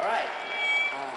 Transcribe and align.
All 0.00 0.06
right. 0.06 0.24
Uh, 0.94 1.10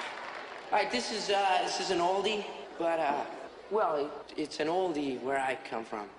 all 0.73 0.77
right, 0.77 0.91
this 0.91 1.13
is, 1.13 1.29
uh, 1.29 1.59
this 1.63 1.79
is 1.79 1.89
an 1.89 1.99
oldie, 1.99 2.43
but, 2.77 2.99
uh, 2.99 3.23
well, 3.71 3.95
it, 3.95 4.11
it's 4.35 4.59
an 4.59 4.67
oldie 4.67 5.21
where 5.21 5.39
I 5.39 5.57
come 5.69 5.85
from. 5.85 6.09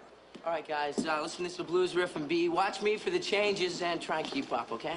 All 0.47 0.53
right, 0.53 0.67
guys, 0.67 1.05
uh, 1.07 1.21
listen 1.21 1.45
to 1.45 1.51
this 1.51 1.67
blues 1.67 1.95
riff 1.95 2.17
and 2.17 2.27
B. 2.27 2.49
Watch 2.49 2.81
me 2.81 2.97
for 2.97 3.11
the 3.11 3.19
changes 3.19 3.83
and 3.83 4.01
try 4.01 4.21
and 4.21 4.27
keep 4.27 4.51
up, 4.51 4.73
okay? 4.73 4.97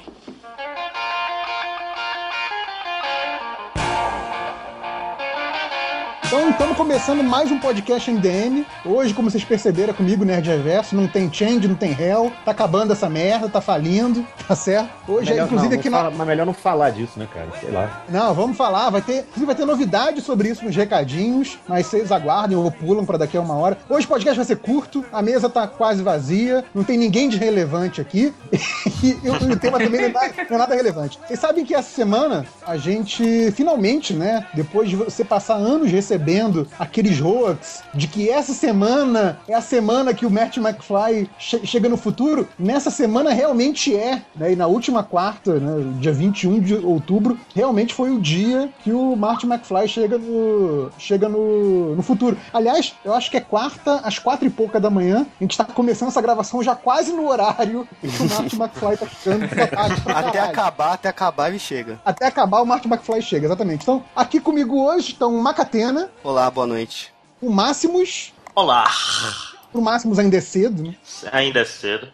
Então, 6.28 6.50
estamos 6.50 6.75
começando 6.75 7.23
mais 7.23 7.50
um 7.50 7.57
podcast 7.57 8.12
MDM. 8.12 8.66
Hoje, 8.84 9.14
como 9.14 9.32
vocês 9.32 9.46
perceberam, 9.46 9.91
é 9.91 9.93
comigo, 9.93 10.25
Nerd 10.25 10.50
Reverso. 10.50 10.93
Não 10.93 11.07
tem 11.07 11.32
change, 11.32 11.70
não 11.70 11.75
tem 11.75 11.92
hell. 11.98 12.32
Tá 12.43 12.52
acabando 12.52 12.92
essa 12.92 13.10
merda, 13.10 13.48
tá 13.48 13.61
falindo, 13.61 14.28
tá 14.46 14.54
certo? 14.54 14.89
Hoje, 15.07 15.29
melhor, 15.32 15.43
é, 15.43 15.46
inclusive, 15.46 15.74
não, 15.74 15.79
aqui 15.79 15.89
na. 15.89 15.98
fala, 15.98 16.11
Mas 16.11 16.28
melhor 16.28 16.46
não 16.46 16.54
falar 16.54 16.89
disso, 16.89 17.18
né, 17.18 17.28
cara? 17.34 17.48
Sei 17.61 17.71
lá. 17.71 18.04
Não, 18.10 18.34
vamos 18.34 18.57
falar. 18.57 18.89
Vai 18.89 19.02
ter, 19.02 19.20
inclusive, 19.20 19.46
vai 19.46 19.56
ter 19.56 19.65
novidade 19.65 20.20
sobre 20.20 20.50
isso 20.50 20.65
nos 20.65 20.75
recadinhos, 20.75 21.57
mas 21.65 21.87
vocês 21.87 22.11
aguardem 22.11 22.57
ou 22.57 22.70
pulam 22.70 23.06
para 23.06 23.18
daqui 23.20 23.37
a 23.37 23.42
uma 23.42 23.56
hora. 23.56 23.78
Hoje 23.89 24.06
o 24.06 24.09
podcast 24.09 24.36
vai 24.36 24.46
ser 24.46 24.57
curto, 24.57 25.06
a 25.14 25.21
mesa 25.21 25.50
tá 25.50 25.65
quase 25.65 26.04
vazia, 26.04 26.65
não 26.75 26.84
tem 26.84 26.98
ninguém 26.98 27.29
de 27.29 27.37
relevante 27.37 28.01
aqui. 28.01 28.34
E, 29.04 29.12
o- 29.29 29.51
o 29.54 29.56
tema 29.59 29.78
também 29.78 30.01
não 30.01 30.07
é, 30.07 30.12
nada, 30.12 30.34
não 30.50 30.56
é 30.56 30.59
nada 30.59 30.73
relevante. 30.75 31.20
Vocês 31.28 31.39
sabem 31.39 31.64
que 31.64 31.75
essa 31.75 31.87
semana 31.89 32.45
a 32.66 32.75
gente 32.78 33.52
finalmente, 33.52 34.12
né, 34.12 34.48
depois 34.56 34.89
de 34.89 34.95
você 34.95 35.23
passar 35.23 35.53
anos 35.53 35.92
recebendo 35.92 36.17
aqueles 36.80 37.20
hoax 37.22 37.84
de 37.94 38.08
que 38.08 38.30
essa 38.30 38.53
semana 38.53 39.39
é 39.48 39.53
a 39.53 39.62
semana 39.62 40.14
que 40.14 40.26
o 40.26 40.30
Marty 40.31 40.59
McFly 40.59 41.30
che- 41.38 41.66
chega 41.66 41.88
no 41.90 41.98
futuro, 41.98 42.48
nessa 42.58 42.90
semana 42.92 43.31
realmente 43.31 43.95
é, 43.95 44.22
né? 44.36 44.53
E 44.53 44.56
na 44.56 44.67
última 44.67 45.03
quarta, 45.03 45.59
né, 45.59 45.94
dia 46.00 46.12
21 46.14 46.59
de 46.59 46.76
outubro, 46.76 47.38
realmente 47.56 47.94
foi 47.94 48.09
o 48.12 48.20
dia 48.20 48.70
que 48.84 48.92
o 48.92 49.16
Marty 49.16 49.45
McFly 49.45 49.88
chega 49.88 50.17
no 50.17 50.90
chega 50.98 51.28
no, 51.30 51.96
no 51.96 52.02
futuro. 52.04 52.38
Aliás, 52.54 52.94
eu 53.04 53.14
acho 53.14 53.30
que 53.31 53.38
é 53.38 53.42
quarta, 53.42 53.98
às 54.04 54.20
quatro 54.20 54.46
e 54.48 54.50
pouca 54.50 54.80
da 54.80 54.90
manhã, 54.90 55.26
a 55.40 55.44
gente 55.44 55.58
tá 55.58 55.64
começando 55.66 56.09
essa 56.09 56.22
gravação 56.22 56.62
já 56.64 56.76
quase 56.76 57.12
no 57.12 57.28
horário 57.28 57.88
que 58.02 58.08
o 58.08 58.30
Marty 58.30 58.56
McFly 58.59 58.98
tá 58.98 59.06
pra 60.04 60.20
Até 60.20 60.40
acabar, 60.40 60.94
até 60.94 61.09
acabar 61.09 61.50
ele 61.50 61.59
chega. 61.59 62.00
Até 62.06 62.26
acabar 62.28 62.62
o 62.62 62.66
Marty 62.66 62.88
McFly 62.88 63.22
chega, 63.22 63.46
exatamente. 63.48 63.84
Então, 63.84 64.04
aqui 64.16 64.40
comigo 64.40 64.81
hoje 64.84 65.12
estão 65.12 65.34
o 65.36 65.42
Macatena, 65.42 66.06
Olá, 66.23 66.50
boa 66.50 66.67
noite. 66.67 67.11
o 67.41 67.50
Máximos, 67.50 68.33
Olá, 68.55 68.86
o 69.73 69.81
Máximos 69.81 70.17
ainda 70.19 70.38
é 70.38 70.41
cedo, 70.41 70.83
né? 70.83 70.95
ainda 71.31 71.59
é 71.59 71.66
cedo. 71.66 72.08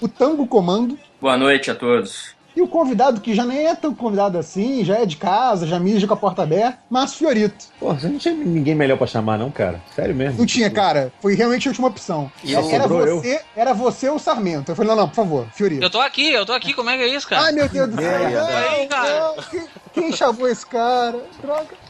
o 0.00 0.08
Tango 0.08 0.46
Comando 0.46 0.98
Boa 1.20 1.36
noite 1.36 1.70
a 1.70 1.74
todos. 1.74 2.34
e 2.56 2.60
o 2.60 2.68
convidado 2.68 3.20
que 3.20 3.34
já 3.34 3.44
nem 3.44 3.66
é 3.66 3.74
tão 3.74 3.94
convidado 3.94 4.36
assim, 4.36 4.84
já 4.84 4.98
é 4.98 5.06
de 5.06 5.16
casa, 5.16 5.66
já 5.66 5.78
mija 5.78 6.06
com 6.06 6.14
a 6.14 6.16
porta 6.16 6.42
aberta, 6.42 6.78
Márcio 6.90 7.18
Fiorito. 7.18 7.66
Pô, 7.80 7.94
você 7.94 8.08
não 8.08 8.18
tinha 8.18 8.34
ninguém 8.34 8.74
melhor 8.74 8.98
pra 8.98 9.06
chamar, 9.06 9.38
não, 9.38 9.50
cara? 9.50 9.80
Sério 9.94 10.14
mesmo? 10.14 10.38
Não 10.38 10.46
tinha, 10.46 10.70
cara. 10.70 11.12
Foi 11.22 11.34
realmente 11.34 11.66
a 11.66 11.70
última 11.70 11.88
opção. 11.88 12.30
E 12.42 12.52
eu- 12.52 12.68
era, 12.70 12.82
sobrou 12.82 13.06
eu. 13.06 13.20
você, 13.20 13.40
era 13.56 13.72
você 13.72 14.08
ou 14.08 14.16
o 14.16 14.20
Sarmento. 14.20 14.70
Eu 14.72 14.76
falei, 14.76 14.90
não, 14.90 14.96
não, 14.96 15.08
por 15.08 15.14
favor, 15.16 15.46
Fiorito. 15.52 15.82
Eu 15.82 15.90
tô 15.90 16.00
aqui, 16.00 16.30
eu 16.32 16.44
tô 16.44 16.52
aqui, 16.52 16.74
como 16.74 16.90
é 16.90 16.96
que 16.96 17.02
é 17.04 17.08
isso, 17.08 17.26
cara? 17.28 17.46
Ai, 17.46 17.52
meu 17.52 17.68
Deus 17.68 17.88
do 17.90 17.96
céu. 17.96 18.46
Ai, 18.46 18.86
cara. 18.88 19.34
quem, 19.50 19.66
quem 19.92 20.12
chamou 20.12 20.46
esse 20.48 20.66
cara? 20.66 21.18
Droga. 21.40 21.83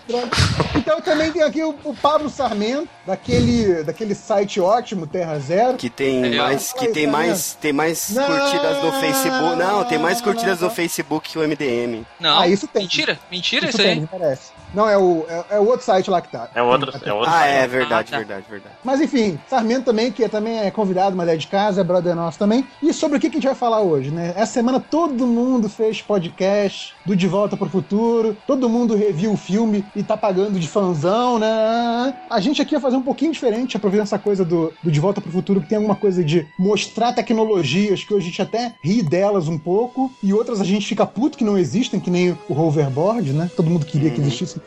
Então 0.76 1.00
também 1.00 1.32
tem 1.32 1.42
aqui 1.42 1.62
o, 1.62 1.74
o 1.84 1.94
Pablo 1.94 2.28
Sarmento, 2.28 2.88
daquele, 3.06 3.82
daquele 3.84 4.14
site 4.14 4.60
ótimo, 4.60 5.06
Terra 5.06 5.38
Zero. 5.38 5.76
Que 5.76 5.88
tem 5.88 6.24
É, 6.34 6.36
mais, 6.36 6.72
que 6.72 6.88
tem 6.88 7.06
mais, 7.06 7.54
tem 7.60 7.72
mais 7.72 8.10
Não, 8.10 8.26
curtidas 8.26 8.82
no 8.82 8.92
Facebook. 8.92 9.56
Não, 9.56 9.84
tem 9.84 9.98
mais 9.98 10.18
não, 10.18 10.24
curtidas 10.24 10.60
não. 10.60 10.68
no 10.68 10.74
Facebook 10.74 11.30
que 11.30 11.38
o 11.38 11.42
MDM. 11.48 12.04
Não, 12.20 12.38
Ah, 12.38 12.48
isso 12.48 12.66
tem. 12.66 12.82
mentira, 12.82 13.18
mentira 13.30 13.68
Isso 13.68 13.78
isso, 13.78 13.86
aí. 13.88 13.94
tem, 13.94 14.00
me 14.02 14.06
parece. 14.06 14.52
Não, 14.74 14.88
é 14.88 14.96
o, 14.98 15.26
é, 15.28 15.56
é 15.56 15.60
o 15.60 15.66
outro 15.66 15.84
site 15.84 16.10
lá 16.10 16.20
que 16.20 16.30
tá. 16.30 16.48
É 16.54 16.62
outro, 16.62 16.90
é 17.04 17.12
outro. 17.12 17.30
Ah, 17.32 17.46
é 17.46 17.60
site. 17.60 17.70
verdade, 17.70 18.08
Ah, 18.08 18.10
tá. 18.12 18.18
verdade, 18.18 18.46
verdade. 18.48 18.74
Mas 18.84 19.00
enfim, 19.00 19.38
Sarmento 19.46 19.84
também, 19.84 20.10
que 20.12 20.24
é- 20.24 20.28
também 20.28 20.58
é 20.58 20.70
convidado, 20.70 21.16
mas 21.16 21.28
é 21.28 21.36
de 21.36 21.46
casa, 21.46 21.80
é 21.80 21.84
brother 21.84 22.14
nosso 22.14 22.38
também. 22.38 22.66
E 22.82 22.92
sobre 22.92 23.16
o 23.16 23.20
que 23.20 23.30
que 23.30 23.36
a 23.36 23.40
gente 23.40 23.46
vai 23.46 23.54
falar 23.54 23.80
hoje, 23.82 24.10
né? 24.10 24.32
Essa 24.36 24.54
semana 24.54 24.80
todo 24.80 25.26
mundo 25.26 25.68
fez 25.68 26.02
podcast 26.02 26.94
do 27.06 27.14
De 27.16 27.26
Volta 27.28 27.56
pro 27.56 27.68
Futuro, 27.70 28.36
todo 28.46 28.68
mundo 28.68 28.94
reviu 28.94 29.32
o 29.32 29.36
filme 29.36 29.86
e 29.94 30.02
tá 30.02 30.16
pagando 30.16 30.58
de 30.58 30.68
fanzão, 30.68 31.38
né? 31.38 32.14
A 32.30 32.40
gente 32.40 32.60
aqui 32.60 32.72
vai 32.72 32.80
fazer 32.80 32.96
um 32.96 33.02
pouquinho 33.02 33.32
diferente, 33.32 33.76
aproveitando 33.76 34.06
essa 34.06 34.18
coisa 34.18 34.44
do, 34.44 34.72
do 34.82 34.90
De 34.90 35.00
Volta 35.00 35.20
pro 35.20 35.30
Futuro, 35.30 35.60
que 35.60 35.68
tem 35.68 35.76
alguma 35.76 35.96
coisa 35.96 36.24
de 36.24 36.46
mostrar 36.58 37.12
tecnologias 37.12 38.02
que 38.04 38.12
hoje 38.14 38.26
a 38.26 38.28
gente 38.30 38.42
até 38.42 38.74
ri 38.82 39.02
delas 39.02 39.48
um 39.48 39.58
pouco, 39.58 40.10
e 40.22 40.32
outras 40.32 40.60
a 40.60 40.64
gente 40.64 40.86
fica 40.86 41.06
puto 41.06 41.36
que 41.38 41.44
não 41.44 41.56
existem, 41.58 42.00
que 42.00 42.10
nem 42.10 42.32
o 42.48 42.54
hoverboard, 42.58 43.32
né? 43.32 43.50
Todo 43.56 43.70
mundo 43.70 43.86
queria 43.86 44.10
que 44.10 44.20
existisse 44.20 44.60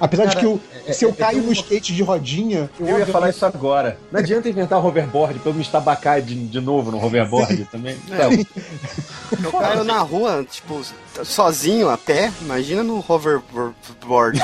Apesar 0.00 0.26
de 0.26 0.36
que 0.36 0.44
eu, 0.44 0.60
se 0.92 1.04
eu 1.04 1.12
caio 1.12 1.42
no 1.42 1.52
skate 1.52 1.94
de 1.94 2.02
rodinha, 2.02 2.70
Eu 2.80 2.98
ia 2.98 3.06
falar 3.06 3.30
isso 3.30 3.44
agora. 3.44 3.98
Não 4.10 4.20
adianta 4.20 4.48
inventar 4.48 4.84
hoverboard 4.84 5.38
pra 5.38 5.50
eu 5.50 5.54
me 5.54 5.62
estabacar 5.62 6.20
de, 6.22 6.34
de 6.34 6.60
novo 6.60 6.90
no 6.90 7.04
hoverboard 7.04 7.64
também. 7.66 7.96
Não. 8.08 8.32
Eu 9.44 9.52
caio 9.52 9.84
na 9.84 10.00
rua, 10.00 10.44
tipo, 10.50 10.82
sozinho, 11.24 11.88
a 11.88 11.98
pé. 11.98 12.32
Imagina 12.40 12.82
no 12.82 13.04
hoverboard. 13.06 14.40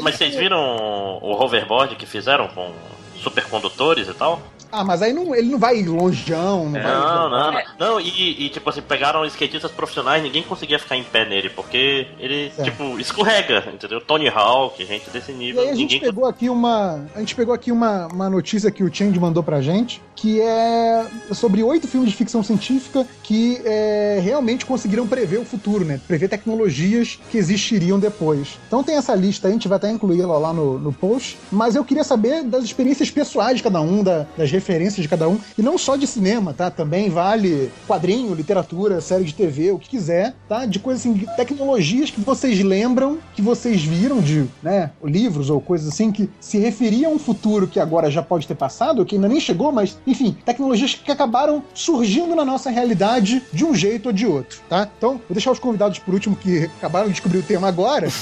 Mas 0.00 0.16
vocês 0.16 0.34
viram 0.34 0.58
o 0.58 1.32
hoverboard 1.32 1.96
que 1.96 2.06
fizeram 2.06 2.48
com 2.48 2.72
supercondutores 3.16 4.08
e 4.08 4.14
tal? 4.14 4.40
Ah, 4.70 4.84
mas 4.84 5.02
aí 5.02 5.12
não, 5.12 5.34
ele 5.34 5.48
não 5.50 5.58
vai 5.58 5.82
longeão, 5.82 6.64
não 6.66 6.72
vai. 6.72 6.82
Não, 6.82 7.30
não, 7.30 7.52
não. 7.52 7.62
Não, 7.78 8.00
e, 8.00 8.46
e, 8.46 8.48
tipo 8.50 8.68
assim, 8.68 8.82
pegaram 8.82 9.24
skatistas 9.26 9.70
profissionais, 9.70 10.22
ninguém 10.22 10.42
conseguia 10.42 10.78
ficar 10.78 10.96
em 10.96 11.04
pé 11.04 11.24
nele, 11.28 11.48
porque 11.50 12.06
ele, 12.18 12.52
É. 12.58 12.62
tipo, 12.64 12.98
escorrega, 12.98 13.64
entendeu? 13.72 14.00
Tony 14.00 14.28
Hawk, 14.28 14.84
gente 14.84 15.08
desse 15.10 15.32
E 15.32 15.34
nível, 15.34 15.62
aí 15.62 15.70
a 15.70 15.74
gente 15.74 15.98
pegou 16.00 16.26
aqui 16.26 16.48
uma. 16.50 17.04
A 17.14 17.20
gente 17.20 17.34
pegou 17.34 17.54
aqui 17.54 17.70
uma, 17.72 18.06
uma 18.08 18.28
notícia 18.30 18.70
que 18.70 18.82
o 18.82 18.92
Change 18.94 19.18
mandou 19.18 19.42
pra 19.42 19.60
gente, 19.60 20.02
que 20.16 20.40
é 20.40 21.06
sobre 21.32 21.62
oito 21.62 21.86
filmes 21.86 22.10
de 22.10 22.16
ficção 22.16 22.42
científica 22.42 23.06
que 23.22 23.60
é, 23.64 24.20
realmente 24.22 24.66
conseguiram 24.66 25.06
prever 25.06 25.38
o 25.38 25.44
futuro, 25.44 25.84
né? 25.84 26.00
Prever 26.06 26.28
tecnologias 26.28 27.18
que 27.30 27.38
existiriam 27.38 27.98
depois. 27.98 28.58
Então 28.66 28.82
tem 28.82 28.96
essa 28.96 29.14
lista 29.14 29.46
aí, 29.48 29.52
a 29.52 29.54
gente 29.54 29.68
vai 29.68 29.76
até 29.76 29.90
incluir 29.90 30.20
ela 30.22 30.38
lá 30.38 30.52
no, 30.52 30.78
no 30.78 30.92
post. 30.92 31.38
Mas 31.50 31.74
eu 31.76 31.84
queria 31.84 32.04
saber 32.04 32.42
das 32.44 32.64
experiências 32.64 33.10
pessoais 33.10 33.56
de 33.58 33.62
cada 33.62 33.80
um, 33.80 34.02
da- 34.02 34.26
das 34.36 34.50
referências 34.58 35.02
de 35.02 35.08
cada 35.08 35.28
um. 35.28 35.38
E 35.56 35.62
não 35.62 35.78
só 35.78 35.96
de 35.96 36.06
cinema, 36.06 36.52
tá? 36.52 36.70
Também 36.70 37.08
vale 37.10 37.70
quadrinho, 37.86 38.34
literatura, 38.34 39.00
série 39.00 39.24
de 39.24 39.34
TV, 39.34 39.70
o 39.72 39.78
que 39.78 39.88
quiser, 39.88 40.34
tá? 40.48 40.66
De 40.66 40.78
coisas 40.78 41.00
assim, 41.02 41.12
de 41.14 41.26
tecnologias 41.36 42.10
que 42.10 42.20
vocês 42.20 42.60
lembram, 42.62 43.18
que 43.34 43.40
vocês 43.42 43.82
viram 43.82 44.20
de, 44.20 44.46
né, 44.62 44.90
livros 45.02 45.50
ou 45.50 45.60
coisas 45.60 45.88
assim 45.88 46.10
que 46.12 46.28
se 46.40 46.58
referiam 46.58 47.12
a 47.12 47.14
um 47.14 47.18
futuro 47.18 47.66
que 47.66 47.78
agora 47.80 48.10
já 48.10 48.22
pode 48.22 48.46
ter 48.46 48.54
passado, 48.54 49.04
que 49.06 49.14
ainda 49.14 49.28
nem 49.28 49.40
chegou, 49.40 49.70
mas, 49.72 49.96
enfim, 50.06 50.36
tecnologias 50.44 50.94
que 50.94 51.10
acabaram 51.12 51.62
surgindo 51.74 52.34
na 52.34 52.44
nossa 52.44 52.70
realidade 52.70 53.42
de 53.52 53.64
um 53.64 53.74
jeito 53.74 54.06
ou 54.06 54.12
de 54.12 54.26
outro, 54.26 54.58
tá? 54.68 54.88
Então, 54.98 55.12
vou 55.12 55.22
deixar 55.32 55.50
os 55.52 55.58
convidados 55.58 55.98
por 55.98 56.14
último 56.14 56.34
que 56.36 56.64
acabaram 56.78 57.06
de 57.06 57.12
descobrir 57.12 57.38
o 57.38 57.42
tema 57.42 57.68
agora. 57.68 58.08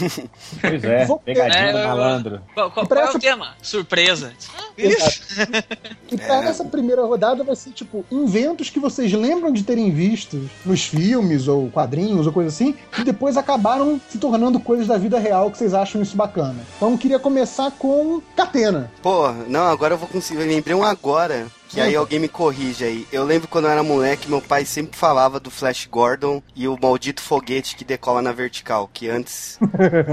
Pois 0.60 0.82
é, 0.84 1.04
Vou- 1.04 1.18
pegadinha 1.18 1.62
É, 1.64 1.72
do 1.72 1.78
malandro. 1.88 2.40
Qual, 2.54 2.70
qual- 2.70 2.86
qual 2.86 3.00
é 3.00 3.04
essa- 3.04 3.16
o 3.18 3.20
tema? 3.20 3.54
Surpresa. 3.62 4.32
E 4.78 6.16
pra 6.16 6.25
essa 6.32 6.64
primeira 6.64 7.04
rodada 7.04 7.42
vai 7.44 7.56
ser 7.56 7.70
tipo 7.70 8.04
inventos 8.10 8.70
que 8.70 8.78
vocês 8.78 9.12
lembram 9.12 9.52
de 9.52 9.62
terem 9.62 9.90
visto 9.90 10.48
nos 10.64 10.84
filmes 10.84 11.48
ou 11.48 11.70
quadrinhos 11.70 12.26
ou 12.26 12.32
coisa 12.32 12.48
assim, 12.48 12.74
que 12.92 13.04
depois 13.04 13.36
acabaram 13.36 14.00
se 14.08 14.18
tornando 14.18 14.60
coisas 14.60 14.86
da 14.86 14.98
vida 14.98 15.18
real 15.18 15.50
que 15.50 15.58
vocês 15.58 15.74
acham 15.74 16.02
isso 16.02 16.16
bacana. 16.16 16.56
Então 16.76 16.92
eu 16.92 16.98
queria 16.98 17.18
começar 17.18 17.70
com 17.72 18.20
Catena. 18.34 18.90
Pô, 19.02 19.32
não, 19.48 19.66
agora 19.66 19.94
eu 19.94 19.98
vou 19.98 20.08
conseguir. 20.08 20.40
Eu 20.40 20.46
lembrei 20.46 20.74
um 20.74 20.84
agora. 20.84 21.46
Que 21.68 21.80
aí 21.80 21.96
alguém 21.96 22.20
me 22.20 22.28
corrige 22.28 22.84
aí. 22.84 23.06
Eu 23.10 23.24
lembro 23.24 23.48
quando 23.48 23.64
eu 23.64 23.70
era 23.70 23.82
moleque, 23.82 24.30
meu 24.30 24.40
pai 24.40 24.64
sempre 24.64 24.96
falava 24.96 25.40
do 25.40 25.50
Flash 25.50 25.88
Gordon 25.90 26.40
e 26.54 26.68
o 26.68 26.78
maldito 26.80 27.20
foguete 27.20 27.74
que 27.74 27.84
decola 27.84 28.22
na 28.22 28.32
vertical. 28.32 28.88
Que 28.92 29.08
antes 29.08 29.58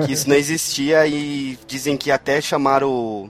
que 0.06 0.12
isso 0.12 0.28
não 0.28 0.36
existia 0.36 1.06
e 1.06 1.58
dizem 1.68 1.96
que 1.96 2.10
até 2.10 2.42
chamaram. 2.42 3.30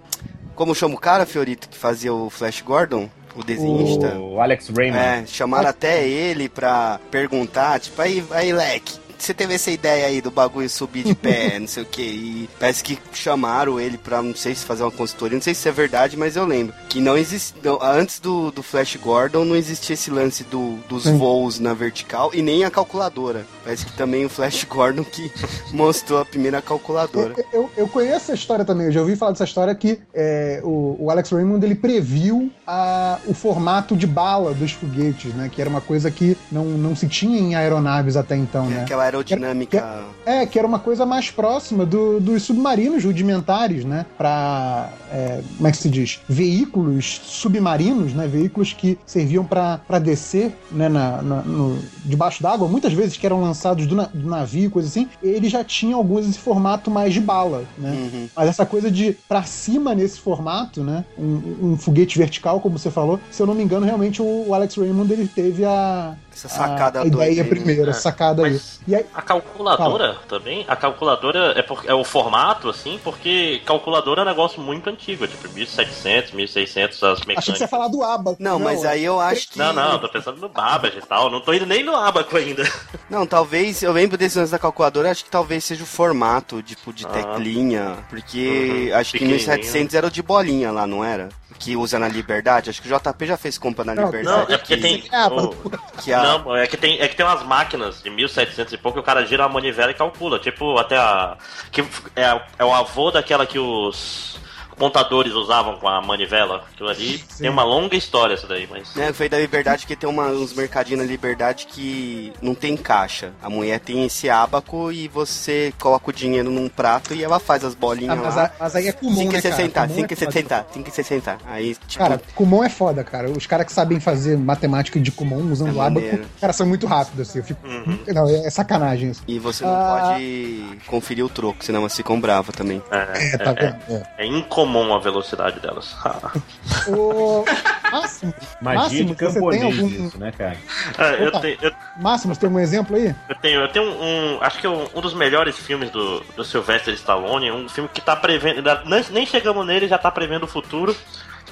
Como 0.56 0.76
chama 0.76 0.96
o 0.96 1.00
cara, 1.00 1.26
Fiorito, 1.26 1.68
que 1.68 1.78
fazia 1.78 2.14
o 2.14 2.30
Flash 2.30 2.62
Gordon? 2.62 3.10
O 3.36 3.44
desenhista. 3.44 4.16
O 4.20 4.40
Alex 4.40 4.70
Raymond. 4.70 5.04
É, 5.04 5.26
chamaram 5.26 5.68
até 5.68 6.08
ele 6.08 6.48
pra 6.48 7.00
perguntar, 7.10 7.80
tipo, 7.80 8.00
aí, 8.00 8.24
aí, 8.30 8.54
leque, 8.54 9.00
você 9.18 9.34
teve 9.34 9.54
essa 9.54 9.72
ideia 9.72 10.08
aí 10.08 10.22
do 10.22 10.32
bagulho 10.32 10.70
subir 10.70 11.04
de 11.04 11.16
pé, 11.16 11.58
não 11.60 11.68
sei 11.68 11.84
o 11.84 11.86
que, 11.86 12.02
e 12.02 12.50
parece 12.60 12.84
que 12.84 12.98
chamaram 13.14 13.80
ele 13.80 13.98
pra, 13.98 14.22
não 14.22 14.36
sei 14.36 14.56
se 14.56 14.66
fazer 14.66 14.84
uma 14.84 14.92
consultoria, 14.92 15.36
não 15.36 15.42
sei 15.42 15.54
se 15.54 15.68
é 15.68 15.72
verdade, 15.72 16.18
mas 16.18 16.36
eu 16.36 16.46
lembro 16.46 16.74
que 16.90 17.00
não 17.00 17.18
existe, 17.18 17.54
antes 17.82 18.20
do, 18.20 18.52
do 18.52 18.64
Flash 18.64 18.96
Gordon 18.98 19.46
não 19.46 19.56
existia 19.56 19.94
esse 19.94 20.12
lance 20.12 20.44
do, 20.44 20.78
dos 20.88 21.04
Sim. 21.04 21.18
voos 21.18 21.60
na 21.60 21.74
vertical 21.74 22.32
e 22.34 22.42
nem 22.42 22.64
a 22.64 22.72
calculadora. 22.72 23.46
Parece 23.64 23.86
que 23.86 23.94
também 23.94 24.26
o 24.26 24.30
Flash 24.30 24.64
Gordon 24.70 25.04
que 25.04 25.32
mostrou 25.72 26.20
a 26.20 26.26
primeira 26.26 26.62
calculadora. 26.62 27.34
Eu, 27.38 27.62
eu, 27.62 27.72
eu 27.78 27.88
conheço 27.88 28.16
essa 28.16 28.34
história 28.34 28.66
também, 28.66 28.88
eu 28.88 28.92
já 28.92 29.02
ouvi 29.02 29.16
falar 29.16 29.32
dessa 29.32 29.44
história 29.44 29.74
que 29.74 30.00
é, 30.14 30.62
o, 30.64 30.98
o 31.00 31.12
Alex 31.12 31.30
Raymond 31.32 31.66
ele 31.66 31.76
previu 31.76 32.52
a, 32.66 33.20
o 33.26 33.34
formato 33.34 33.96
de 33.96 34.08
bala 34.08 34.54
dos 34.54 34.72
foguetes, 34.72 35.34
né? 35.34 35.50
Que 35.52 35.62
era 35.62 35.70
uma 35.70 35.82
coisa 35.82 36.10
que 36.12 36.38
não, 36.52 36.66
não 36.66 36.96
se 36.96 37.08
tinha 37.08 37.40
em 37.40 37.56
aeronaves 37.56 38.16
até 38.16 38.36
então, 38.36 38.66
né? 38.66 38.82
Aquela 38.82 39.04
aerodinâmica. 39.18 40.04
É, 40.26 40.46
que 40.46 40.58
era 40.58 40.68
uma 40.68 40.80
coisa 40.80 41.06
mais 41.06 41.30
próxima 41.30 41.86
do- 41.86 42.20
dos 42.20 42.44
submarinos 42.44 43.04
rudimentares, 43.04 43.86
né? 43.86 44.06
Pra. 44.18 44.90
é, 45.12 45.42
como 45.58 45.68
é 45.68 45.72
que 45.72 45.78
se 45.78 45.90
diz? 45.90 46.20
Veículos 46.28 47.22
submarinos, 47.26 48.14
né? 48.14 48.28
Veículos 48.28 48.74
que 48.74 48.98
serviam 49.06 49.44
pra 49.46 49.80
pra 49.88 50.00
descer, 50.00 50.56
né? 50.72 50.88
Na, 50.90 51.22
na- 51.22 51.42
no- 51.42 51.78
debaixo 52.06 52.42
d'água, 52.42 52.68
muitas 52.68 52.94
vezes 52.94 53.18
que 53.18 53.26
eram 53.26 53.42
lançados 53.42 53.86
do, 53.86 53.96
na- 53.96 54.10
do 54.14 54.28
navio, 54.30 54.70
coisa 54.72 54.88
assim, 54.88 55.08
ele 55.22 55.50
já 55.50 55.64
tinha 55.64 55.96
alguns 55.96 56.28
esse 56.28 56.40
formato 56.40 56.90
mais 56.90 57.14
de 57.14 57.20
bala, 57.20 57.64
né? 57.78 57.92
Uhum. 57.92 58.30
Mas 58.36 58.50
essa 58.50 58.66
coisa 58.66 58.90
de 58.90 59.14
pra 59.28 59.44
cima 59.44 59.94
nesse 59.94 60.20
formato, 60.20 60.84
né? 60.84 61.04
Um, 61.18 61.72
um 61.74 61.78
foguete 61.78 62.18
vertical, 62.18 62.60
como 62.60 62.78
você 62.80 62.90
falou, 62.90 63.20
se 63.30 63.42
eu 63.42 63.46
não 63.48 63.54
me 63.54 63.64
engano, 63.64 63.86
realmente 63.86 64.22
o, 64.22 64.46
o 64.48 64.54
Alex 64.54 64.76
Raymond 64.76 65.12
ele 65.12 65.28
teve 65.28 65.66
a, 65.66 66.16
Essa 66.34 66.48
sacada 66.50 67.00
a, 67.00 67.04
a 67.04 67.06
ideia 67.08 67.30
aí, 67.30 67.36
né? 67.38 67.44
primeiro, 67.44 67.88
a 67.88 67.90
É, 67.90 67.94
sacada 67.94 68.46
aí. 68.46 68.54
mas- 68.54 68.80
E 68.94 68.96
aí. 68.98 69.06
A 69.14 69.22
calculadora 69.24 70.18
também, 70.28 70.64
a 70.68 70.76
calculadora 70.76 71.54
é, 71.58 71.62
por, 71.64 71.84
é 71.86 71.94
o 71.94 72.04
formato, 72.04 72.70
assim, 72.70 73.00
porque 73.04 73.62
calculadora 73.66 74.22
é 74.22 74.24
um 74.24 74.28
negócio 74.28 74.62
muito 74.62 74.90
antigo, 74.90 75.24
é 75.26 75.28
tipo 75.28 75.50
1700, 75.52 76.32
1600 76.32 77.04
as 77.04 77.20
Achei 77.20 77.20
que 77.20 77.26
você 77.26 77.26
ia 77.26 77.36
mecânicas. 77.58 77.70
falar 77.70 77.88
do 77.88 78.04
ABA. 78.04 78.36
Não, 78.40 78.60
mas 78.60 78.86
aí 78.86 79.04
eu 79.04 79.20
acho 79.20 79.50
que. 79.50 79.58
Não, 79.58 79.74
não, 79.74 79.98
tô 80.00 80.08
pensando 80.10 80.40
no 80.40 80.48
Babbage 80.50 81.00
e 81.00 81.02
tal, 81.02 81.30
não 81.32 81.42
tô 81.42 81.54
indo 81.54 81.66
nem 81.66 81.84
no 81.84 81.96
Abaco 81.96 82.38
ainda. 82.38 82.64
Não, 83.10 83.28
talvez, 83.28 83.84
eu 83.84 83.92
lembro 83.92 84.18
desse 84.18 84.40
lance 84.40 84.52
da 84.52 84.58
calculadora, 84.58 85.12
acho 85.12 85.24
que 85.26 85.30
talvez 85.30 85.64
seja 85.64 85.84
o 85.84 85.86
formato, 85.86 86.62
tipo, 86.64 86.92
de 86.92 87.06
Ah. 87.06 87.10
teclinha, 87.10 87.98
porque 88.10 88.90
Uhum, 88.92 88.98
acho 89.00 89.12
que 89.12 89.20
pequenininho. 89.20 89.48
1700 89.52 89.94
era 89.96 90.08
o 90.08 90.12
de 90.12 90.24
bolinha 90.24 90.72
lá, 90.72 90.88
não 90.88 91.04
era? 91.04 91.30
Que 91.60 91.76
usa 91.76 91.98
na 92.00 92.08
Liberdade, 92.08 92.70
acho 92.70 92.82
que 92.82 92.92
o 92.92 92.98
JP 93.00 93.26
já 93.26 93.38
fez 93.38 93.58
compra 93.58 93.86
na 93.86 93.96
Não, 93.96 94.06
Liberdade. 94.06 94.48
Não, 94.50 94.54
é 94.56 94.58
porque 94.58 94.76
que- 94.76 94.82
tem. 94.82 95.04
Ah, 95.12 95.28
o- 95.28 95.56
Que 96.04 96.12
a, 96.12 96.22
Não, 96.24 96.56
é 96.56 96.68
que, 96.68 96.76
tem, 96.78 97.00
é 97.00 97.08
que 97.08 97.16
tem 97.16 97.26
umas 97.26 97.44
máquinas 97.44 98.02
de 98.04 98.10
1700 98.10 98.74
e 98.74 98.78
pouco 98.78 98.98
que 98.98 99.00
o 99.02 99.04
cara 99.06 99.26
gira 99.26 99.46
a 99.46 99.50
manivela 99.50 99.92
e 99.92 99.94
calcula. 99.94 100.40
Tipo, 100.40 100.78
até 100.78 100.98
a. 100.98 101.38
Que 101.72 101.82
é, 102.16 102.42
é 102.60 102.66
o 102.66 102.74
avô 102.74 103.12
daquela 103.12 103.46
que 103.46 103.58
os 103.60 104.38
contadores 104.78 105.34
usavam 105.34 105.78
com 105.78 105.88
a 105.88 106.02
manivela. 106.02 106.64
Aquilo 106.74 106.90
ali 106.90 107.18
Sim. 107.30 107.44
tem 107.44 107.50
uma 107.50 107.64
longa 107.64 107.96
história, 107.96 108.34
essa 108.34 108.48
daí, 108.48 108.68
mas. 108.70 108.94
né, 108.96 109.12
foi 109.14 109.28
da 109.30 109.40
Liberdade 109.40 109.86
que 109.86 109.96
tem 109.96 110.10
uma- 110.10 110.28
uns 110.28 110.54
mercadinhos 110.54 111.02
na 111.02 111.08
Liberdade 111.10 111.66
que 111.68 112.32
não 112.42 112.54
tem 112.56 112.76
caixa. 112.78 113.32
A 113.42 113.50
mulher 113.50 113.80
tem 113.80 114.06
esse 114.06 114.30
ábaco 114.30 114.92
e 114.92 115.08
você 115.08 115.74
coloca 115.80 116.10
o 116.10 116.14
dinheiro 116.14 116.50
num 116.50 116.68
prato 116.70 117.14
e 117.14 117.24
ela 117.24 117.40
faz 117.40 117.64
as 117.64 117.74
Ah, 117.74 117.78
bolinhas 117.80 118.18
mas, 118.20 118.36
lá. 118.36 118.46
a- 118.46 118.52
mas 118.60 118.76
aí 118.76 118.88
é 118.88 118.92
comum, 118.92 119.16
Tem 119.16 119.28
que 119.30 119.36
né, 119.36 119.42
cara? 119.42 119.56
60, 119.56 119.82
Kumon 119.82 119.96
tem 119.96 120.04
é 120.04 120.08
que 120.08 120.16
foda. 120.16 120.32
60, 120.32 120.64
tem 120.74 120.84
que 120.84 120.92
60. 120.92 121.38
Aí, 121.46 121.76
tipo, 121.88 122.04
Cara, 122.04 122.22
Kumon 122.36 122.64
é 122.64 122.70
foda, 122.70 123.04
cara. 123.04 123.30
Os 123.30 123.46
caras 123.46 123.66
que 123.66 123.72
sabem 123.74 124.00
fazer 124.00 124.38
matemática 124.38 125.00
de 125.00 125.12
Kumon 125.12 125.52
usando 125.52 125.70
É 125.70 125.74
o 125.74 125.82
ábaco, 125.82 126.06
maneiro. 126.06 126.26
cara, 126.40 126.54
são 126.54 126.66
muito 126.68 126.86
rápidos, 126.88 127.30
assim. 127.30 127.40
Eu 127.40 127.46
fico... 127.46 127.68
Uhum. 127.68 128.00
Não, 128.08 128.28
é 128.30 128.50
sacanagem 128.50 129.12
isso. 129.12 129.24
e 129.28 129.40
você 129.40 129.64
não 129.64 129.72
Ah. 129.74 130.10
pode 130.14 130.80
conferir 130.88 131.26
o 131.26 131.30
troco, 131.30 131.64
senão 131.64 131.82
elas 131.82 131.96
ficam 131.96 132.20
bravas 132.20 132.56
também. 132.56 132.82
É, 132.92 133.34
É, 133.34 133.38
tá 133.38 133.52
é, 133.52 133.54
vendo? 133.54 133.78
É. 133.90 134.04
é 134.20 134.26
incomum 134.64 134.94
a 134.94 135.00
velocidade 135.00 135.60
delas. 135.60 135.96
Ô, 136.88 137.46
Máximo, 137.92 138.34
Magia 138.62 138.82
Máximo, 138.82 139.16
de 139.16 139.16
você 139.16 139.16
tem 139.16 139.34
camponês 139.34 139.64
algum- 139.64 139.88
isso, 140.08 140.18
né, 140.18 140.32
cara? 140.32 140.58
É, 140.98 141.26
eu, 141.26 141.32
tenho, 141.32 141.58
eu, 141.62 141.72
Máximo, 142.00 142.34
você 142.34 142.40
tem 142.42 142.48
algum 142.48 142.60
exemplo 142.60 142.96
aí? 142.96 143.16
eu 143.30 143.36
tenho, 143.36 143.62
eu 143.62 143.68
tenho 143.70 143.86
um, 143.86 144.38
Acho 144.42 144.60
que 144.60 144.68
um, 144.68 144.88
um 144.96 145.02
dos 145.02 145.14
melhores 145.14 145.58
filmes 145.58 145.90
do, 145.90 146.22
do 146.36 146.44
Sylvester 146.44 146.94
Stallone, 146.94 147.52
um 147.52 147.70
filme 147.70 147.90
que 147.94 148.02
tá 148.02 148.16
prevendo. 148.16 148.58
ainda 148.58 148.84
Nem, 148.86 149.04
nem 149.12 149.26
chegamos 149.26 149.66
nele, 149.66 149.88
já 149.88 149.98
tá 149.98 150.10
prevendo 150.10 150.44
o 150.44 150.48
futuro. 150.48 150.96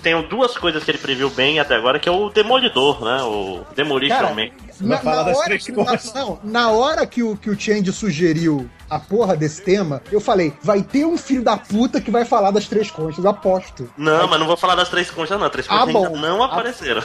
Tenho 0.02 0.28
duas 0.28 0.58
coisas 0.58 0.84
que 0.84 0.90
ele 0.90 0.98
previu 0.98 1.30
bem 1.30 1.60
até 1.60 1.76
agora, 1.76 2.00
que 2.00 2.10
é 2.10 2.12
o 2.12 2.30
Demolidor, 2.30 3.06
né? 3.06 3.22
O 3.22 3.62
Demolition 3.76 4.18
Cara, 4.18 4.34
Man. 4.34 4.48
Na, 4.80 5.04
na 5.04 5.12
hora, 5.12 5.58
na, 5.76 6.00
não, 6.16 6.40
na 6.44 6.72
hora 6.72 7.06
que 7.06 7.22
o, 7.22 7.38
que 7.38 7.52
o 7.52 7.60
Change 7.60 7.92
sugeriu 7.94 8.68
a 8.92 9.00
porra 9.00 9.36
desse 9.36 9.62
tema, 9.64 10.02
eu 10.12 10.20
falei, 10.20 10.54
vai 10.62 10.82
ter 10.84 11.06
um 11.06 11.18
filho 11.18 11.44
da 11.44 11.56
puta 11.58 12.00
que 12.02 12.12
vai 12.12 12.26
falar 12.26 12.52
das 12.52 12.68
três 12.68 12.92
conchas, 12.92 13.26
aposto. 13.26 13.90
Não, 13.98 14.28
mas 14.28 14.40
não 14.40 14.46
vou 14.48 14.58
falar 14.58 14.76
das 14.76 14.90
três 14.90 15.10
conchas, 15.10 15.40
não. 15.40 15.50
Três 15.50 15.66
conchas 15.68 15.88
Ah, 15.90 15.92
bom. 15.92 16.06
ainda 16.08 16.20
não 16.30 16.44
Ah, 16.44 16.48
apareceram. 16.48 17.02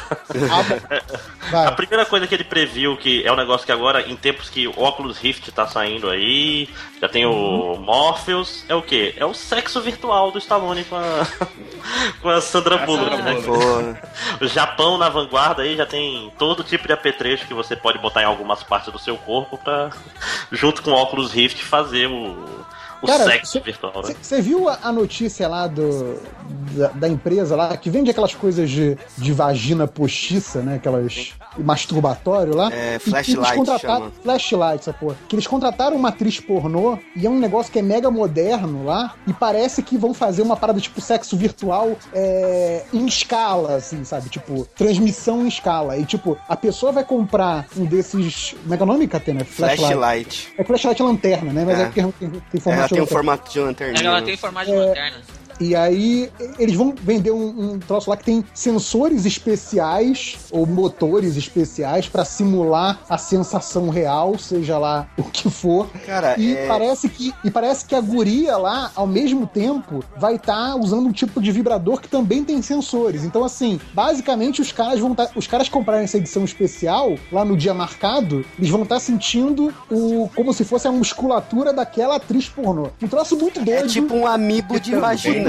Ah, 0.50 0.62
bom. 0.62 1.56
A 1.66 1.72
primeira 1.72 2.04
coisa 2.04 2.26
que 2.26 2.34
ele 2.34 2.44
previu, 2.44 2.96
que 2.96 3.24
é 3.24 3.32
um 3.32 3.36
negócio 3.36 3.64
que 3.64 3.70
agora, 3.72 4.02
em 4.02 4.16
tempos 4.16 4.50
que 4.50 4.66
o 4.66 4.72
Oculus 4.82 5.18
Rift 5.18 5.50
tá 5.52 5.66
saindo 5.66 6.10
aí, 6.10 6.68
já 7.00 7.08
tem 7.08 7.24
Uhum. 7.24 7.74
o 7.74 7.78
Morpheus, 7.80 8.64
é 8.68 8.74
o 8.74 8.82
quê? 8.82 9.14
É 9.16 9.24
o 9.24 9.32
sexo 9.32 9.80
virtual 9.80 10.32
do 10.32 10.38
Stallone 10.38 10.82
com 10.84 10.96
a, 10.96 11.02
com 12.20 12.28
a 12.28 12.40
Sandra 12.40 12.78
Bullock, 12.78 13.16
né? 13.22 13.34
Pô, 13.44 13.56
O 14.44 14.48
Japão 14.48 14.98
na 14.98 15.08
vanguarda 15.08 15.62
aí 15.62 15.76
já 15.76 15.86
tem 15.86 16.32
todo 16.38 16.64
tipo 16.64 16.86
de 16.86 16.92
apetrecho 16.92 17.46
que 17.46 17.54
você 17.54 17.76
pode 17.76 17.98
botar 17.98 18.22
em 18.22 18.26
algumas 18.26 18.62
partes 18.62 18.92
do 18.92 18.98
seu 18.98 19.16
corpo 19.16 19.56
pra, 19.58 19.90
junto 20.50 20.82
com 20.82 20.90
o 20.90 20.94
Oculus 21.00 21.32
Rift, 21.32 21.62
fazer 21.76 22.06
o, 22.06 22.34
o 23.02 23.06
Cara, 23.06 23.24
sexo 23.24 23.52
cê- 23.52 23.60
virtual, 23.60 24.02
né? 24.06 24.14
Você 24.20 24.40
viu 24.42 24.68
a, 24.68 24.78
a 24.82 24.92
notícia 24.92 25.46
lá 25.48 25.66
do, 25.66 26.18
da, 26.72 26.88
da 26.88 27.08
empresa 27.08 27.54
lá 27.56 27.76
que 27.76 27.90
vende 27.90 28.10
aquelas 28.10 28.34
coisas 28.34 28.68
de, 28.70 28.96
de 29.18 29.32
vagina 29.32 29.86
postiça, 29.86 30.60
né? 30.60 30.76
Aquelas 30.76 31.34
masturbatório 31.58 32.54
lá. 32.54 32.72
É, 32.72 32.96
E 32.96 32.98
que 32.98 33.10
flashlight 33.10 33.38
eles 33.38 33.50
contrataram, 33.58 33.98
chama. 34.06 34.12
Flashlight, 34.22 34.80
essa 34.80 34.92
porra. 34.92 35.16
Que 35.28 35.34
eles 35.36 35.46
contrataram 35.46 35.96
uma 35.96 36.08
atriz 36.08 36.40
pornô 36.40 36.98
e 37.14 37.26
é 37.26 37.30
um 37.30 37.38
negócio 37.38 37.72
que 37.72 37.78
é 37.78 37.82
mega 37.82 38.10
moderno 38.10 38.84
lá 38.84 39.14
e 39.26 39.32
parece 39.32 39.82
que 39.82 39.96
vão 39.98 40.12
fazer 40.14 40.42
uma 40.42 40.56
parada 40.56 40.80
tipo 40.80 41.00
sexo 41.00 41.36
virtual 41.36 41.96
é, 42.12 42.84
em 42.92 43.06
escala, 43.06 43.76
assim, 43.76 44.04
sabe? 44.04 44.28
Tipo, 44.28 44.64
transmissão 44.76 45.42
em 45.44 45.48
escala. 45.48 45.96
E 45.98 46.04
tipo, 46.04 46.36
a 46.48 46.56
pessoa 46.56 46.92
vai 46.92 47.04
comprar 47.04 47.66
um 47.76 47.84
desses. 47.84 48.54
Como 48.62 48.74
é 48.74 48.76
que 48.76 48.82
é 48.82 48.84
o 48.84 48.88
nome, 48.88 49.06
Catena? 49.08 49.44
flashlight. 49.44 50.52
É 50.58 50.64
flashlight 50.64 51.02
lanterna, 51.02 51.52
né? 51.52 51.64
Mas 51.66 51.78
é, 51.78 51.82
É. 51.82 51.84
porque 51.86 52.02
tem, 52.02 52.30
tem 52.30 52.42
É, 52.54 52.60
formato 52.60 52.95
tem 52.96 53.02
um 53.02 53.04
lanterna. 53.04 53.06
formato 53.06 53.52
de 53.52 53.60
lanterninha. 53.60 54.02
É, 54.02 54.06
ela 54.06 54.22
tem 54.22 54.36
formato 54.36 54.70
de 54.70 54.76
lanterna. 54.76 55.16
E 55.60 55.74
aí, 55.74 56.30
eles 56.58 56.74
vão 56.74 56.94
vender 57.02 57.30
um, 57.30 57.72
um 57.74 57.78
troço 57.78 58.10
lá 58.10 58.16
que 58.16 58.24
tem 58.24 58.44
sensores 58.54 59.24
especiais 59.70 60.36
ou 60.50 60.66
motores 60.66 61.36
especiais 61.36 62.08
pra 62.08 62.24
simular 62.24 63.00
a 63.08 63.18
sensação 63.18 63.88
real, 63.88 64.38
seja 64.38 64.78
lá 64.78 65.06
o 65.18 65.22
que 65.24 65.50
for. 65.50 65.88
Cara, 66.04 66.34
E 66.38 66.54
é- 66.56 66.66
parece 66.66 67.08
que 67.08 67.32
e 67.44 67.50
parece 67.50 67.84
que 67.84 67.94
a 67.94 68.00
guria 68.00 68.56
lá, 68.56 68.90
ao 68.94 69.06
mesmo 69.06 69.46
tempo, 69.46 70.02
vai 70.16 70.36
estar 70.36 70.76
usando 70.76 71.06
um 71.06 71.12
tipo 71.12 71.40
de 71.40 71.50
vibrador 71.52 72.00
que 72.00 72.08
também 72.08 72.44
tem 72.44 72.60
sensores. 72.62 73.24
Então, 73.24 73.44
assim, 73.44 73.80
basicamente 73.94 74.60
os 74.60 74.72
caras 74.72 75.00
vão 75.00 75.14
tá, 75.14 75.28
os 75.34 75.46
caras 75.46 75.68
comprarem 75.68 76.04
essa 76.04 76.16
edição 76.18 76.44
especial 76.44 77.14
lá 77.32 77.44
no 77.44 77.56
dia 77.56 77.74
marcado, 77.74 78.44
eles 78.58 78.70
vão 78.70 78.82
estar 78.82 79.00
sentindo 79.00 79.72
o 79.90 80.28
como 80.34 80.52
se 80.52 80.64
fosse 80.64 80.86
a 80.88 80.92
musculatura 80.92 81.72
daquela 81.72 82.16
atriz 82.16 82.48
pornô. 82.48 82.88
Um 83.02 83.08
troço 83.08 83.36
muito 83.36 83.60
doido. 83.62 83.84
É 83.84 83.86
tipo 83.86 84.14
um 84.14 84.26
amiibo 84.26 84.78
de 84.80 84.94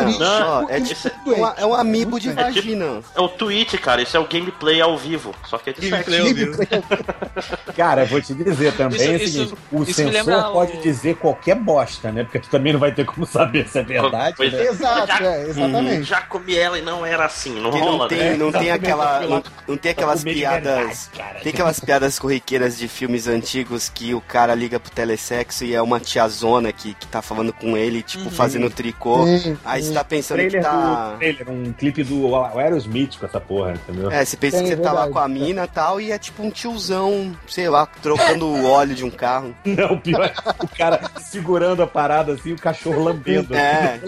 vagina. 0.05 0.39
Não, 0.39 0.69
é, 0.69 0.79
tipo- 0.81 1.09
doente. 1.25 1.53
é 1.57 1.65
um 1.65 1.73
amibo 1.73 2.19
de 2.19 2.31
doente. 2.31 2.53
vagina. 2.55 2.99
É 3.15 3.21
o 3.21 3.27
Twitch, 3.29 3.75
cara, 3.79 4.01
isso 4.01 4.15
é 4.15 4.19
o 4.19 4.27
gameplay 4.27 4.79
ao 4.81 4.97
vivo, 4.97 5.33
só 5.45 5.57
que 5.57 5.69
é 5.69 5.73
de 5.73 5.89
sexo. 5.89 6.11
Cara, 7.75 8.01
eu 8.01 8.07
vou 8.07 8.21
te 8.21 8.33
dizer 8.33 8.73
também 8.73 8.97
Isso- 8.99 9.07
é 9.07 9.11
o 9.11 9.15
isso- 9.17 9.31
seguinte: 9.33 9.53
o 9.71 9.83
isso 9.83 9.93
sensor 9.93 10.51
pode 10.51 10.77
o- 10.77 10.81
dizer 10.81 11.15
qualquer 11.17 11.55
bosta, 11.55 12.11
né? 12.11 12.23
Porque 12.23 12.39
tu 12.39 12.49
também 12.49 12.73
não 12.73 12.79
vai 12.79 12.91
ter 12.91 13.05
como 13.05 13.25
saber 13.25 13.67
se 13.67 13.79
é 13.79 13.83
verdade. 13.83 14.33
Pois 14.35 14.51
né? 14.51 14.59
é. 14.63 14.67
Exato, 14.67 15.23
é, 15.23 15.43
exatamente. 15.43 16.03
Já 16.03 16.21
comi 16.21 16.57
ela 16.57 16.77
e 16.79 16.81
não 16.81 17.05
era 17.05 17.25
assim, 17.25 17.59
não 17.59 17.71
Que 17.71 17.79
rola, 17.79 17.97
não 17.99 18.07
tem, 18.07 18.17
né? 18.17 18.37
não 18.37 18.51
tem 18.51 18.71
aquela. 18.71 19.19
tá 19.19 19.27
Não, 19.27 19.43
não 19.67 19.77
tem 19.77 19.91
aquelas 19.91 20.23
piadas. 20.23 20.63
verdade, 20.63 20.99
cara. 21.17 21.39
Tem 21.41 21.51
aquelas 21.53 21.79
piadas 21.79 22.19
corriqueiras 22.19 22.77
de 22.77 22.87
filmes 22.87 23.27
antigos 23.27 23.89
que 23.93 24.13
o 24.13 24.21
cara 24.21 24.55
liga 24.55 24.79
pro 24.79 24.91
telesexo 24.91 25.63
e 25.63 25.73
é 25.75 25.81
uma 25.81 25.99
tiazona 25.99 26.71
que, 26.71 26.93
que 26.95 27.07
tá 27.07 27.21
falando 27.21 27.53
com 27.53 27.77
ele, 27.77 28.01
tipo, 28.01 28.29
fazendo 28.29 28.69
tricô. 28.69 29.25
Sim, 29.25 29.57
Aí 29.63 29.81
você 29.87 29.93
tá 29.93 30.03
pensando 30.03 30.47
que 30.49 30.59
tá. 30.61 31.11
do 31.11 31.17
trailer, 31.17 31.49
um 31.49 31.73
clipe 31.73 32.03
do 32.03 32.35
Aerosmith 32.35 33.17
com 33.19 33.25
essa 33.25 33.39
porra, 33.39 33.73
entendeu? 33.73 34.11
É, 34.11 34.23
você 34.23 34.37
pensa 34.37 34.61
que 34.61 34.67
você 34.69 34.77
tá 34.77 34.91
lá 34.91 35.07
com 35.09 35.19
a 35.19 35.27
mina 35.27 35.63
e 35.63 35.67
tal, 35.67 35.99
e 36.01 36.11
é 36.11 36.17
tipo 36.17 36.43
um 36.43 36.49
tiozão, 36.51 37.35
sei 37.47 37.69
lá, 37.69 37.85
trocando 38.01 38.47
o 38.47 38.69
óleo 38.69 38.95
de 38.95 39.03
um 39.05 39.09
carro. 39.11 39.55
Não, 39.65 39.93
o 39.93 39.99
pior 40.01 40.25
é 40.25 40.33
o 40.63 40.67
cara 40.67 40.99
segurando 41.19 41.81
a 41.83 41.87
parada 41.87 42.33
assim, 42.33 42.53
o 42.53 42.57
cachorro 42.59 43.03
lambendo. 43.03 43.55
É, 43.55 43.99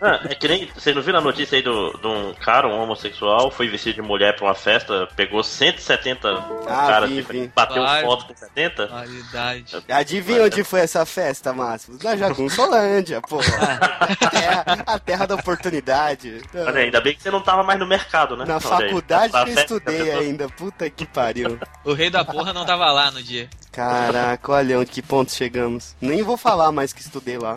Ah, 0.00 0.20
é 0.28 0.34
que 0.34 0.48
nem. 0.48 0.68
Vocês 0.74 0.94
não 0.94 1.02
viram 1.02 1.18
a 1.18 1.22
notícia 1.22 1.56
aí 1.56 1.62
do- 1.62 1.92
de 1.98 2.06
um 2.06 2.34
cara, 2.34 2.66
um 2.68 2.80
homossexual, 2.80 3.50
foi 3.50 3.68
vestido 3.68 3.96
de 3.96 4.02
mulher 4.02 4.34
pra 4.36 4.46
uma 4.46 4.54
festa, 4.54 5.08
pegou 5.16 5.42
170 5.42 6.28
Ah, 6.28 6.86
caras 6.86 7.10
vi, 7.10 7.16
diferentes, 7.16 7.48
vi. 7.48 7.52
bateu 7.54 7.82
Claro. 7.82 8.06
foto 8.06 8.26
com 8.26 8.34
70. 8.36 8.86
Qualidade. 8.88 9.84
adivinha 9.90 10.44
onde 10.44 10.64
foi 10.64 10.80
essa 10.80 11.04
festa, 11.04 11.52
Márcio? 11.52 11.98
Na 12.02 12.16
Jagunçolândia, 12.16 13.20
porra. 13.20 13.44
É 14.32 14.69
a 14.86 14.98
terra 14.98 15.26
da 15.26 15.34
oportunidade. 15.34 16.40
Olha, 16.54 16.80
ainda 16.80 17.00
bem 17.00 17.14
que 17.14 17.22
você 17.22 17.30
não 17.30 17.40
tava 17.40 17.62
mais 17.62 17.78
no 17.78 17.86
mercado, 17.86 18.36
né? 18.36 18.44
Na 18.44 18.56
aí, 18.56 18.60
faculdade 18.60 19.32
que 19.32 19.38
eu 19.38 19.46
festa, 19.46 19.60
estudei 19.62 20.12
ainda, 20.12 20.48
puta 20.48 20.88
que 20.90 21.06
pariu. 21.06 21.58
O 21.84 21.92
rei 21.92 22.10
da 22.10 22.24
porra 22.24 22.52
não 22.52 22.64
tava 22.64 22.90
lá 22.90 23.10
no 23.10 23.22
dia. 23.22 23.48
Caraca, 23.72 24.52
olha 24.52 24.78
onde 24.78 24.90
que 24.90 25.02
ponto 25.02 25.32
chegamos. 25.32 25.94
Nem 26.00 26.22
vou 26.22 26.36
falar 26.36 26.72
mais 26.72 26.92
que 26.92 27.00
estudei 27.00 27.38
lá. 27.38 27.56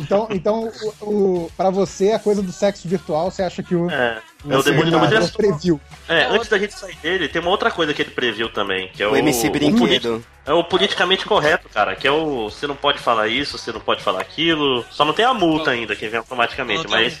Então, 0.00 0.28
então 0.30 0.70
o, 1.00 1.04
o, 1.04 1.52
para 1.56 1.70
você, 1.70 2.12
a 2.12 2.18
coisa 2.18 2.42
do 2.42 2.52
sexo 2.52 2.88
virtual, 2.88 3.30
você 3.30 3.42
acha 3.42 3.62
que 3.62 3.74
o. 3.74 3.90
É, 3.90 4.22
É 4.48 4.56
o 4.56 4.62
Demolidor, 4.62 5.00
mas 5.00 5.10
ele 5.10 5.24
é 6.08 6.14
é 6.20 6.24
antes 6.26 6.48
da 6.48 6.58
gente 6.58 6.72
sair 6.72 6.94
dele, 7.02 7.28
tem 7.28 7.42
uma 7.42 7.50
outra 7.50 7.70
coisa 7.70 7.92
que 7.92 8.00
ele 8.02 8.10
previu 8.10 8.48
também, 8.48 8.88
que 8.88 9.02
é 9.02 9.06
o. 9.08 9.12
O 9.12 9.16
MC 9.16 9.48
o 9.48 9.50
Brinquedo. 9.50 9.78
politi- 9.78 10.26
é 10.46 10.52
o 10.52 10.62
politicamente 10.64 11.26
correto, 11.26 11.68
cara, 11.68 11.96
que 11.96 12.06
é 12.06 12.10
o. 12.10 12.48
Você 12.48 12.66
não 12.66 12.76
pode 12.76 12.98
falar 13.00 13.26
isso, 13.28 13.58
você 13.58 13.72
não 13.72 13.80
pode 13.80 14.02
falar 14.02 14.20
aquilo. 14.20 14.84
Só 14.90 15.04
não 15.04 15.12
tem 15.12 15.24
a 15.24 15.34
multa 15.34 15.72
ainda, 15.72 15.96
que 15.96 16.06
vem 16.08 16.18
automaticamente, 16.18 16.86
mas. 16.88 17.18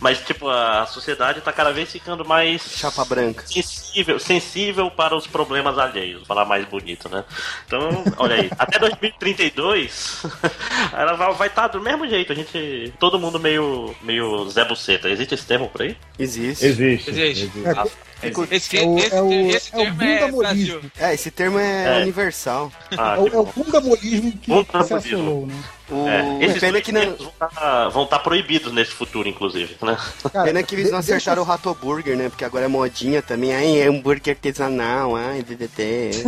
Mas, 0.00 0.20
tipo, 0.20 0.48
a 0.48 0.86
sociedade 0.86 1.40
tá 1.40 1.52
cada 1.52 1.72
vez 1.72 1.90
ficando 1.90 2.24
mais. 2.24 2.62
Chapa 2.62 3.04
branca. 3.04 3.44
Sensível, 3.46 4.18
sensível 4.18 4.90
para 4.90 5.16
os 5.16 5.26
problemas 5.26 5.78
alheios, 5.78 6.26
falar 6.26 6.44
mais 6.44 6.64
bonito, 6.66 7.08
né? 7.08 7.24
Então, 7.66 8.04
olha 8.16 8.36
aí, 8.36 8.50
até 8.58 8.78
2032, 8.78 10.22
ela 10.92 11.14
vai 11.14 11.28
estar 11.28 11.32
vai 11.32 11.48
tá 11.50 11.68
do 11.68 11.80
mesmo 11.80 12.08
jeito, 12.08 12.32
a 12.32 12.34
gente. 12.34 12.92
Todo 12.98 13.18
mundo 13.18 13.38
meio. 13.40 13.94
meio 14.02 14.48
Zé 14.50 14.64
Buceta. 14.64 15.08
Existe 15.08 15.34
esse 15.34 15.46
termo 15.46 15.68
por 15.68 15.82
aí? 15.82 15.96
Existe. 16.18 16.64
Existe. 16.64 17.10
Existe. 17.10 17.50
É 17.66 18.15
Esse, 18.22 18.40
o- 18.40 18.48
esse, 18.50 18.78
é 18.78 18.82
o- 18.86 18.98
esse 18.98 19.74
é 19.74 19.76
o 19.76 19.80
termo 19.96 20.02
é 20.02 20.26
bundamolismo. 20.30 20.80
É, 20.98 21.14
esse 21.14 21.30
termo 21.30 21.58
é, 21.58 21.98
É. 21.98 22.02
universal. 22.02 22.72
Ah, 22.96 23.16
É 23.16 23.20
o, 23.20 23.24
que 23.30 23.36
é 23.36 23.38
o 23.38 23.44
bom. 23.44 23.52
fundamolismo 23.52 24.32
que 24.32 24.50
Fundamolismo. 24.50 25.00
se 25.00 25.08
assolou, 25.14 25.46
né? 25.46 25.54
O 25.88 26.08
É, 26.08 26.44
esses 26.44 26.58
pena 26.58 26.72
dois 26.72 26.84
que 26.84 26.90
não, 26.90 27.00
vão 27.14 27.28
estar 27.28 27.88
vão 27.90 28.06
tá 28.06 28.18
proibidos 28.18 28.72
nesse 28.72 28.90
futuro, 28.90 29.28
inclusive, 29.28 29.76
né? 29.82 29.96
Cara, 30.32 30.44
pena 30.46 30.60
que 30.64 30.74
eles 30.74 30.90
não 30.90 30.98
acertaram 30.98 31.42
o 31.42 31.44
Rato 31.44 31.72
Burger, 31.80 32.16
né? 32.16 32.28
Porque 32.28 32.44
agora 32.44 32.64
é 32.64 32.68
modinha 32.68 33.22
também. 33.22 33.54
Ai, 33.54 33.78
é 33.82 33.86
hambúrguer 33.88 34.34
artesanal, 34.34 35.14
ai, 35.14 35.44
DDT. 35.44 36.24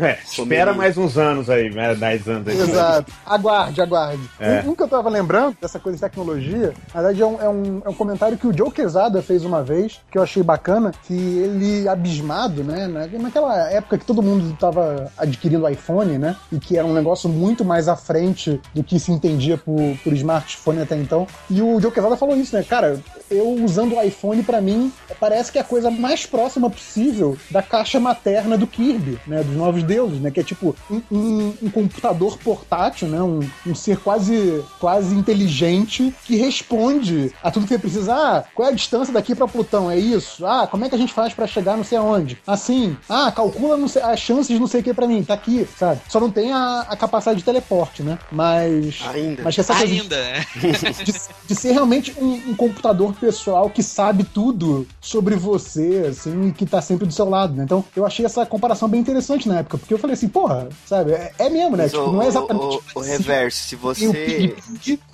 É, 0.00 0.18
espera 0.24 0.72
mais 0.72 0.96
uns 0.96 1.18
anos 1.18 1.50
aí, 1.50 1.70
né? 1.70 1.94
10 1.94 2.28
anos 2.28 2.48
aí. 2.48 2.58
Exato. 2.60 3.12
Aguarde, 3.26 3.82
aguarde. 3.82 4.22
É. 4.38 4.62
Um, 4.64 4.70
um 4.70 4.74
que 4.76 4.82
eu 4.84 4.88
tava 4.88 5.10
lembrando 5.10 5.56
dessa 5.60 5.80
coisa 5.80 5.96
de 5.96 6.02
tecnologia, 6.02 6.72
na 6.94 7.02
verdade 7.02 7.22
é 7.22 7.26
um, 7.26 7.42
é 7.42 7.48
um, 7.48 7.82
é 7.84 7.88
um 7.88 7.94
comentário 7.94 8.38
que 8.38 8.46
o 8.46 8.56
Joe 8.56 8.70
Quesada 8.70 9.20
fez 9.22 9.44
uma 9.44 9.62
vez, 9.62 10.00
que 10.10 10.16
eu 10.16 10.22
achei 10.22 10.42
bacana, 10.50 10.92
que 11.06 11.14
ele, 11.14 11.88
abismado, 11.88 12.62
né, 12.64 12.86
na- 12.86 13.06
naquela 13.18 13.70
época 13.70 13.98
que 13.98 14.04
todo 14.04 14.22
mundo 14.22 14.56
tava 14.58 15.10
adquirindo 15.16 15.68
iPhone, 15.68 16.18
né, 16.18 16.36
e 16.52 16.58
que 16.58 16.76
era 16.76 16.86
um 16.86 16.92
negócio 16.92 17.28
muito 17.28 17.64
mais 17.64 17.88
à 17.88 17.96
frente 17.96 18.60
do 18.74 18.82
que 18.82 18.98
se 18.98 19.12
entendia 19.12 19.56
por, 19.56 19.80
por 20.02 20.12
smartphone 20.12 20.82
até 20.82 20.96
então. 20.96 21.26
E 21.48 21.60
o 21.62 21.80
Joe 21.80 21.90
Quesada 21.92 22.16
falou 22.16 22.36
isso, 22.36 22.54
né, 22.56 22.62
cara, 22.62 23.00
eu 23.30 23.48
usando 23.64 23.94
o 23.94 24.02
iPhone, 24.02 24.42
pra 24.42 24.60
mim, 24.60 24.92
parece 25.18 25.52
que 25.52 25.58
é 25.58 25.60
a 25.60 25.64
coisa 25.64 25.90
mais 25.90 26.26
próxima 26.26 26.68
possível 26.68 27.36
da 27.50 27.62
caixa 27.62 28.00
materna 28.00 28.56
do 28.58 28.66
Kirby, 28.66 29.18
né, 29.26 29.42
dos 29.42 29.54
Novos 29.56 29.82
Deuses, 29.82 30.20
né, 30.20 30.30
que 30.30 30.40
é 30.40 30.42
tipo 30.44 30.74
um, 30.90 31.00
um- 31.10 31.54
um 31.62 31.70
computador 31.70 32.36
portátil, 32.38 33.08
né, 33.08 33.20
um, 33.22 33.40
um 33.66 33.74
ser 33.74 33.98
quase, 33.98 34.62
quase 34.80 35.14
inteligente 35.14 36.12
que 36.24 36.36
responde 36.36 37.32
a 37.42 37.50
tudo 37.50 37.64
que 37.66 37.72
você 37.74 37.78
precisa. 37.78 38.14
Ah, 38.14 38.44
qual 38.54 38.68
é 38.68 38.72
a 38.72 38.74
distância 38.74 39.12
daqui 39.12 39.34
pra 39.34 39.46
Plutão? 39.48 39.90
É 39.90 39.96
isso? 39.98 40.39
Ah, 40.46 40.66
como 40.66 40.84
é 40.84 40.88
que 40.88 40.94
a 40.94 40.98
gente 40.98 41.12
faz 41.12 41.32
pra 41.32 41.46
chegar 41.46 41.76
não 41.76 41.84
sei 41.84 41.98
aonde? 41.98 42.38
Assim, 42.46 42.96
ah, 43.08 43.30
calcula 43.32 43.76
não 43.76 43.88
sei- 43.88 44.02
as 44.02 44.18
chances 44.20 44.48
de 44.48 44.58
não 44.58 44.66
sei 44.66 44.80
o 44.80 44.84
que 44.84 44.94
pra 44.94 45.06
mim, 45.06 45.22
tá 45.22 45.34
aqui, 45.34 45.66
sabe? 45.78 46.00
Só 46.08 46.18
não 46.20 46.30
tem 46.30 46.52
a, 46.52 46.86
a 46.88 46.96
capacidade 46.96 47.38
de 47.38 47.44
teleporte, 47.44 48.02
né? 48.02 48.18
Mas. 48.30 49.00
Ainda. 49.14 49.42
Mas 49.44 49.54
que 49.54 49.60
essa 49.60 49.74
coisa 49.74 49.86
de- 49.94 50.00
Ainda, 50.00 50.16
né? 50.16 50.46
de, 51.04 51.14
de 51.46 51.54
ser 51.54 51.72
realmente 51.72 52.14
um, 52.18 52.50
um 52.50 52.54
computador 52.54 53.14
pessoal 53.14 53.68
que 53.70 53.82
sabe 53.82 54.24
tudo 54.24 54.86
sobre 55.00 55.36
você, 55.36 56.06
assim, 56.10 56.48
e 56.48 56.52
que 56.52 56.66
tá 56.66 56.80
sempre 56.80 57.06
do 57.06 57.12
seu 57.12 57.28
lado, 57.28 57.54
né? 57.54 57.64
Então, 57.64 57.84
eu 57.94 58.06
achei 58.06 58.24
essa 58.24 58.44
comparação 58.46 58.88
bem 58.88 59.00
interessante 59.00 59.48
na 59.48 59.58
época, 59.60 59.78
porque 59.78 59.92
eu 59.94 59.98
falei 59.98 60.14
assim, 60.14 60.28
porra, 60.28 60.68
sabe, 60.86 61.12
é, 61.12 61.32
é 61.38 61.48
mesmo, 61.48 61.76
né? 61.76 61.84
Mas 61.84 61.92
Tipo, 61.92 62.04
o, 62.04 62.12
não 62.12 62.22
é 62.22 62.24
o- 62.24 62.28
exatamente. 62.28 62.76
o- 62.76 62.82
o 62.96 63.00
reverso, 63.00 63.58
se 63.68 63.74
o 63.74 63.78
você. 63.78 64.56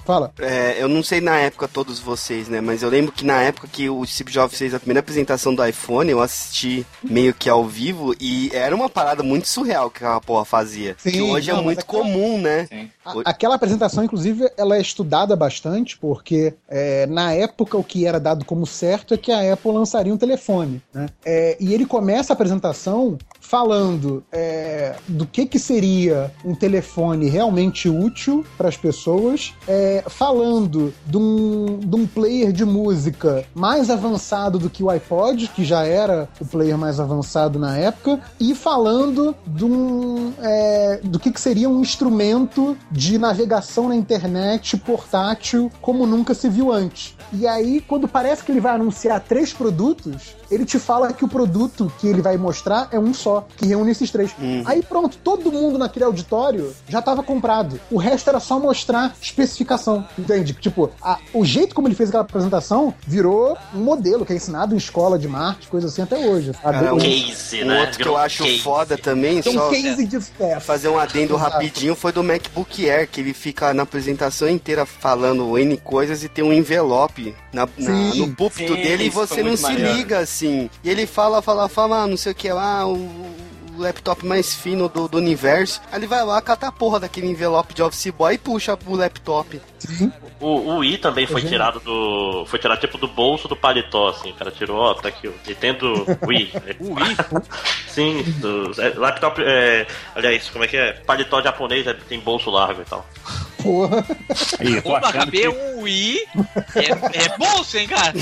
Fala. 0.06 0.32
É, 0.38 0.76
eu 0.80 0.88
não 0.88 1.02
sei 1.02 1.20
na 1.20 1.36
época 1.36 1.66
todos 1.66 1.98
vocês, 1.98 2.48
né? 2.48 2.60
Mas 2.60 2.82
eu 2.82 2.88
lembro 2.88 3.10
que 3.10 3.24
na 3.24 3.42
época 3.42 3.66
que 3.66 3.90
o 3.90 4.06
Steve 4.06 4.30
Jobs 4.30 4.56
fez 4.56 4.72
a 4.72 4.78
primeira 4.78 5.00
apresentação 5.00 5.52
do 5.52 5.66
iPhone, 5.66 6.08
eu 6.08 6.20
assisti 6.20 6.86
meio 7.02 7.34
que 7.34 7.50
ao 7.50 7.64
vivo 7.64 8.14
e 8.20 8.48
era 8.52 8.74
uma 8.74 8.88
parada 8.88 9.24
muito 9.24 9.48
surreal 9.48 9.90
que 9.90 9.98
aquela 9.98 10.20
porra 10.20 10.44
fazia. 10.44 10.94
Sim, 10.98 11.10
que 11.10 11.20
hoje 11.20 11.50
não, 11.50 11.58
é 11.58 11.62
muito 11.62 11.84
comum, 11.84 12.40
né? 12.40 12.66
Sim. 12.66 12.88
Aquela 13.24 13.54
apresentação, 13.54 14.04
inclusive, 14.04 14.50
ela 14.56 14.76
é 14.76 14.80
estudada 14.80 15.36
bastante, 15.36 15.98
porque 15.98 16.54
é, 16.68 17.06
na 17.06 17.32
época 17.32 17.76
o 17.76 17.84
que 17.84 18.06
era 18.06 18.18
dado 18.18 18.44
como 18.44 18.66
certo 18.66 19.14
é 19.14 19.16
que 19.16 19.32
a 19.32 19.52
Apple 19.52 19.72
lançaria 19.72 20.12
um 20.12 20.16
telefone. 20.16 20.82
Né? 20.92 21.06
É, 21.24 21.56
e 21.60 21.72
ele 21.72 21.86
começa 21.86 22.32
a 22.32 22.34
apresentação 22.34 23.18
falando 23.40 24.24
é, 24.32 24.96
do 25.06 25.24
que, 25.26 25.46
que 25.46 25.58
seria 25.58 26.32
um 26.44 26.54
telefone 26.54 27.28
realmente 27.28 27.88
útil 27.88 28.44
para 28.58 28.68
as 28.68 28.76
pessoas, 28.76 29.54
é, 29.68 30.02
falando 30.08 30.92
de 31.06 31.16
um, 31.16 31.78
de 31.78 31.96
um 31.96 32.06
player 32.06 32.52
de 32.52 32.64
música 32.64 33.44
mais 33.54 33.88
avançado 33.88 34.58
do 34.58 34.68
que 34.68 34.82
o 34.82 34.90
iPod, 34.90 35.48
que 35.54 35.64
já 35.64 35.84
era 35.84 36.28
o 36.40 36.44
player 36.44 36.76
mais 36.76 36.98
avançado 36.98 37.58
na 37.58 37.76
época, 37.76 38.20
e 38.40 38.54
falando 38.54 39.34
de 39.46 39.64
um, 39.64 40.32
é, 40.40 41.00
do 41.04 41.18
que, 41.18 41.30
que 41.30 41.40
seria 41.40 41.68
um 41.68 41.80
instrumento 41.80 42.76
de 42.96 43.18
navegação 43.18 43.90
na 43.90 43.94
internet 43.94 44.76
portátil 44.78 45.70
como 45.82 46.06
nunca 46.06 46.32
se 46.32 46.48
viu 46.48 46.72
antes. 46.72 47.14
E 47.30 47.46
aí, 47.46 47.82
quando 47.82 48.08
parece 48.08 48.42
que 48.42 48.50
ele 48.50 48.60
vai 48.60 48.74
anunciar 48.74 49.20
três 49.20 49.52
produtos, 49.52 50.34
ele 50.50 50.64
te 50.64 50.78
fala 50.78 51.12
que 51.12 51.24
o 51.24 51.28
produto 51.28 51.92
que 51.98 52.06
ele 52.06 52.22
vai 52.22 52.36
mostrar 52.36 52.88
é 52.92 52.98
um 52.98 53.12
só, 53.14 53.46
que 53.56 53.66
reúne 53.66 53.90
esses 53.92 54.10
três. 54.10 54.30
Aí 54.64 54.82
pronto, 54.82 55.16
todo 55.18 55.50
mundo 55.52 55.78
naquele 55.78 56.04
auditório 56.04 56.74
já 56.88 56.98
estava 57.00 57.22
comprado. 57.22 57.80
O 57.90 57.98
resto 57.98 58.28
era 58.30 58.40
só 58.40 58.58
mostrar 58.58 59.14
especificação, 59.20 60.06
entende? 60.18 60.52
Tipo, 60.54 60.90
a- 61.02 61.18
o 61.32 61.44
jeito 61.44 61.74
como 61.74 61.88
ele 61.88 61.94
fez 61.94 62.08
aquela 62.10 62.22
apresentação 62.24 62.94
virou 63.06 63.56
um 63.74 63.78
modelo 63.78 64.24
que 64.24 64.32
é 64.32 64.36
ensinado 64.36 64.74
em 64.74 64.78
escola 64.78 65.18
de 65.18 65.28
marketing, 65.28 65.68
coisa 65.68 65.86
assim 65.88 66.02
até 66.02 66.16
hoje. 66.18 66.52
Sabe? 66.52 66.62
Cara, 66.78 66.94
Um- 66.94 66.96
um- 66.96 67.00
Case, 67.00 67.62
Um 67.62 67.66
né? 67.66 67.80
outro 67.80 67.98
que 67.98 68.08
eu 68.08 68.16
acho 68.16 68.42
case. 68.44 68.58
foda 68.60 68.98
também, 68.98 69.40
Tem 69.40 69.52
só 69.52 69.68
um 69.68 69.70
case 69.70 70.06
de 70.06 70.20
sucesso. 70.20 70.60
fazer 70.66 70.88
um 70.88 70.98
adendo 70.98 71.34
Exato. 71.34 71.50
rapidinho, 71.52 71.94
foi 71.94 72.12
do 72.12 72.22
MacBook 72.24 72.88
Air, 72.88 73.08
que 73.08 73.20
ele 73.20 73.32
fica 73.32 73.72
na 73.74 73.82
apresentação 73.84 74.48
inteira 74.48 74.84
falando 74.84 75.56
N 75.58 75.76
coisas 75.78 76.22
e 76.24 76.28
tem 76.28 76.44
um 76.44 76.52
envelope 76.52 77.34
na, 77.52 77.68
na- 77.78 77.90
no 78.14 78.34
púlpito 78.34 78.74
Sim, 78.74 78.82
dele 78.82 79.04
e 79.04 79.08
você 79.10 79.42
não 79.42 79.56
se 79.56 79.72
liga 79.72 80.24
assim. 80.36 80.70
E 80.84 80.90
ele 80.90 81.06
fala, 81.06 81.40
fala, 81.40 81.68
fala, 81.68 82.02
ah, 82.02 82.06
não 82.06 82.16
sei 82.16 82.32
o 82.32 82.34
que 82.34 82.52
lá, 82.52 82.86
o, 82.86 82.94
o 82.94 83.34
laptop 83.78 84.24
mais 84.24 84.54
fino 84.54 84.88
do, 84.88 85.08
do 85.08 85.18
universo. 85.18 85.80
Aí 85.90 85.98
ele 85.98 86.06
vai 86.06 86.24
lá, 86.24 86.40
cata 86.42 86.68
a 86.68 86.72
porra 86.72 87.00
daquele 87.00 87.26
envelope 87.26 87.74
de 87.74 87.82
Office 87.82 88.10
Boy 88.10 88.34
e 88.34 88.38
puxa 88.38 88.78
o 88.86 88.94
laptop. 88.94 89.60
Sim. 89.78 90.12
O, 90.40 90.76
o 90.76 90.84
i 90.84 90.98
também 90.98 91.26
foi 91.26 91.40
Gente. 91.40 91.52
tirado 91.52 91.80
do. 91.80 92.44
Foi 92.46 92.58
tirado 92.58 92.80
tipo 92.80 92.98
do 92.98 93.08
bolso 93.08 93.48
do 93.48 93.56
paletó, 93.56 94.08
assim. 94.08 94.30
O 94.30 94.34
cara 94.34 94.50
tirou, 94.50 94.76
ó, 94.76 94.94
tá 94.94 95.08
aqui, 95.08 95.28
ó. 95.28 95.32
E 95.48 95.54
tendo 95.54 96.04
o 96.22 96.32
i. 96.32 96.52
O 96.78 96.94
Wii? 96.94 97.16
Sim, 97.88 98.22
do, 98.40 98.70
é, 98.80 98.90
laptop. 98.96 99.42
É, 99.42 99.86
aliás, 100.14 100.50
como 100.50 100.64
é 100.64 100.68
que 100.68 100.76
é? 100.76 100.92
Paletó 100.92 101.40
japonês 101.40 101.86
é, 101.86 101.94
tem 101.94 102.20
bolso 102.20 102.50
largo 102.50 102.82
e 102.82 102.84
tal. 102.84 103.06
Porra. 103.66 104.02
Tô 104.02 104.88
Opa, 104.90 104.98
achando 104.98 105.06
acabei 105.22 105.40
que, 105.42 105.48
um 105.48 105.80
Wii. 105.82 106.18
É, 106.76 107.24
é 107.24 107.36
bolso, 107.38 107.76
hein, 107.78 107.88
cara? 107.88 108.12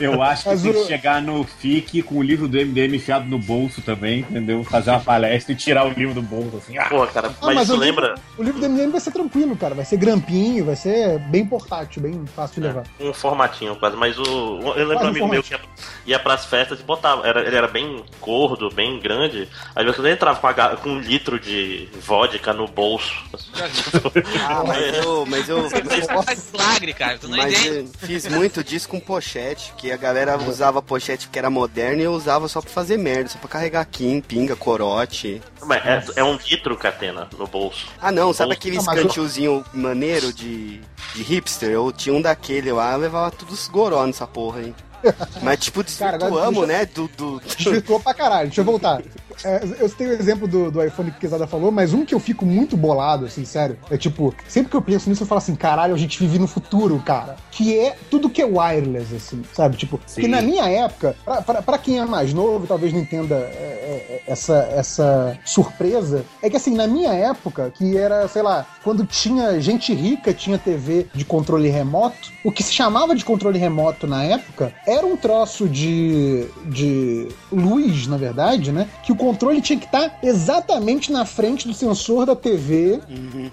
eu 0.00 0.22
acho 0.22 0.42
que 0.44 0.48
Mas 0.50 0.62
tem 0.62 0.70
o- 0.70 0.74
que 0.74 0.86
chegar 0.86 1.22
no 1.22 1.44
FIC 1.44 2.02
com 2.02 2.16
o 2.16 2.22
livro 2.22 2.48
do 2.48 2.58
MDM 2.58 2.96
enfiado 2.96 3.26
no 3.26 3.38
bolso 3.38 3.80
também, 3.82 4.20
entendeu? 4.20 4.64
Fazer 4.64 4.90
uma 4.90 5.00
palestra 5.00 5.52
e 5.52 5.56
tirar 5.56 5.86
o 5.86 5.90
livro 5.90 6.14
do 6.14 6.22
bolso, 6.22 6.56
assim. 6.58 6.76
Ah, 6.78 6.86
Pô, 6.88 7.06
cara, 7.06 7.28
Ah, 7.28 7.46
mas, 7.46 7.54
mas 7.56 7.68
isso 7.68 7.76
o 7.76 7.80
lembra 7.80 8.08
livro, 8.08 8.22
o 8.38 8.42
livro 8.42 8.60
do 8.60 8.66
MDM 8.68 8.90
vai 8.90 9.00
ser 9.00 9.10
tranquilo, 9.12 9.56
cara. 9.56 9.74
Vai 9.74 9.84
ser 9.84 9.96
grampinho, 9.96 10.64
vai 10.64 10.76
ser 10.76 11.18
bem 11.30 11.44
portátil, 11.46 12.02
bem 12.02 12.24
fácil 12.34 12.60
de 12.60 12.68
levar. 12.68 12.84
um 13.00 13.12
formatinho 13.12 13.76
quase, 13.76 13.96
mas 13.96 14.18
o. 14.18 14.22
Eu 14.22 14.86
lembro 14.86 14.94
Quase 14.94 15.04
um 15.06 15.08
amigo 15.10 15.28
meu 15.28 15.42
que 15.42 15.52
ia, 15.54 15.60
ia 16.06 16.18
pras 16.18 16.44
festas 16.44 16.80
e 16.80 16.82
botava. 16.82 17.26
Era, 17.26 17.46
ele 17.46 17.56
era 17.56 17.68
bem 17.68 18.02
gordo, 18.20 18.68
bem 18.70 18.98
grande. 19.00 19.48
Aí 19.74 19.84
você 19.84 20.10
entrava 20.10 20.38
com, 20.40 20.46
a 20.46 20.76
com 20.76 20.88
um 20.90 20.98
litro 21.00 21.38
de 21.38 21.88
vodka 22.00 22.52
no 22.52 22.66
bolso. 22.66 23.12
Ah, 24.48 24.64
mas 24.66 24.94
eu, 25.04 25.26
mas 25.26 25.48
eu, 25.48 25.70
Faz 26.24 26.50
milagre, 26.52 26.92
cara. 26.92 27.18
Tu 27.18 27.28
não 27.28 27.36
mas 27.36 27.52
entende. 27.52 27.68
eu 28.00 28.06
fiz 28.06 28.26
muito 28.28 28.62
disso 28.64 28.88
com 28.88 28.98
pochete, 29.00 29.72
que 29.76 29.90
a 29.92 29.96
galera 29.96 30.36
usava 30.38 30.82
pochete 30.82 31.28
que 31.28 31.38
era 31.38 31.48
moderno 31.50 32.00
e 32.00 32.04
eu 32.04 32.12
usava 32.12 32.48
só 32.48 32.60
pra 32.60 32.70
fazer 32.70 32.96
merda, 32.98 33.28
só 33.30 33.38
pra 33.38 33.48
carregar 33.48 33.84
kim, 33.86 34.20
pinga, 34.20 34.56
corote. 34.56 35.40
Mas 35.64 35.84
é, 35.84 36.04
é 36.16 36.24
um 36.24 36.36
litro, 36.36 36.76
Catena, 36.76 37.28
no 37.38 37.46
bolso. 37.46 37.86
Ah 38.00 38.10
não, 38.12 38.32
sabe 38.32 38.48
Bolso. 38.48 38.58
aqueles 38.60 38.78
Ah, 38.80 38.82
mas 38.86 38.98
eu- 38.98 39.64
maneiro 39.72 40.32
de, 40.32 40.80
de 41.14 41.22
hipster? 41.22 41.70
Eu 41.70 41.92
tinha 41.92 42.14
um 42.14 42.20
daquele 42.22 42.72
lá, 42.72 42.92
eu 42.92 42.98
levava 42.98 43.30
tudo 43.30 43.52
os 43.52 43.68
goró 43.68 44.04
nessa 44.06 44.26
porra 44.26 44.60
aí. 44.60 44.74
Mas 45.42 45.58
tipo, 45.58 45.82
Cara, 45.98 46.16
desvirtuamos, 46.16 46.66
deixa- 46.68 46.80
né? 46.84 46.86
Do, 46.94 47.08
do... 47.16 47.40
Desvirtuou 47.40 47.98
pra 47.98 48.14
caralho. 48.14 48.46
Deixa 48.46 48.60
eu 48.60 48.64
voltar. 48.64 49.02
É, 49.44 49.62
eu 49.80 49.88
citei 49.88 50.08
o 50.08 50.12
exemplo 50.12 50.46
do, 50.46 50.70
do 50.70 50.82
iPhone 50.82 51.10
que 51.10 51.20
Quesada 51.20 51.46
falou, 51.46 51.70
mas 51.70 51.92
um 51.92 52.04
que 52.04 52.14
eu 52.14 52.20
fico 52.20 52.44
muito 52.44 52.76
bolado, 52.76 53.26
assim, 53.26 53.44
sério, 53.44 53.78
é 53.90 53.96
tipo, 53.96 54.34
sempre 54.48 54.70
que 54.70 54.76
eu 54.76 54.82
penso 54.82 55.08
nisso, 55.08 55.22
eu 55.22 55.26
falo 55.26 55.38
assim, 55.38 55.54
caralho, 55.54 55.94
a 55.94 55.98
gente 55.98 56.18
vive 56.18 56.38
no 56.38 56.46
futuro, 56.46 57.00
cara. 57.04 57.36
Que 57.50 57.78
é 57.78 57.96
tudo 58.10 58.30
que 58.30 58.42
é 58.42 58.44
wireless, 58.44 59.14
assim, 59.14 59.42
sabe? 59.52 59.76
Tipo, 59.76 60.00
que 60.14 60.28
na 60.28 60.40
minha 60.40 60.68
época, 60.68 61.16
pra, 61.24 61.42
pra, 61.42 61.62
pra 61.62 61.78
quem 61.78 61.98
é 61.98 62.04
mais 62.04 62.32
novo, 62.32 62.66
talvez 62.66 62.92
não 62.92 63.00
entenda 63.00 63.34
é, 63.34 63.38
é, 63.38 64.22
essa, 64.26 64.56
essa 64.74 65.38
surpresa, 65.44 66.24
é 66.42 66.50
que 66.50 66.56
assim, 66.56 66.74
na 66.74 66.86
minha 66.86 67.12
época, 67.12 67.70
que 67.70 67.96
era, 67.96 68.26
sei 68.28 68.42
lá, 68.42 68.66
quando 68.82 69.06
tinha 69.06 69.60
gente 69.60 69.92
rica, 69.94 70.32
tinha 70.32 70.58
TV 70.58 71.06
de 71.14 71.24
controle 71.24 71.68
remoto, 71.68 72.32
o 72.44 72.50
que 72.50 72.62
se 72.62 72.72
chamava 72.72 73.14
de 73.14 73.24
controle 73.24 73.58
remoto 73.58 74.06
na 74.06 74.24
época 74.24 74.72
era 74.86 75.06
um 75.06 75.16
troço 75.16 75.68
de, 75.68 76.46
de 76.66 77.28
luz, 77.50 78.06
na 78.06 78.16
verdade, 78.16 78.72
né? 78.72 78.88
Que 79.02 79.12
o 79.12 79.16
controle 79.22 79.60
tinha 79.60 79.78
que 79.78 79.84
estar 79.86 80.18
exatamente 80.22 81.12
na 81.12 81.24
frente 81.24 81.66
do 81.68 81.72
sensor 81.74 82.26
da 82.26 82.34
TV, 82.34 83.00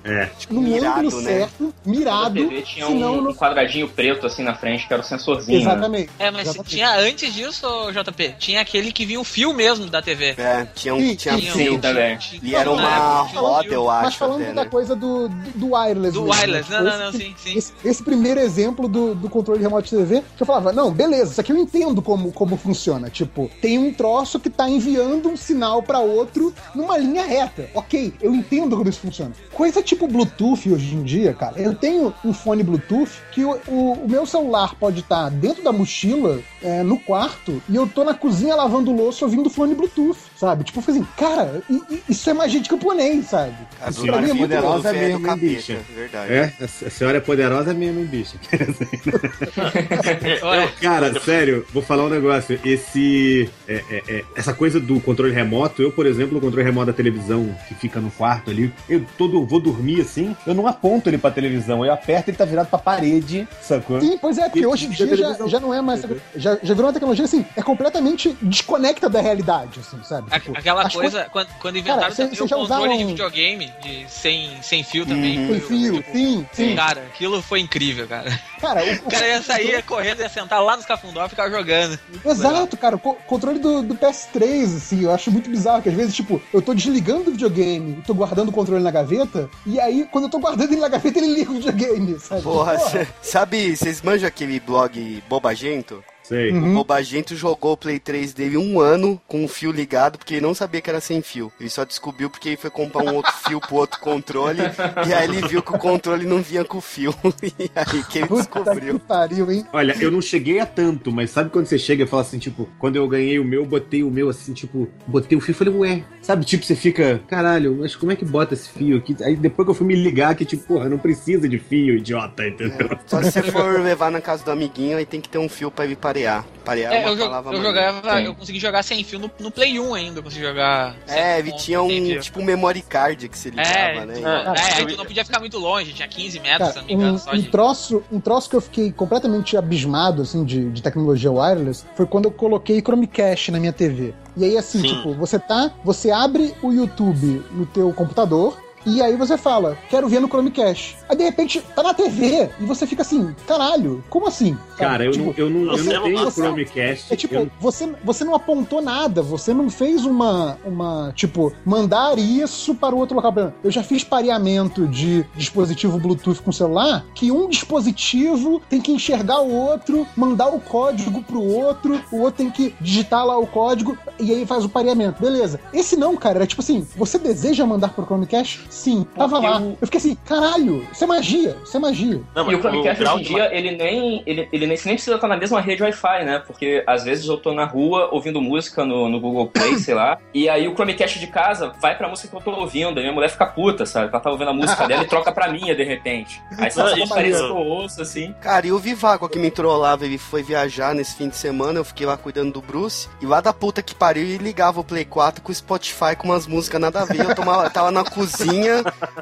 É. 0.03 0.29
no 0.49 0.61
Mirado, 0.61 0.99
ângulo 1.07 1.21
né? 1.21 1.31
certo, 1.39 1.73
mirado. 1.85 2.25
A 2.27 2.31
TV 2.49 2.61
tinha 2.63 2.85
senão 2.87 3.13
um, 3.13 3.21
não- 3.21 3.31
um 3.31 3.35
quadradinho 3.35 3.87
preto 3.87 4.25
assim 4.25 4.43
na 4.43 4.55
frente, 4.55 4.87
que 4.87 4.93
era 4.93 5.01
o 5.01 5.05
sensorzinho. 5.05 5.59
né? 5.59 5.63
Exatamente. 5.71 6.09
É, 6.17 6.31
mas 6.31 6.41
Exatamente. 6.43 6.69
tinha 6.75 6.95
antes 6.97 7.33
disso, 7.33 7.67
JP, 7.91 8.35
tinha 8.39 8.61
aquele 8.61 8.91
que 8.91 9.05
vinha 9.05 9.19
o 9.19 9.23
fio 9.23 9.53
mesmo 9.53 9.85
da 9.85 10.01
TV. 10.01 10.35
É, 10.37 10.65
tinha 10.73 10.95
um 10.95 10.99
Sim, 10.99 11.15
tinha 11.15 11.35
sim, 11.35 11.41
fio. 11.41 11.79
Também. 11.79 12.17
E 12.41 12.55
era 12.55 12.65
Não, 12.65 12.73
uma 12.73 12.81
não, 13.21 13.27
tinha 13.27 13.41
um 13.41 13.45
roda, 13.45 13.67
eu 13.73 13.85
Mas 13.85 14.07
acho, 14.07 14.17
falando 14.17 14.41
até, 14.41 14.53
da 14.53 14.63
né? 14.63 14.69
coisa 14.69 14.95
do, 14.95 15.29
do, 15.29 15.51
do 15.55 15.73
wireless. 15.75 16.13
Do 16.13 16.23
mesmo, 16.23 16.33
wireless, 16.41 16.71
né? 16.71 16.77
não, 16.77 16.83
não, 16.83 16.91
Esse- 16.91 17.03
não, 17.03 17.11
sim, 17.11 17.35
sim. 17.37 17.57
Esse, 17.57 17.73
esse 17.85 18.03
primeiro 18.03 18.39
exemplo 18.39 18.87
do, 18.87 19.13
do 19.13 19.29
controle 19.29 19.61
remoto 19.61 19.83
de 19.83 19.95
TV, 19.95 20.23
que 20.35 20.41
eu 20.43 20.47
falava, 20.47 20.71
não, 20.73 20.91
beleza, 20.91 21.31
isso 21.31 21.41
aqui 21.41 21.51
eu 21.51 21.57
entendo 21.57 22.01
como, 22.01 22.31
como 22.31 22.57
funciona. 22.57 23.09
Tipo, 23.09 23.49
tem 23.61 23.77
um 23.77 23.93
troço 23.93 24.39
que 24.39 24.49
tá 24.49 24.67
enviando 24.67 25.29
um 25.29 25.37
sinal 25.37 25.58
pra 25.83 25.99
outro 25.99 26.53
numa 26.73 26.97
linha 26.97 27.25
reta. 27.25 27.69
Ok, 27.73 28.13
eu 28.21 28.33
entendo 28.33 28.77
como 28.77 28.89
isso 28.89 28.99
funciona. 28.99 29.31
Coisa 29.53 29.81
tipo 29.81 30.07
Bluetooth 30.07 30.71
hoje 30.71 30.95
em 30.95 31.03
dia, 31.03 31.33
cara. 31.33 31.59
Eu 31.59 31.75
tenho 31.75 32.13
um 32.23 32.33
fone 32.33 32.63
Bluetooth 32.63 33.11
que 33.31 33.43
o, 33.43 33.59
o, 33.67 33.93
o 33.93 34.09
meu 34.09 34.25
celular 34.25 34.75
pode 34.75 35.01
estar 35.01 35.29
dentro 35.29 35.63
da 35.63 35.71
mochila, 35.71 36.39
é, 36.61 36.83
no 36.83 36.99
quarto, 36.99 37.61
e 37.69 37.75
eu 37.75 37.87
tô 37.87 38.03
na 38.03 38.13
cozinha 38.13 38.55
lavando 38.55 38.91
louça 38.91 39.25
ouvindo 39.25 39.49
fone 39.49 39.75
Bluetooth, 39.75 40.17
sabe? 40.39 40.63
Tipo, 40.63 40.79
eu 40.79 40.83
falei 40.83 41.01
assim, 41.01 41.09
cara, 41.17 41.61
isso 42.07 42.29
é 42.29 42.33
magia 42.33 42.61
de 42.61 42.69
camponês, 42.69 43.25
sabe? 43.25 43.53
A 43.81 43.89
Isso 43.89 44.01
do- 44.01 44.07
pra 44.07 44.21
mim 44.21 44.29
é 44.29 44.33
muito 44.33 44.49
poderosa 44.55 44.93
velho 44.93 45.19
mesmo, 45.19 45.27
hein, 45.27 45.37
bicha? 45.37 45.77
Verdade. 45.95 46.33
É, 46.33 46.53
a 46.61 46.63
a 46.63 46.89
senhora 46.89 47.17
é 47.17 47.21
poderosa 47.21 47.73
mesmo, 47.73 47.99
hein, 47.99 48.05
bicho? 48.05 48.37
Olha, 50.41 50.67
Cara, 50.81 51.19
sério, 51.19 51.65
vou 51.73 51.81
falar 51.83 52.05
um 52.05 52.09
negócio. 52.09 52.59
Esse. 52.63 53.49
é, 53.67 53.83
é, 53.89 54.03
é, 54.07 54.23
essa 54.35 54.53
coisa 54.53 54.79
do 54.79 54.99
controle 55.01 55.33
remoto, 55.33 55.81
eu, 55.81 55.91
por 55.91 56.05
exemplo, 56.05 56.37
o 56.37 56.41
controle 56.41 56.63
remoto 56.65 56.87
da 56.87 56.93
televisão 56.93 57.53
que 57.67 57.75
fica 57.75 57.99
no 57.99 58.09
quarto 58.11 58.49
ali, 58.49 58.71
eu 58.87 59.03
todo 59.17 59.45
vou 59.45 59.59
dormir 59.59 60.01
assim, 60.01 60.35
eu 60.45 60.53
não 60.53 60.67
aponto 60.67 61.09
ele 61.09 61.17
pra 61.17 61.31
televisão, 61.31 61.85
eu 61.85 61.91
aperto 61.91 62.29
ele 62.29 62.37
tá 62.37 62.45
virado 62.45 62.67
pra 62.67 62.79
parede, 62.79 63.47
sacou? 63.61 63.99
Sim, 63.99 64.17
pois 64.17 64.37
é, 64.37 64.43
porque 64.43 64.59
E- 64.59 64.65
hoje 64.65 64.85
em 64.85 64.89
dia 64.91 65.15
já, 65.15 65.47
já 65.47 65.59
não 65.59 65.73
é 65.73 65.81
mais. 65.81 66.01
Já, 66.35 66.57
já 66.61 66.73
virou 66.73 66.87
uma 66.87 66.93
tecnologia 66.93 67.25
assim, 67.25 67.45
é 67.55 67.61
completamente 67.61 68.35
desconecta 68.41 69.09
da 69.09 69.19
realidade, 69.21 69.79
assim, 69.79 69.97
sabe? 70.03 70.28
Tipo, 70.29 70.57
aquela 70.57 70.89
coisa, 70.89 71.25
quando, 71.31 71.47
quando 71.59 71.77
inventaram 71.77 72.01
Cara, 72.03 72.15
também 72.15 72.35
cê- 72.35 72.43
o 72.43 72.47
controle 72.49 72.67
de 72.67 72.73
usaram- 72.93 73.07
videogame 73.07 73.73
de, 73.81 74.05
sem, 74.09 74.61
sem 74.61 74.83
fio 74.83 75.05
também. 75.05 75.39
Uhum. 75.39 75.47
Foi- 75.47 75.59
fio, 75.61 75.93
tipo, 76.03 76.11
sim, 76.11 76.45
sim. 76.53 76.75
Cara, 76.75 77.01
aquilo 77.01 77.41
foi 77.41 77.59
incrível, 77.59 78.07
cara. 78.07 78.39
Cara, 78.61 78.83
o, 78.83 78.93
O 79.07 79.09
cara 79.11 79.27
ia 79.27 79.41
sair 79.41 79.69
ia 79.69 79.81
correndo, 79.81 80.19
ia 80.21 80.29
sentar 80.29 80.61
lá 80.63 80.75
nos 80.77 80.85
cafundó 80.85 81.25
e 81.25 81.29
ficar 81.29 81.49
jogando. 81.49 81.99
Exato, 82.25 82.77
cara. 82.77 82.95
O 82.95 82.99
co- 82.99 83.15
controle 83.27 83.59
do, 83.59 83.81
do 83.81 83.95
PS3, 83.95 84.77
assim, 84.77 85.03
eu 85.03 85.11
acho 85.13 85.31
muito 85.31 85.49
bizarro, 85.49 85.81
que 85.81 85.89
às 85.89 85.95
vezes, 85.95 86.15
tipo, 86.15 86.41
eu 86.53 86.61
tô 86.61 86.73
desligando 86.73 87.29
o 87.29 87.31
videogame 87.31 87.97
e 87.99 88.01
tô 88.01 88.13
guardando 88.13 88.49
o 88.49 88.51
controle 88.51 88.83
na 88.83 88.91
gaveta, 88.91 89.49
e 89.65 89.79
aí, 89.79 90.07
quando 90.11 90.25
eu 90.25 90.29
tô 90.29 90.39
guardando 90.39 90.71
ele 90.71 90.81
na 90.81 90.87
gaveta, 90.89 91.19
ele 91.19 91.33
liga 91.33 91.51
o 91.51 91.55
videogame, 91.55 92.19
sabe? 92.19 92.41
Porra, 92.41 92.77
cê- 92.79 93.07
sabe, 93.21 93.75
vocês 93.75 94.01
manjam 94.01 94.27
aquele 94.27 94.59
blog 94.59 95.23
Bobagento? 95.29 96.03
Sei. 96.29 96.51
Uhum. 96.51 96.71
O 96.71 96.73
Bobagento 96.75 97.35
jogou 97.35 97.71
o 97.73 97.77
Play 97.77 97.97
3 97.97 98.33
dele 98.33 98.55
um 98.55 98.79
ano 98.79 99.19
com 99.27 99.43
o 99.43 99.47
fio 99.47 99.71
ligado, 99.71 100.19
porque 100.19 100.35
ele 100.35 100.45
não 100.45 100.53
sabia 100.53 100.79
que 100.79 100.87
era 100.87 101.01
sem 101.01 101.23
fio. 101.23 101.51
Ele 101.59 101.71
só 101.71 101.83
descobriu 101.83 102.29
porque 102.29 102.49
ele 102.49 102.57
foi 102.57 102.69
comprar 102.69 103.03
um 103.03 103.15
outro 103.15 103.33
fio 103.33 103.59
pro 103.59 103.77
outro 103.77 103.99
controle, 103.99 104.61
e 105.07 105.11
aí 105.11 105.23
ele 105.23 105.47
viu 105.47 105.63
que 105.63 105.73
o 105.73 105.79
controle 105.79 106.27
não 106.27 106.39
vinha 106.39 106.63
com 106.63 106.79
fio. 106.79 107.13
E 107.59 107.71
aí 107.75 108.03
que 108.03 108.19
ele 108.19 108.27
Puta 108.27 108.43
que 108.45 108.59
descobriu. 108.59 108.99
pariu, 108.99 109.51
hein? 109.51 109.65
Olha, 109.73 109.95
eu 109.99 110.11
não 110.11 110.21
cheguei 110.21 110.59
a 110.59 110.65
tanto, 110.65 111.11
mas 111.11 111.31
sabe 111.31 111.49
quando 111.49 111.65
você 111.65 111.79
chega 111.79 112.03
e 112.03 112.07
fala 112.07 112.21
assim, 112.21 112.37
tipo, 112.37 112.69
quando 112.77 112.95
eu 112.95 113.07
ganhei 113.07 113.39
o 113.39 113.43
meu, 113.43 113.65
botei 113.65 114.03
o 114.03 114.11
meu 114.11 114.29
assim, 114.29 114.53
tipo, 114.53 114.87
botei 115.07 115.35
o 115.37 115.41
fio 115.41 115.51
e 115.51 115.55
falei, 115.55 115.73
ué, 115.73 116.03
sabe, 116.29 116.45
tipo, 116.45 116.63
você 116.63 116.75
fica, 116.75 117.19
caralho, 117.27 117.75
mas 117.79 117.95
como 117.95 118.11
é 118.11 118.15
que 118.15 118.23
bota 118.23 118.53
esse 118.53 118.69
fio 118.69 118.97
aqui? 118.97 119.15
Aí 119.23 119.35
depois 119.35 119.65
que 119.65 119.71
eu 119.71 119.73
fui 119.73 119.87
me 119.87 119.95
ligar 119.95 120.35
que, 120.35 120.45
tipo, 120.45 120.61
porra, 120.63 120.87
não 120.87 120.99
precisa 120.99 121.49
de 121.49 121.57
fio, 121.57 121.95
idiota, 121.97 122.47
entendeu? 122.47 122.99
Só 123.07 123.23
se 123.23 123.31
você 123.31 123.41
for 123.43 123.79
levar 123.81 124.11
na 124.11 124.21
casa 124.21 124.43
do 124.45 124.51
amiguinho, 124.51 124.95
aí 124.97 125.07
tem 125.07 125.19
que 125.19 125.27
ter 125.27 125.39
um 125.39 125.49
fio 125.49 125.71
pra 125.71 125.85
ele 125.85 125.95
parear. 125.95 126.45
Parear 126.63 126.93
é, 126.93 126.97
É, 126.97 126.99
uma 126.99 127.09
eu, 127.09 127.15
jo- 127.15 127.23
palavra 127.23 127.55
eu 127.57 127.63
jogava, 127.63 128.15
Tem. 128.17 128.25
eu 128.25 128.35
consegui 128.35 128.59
jogar 128.59 128.83
sem 128.83 129.03
fio 129.03 129.17
no, 129.17 129.31
no 129.39 129.49
Play 129.49 129.79
1 129.79 129.93
ainda, 129.95 130.19
eu 130.19 130.23
consegui 130.23 130.45
jogar. 130.45 130.95
sem 131.07 131.17
É, 131.19 131.39
ele 131.39 131.51
tinha 131.53 131.81
um, 131.81 131.89
fio. 131.89 132.19
tipo, 132.21 132.39
um 132.41 132.45
memory 132.45 132.83
card 132.83 133.27
que 133.27 133.35
você 133.35 133.49
ligava, 133.49 133.71
É, 133.71 134.05
né? 134.05 134.13
é, 134.21 134.73
aí 134.75 134.81
eu- 134.81 134.87
tu 134.89 134.97
não 134.97 135.05
podia 135.05 135.25
ficar 135.25 135.39
muito 135.39 135.57
longe, 135.57 135.93
tinha 135.93 136.07
15 136.07 136.39
metros, 136.39 136.67
se 136.69 136.73
Cara, 136.75 136.81
não 136.81 136.87
me 136.87 136.93
engano, 136.93 137.15
um, 137.15 137.17
só 137.17 137.31
um 137.33 137.37
de. 137.39 137.49
troço, 137.49 138.03
um 138.11 138.19
troço 138.19 138.47
que 138.49 138.55
eu 138.55 138.61
fiquei 138.61 138.91
completamente 138.91 139.57
abismado, 139.57 140.21
assim, 140.21 140.43
de, 140.45 140.69
de 140.69 140.83
tecnologia 140.83 141.31
wireless, 141.31 141.83
foi 141.95 142.05
quando 142.05 142.25
eu 142.25 142.31
coloquei 142.31 142.79
Chromecast 142.81 143.51
na 143.51 143.59
minha 143.59 143.73
TV. 143.73 144.13
E 144.39 144.45
aí, 144.45 144.57
assim, 144.57 144.79
Sim. 144.79 144.87
tipo, 144.87 145.13
você 145.13 145.37
tá, 145.37 145.69
você 145.83 146.11
abre 146.11 146.55
o 146.63 146.71
YouTube 146.71 147.43
no 147.51 147.65
teu 147.65 147.91
computador, 147.91 148.57
e 148.85 149.01
aí 149.01 149.15
você 149.15 149.37
fala, 149.37 149.77
quero 149.89 150.07
ver 150.07 150.19
no 150.19 150.27
Chromecast. 150.27 150.97
Aí, 151.07 151.15
de 151.17 151.23
repente, 151.23 151.61
tá 151.75 151.83
na 151.83 151.93
TV, 151.93 152.49
e 152.59 152.65
você 152.65 152.85
fica 152.87 153.01
assim, 153.01 153.35
caralho, 153.47 154.03
como 154.09 154.27
assim? 154.27 154.57
Cara, 154.77 155.03
eu, 155.05 155.11
Tipo, 155.11 155.25
não, 155.25 155.33
eu, 155.37 155.49
não, 155.49 155.59
eu 155.61 155.65
não 155.65 155.77
você- 155.77 156.01
tenho 156.01 156.17
você- 156.19 156.41
Chromecast. 156.41 157.13
É 157.13 157.15
tipo, 157.15 157.35
eu- 157.35 157.51
você, 157.59 157.91
você 158.03 158.23
não 158.23 158.33
apontou 158.35 158.81
nada, 158.81 159.21
você 159.21 159.53
não 159.53 159.69
fez 159.69 160.05
uma, 160.05 160.57
uma, 160.65 161.11
tipo, 161.15 161.51
mandar 161.65 162.17
isso 162.17 162.73
para 162.75 162.95
o 162.95 162.97
outro 162.97 163.15
local. 163.15 163.33
Eu 163.63 163.69
já 163.71 163.83
fiz 163.83 164.03
pareamento 164.03 164.87
de 164.87 165.25
dispositivo 165.35 165.99
Bluetooth 165.99 166.41
com 166.41 166.51
celular, 166.51 167.05
que 167.13 167.31
um 167.31 167.47
dispositivo 167.49 168.61
tem 168.69 168.79
que 168.81 168.91
enxergar 168.91 169.41
o 169.41 169.51
outro, 169.53 170.05
mandar 170.15 170.47
o 170.49 170.59
código 170.59 171.21
pro 171.23 171.41
outro, 171.41 171.99
o 172.11 172.17
outro 172.21 172.37
tem 172.43 172.49
que 172.49 172.73
digitar 172.79 173.25
lá 173.25 173.37
o 173.37 173.45
código, 173.47 173.97
e 174.19 174.31
aí 174.31 174.45
faz 174.45 174.63
o 174.65 174.69
pareamento. 174.69 175.21
Beleza. 175.21 175.59
Esse 175.73 175.95
não, 175.95 176.15
cara, 176.15 176.37
era 176.39 176.47
tipo 176.47 176.61
assim, 176.61 176.85
você 176.95 177.17
deseja 177.17 177.65
mandar 177.65 177.89
pro 177.89 178.05
Chromecast? 178.05 178.61
Sim, 178.69 179.05
tava 179.15 179.29
Porque 179.39 179.47
lá. 179.47 179.59
o- 179.59 179.77
Eu 179.81 179.87
fiquei 179.87 179.97
assim, 179.97 180.15
caralho, 180.25 180.87
isso 180.91 181.03
é 181.03 181.07
magia, 181.07 181.57
isso 181.63 181.75
é 181.75 181.79
magia. 181.79 182.21
Não, 182.35 182.51
E 182.51 182.55
o 182.55 182.59
Chromecast 182.59 183.01
hoje 183.03 183.13
em 183.13 183.17
de 183.17 183.23
dia, 183.23 183.55
ele 183.55 183.71
nem, 183.75 184.23
ele, 184.25 184.47
ele 184.53 184.67
nem, 184.67 184.77
nem 184.85 184.93
precisa 184.95 185.15
estar 185.15 185.27
na 185.27 185.37
mesma 185.37 185.59
rede 185.59 185.81
Wi-Fi, 185.83 186.23
né? 186.25 186.41
Porque 186.45 186.83
às 186.87 187.03
vezes 187.03 187.27
eu 187.27 187.37
tô 187.37 187.53
na 187.53 187.65
rua 187.65 188.09
ouvindo 188.11 188.41
música 188.41 188.85
no, 188.85 189.09
no 189.09 189.19
Google 189.19 189.47
Play, 189.47 189.77
sei 189.79 189.93
lá, 189.95 190.17
e 190.33 190.47
aí 190.47 190.67
o 190.67 190.73
Chromecast 190.75 191.19
de 191.19 191.27
casa 191.27 191.73
vai 191.81 191.97
pra 191.97 192.07
música 192.07 192.27
que 192.29 192.35
eu 192.35 192.41
tô 192.41 192.59
ouvindo, 192.59 192.99
e 192.99 193.01
minha 193.01 193.13
mulher 193.13 193.29
fica 193.29 193.45
puta, 193.45 193.85
sabe? 193.85 194.09
Ela 194.09 194.19
tá 194.19 194.29
ouvindo 194.29 194.49
a 194.49 194.53
música 194.53 194.87
dela 194.87 195.03
e 195.03 195.07
troca 195.09 195.31
pra 195.31 195.51
minha, 195.51 195.75
de 195.75 195.83
repente. 195.83 196.41
Aí 196.57 196.69
só 196.71 196.87
essa 196.89 197.07
parece 197.07 197.39
aí, 197.41 197.45
que 197.47 197.51
eu 197.51 197.57
ouço, 197.57 198.01
assim. 198.01 198.33
Cara, 198.41 198.67
e 198.67 198.71
o 198.71 198.77
Vivaco 198.79 199.27
que 199.27 199.39
me 199.39 199.49
trollava, 199.49 200.05
ele 200.05 200.17
foi 200.17 200.43
viajar 200.43 200.93
nesse 200.93 201.15
fim 201.15 201.29
de 201.29 201.35
semana, 201.35 201.79
eu 201.79 201.85
fiquei 201.85 202.05
lá 202.05 202.15
cuidando 202.17 202.53
do 202.53 202.61
Bruce, 202.61 203.07
e 203.21 203.25
lá 203.25 203.41
da 203.41 203.51
puta 203.53 203.81
que 203.81 203.95
pariu, 203.95 204.23
ele 204.23 204.37
ligava 204.37 204.79
o 204.79 204.83
Play 204.83 205.05
4 205.05 205.41
com 205.41 205.51
o 205.51 205.55
Spotify 205.55 206.15
com 206.17 206.27
umas 206.29 206.45
músicas 206.45 206.79
nada 206.79 207.01
a 207.01 207.05
ver, 207.05 207.23
eu 207.23 207.35
tomava, 207.35 207.69
tava 207.69 207.89
na 207.91 208.03
cozinha, 208.03 208.58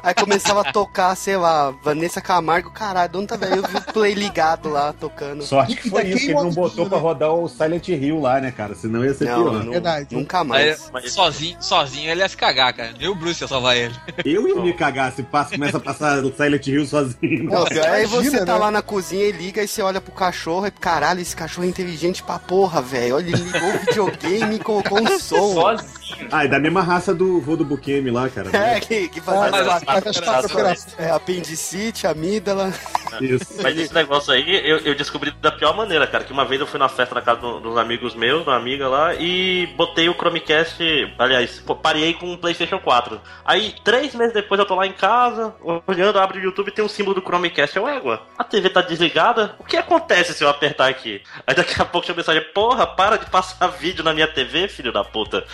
aí 0.02 0.14
começava 0.14 0.60
a 0.62 0.72
tocar, 0.72 1.14
sei 1.16 1.36
lá, 1.36 1.70
Vanessa 1.82 2.20
Camargo, 2.20 2.70
caralho, 2.70 3.10
de 3.10 3.18
onde 3.18 3.26
tá 3.26 3.36
velho? 3.36 3.56
Eu 3.56 3.62
vi 3.68 3.76
o 3.76 3.82
Play 3.92 4.14
ligado 4.14 4.68
lá, 4.68 4.92
tocando. 4.92 5.42
Sorte 5.44 5.76
que 5.76 5.90
foi 5.90 6.04
isso, 6.06 6.18
que 6.18 6.24
ele 6.32 6.34
não 6.34 6.50
botou 6.50 6.86
pra 6.88 6.96
né? 6.98 7.02
rodar 7.02 7.30
o 7.32 7.48
Silent 7.48 7.88
Hill 7.88 8.20
lá, 8.20 8.40
né, 8.40 8.50
cara? 8.50 8.74
Senão 8.74 9.04
ia 9.04 9.14
ser 9.14 9.26
Não, 9.26 9.42
pior. 9.50 9.64
não- 9.64 9.72
Verdade. 9.72 10.14
nunca 10.14 10.40
Aí, 10.40 10.46
mais. 10.46 10.90
Mas- 10.92 11.12
sozinho, 11.12 11.56
sozinho 11.60 12.10
ele 12.10 12.20
ia 12.20 12.28
se 12.28 12.36
cagar, 12.36 12.72
cara. 12.72 12.92
Nem 12.98 13.08
o 13.08 13.14
Bruce 13.14 13.42
ia 13.42 13.48
salvar 13.48 13.76
ele. 13.76 13.94
Eu 14.24 14.46
ia 14.48 14.56
me 14.56 14.72
cagar 14.72 15.12
se 15.12 15.22
passa, 15.22 15.50
começa 15.52 15.76
a 15.76 15.80
passar 15.80 16.18
o 16.24 16.32
Silent 16.32 16.66
Hill 16.66 16.86
sozinho. 16.86 17.44
Não, 17.44 17.64
aí 17.92 18.06
você 18.06 18.26
Imagina, 18.28 18.46
tá 18.46 18.52
né? 18.54 18.58
lá 18.58 18.70
na 18.70 18.82
cozinha 18.82 19.24
e 19.24 19.32
liga 19.32 19.62
e 19.62 19.68
você 19.68 19.82
olha 19.82 20.00
pro 20.00 20.12
cachorro 20.12 20.66
e 20.66 20.70
caralho, 20.70 21.20
esse 21.20 21.34
cachorro 21.36 21.66
é 21.66 21.70
inteligente 21.70 22.22
pra 22.22 22.38
porra, 22.38 22.80
velho. 22.82 23.16
Olha, 23.16 23.28
ele 23.28 23.36
ligou 23.36 23.68
o 23.74 23.78
videogame 23.78 24.56
e 24.56 24.58
colocou 24.58 25.00
um 25.00 25.18
som. 25.18 25.54
Sozinho. 25.54 25.97
Ah, 26.30 26.44
é 26.44 26.48
da 26.48 26.58
mesma 26.58 26.82
raça 26.82 27.14
do 27.14 27.40
vô 27.40 27.56
do 27.56 27.64
Bukemi 27.64 28.10
lá, 28.10 28.28
cara. 28.28 28.50
É, 28.56 28.80
que, 28.80 29.08
que 29.08 29.20
faz 29.20 29.38
Ah, 29.52 29.76
as 29.76 29.84
Faz 29.84 30.06
as 30.06 30.20
quatro 30.20 30.52
operações. 30.52 30.94
é, 30.98 31.10
apendicite, 31.10 32.06
amígdala. 32.06 32.72
Isso. 33.20 33.46
Mas 33.62 33.76
esse 33.78 33.94
negócio 33.94 34.32
aí, 34.32 34.68
eu, 34.68 34.78
eu 34.78 34.94
descobri 34.94 35.30
da 35.40 35.50
pior 35.50 35.74
maneira, 35.76 36.06
cara. 36.06 36.24
Que 36.24 36.32
uma 36.32 36.44
vez 36.44 36.60
eu 36.60 36.66
fui 36.66 36.78
na 36.78 36.88
festa 36.88 37.14
na 37.14 37.22
casa 37.22 37.40
do- 37.40 37.60
dos 37.60 37.76
amigos 37.76 38.14
meus, 38.14 38.42
uma 38.46 38.56
amiga 38.56 38.88
lá, 38.88 39.14
e 39.14 39.66
botei 39.76 40.08
o 40.08 40.14
Chromecast. 40.14 40.78
Aliás, 41.18 41.62
parei 41.82 42.14
com 42.14 42.32
o 42.32 42.38
PlayStation 42.38 42.78
4. 42.78 43.20
Aí, 43.44 43.74
três 43.84 44.14
meses 44.14 44.34
depois, 44.34 44.58
eu 44.58 44.66
tô 44.66 44.74
lá 44.74 44.86
em 44.86 44.92
casa, 44.92 45.54
olhando, 45.86 46.18
abro 46.18 46.38
o 46.38 46.42
YouTube 46.42 46.68
e 46.68 46.72
tem 46.72 46.84
um 46.84 46.88
símbolo 46.88 47.14
do 47.14 47.22
Chromecast. 47.26 47.76
Eu, 47.76 47.88
égua, 47.88 48.22
a 48.36 48.44
TV 48.44 48.70
tá 48.70 48.80
desligada? 48.82 49.54
O 49.58 49.64
que 49.64 49.76
acontece 49.76 50.34
se 50.34 50.44
eu 50.44 50.48
apertar 50.48 50.88
aqui? 50.88 51.22
Aí 51.46 51.54
daqui 51.54 51.80
a 51.80 51.84
pouco 51.84 52.04
tinha 52.04 52.14
mensagem: 52.16 52.42
Porra, 52.54 52.86
para 52.86 53.16
de 53.16 53.26
passar 53.26 53.68
vídeo 53.78 54.04
na 54.04 54.12
minha 54.12 54.26
TV, 54.28 54.68
filho 54.68 54.92
da 54.92 55.02
puta. 55.04 55.44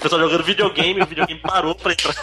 Pessoal 0.00 0.22
jogando 0.22 0.42
videogame, 0.42 1.02
o 1.02 1.06
videogame 1.06 1.40
parou 1.40 1.74
pra 1.74 1.92
entrar. 1.92 2.14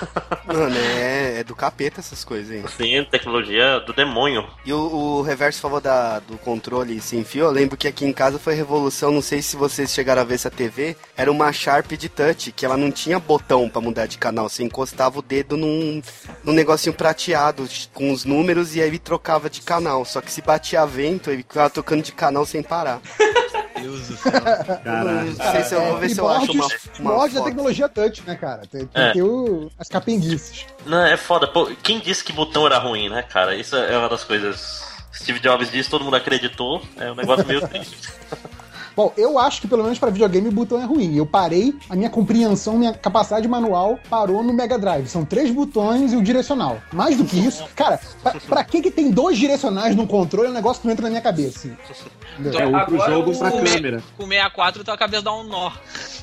Mano, 0.45 0.75
é, 0.75 1.39
é 1.39 1.43
do 1.43 1.55
capeta 1.55 1.99
essas 1.99 2.25
coisas, 2.25 2.51
hein? 2.51 2.63
Sim, 2.75 3.03
tecnologia 3.03 3.79
do 3.81 3.93
demônio. 3.93 4.47
E 4.65 4.73
o, 4.73 4.77
o 4.77 5.21
Reverso 5.21 5.61
falou 5.61 5.79
da, 5.79 6.19
do 6.19 6.37
controle 6.39 6.99
sem 6.99 7.23
fio. 7.23 7.45
Eu 7.45 7.51
lembro 7.51 7.77
que 7.77 7.87
aqui 7.87 8.03
em 8.03 8.11
casa 8.11 8.39
foi 8.39 8.55
revolução. 8.55 9.11
Não 9.11 9.21
sei 9.21 9.41
se 9.43 9.55
vocês 9.55 9.93
chegaram 9.93 10.23
a 10.23 10.25
ver 10.25 10.35
essa 10.35 10.49
TV. 10.49 10.97
Era 11.15 11.31
uma 11.31 11.53
Sharp 11.53 11.91
de 11.91 12.09
touch, 12.09 12.51
que 12.51 12.65
ela 12.65 12.77
não 12.77 12.91
tinha 12.91 13.19
botão 13.19 13.69
pra 13.69 13.79
mudar 13.81 14.07
de 14.07 14.17
canal. 14.17 14.49
Você 14.49 14.63
encostava 14.63 15.19
o 15.19 15.21
dedo 15.21 15.55
num, 15.55 16.01
num 16.43 16.53
negocinho 16.53 16.95
prateado 16.95 17.67
com 17.93 18.11
os 18.11 18.25
números 18.25 18.75
e 18.75 18.81
aí 18.81 18.87
ele 18.87 18.99
trocava 18.99 19.49
de 19.49 19.61
canal. 19.61 20.03
Só 20.03 20.19
que 20.19 20.31
se 20.31 20.41
batia 20.41 20.85
vento, 20.85 21.29
ele 21.29 21.43
ficava 21.43 21.69
trocando 21.69 22.01
de 22.01 22.11
canal 22.11 22.45
sem 22.45 22.63
parar. 22.63 22.99
Deus 23.81 24.07
do 24.07 24.17
céu. 24.17 24.31
Caralho. 24.31 25.35
Não 25.37 25.51
sei 25.51 25.63
se 25.63 25.75
eu 25.75 25.81
vou 25.81 25.97
ver 25.97 26.09
se 26.09 26.19
eu 26.19 26.27
acho 26.29 26.51
uma, 26.51 26.67
uma 26.99 27.11
Morte 27.13 27.33
da 27.33 27.39
foto. 27.39 27.49
tecnologia 27.49 27.89
touch, 27.89 28.23
né, 28.25 28.35
cara? 28.35 28.61
Tem, 28.71 28.85
tem 28.85 29.03
É. 29.03 29.07
que 29.07 29.13
ter 29.13 29.23
o- 29.23 29.71
as 29.79 29.87
capenguices. 29.87 30.65
Não, 30.85 31.05
é 31.05 31.17
foda. 31.17 31.47
Pô, 31.47 31.69
quem 31.83 31.99
disse 31.99 32.23
que 32.23 32.31
botão 32.33 32.65
era 32.65 32.77
ruim, 32.77 33.09
né, 33.09 33.23
cara? 33.23 33.55
Isso 33.55 33.75
é 33.75 33.97
uma 33.97 34.09
das 34.09 34.23
coisas. 34.23 34.85
Steve 35.13 35.39
Jobs 35.39 35.71
disse, 35.71 35.89
todo 35.89 36.03
mundo 36.05 36.15
acreditou. 36.15 36.81
É 36.97 37.11
um 37.11 37.15
negócio 37.15 37.45
meio 37.47 37.65
triste. 37.67 37.97
Bom, 38.97 39.13
eu 39.15 39.38
acho 39.38 39.62
que 39.62 39.67
pelo 39.67 39.83
menos 39.83 39.99
pra 39.99 40.10
videogame 40.10 40.49
o 40.49 40.51
botão 40.51 40.81
é 40.81 40.83
ruim. 40.86 41.15
Eu 41.15 41.25
parei, 41.25 41.71
a 41.88 41.95
minha 41.95 42.10
compreensão, 42.10 42.75
minha 42.77 42.93
capacidade 42.93 43.47
manual 43.47 43.99
parou 44.10 44.41
no 44.41 44.51
Mega 44.51 44.75
Drive. 44.79 45.07
São 45.07 45.23
três 45.23 45.51
botões 45.51 46.13
e 46.13 46.15
o 46.15 46.21
direcional. 46.23 46.77
Mais 46.91 47.15
do 47.15 47.23
que 47.23 47.38
isso, 47.38 47.63
cara, 47.75 47.99
pra, 48.23 48.33
pra 48.47 48.63
que 48.63 48.81
que 48.81 48.89
tem 48.89 49.12
dois 49.12 49.38
direcionais 49.38 49.95
no 49.95 50.07
controle 50.07 50.47
é 50.47 50.49
um 50.49 50.53
negócio 50.53 50.81
que 50.81 50.88
não 50.88 50.93
entra 50.93 51.03
na 51.03 51.10
minha 51.12 51.21
cabeça. 51.21 51.60
assim. 51.60 51.75
Entendeu? 52.39 52.60
É 52.60 52.65
um 52.65 52.71
pro 52.86 52.95
Agora 52.95 53.12
jogo, 53.12 53.29
um 53.31 53.33
o- 53.36 53.38
pra 53.38 53.51
Com 53.51 53.63
câmera. 53.63 54.03
Com 54.17 54.23
o 54.23 54.27
64, 54.27 54.83
tua 54.83 54.97
cabeça 54.97 55.21
dá 55.21 55.33
um 55.33 55.43
nó. 55.43 55.71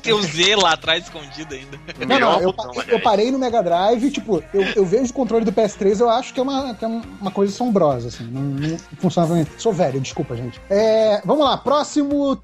Tem 0.03 0.13
o 0.13 0.21
Z 0.21 0.55
lá 0.57 0.73
atrás 0.73 1.05
escondido 1.05 1.53
ainda. 1.55 1.79
Não, 1.99 2.07
Melhor 2.07 2.33
não, 2.33 2.41
eu, 2.41 2.53
botão, 2.53 2.83
eu 2.89 2.99
parei 2.99 3.31
no 3.31 3.39
Mega 3.39 3.63
Drive, 3.63 4.11
tipo, 4.11 4.43
eu, 4.53 4.61
eu 4.75 4.85
vejo 4.85 5.11
o 5.11 5.13
controle 5.13 5.43
do 5.45 5.51
PS3, 5.51 5.99
eu 5.99 6.09
acho 6.09 6.33
que 6.33 6.39
é 6.39 6.43
uma, 6.43 6.75
que 6.75 6.83
é 6.85 6.87
uma 6.87 7.31
coisa 7.31 7.51
assombrosa, 7.53 8.09
assim, 8.09 8.25
não, 8.25 8.41
não 8.41 8.77
funciona 8.99 9.27
pra 9.27 9.35
mim. 9.37 9.47
Sou 9.57 9.73
velho, 9.73 9.99
desculpa, 9.99 10.35
gente. 10.35 10.61
É, 10.69 11.21
vamos 11.25 11.43
lá, 11.45 11.57
próximo 11.57 12.35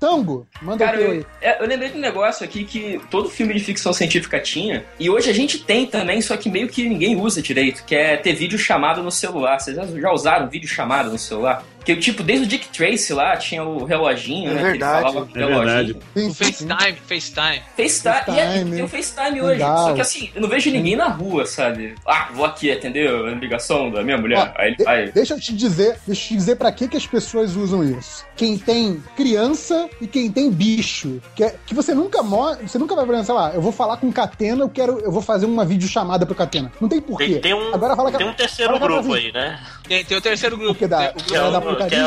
Manda 0.61 0.85
Cara, 0.85 0.97
o 0.97 0.99
teu 0.99 1.07
eu, 1.07 1.13
aí. 1.13 1.25
é, 1.41 1.61
eu 1.63 1.67
lembrei 1.67 1.89
de 1.89 1.97
um 1.97 2.01
negócio 2.01 2.43
aqui 2.45 2.63
que 2.63 2.99
todo 3.09 3.29
filme 3.29 3.53
de 3.53 3.59
ficção 3.59 3.93
científica 3.93 4.39
tinha, 4.39 4.85
e 4.99 5.09
hoje 5.09 5.29
a 5.29 5.33
gente 5.33 5.63
tem 5.63 5.85
também, 5.85 6.21
só 6.21 6.37
que 6.37 6.49
meio 6.49 6.67
que 6.67 6.87
ninguém 6.87 7.15
usa 7.15 7.41
direito, 7.41 7.83
que 7.83 7.95
é 7.95 8.17
ter 8.17 8.33
vídeo 8.33 8.57
chamado 8.57 9.01
no 9.03 9.11
celular. 9.11 9.59
Vocês 9.59 9.75
já, 9.75 9.85
já 9.85 10.11
usaram 10.11 10.49
vídeo 10.49 10.67
chamado 10.67 11.11
no 11.11 11.17
celular? 11.17 11.63
Que 11.83 11.95
tipo, 11.95 12.21
desde 12.23 12.45
o 12.45 12.47
Dick 12.47 12.67
Tracy 12.69 13.11
lá 13.13 13.35
tinha 13.37 13.63
o 13.63 13.83
reloginho, 13.85 14.51
É 14.51 14.53
né? 14.53 14.59
que 14.59 14.65
ele 14.67 14.71
verdade, 14.71 15.01
falava 15.01 15.25
com 15.25 15.39
o 15.39 15.41
é 15.41 15.45
verdade. 15.47 15.97
O 16.15 16.33
FaceTime, 16.33 16.97
FaceTime. 17.07 17.61
FaceTime, 17.75 18.23
e 18.27 18.39
é- 18.39 18.45
FaceTime, 18.45 18.71
tem 18.75 18.83
o 18.83 18.87
FaceTime 18.87 19.41
hoje. 19.41 19.51
legal. 19.53 19.77
Só 19.77 19.93
que 19.93 20.01
assim, 20.01 20.29
eu 20.35 20.41
não 20.41 20.49
vejo 20.49 20.69
ninguém 20.71 20.95
na 20.95 21.07
rua, 21.07 21.45
sabe? 21.45 21.95
Ah, 22.05 22.29
vou 22.33 22.45
aqui 22.45 22.71
atender 22.71 23.09
a 23.09 23.31
ligação 23.31 23.89
da 23.91 24.03
minha 24.03 24.17
mulher. 24.17 24.53
Ó, 24.55 24.61
Aí 24.61 24.67
ele 24.69 24.75
de- 24.77 24.83
vai. 24.83 25.11
Deixa 25.11 25.33
eu 25.33 25.39
te 25.39 25.53
dizer, 25.53 25.97
deixa 26.05 26.23
eu 26.23 26.27
te 26.29 26.33
dizer 26.35 26.55
pra 26.55 26.71
que, 26.71 26.87
que 26.87 26.97
as 26.97 27.07
pessoas 27.07 27.55
usam 27.55 27.83
isso. 27.83 28.25
Quem 28.35 28.57
tem 28.57 29.01
criança 29.15 29.89
e 29.99 30.07
quem 30.07 30.29
tem 30.31 30.51
bicho. 30.51 31.21
Que, 31.35 31.43
é- 31.45 31.55
que 31.65 31.73
você 31.73 31.93
nunca 31.93 32.21
mo- 32.21 32.55
você 32.57 32.77
nunca 32.77 32.95
vai 32.95 33.05
ver, 33.05 33.23
sei 33.23 33.33
lá, 33.33 33.51
eu 33.53 33.61
vou 33.61 33.71
falar 33.71 33.97
com 33.97 34.07
o 34.07 34.13
Catena, 34.13 34.63
eu 34.63 34.69
quero, 34.69 34.99
eu 34.99 35.11
vou 35.11 35.21
fazer 35.21 35.45
uma 35.45 35.65
videochamada 35.65 36.25
pro 36.25 36.35
Catena. 36.35 36.71
Não 36.79 36.87
tem 36.89 37.01
porquê. 37.01 37.25
Tem, 37.33 37.41
tem 37.41 37.53
um, 37.53 37.73
Agora 37.73 37.95
fala 37.95 38.11
que 38.11 38.17
tem 38.17 38.27
um 38.27 38.33
terceiro 38.33 38.77
grupo 38.79 39.13
aí, 39.13 39.31
né? 39.31 39.59
Tem, 39.87 40.05
tem 40.05 40.17
o 40.17 40.21
terceiro 40.21 40.57
grupo. 40.57 40.73
Porque 40.73 40.87
da- 40.87 41.11
o 41.11 41.23
Que 41.23 41.35
é 41.35 41.39
É 41.39 41.51
da 41.51 41.57
é, 41.57 41.61
putaria? 41.61 41.97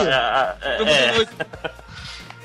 é, 0.62 0.78
do 0.78 0.84
noite. 1.16 1.32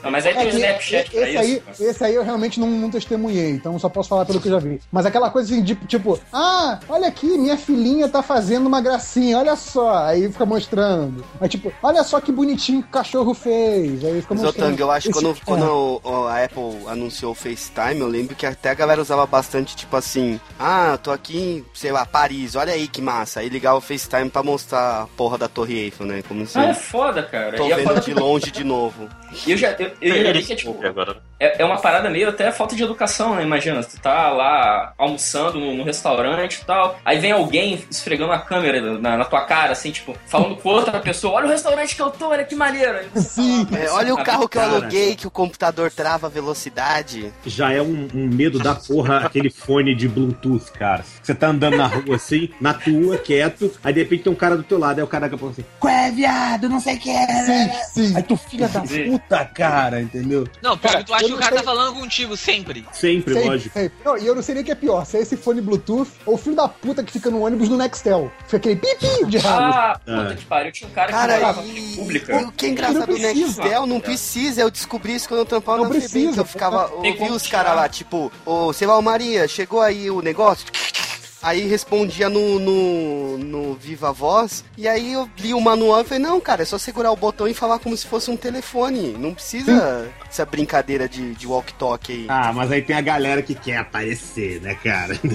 Não, 0.03 0.11
mas 0.11 0.25
aí 0.25 0.33
tem 0.33 0.43
o 0.43 0.47
É 0.47 0.49
que 0.51 0.55
Snapchat 0.57 1.11
pra 1.11 1.21
esse, 1.29 1.37
aí, 1.37 1.63
isso. 1.71 1.83
esse 1.83 2.03
aí 2.03 2.15
eu 2.15 2.23
realmente 2.23 2.59
não, 2.59 2.67
não 2.67 2.89
testemunhei, 2.89 3.49
então 3.51 3.77
só 3.79 3.89
posso 3.89 4.09
falar 4.09 4.25
pelo 4.25 4.39
que 4.39 4.47
eu 4.47 4.53
já 4.53 4.59
vi. 4.59 4.79
Mas 4.91 5.05
aquela 5.05 5.29
coisa 5.29 5.53
assim, 5.53 5.63
de, 5.63 5.75
tipo, 5.75 6.19
ah, 6.33 6.79
olha 6.87 7.07
aqui, 7.07 7.25
minha 7.37 7.57
filhinha 7.57 8.07
tá 8.07 8.21
fazendo 8.23 8.67
uma 8.67 8.81
gracinha, 8.81 9.37
olha 9.39 9.55
só. 9.55 10.05
Aí 10.05 10.31
fica 10.31 10.45
mostrando. 10.45 11.23
Aí 11.39 11.49
tipo, 11.49 11.71
olha 11.83 12.03
só 12.03 12.19
que 12.21 12.31
bonitinho 12.31 12.81
que 12.81 12.87
o 12.89 12.91
cachorro 12.91 13.33
fez. 13.33 14.03
Aí 14.03 14.21
fica 14.21 14.33
Mas, 14.33 14.43
mostrando. 14.43 14.69
Tang, 14.71 14.81
eu 14.81 14.91
acho 14.91 15.07
que 15.07 15.13
quando, 15.13 15.31
é. 15.31 15.35
quando 15.45 15.63
o- 15.65 16.01
o- 16.03 16.27
a 16.27 16.43
Apple 16.43 16.77
anunciou 16.87 17.31
o 17.31 17.35
FaceTime, 17.35 17.99
eu 17.99 18.07
lembro 18.07 18.35
que 18.35 18.45
até 18.45 18.69
a 18.69 18.73
galera 18.73 19.01
usava 19.01 19.25
bastante, 19.25 19.75
tipo 19.75 19.95
assim, 19.95 20.39
ah, 20.59 20.97
tô 21.01 21.11
aqui 21.11 21.37
em, 21.37 21.65
sei 21.73 21.91
lá, 21.91 22.05
Paris, 22.05 22.55
olha 22.55 22.73
aí 22.73 22.87
que 22.87 23.01
massa. 23.01 23.39
Aí 23.41 23.49
ligava 23.49 23.77
o 23.77 23.81
FaceTime 23.81 24.29
pra 24.29 24.43
mostrar 24.43 25.03
a 25.03 25.07
porra 25.17 25.37
da 25.37 25.47
Torre 25.47 25.77
Eiffel, 25.77 26.05
né? 26.05 26.23
Como 26.27 26.45
se 26.45 26.57
Ah, 26.57 26.65
é 26.69 26.73
foda, 26.73 27.23
cara. 27.23 27.57
tô 27.57 27.65
e 27.67 27.71
é 27.71 27.75
vendo 27.75 27.87
foda 27.89 28.01
de 28.01 28.13
longe 28.13 28.51
de 28.51 28.63
novo. 28.63 29.07
E 29.45 29.51
eu 29.51 29.57
já, 29.57 29.71
eu, 29.71 29.88
eu 30.01 30.15
já 30.15 30.23
vi 30.23 30.27
Eles 30.29 30.47
que 30.47 30.53
é 30.53 30.55
tipo. 30.55 30.85
agora. 30.85 31.11
É, 31.11 31.28
é 31.39 31.65
uma 31.65 31.79
parada 31.79 32.09
meio 32.09 32.29
até 32.29 32.51
falta 32.51 32.75
de 32.75 32.83
educação, 32.83 33.35
né? 33.35 33.43
Imagina, 33.43 33.83
tu 33.83 33.99
tá 33.99 34.29
lá 34.29 34.93
almoçando 34.97 35.59
no, 35.59 35.73
no 35.73 35.83
restaurante 35.83 36.55
e 36.55 36.65
tal, 36.65 36.99
aí 37.05 37.17
vem 37.17 37.31
alguém 37.31 37.81
esfregando 37.89 38.33
a 38.33 38.39
câmera 38.39 38.99
na, 38.99 39.17
na 39.17 39.25
tua 39.25 39.41
cara, 39.41 39.71
assim, 39.71 39.91
tipo, 39.91 40.15
falando 40.25 40.57
com 40.57 40.69
outra 40.69 40.99
pessoa, 40.99 41.35
olha 41.35 41.47
o 41.47 41.49
restaurante 41.49 41.95
que 41.95 42.01
eu 42.01 42.09
tô, 42.11 42.29
olha 42.29 42.43
que 42.43 42.55
maneiro. 42.55 42.99
Sim. 43.15 43.65
fala, 43.65 43.83
É, 43.83 43.89
olha 43.91 44.13
o 44.13 44.23
carro 44.23 44.49
que 44.49 44.57
eu 44.57 44.61
aluguei, 44.61 45.15
que 45.15 45.27
o 45.27 45.31
computador 45.31 45.91
trava 45.91 46.27
a 46.27 46.29
velocidade. 46.29 47.33
Já 47.45 47.71
é 47.71 47.81
um, 47.81 48.07
um 48.13 48.27
medo 48.27 48.59
da 48.59 48.75
porra 48.75 49.19
aquele 49.19 49.49
fone 49.49 49.95
de 49.95 50.07
Bluetooth, 50.07 50.71
cara. 50.73 51.05
Você 51.21 51.33
tá 51.33 51.47
andando 51.47 51.77
na 51.77 51.87
rua 51.87 52.15
assim, 52.15 52.49
na 52.59 52.73
tua, 52.73 53.17
quieto, 53.17 53.71
aí 53.83 53.93
de 53.93 54.01
repente 54.01 54.23
tem 54.23 54.33
um 54.33 54.35
cara 54.35 54.57
do 54.57 54.63
teu 54.63 54.77
lado, 54.77 54.99
aí 54.99 55.03
o 55.03 55.07
cara 55.07 55.29
fala 55.29 55.51
assim, 55.51 55.65
qual 55.79 55.93
é, 55.93 56.11
viado, 56.11 56.67
não 56.67 56.79
sei 56.79 56.95
o 56.95 56.99
que 56.99 57.09
Sim, 57.09 57.69
sim. 57.93 58.15
Aí 58.15 58.23
tu 58.23 58.35
filha 58.35 58.67
da 58.67 58.81
puta, 58.81 59.45
cara, 59.45 60.01
entendeu? 60.01 60.47
Não, 60.61 60.77
pior 60.77 60.91
Cara, 60.91 61.03
que 61.03 61.05
tu 61.05 61.13
acha 61.13 61.28
que 61.29 61.33
o 61.33 61.35
não 61.35 61.43
cara 61.43 61.55
sei- 61.57 61.65
tá 61.65 61.71
falando 61.71 61.93
contigo 61.99 62.37
sempre. 62.37 62.85
Sempre, 62.91 63.33
Sempre, 63.33 63.49
lógico. 63.49 63.73
sempre. 63.79 63.97
Não, 64.05 64.17
e 64.17 64.25
eu 64.27 64.35
não 64.35 64.41
sei 64.41 64.55
nem 64.55 64.61
o 64.63 64.65
que 64.65 64.71
é 64.71 64.75
pior, 64.75 65.05
se 65.05 65.17
é 65.17 65.21
esse 65.21 65.35
fone 65.37 65.61
Bluetooth 65.61 66.09
ou 66.25 66.35
o 66.35 66.37
filho 66.37 66.55
da 66.55 66.67
puta 66.67 67.03
que 67.03 67.11
fica 67.11 67.29
no 67.29 67.41
ônibus 67.45 67.69
no 67.69 67.77
Nextel. 67.77 68.31
Fica 68.45 68.57
aquele 68.57 68.75
pipi 68.75 69.25
de 69.27 69.37
rádio. 69.37 69.79
Ah, 69.79 69.99
puta 70.05 70.35
que 70.35 70.45
pariu. 70.45 70.71
Tinha 70.71 70.89
um 70.89 70.93
cara 70.93 71.07
que 71.07 71.13
Cara, 71.13 71.33
morava 71.39 71.63
e, 71.63 71.93
e 71.93 71.95
pública. 71.97 72.37
o 72.37 72.51
que 72.51 72.65
é 72.65 72.69
engraçado 72.69 72.99
Não 72.99 73.05
do. 73.07 73.17
Nextel, 73.17 73.85
não 73.85 73.99
precisa. 73.99 74.61
Eu 74.61 74.69
descobri 74.71 75.15
isso 75.15 75.27
quando 75.27 75.39
eu 75.39 75.45
trampava 75.45 75.77
Não 75.79 75.85
na 75.85 75.89
Febem, 75.91 76.09
precisa, 76.09 76.33
que 76.33 76.39
eu 76.39 76.45
ficava, 76.45 76.91
ouvi 76.93 77.29
os 77.31 77.47
caras 77.47 77.75
lá, 77.75 77.87
tipo, 77.89 78.31
ô, 78.45 78.71
sei 78.73 78.87
lá, 78.87 78.97
ô 78.97 79.01
Maria, 79.01 79.47
chegou 79.47 79.81
aí 79.81 80.09
o 80.11 80.21
negócio? 80.21 80.65
Aí 81.41 81.67
respondia 81.67 82.29
no, 82.29 82.59
no, 82.59 83.37
no 83.37 83.73
Viva 83.75 84.11
Voz, 84.11 84.63
e 84.77 84.87
aí 84.87 85.13
eu 85.13 85.29
li 85.39 85.53
o 85.53 85.61
manual 85.61 86.01
e 86.01 86.03
falei, 86.03 86.21
não, 86.21 86.39
cara, 86.41 86.63
é 86.63 86.65
só 86.65 86.77
segurar 86.77 87.11
o 87.11 87.15
botão 87.15 87.47
e 87.47 87.53
falar 87.53 87.79
como 87.79 87.95
se 87.95 88.05
fosse 88.05 88.29
um 88.29 88.35
telefone. 88.35 89.15
Não 89.17 89.33
precisa 89.33 90.09
essa 90.29 90.45
brincadeira 90.45 91.07
de, 91.07 91.33
de 91.35 91.47
walk-talk 91.47 92.11
aí. 92.11 92.25
Ah, 92.27 92.51
mas 92.53 92.71
aí 92.71 92.81
tem 92.81 92.95
a 92.95 93.01
galera 93.01 93.41
que 93.41 93.55
quer 93.55 93.77
aparecer, 93.77 94.61
né, 94.61 94.75
cara? 94.83 95.17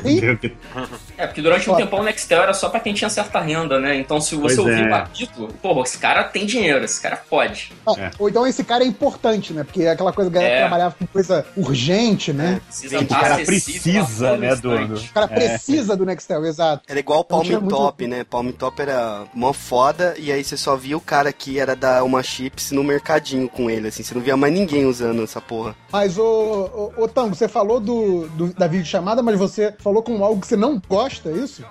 É, 1.17 1.27
porque 1.27 1.41
durante 1.41 1.71
um 1.71 1.77
tempão 1.77 2.01
o 2.01 2.03
Nextel 2.03 2.43
era 2.43 2.53
só 2.53 2.69
pra 2.69 2.81
quem 2.81 2.93
tinha 2.93 3.09
certa 3.09 3.41
renda, 3.41 3.79
né? 3.79 3.97
Então 3.97 4.21
se 4.21 4.35
você 4.35 4.57
Pois 4.57 4.59
ouvir 4.59 4.87
é. 4.87 4.91
o 4.91 4.95
apito, 4.95 5.49
porra, 5.63 5.83
esse 5.83 5.99
cara 5.99 6.25
tem 6.25 6.45
dinheiro, 6.45 6.85
esse 6.85 7.01
cara 7.01 7.17
pode. 7.17 7.73
Ah, 7.87 7.93
É. 7.97 8.11
Ou 8.19 8.29
então 8.29 8.47
esse 8.47 8.65
cara 8.65 8.83
é 8.83 8.87
importante, 8.87 9.53
né? 9.53 9.63
Porque 9.63 9.83
é 9.83 9.91
aquela 9.91 10.13
coisa 10.13 10.31
que 10.31 10.37
a 10.37 10.41
galera 10.41 10.59
É. 10.59 10.61
trabalhava 10.61 10.97
com 10.99 11.07
coisa 11.07 11.47
urgente, 11.57 12.33
né? 12.33 12.61
Precisa 12.67 12.99
O 12.99 13.07
cara 13.07 13.37
precisa, 13.37 14.29
todo 14.31 14.41
né, 14.41 14.57
do-. 14.57 14.95
O 14.97 15.09
cara 15.13 15.29
precisa 15.29 15.94
do 15.97 16.05
Nextel, 16.07 16.45
exato. 16.45 16.83
Era 16.89 16.99
igual 17.01 17.21
o 17.21 17.25
Palm 17.25 17.43
tinha 17.43 17.61
muito- 17.61 17.75
Top, 17.77 18.07
né? 18.07 18.25
Palm 18.25 18.51
Top 18.51 18.81
era 18.81 19.25
mó 19.35 19.53
foda, 19.53 20.15
e 20.19 20.31
aí 20.33 20.43
você 20.45 20.57
só 20.57 20.77
via 20.77 20.97
o 20.97 21.01
cara 21.01 21.33
que 21.33 21.59
era 21.59 21.75
da 21.77 22.03
Uma 22.05 22.23
Chips 22.23 22.71
no 22.71 22.83
mercadinho 22.85 23.49
com 23.49 23.69
ele, 23.71 23.89
assim. 23.89 24.03
Você 24.03 24.15
não 24.15 24.23
via 24.23 24.37
mais 24.37 24.53
ninguém 24.53 24.87
usando 24.87 25.23
essa 25.23 25.41
porra. 25.41 25.75
Mas, 25.93 26.19
ô, 26.19 26.93
ô, 26.97 27.03
ô 27.05 27.09
Tango, 27.09 27.35
você 27.35 27.49
falou 27.49 27.81
do, 27.81 28.27
do- 28.29 28.55
da 28.55 28.67
videochamada, 28.67 29.23
mas 29.23 29.39
você 29.39 29.75
falou 29.79 30.03
com 30.03 30.25
algo 30.25 30.41
que 30.41 30.47
você 30.47 30.57
não 30.57 30.81
gosta, 30.89 31.31
é 31.31 31.33
isso? 31.35 31.65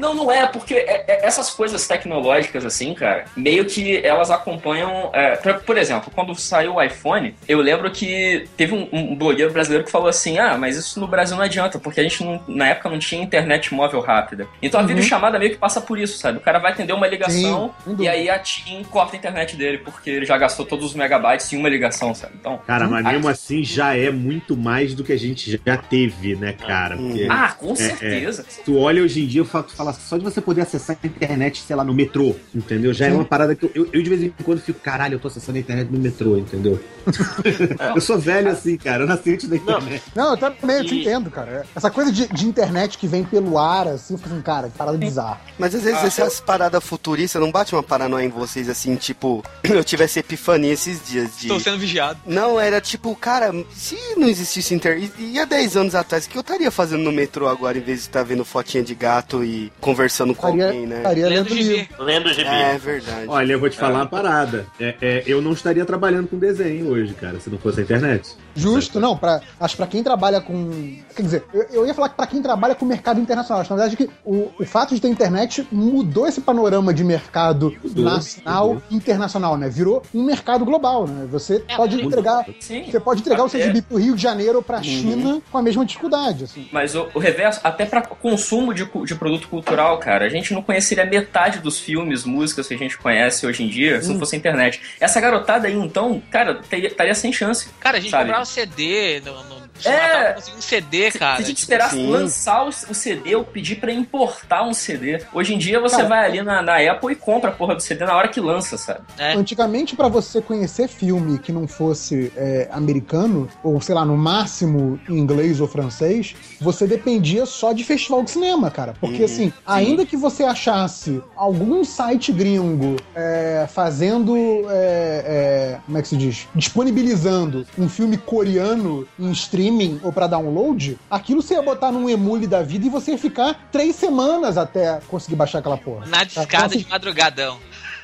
Não, 0.00 0.14
não 0.14 0.32
é, 0.32 0.46
porque 0.46 0.74
é- 0.74 1.04
é- 1.06 1.26
essas 1.26 1.50
coisas 1.50 1.86
tecnológicas, 1.86 2.64
assim, 2.64 2.94
cara, 2.94 3.26
meio 3.36 3.64
que 3.66 3.98
elas 4.04 4.30
acompanham. 4.30 5.10
é, 5.12 5.36
por- 5.36 5.60
por 5.62 5.76
exemplo, 5.76 6.10
quando 6.14 6.34
saiu 6.34 6.74
o 6.76 6.82
iPhone, 6.82 7.34
eu 7.48 7.60
lembro 7.60 7.90
que 7.90 8.48
teve 8.56 8.74
um, 8.74 8.88
um 8.92 9.14
blogueiro 9.14 9.52
brasileiro 9.52 9.84
que 9.84 9.90
falou 9.90 10.08
assim: 10.08 10.38
ah, 10.38 10.56
mas 10.56 10.76
isso 10.76 10.98
no 11.00 11.06
Brasil 11.06 11.36
não 11.36 11.44
adianta, 11.44 11.78
porque 11.78 12.00
a 12.00 12.02
gente 12.02 12.22
não- 12.24 12.42
na 12.48 12.68
época 12.68 12.88
não 12.88 12.98
tinha 12.98 13.22
internet 13.22 13.74
móvel 13.74 14.00
rápida. 14.00 14.46
Então 14.62 14.78
a 14.80 14.82
Uhum. 14.82 14.88
videochamada 14.88 15.38
meio 15.38 15.50
que 15.52 15.58
passa 15.58 15.80
por 15.80 15.98
isso, 15.98 16.18
sabe? 16.18 16.38
O 16.38 16.40
cara 16.40 16.58
vai 16.58 16.72
atender 16.72 16.92
uma 16.92 17.06
ligação 17.06 17.74
Sim, 17.84 17.96
e 17.98 18.08
aí 18.08 18.30
a 18.30 18.38
TIM 18.38 18.82
corta 18.84 19.16
a 19.16 19.18
internet 19.18 19.56
dele, 19.56 19.78
porque 19.78 20.08
ele 20.10 20.24
já 20.24 20.38
gastou 20.38 20.64
todos 20.64 20.86
os 20.86 20.94
megabytes 20.94 21.52
em 21.52 21.56
uma 21.58 21.68
ligação, 21.68 22.14
sabe? 22.14 22.34
Então. 22.40 22.58
Cara, 22.66 22.88
mas 22.88 23.04
mesmo 23.04 23.28
assim 23.28 23.62
já 23.62 23.94
é 23.96 24.10
muito 24.10 24.56
mais 24.56 24.94
do 24.94 25.04
que 25.04 25.12
a 25.12 25.18
gente 25.18 25.60
já 25.64 25.76
teve, 25.76 26.36
né, 26.36 26.52
cara? 26.52 26.96
Porque 26.96 27.26
Ah, 27.28 27.52
com 27.58 27.72
é. 27.72 27.76
certeza. 27.76 28.44
tu 28.64 28.78
olha 28.78 29.02
hoje 29.02 29.22
em 29.22 29.26
dia, 29.26 29.40
eu 29.40 29.44
falo, 29.44 29.64
tu 29.64 29.74
só 29.92 30.16
de 30.18 30.24
você 30.24 30.40
poder 30.40 30.62
acessar 30.62 30.96
a 31.02 31.06
internet, 31.06 31.62
sei 31.66 31.76
lá, 31.76 31.84
no 31.84 31.94
metrô, 31.94 32.34
entendeu? 32.54 32.92
Já 32.92 33.06
é 33.06 33.12
uma 33.12 33.24
parada 33.24 33.54
que 33.54 33.64
eu, 33.64 33.70
eu, 33.74 33.88
eu 33.92 34.02
de 34.02 34.08
vez 34.08 34.22
em 34.22 34.32
quando 34.44 34.60
fico, 34.60 34.80
caralho, 34.80 35.14
eu 35.14 35.20
tô 35.20 35.28
acessando 35.28 35.58
a 35.58 35.60
internet 35.60 35.90
no 35.90 35.98
metrô, 35.98 36.36
entendeu? 36.36 36.80
eu 37.94 38.00
sou 38.00 38.18
velho 38.18 38.50
assim, 38.50 38.76
cara, 38.76 39.04
eu 39.04 39.06
nasci 39.06 39.32
antes 39.32 39.48
da 39.48 39.56
internet. 39.56 40.02
Não, 40.14 40.30
eu 40.32 40.36
também, 40.36 40.76
eu 40.78 40.84
te 40.84 40.94
E- 40.94 41.00
entendo, 41.00 41.30
cara. 41.30 41.64
Essa 41.74 41.90
coisa 41.90 42.12
de, 42.12 42.26
de 42.28 42.46
internet 42.46 42.98
que 42.98 43.06
vem 43.06 43.24
pelo 43.24 43.58
ar, 43.58 43.88
assim, 43.88 44.14
eu 44.14 44.18
fico 44.18 44.30
assim, 44.32 44.42
cara, 44.42 44.68
que 44.68 44.76
parada 44.76 44.96
bizarra. 44.98 45.40
Mas 45.58 45.74
às 45.74 45.82
vezes 45.82 46.02
essas 46.02 46.40
paradas 46.40 46.82
futuristas 46.82 47.40
não 47.40 47.50
bate 47.50 47.74
uma 47.74 47.82
paranoia 47.82 48.24
em 48.24 48.28
vocês 48.28 48.68
assim, 48.68 48.96
tipo, 48.96 49.42
eu 49.64 49.82
tive 49.84 50.04
essa 50.04 50.20
epifania 50.20 50.72
esses 50.72 51.06
dias 51.06 51.30
de. 51.38 51.46
Estou 51.46 51.60
sendo 51.60 51.78
vigiado. 51.78 52.18
Não, 52.26 52.58
era 52.60 52.80
tipo, 52.80 53.14
cara, 53.16 53.52
se 53.74 53.96
não 54.16 54.28
existisse 54.28 54.74
internet. 54.74 55.12
E, 55.18 55.32
e 55.32 55.38
há 55.38 55.44
10 55.44 55.76
anos 55.76 55.94
atrás, 55.94 56.26
o 56.26 56.28
que 56.28 56.36
eu 56.36 56.40
estaria 56.42 56.70
fazendo 56.70 57.02
no 57.02 57.12
metrô 57.12 57.48
agora 57.48 57.78
em 57.78 57.80
vez 57.80 58.00
de 58.00 58.04
estar 58.06 58.22
vendo 58.22 58.44
fotinha 58.44 58.82
de 58.82 58.94
gato 58.94 59.42
e 59.44 59.72
conversando 59.80 60.34
com 60.34 60.46
Estaria, 60.46 60.66
alguém, 60.66 60.86
né? 60.86 60.98
estaria 60.98 61.28
Lendo 61.28 61.48
lendo 61.48 61.62
gibi. 61.62 61.88
Lendo 61.98 62.26
o 62.26 62.32
gibi. 62.32 62.46
É 62.46 62.78
verdade. 62.78 63.26
Olha, 63.28 63.52
eu 63.52 63.58
vou 63.58 63.70
te 63.70 63.76
falar 63.76 64.00
uma 64.00 64.06
parada. 64.06 64.66
É, 64.78 64.94
é, 65.00 65.24
eu 65.26 65.40
não 65.40 65.52
estaria 65.52 65.84
trabalhando 65.84 66.28
com 66.28 66.38
desenho 66.38 66.88
hoje, 66.88 67.14
cara, 67.14 67.40
se 67.40 67.48
não 67.50 67.58
fosse 67.58 67.80
a 67.80 67.82
internet. 67.82 68.36
Justo, 68.54 68.98
não, 69.00 69.16
pra, 69.16 69.40
acho 69.60 69.74
que 69.74 69.76
pra 69.78 69.86
quem 69.86 70.02
trabalha 70.02 70.40
com. 70.40 70.96
Quer 71.14 71.22
dizer, 71.22 71.44
eu, 71.52 71.62
eu 71.72 71.86
ia 71.86 71.94
falar 71.94 72.08
que 72.10 72.14
pra 72.16 72.26
quem 72.26 72.42
trabalha 72.42 72.74
com 72.74 72.84
mercado 72.84 73.20
internacional. 73.20 73.60
Acho, 73.60 73.68
que, 73.68 73.74
na 73.74 73.80
verdade, 73.80 73.96
que 73.96 74.10
o, 74.24 74.50
o 74.58 74.64
fato 74.66 74.94
de 74.94 75.00
ter 75.00 75.08
internet 75.08 75.66
mudou 75.70 76.26
esse 76.26 76.40
panorama 76.40 76.92
de 76.94 77.04
mercado 77.04 77.74
Mudou, 77.82 78.04
nacional 78.04 78.68
mudou. 78.68 78.82
e 78.90 78.94
internacional, 78.96 79.56
né? 79.56 79.68
Virou 79.68 80.02
um 80.14 80.22
mercado 80.24 80.64
global, 80.64 81.06
né? 81.06 81.26
Você 81.30 81.64
É, 81.68 81.76
pode 81.76 82.00
entregar. 82.00 82.44
Sim. 82.60 82.84
Você 82.90 83.00
pode 83.00 83.20
entregar 83.20 83.44
o 83.44 83.48
seu 83.48 83.60
Até- 83.60 83.68
gibi 83.68 83.82
pro 83.82 83.98
Rio 83.98 84.14
de 84.16 84.22
Janeiro 84.22 84.56
ou 84.58 84.62
pra 84.62 84.82
China 84.82 85.40
com 85.50 85.58
a 85.58 85.62
mesma 85.62 85.84
dificuldade, 85.84 86.44
assim. 86.44 86.68
Mas 86.72 86.94
o, 86.94 87.08
o 87.14 87.18
reverso, 87.18 87.60
até 87.64 87.84
pra 87.86 88.02
consumo 88.02 88.72
de, 88.74 88.84
de 89.04 89.14
produto 89.14 89.48
cultural, 89.48 89.98
cara, 89.98 90.24
a 90.26 90.28
gente 90.28 90.52
não 90.54 90.62
conheceria 90.62 91.04
metade 91.04 91.58
dos 91.58 91.78
filmes, 91.78 92.24
músicas 92.24 92.66
que 92.68 92.74
a 92.74 92.78
gente 92.78 92.98
conhece 92.98 93.46
hoje 93.46 93.62
em 93.64 93.68
dia 93.68 94.00
se 94.02 94.08
não 94.10 94.18
fosse 94.18 94.34
a 94.34 94.38
internet. 94.38 94.80
Essa 95.00 95.20
garotada 95.20 95.66
aí, 95.68 95.74
então, 95.74 96.22
cara, 96.30 96.60
teria- 96.68 96.88
estaria 96.88 97.14
sem 97.14 97.32
chance. 97.32 97.68
Cara, 97.80 97.98
a 97.98 98.00
gente 98.00 98.10
Sabe? 98.10 98.30
Comprava 98.40 98.44
CD 98.44 99.20
no, 99.20 99.44
no 99.44 99.59
É. 99.88 100.30
é. 100.30 100.32
conseguia 100.34 100.58
um 100.58 100.62
CD, 100.62 101.10
cara. 101.12 101.36
Se 101.36 101.42
a 101.42 101.46
gente 101.46 101.58
esperasse 101.58 101.94
Sim. 101.96 102.10
lançar 102.10 102.64
o, 102.64 102.68
o 102.68 102.94
CD 102.94 103.34
ou 103.34 103.44
pedir 103.44 103.76
pra 103.76 103.92
importar 103.92 104.62
um 104.62 104.74
CD. 104.74 105.22
Hoje 105.32 105.54
em 105.54 105.58
dia 105.58 105.80
você 105.80 105.96
Cara, 105.96 106.08
vai 106.08 106.24
ali 106.26 106.42
na, 106.42 106.62
na 106.62 106.76
Apple 106.76 107.12
e 107.12 107.16
compra 107.16 107.50
a 107.50 107.52
porra 107.52 107.74
do 107.74 107.82
CD 107.82 108.04
na 108.04 108.16
hora 108.16 108.28
que 108.28 108.40
lança, 108.40 108.76
sabe? 108.76 109.00
É. 109.18 109.34
Antigamente, 109.34 109.96
pra 109.96 110.08
você 110.08 110.40
conhecer 110.40 110.88
filme 110.88 111.38
que 111.38 111.52
não 111.52 111.66
fosse 111.66 112.32
é, 112.36 112.68
americano, 112.72 113.48
ou 113.62 113.80
sei 113.80 113.94
lá, 113.94 114.04
no 114.04 114.16
máximo 114.16 115.00
em 115.08 115.18
inglês 115.18 115.60
ou 115.60 115.68
francês, 115.68 116.34
você 116.60 116.86
dependia 116.86 117.46
só 117.46 117.72
de 117.72 117.84
festival 117.84 118.22
de 118.22 118.30
cinema, 118.30 118.70
cara. 118.70 118.94
Porque 119.00 119.24
assim, 119.24 119.52
ainda 119.66 120.04
que 120.04 120.16
você 120.16 120.44
achasse 120.44 121.22
algum 121.36 121.84
site 121.84 122.32
gringo 122.32 122.96
é, 123.14 123.66
fazendo. 123.72 124.36
é, 124.70 125.24
é, 125.26 125.78
como 125.86 125.98
é 125.98 126.02
que 126.02 126.08
se 126.08 126.16
diz? 126.16 126.48
Disponibilizando 126.54 127.66
um 127.78 127.88
filme 127.88 128.16
coreano 128.16 129.06
em 129.18 129.30
streaming 129.32 129.69
ou 130.02 130.12
pra 130.12 130.26
download, 130.26 130.98
aquilo 131.10 131.42
você 131.42 131.54
ia 131.54 131.62
botar 131.62 131.92
num 131.92 132.08
emule 132.08 132.46
da 132.46 132.62
vida 132.62 132.86
e 132.86 132.88
você 132.88 133.12
ia 133.12 133.18
ficar 133.18 133.68
três 133.70 133.96
semanas 133.96 134.56
até 134.58 135.00
conseguir 135.08 135.36
baixar 135.36 135.58
aquela 135.60 135.76
porra. 135.76 136.06
Na 136.06 136.18
Tá? 136.18 136.24
discada 136.24 136.46
Então, 136.46 136.66
assim, 136.66 136.78
de 136.78 136.88
madrugadão. 136.88 137.58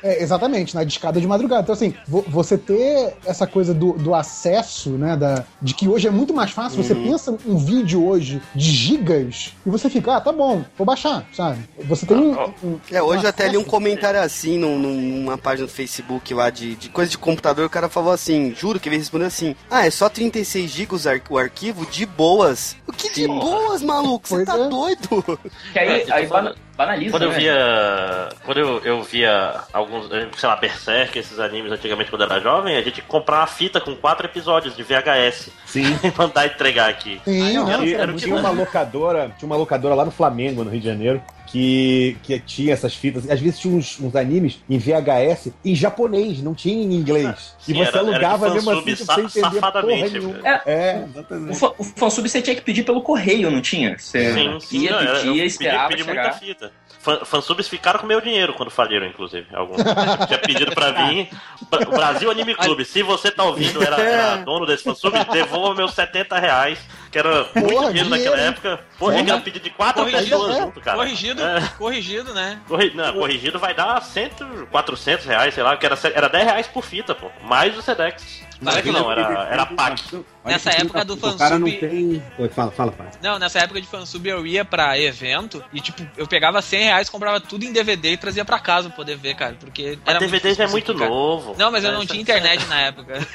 É, 0.07 0.21
exatamente, 0.23 0.75
na 0.75 0.83
discada 0.83 1.19
de 1.19 1.27
madrugada. 1.27 1.61
Então, 1.63 1.73
assim, 1.73 1.93
vo- 2.07 2.25
você 2.27 2.57
ter 2.57 3.15
essa 3.25 3.45
coisa 3.47 3.73
do, 3.73 3.93
do 3.93 4.13
acesso, 4.15 4.91
né? 4.91 5.15
Da, 5.17 5.43
de 5.61 5.73
que 5.73 5.87
hoje 5.87 6.07
é 6.07 6.11
muito 6.11 6.33
mais 6.33 6.51
fácil. 6.51 6.81
Você 6.83 6.93
pensa 6.95 7.35
um 7.45 7.57
vídeo 7.57 8.05
hoje 8.07 8.41
de 8.55 8.71
gigas 8.71 9.53
e 9.65 9.69
você 9.69 9.89
fica, 9.89 10.17
ah, 10.17 10.21
tá 10.21 10.31
bom, 10.31 10.63
vou 10.77 10.85
baixar, 10.85 11.25
sabe? 11.33 11.59
Você 11.85 12.05
tem 12.05 12.17
um. 12.17 12.31
um- 12.63 12.79
É, 12.91 13.01
hoje 13.01 13.25
um 13.25 13.29
até 13.29 13.47
li 13.47 13.57
um 13.57 13.63
comentário 13.63 14.19
assim 14.21 14.57
num- 14.57 14.77
numa 14.77 15.37
página 15.37 15.67
do 15.67 15.71
Facebook 15.73 16.33
lá 16.33 16.49
de, 16.49 16.75
de 16.75 16.89
coisa 16.89 17.09
de 17.11 17.17
computador, 17.17 17.65
o 17.65 17.69
cara 17.69 17.89
falou 17.89 18.11
assim, 18.11 18.53
juro 18.55 18.79
que 18.79 18.89
ele 18.89 18.97
respondeu 18.97 19.27
assim, 19.27 19.55
ah, 19.69 19.85
é 19.85 19.89
só 19.91 20.07
36 20.09 20.69
GB 20.71 20.95
os 20.95 21.07
ar- 21.07 21.21
o 21.29 21.37
arquivo 21.37 21.85
de 21.85 22.05
boas. 22.05 22.75
O 22.87 22.93
que 22.93 23.11
de 23.13 23.27
boas, 23.27 23.81
maluco? 23.81 24.27
Você 24.27 24.45
tá 24.45 24.57
é. 24.57 24.69
doido? 24.69 25.39
Que 25.73 25.79
aí, 25.79 26.01
É, 26.01 26.11
aí 26.13 26.27
bana- 26.27 26.55
banaliza, 26.77 27.11
Quando 27.11 27.23
eu 27.23 27.29
né? 27.31 27.37
via. 27.39 28.29
Quando 28.45 28.57
eu, 28.59 28.79
eu 28.85 29.03
via 29.03 29.55
alguns, 29.73 30.09
eh, 30.11 30.27
sei 30.37 30.47
lá, 30.47 30.55
Berserk, 30.55 31.17
esses 31.17 31.39
animes 31.39 31.71
antigamente 31.71 32.09
quando 32.09 32.21
eu 32.21 32.29
era 32.31 32.39
jovem, 32.39 32.77
a 32.77 32.81
gente 32.81 33.01
comprava 33.01 33.41
uma 33.41 33.47
fita 33.47 33.81
com 33.81 33.95
quatro 33.95 34.25
episódios 34.27 34.75
de 34.75 34.83
VHS 34.83 35.49
Sim. 35.65 35.97
e 36.03 36.13
mandar 36.17 36.45
entregar 36.45 36.89
aqui. 36.89 37.19
Sim, 37.25 37.53
não, 37.53 37.63
não, 37.65 37.71
era- 37.71 37.83
era 37.83 37.91
era 37.93 38.03
o 38.03 38.07
muito 38.09 38.19
que- 38.19 38.25
Tinha 38.29 38.35
uma 38.39 38.49
locadora, 38.51 39.31
tinha 39.37 39.47
uma 39.47 39.57
locadora 39.57 39.95
lá 39.95 40.05
no 40.05 40.11
Flamengo, 40.11 40.63
no 40.63 40.69
Rio 40.69 40.79
de 40.81 40.87
Janeiro, 40.87 41.21
que, 41.47 42.17
que 42.23 42.39
tinha 42.39 42.73
essas 42.73 42.93
fitas. 42.93 43.29
Às 43.29 43.39
vezes 43.39 43.59
tinha 43.59 43.73
uns, 43.75 43.99
uns 43.99 44.15
animes 44.15 44.59
em 44.69 44.77
VHS 44.77 45.51
em 45.63 45.73
japonês, 45.75 46.41
não 46.43 46.53
tinha 46.53 46.83
em 46.83 46.93
inglês. 46.93 47.55
Sim, 47.59 47.71
e 47.71 47.75
você 47.75 47.87
era- 47.89 47.97
era 47.99 48.03
de 48.03 48.09
alugava 48.25 48.53
mesmo 48.53 48.71
assim 48.71 48.95
sem 48.95 49.23
entender 49.25 49.59
porra 49.61 49.81
nenhuma. 49.83 50.39
É, 50.43 50.61
É, 50.65 50.97
O, 51.05 51.09
exatamente. 51.09 51.59
fa- 51.59 51.73
o 51.77 51.83
fansub 51.83 52.27
você 52.29 52.41
tinha 52.41 52.55
que 52.55 52.61
pedir 52.61 52.83
pelo 52.83 53.01
correio, 53.01 53.49
não 53.49 53.61
tinha? 53.61 53.97
Você 53.97 54.33
Sim, 54.33 54.59
sim, 54.59 54.79
ia, 54.83 54.91
não, 54.91 54.99
eu- 55.01 55.05
eu 55.07 55.13
pedia, 55.15 55.31
pedi- 55.33 55.45
esperava 55.45 55.87
pedi 55.89 56.03
chegar. 56.03 56.23
muita 56.23 56.37
fita. 56.39 56.71
Fan- 56.99 57.23
Fansubs 57.23 57.67
ficaram 57.69 57.99
com 57.99 58.07
meu 58.07 58.19
dinheiro 58.19 58.53
quando 58.53 58.69
faliram, 58.69 59.05
inclusive. 59.07 59.45
Alguns 59.53 59.77
tinha 60.27 60.39
pedido 60.39 60.73
pra 60.73 60.91
vir. 60.91 61.29
Bra- 61.71 61.85
Brasil 61.85 62.29
Anime 62.29 62.53
Clube, 62.53 62.83
se 62.83 63.01
você 63.01 63.31
tá 63.31 63.45
ouvindo, 63.45 63.81
era, 63.81 63.95
era 64.01 64.35
dono 64.37 64.65
desse 64.65 64.83
fansub, 64.83 65.13
devolva 65.31 65.73
meus 65.75 65.93
70 65.93 66.37
reais, 66.37 66.79
que 67.21 67.27
era 67.27 67.47
muito 67.55 67.73
Porra, 67.73 67.87
dinheiro 67.89 68.09
naquela 68.09 68.37
época. 68.39 68.79
Porra, 68.99 69.21
ia 69.21 69.39
pedir 69.39 69.59
de 69.59 69.69
quatro 69.71 70.03
Corrigido, 70.03 70.23
pessoas 70.29 70.55
é. 70.55 70.61
junto, 70.61 70.81
cara. 70.81 70.97
Corrigido, 70.97 71.41
É. 71.43 71.61
corrigido, 71.77 72.33
né? 72.33 72.61
Corri- 72.67 72.93
não, 72.93 73.13
corrigido 73.13 73.59
vai 73.59 73.73
dar 73.73 74.01
100, 74.01 74.31
400 74.71 75.25
reais, 75.25 75.53
sei 75.53 75.63
lá, 75.63 75.75
que 75.75 75.85
era, 75.85 75.97
era 76.13 76.29
10 76.29 76.43
reais 76.45 76.67
por 76.67 76.83
fita, 76.83 77.15
pô. 77.15 77.29
Mais 77.43 77.75
o 77.77 77.81
Sedex. 77.81 78.45
Sedex 78.63 78.85
não, 78.91 79.11
era, 79.11 79.47
era 79.51 79.65
pack. 79.65 80.23
Olha 80.47 80.53
Nessa 80.53 80.69
época 80.71 81.01
o 81.01 81.05
do 81.05 81.17
cara 81.37 81.59
não 81.59 81.67
fansub- 81.67 81.79
tem. 81.79 82.23
Oi, 82.39 82.49
fala, 82.49 82.71
fala, 82.71 82.91
fala. 82.91 83.09
Não, 83.21 83.37
nessa 83.37 83.59
época 83.59 83.81
de 83.81 83.87
fansub 83.87 84.27
eu 84.27 84.45
ia 84.47 84.63
pra 84.65 84.97
evento 84.99 85.63
e, 85.73 85.79
tipo, 85.81 86.05
eu 86.17 86.25
pegava 86.27 86.61
100 86.61 86.83
reais, 86.85 87.09
comprava 87.09 87.39
tudo 87.39 87.65
em 87.65 87.71
DVD 87.73 88.13
e 88.13 88.17
trazia 88.17 88.45
pra 88.45 88.59
casa 88.59 88.87
pra 88.89 88.95
poder 88.95 89.17
ver, 89.17 89.35
cara. 89.35 89.55
Porque. 89.59 89.97
Mas 90.05 90.15
era 90.15 90.19
DVD 90.19 90.53
já 90.53 90.63
é 90.63 90.67
muito 90.67 90.93
cara. 90.95 91.09
novo. 91.09 91.55
Não, 91.57 91.71
mas 91.71 91.83
eu 91.83 91.91
não 91.91 92.05
tinha 92.05 92.21
internet 92.21 92.65
na 92.67 92.81
época. 92.81 93.19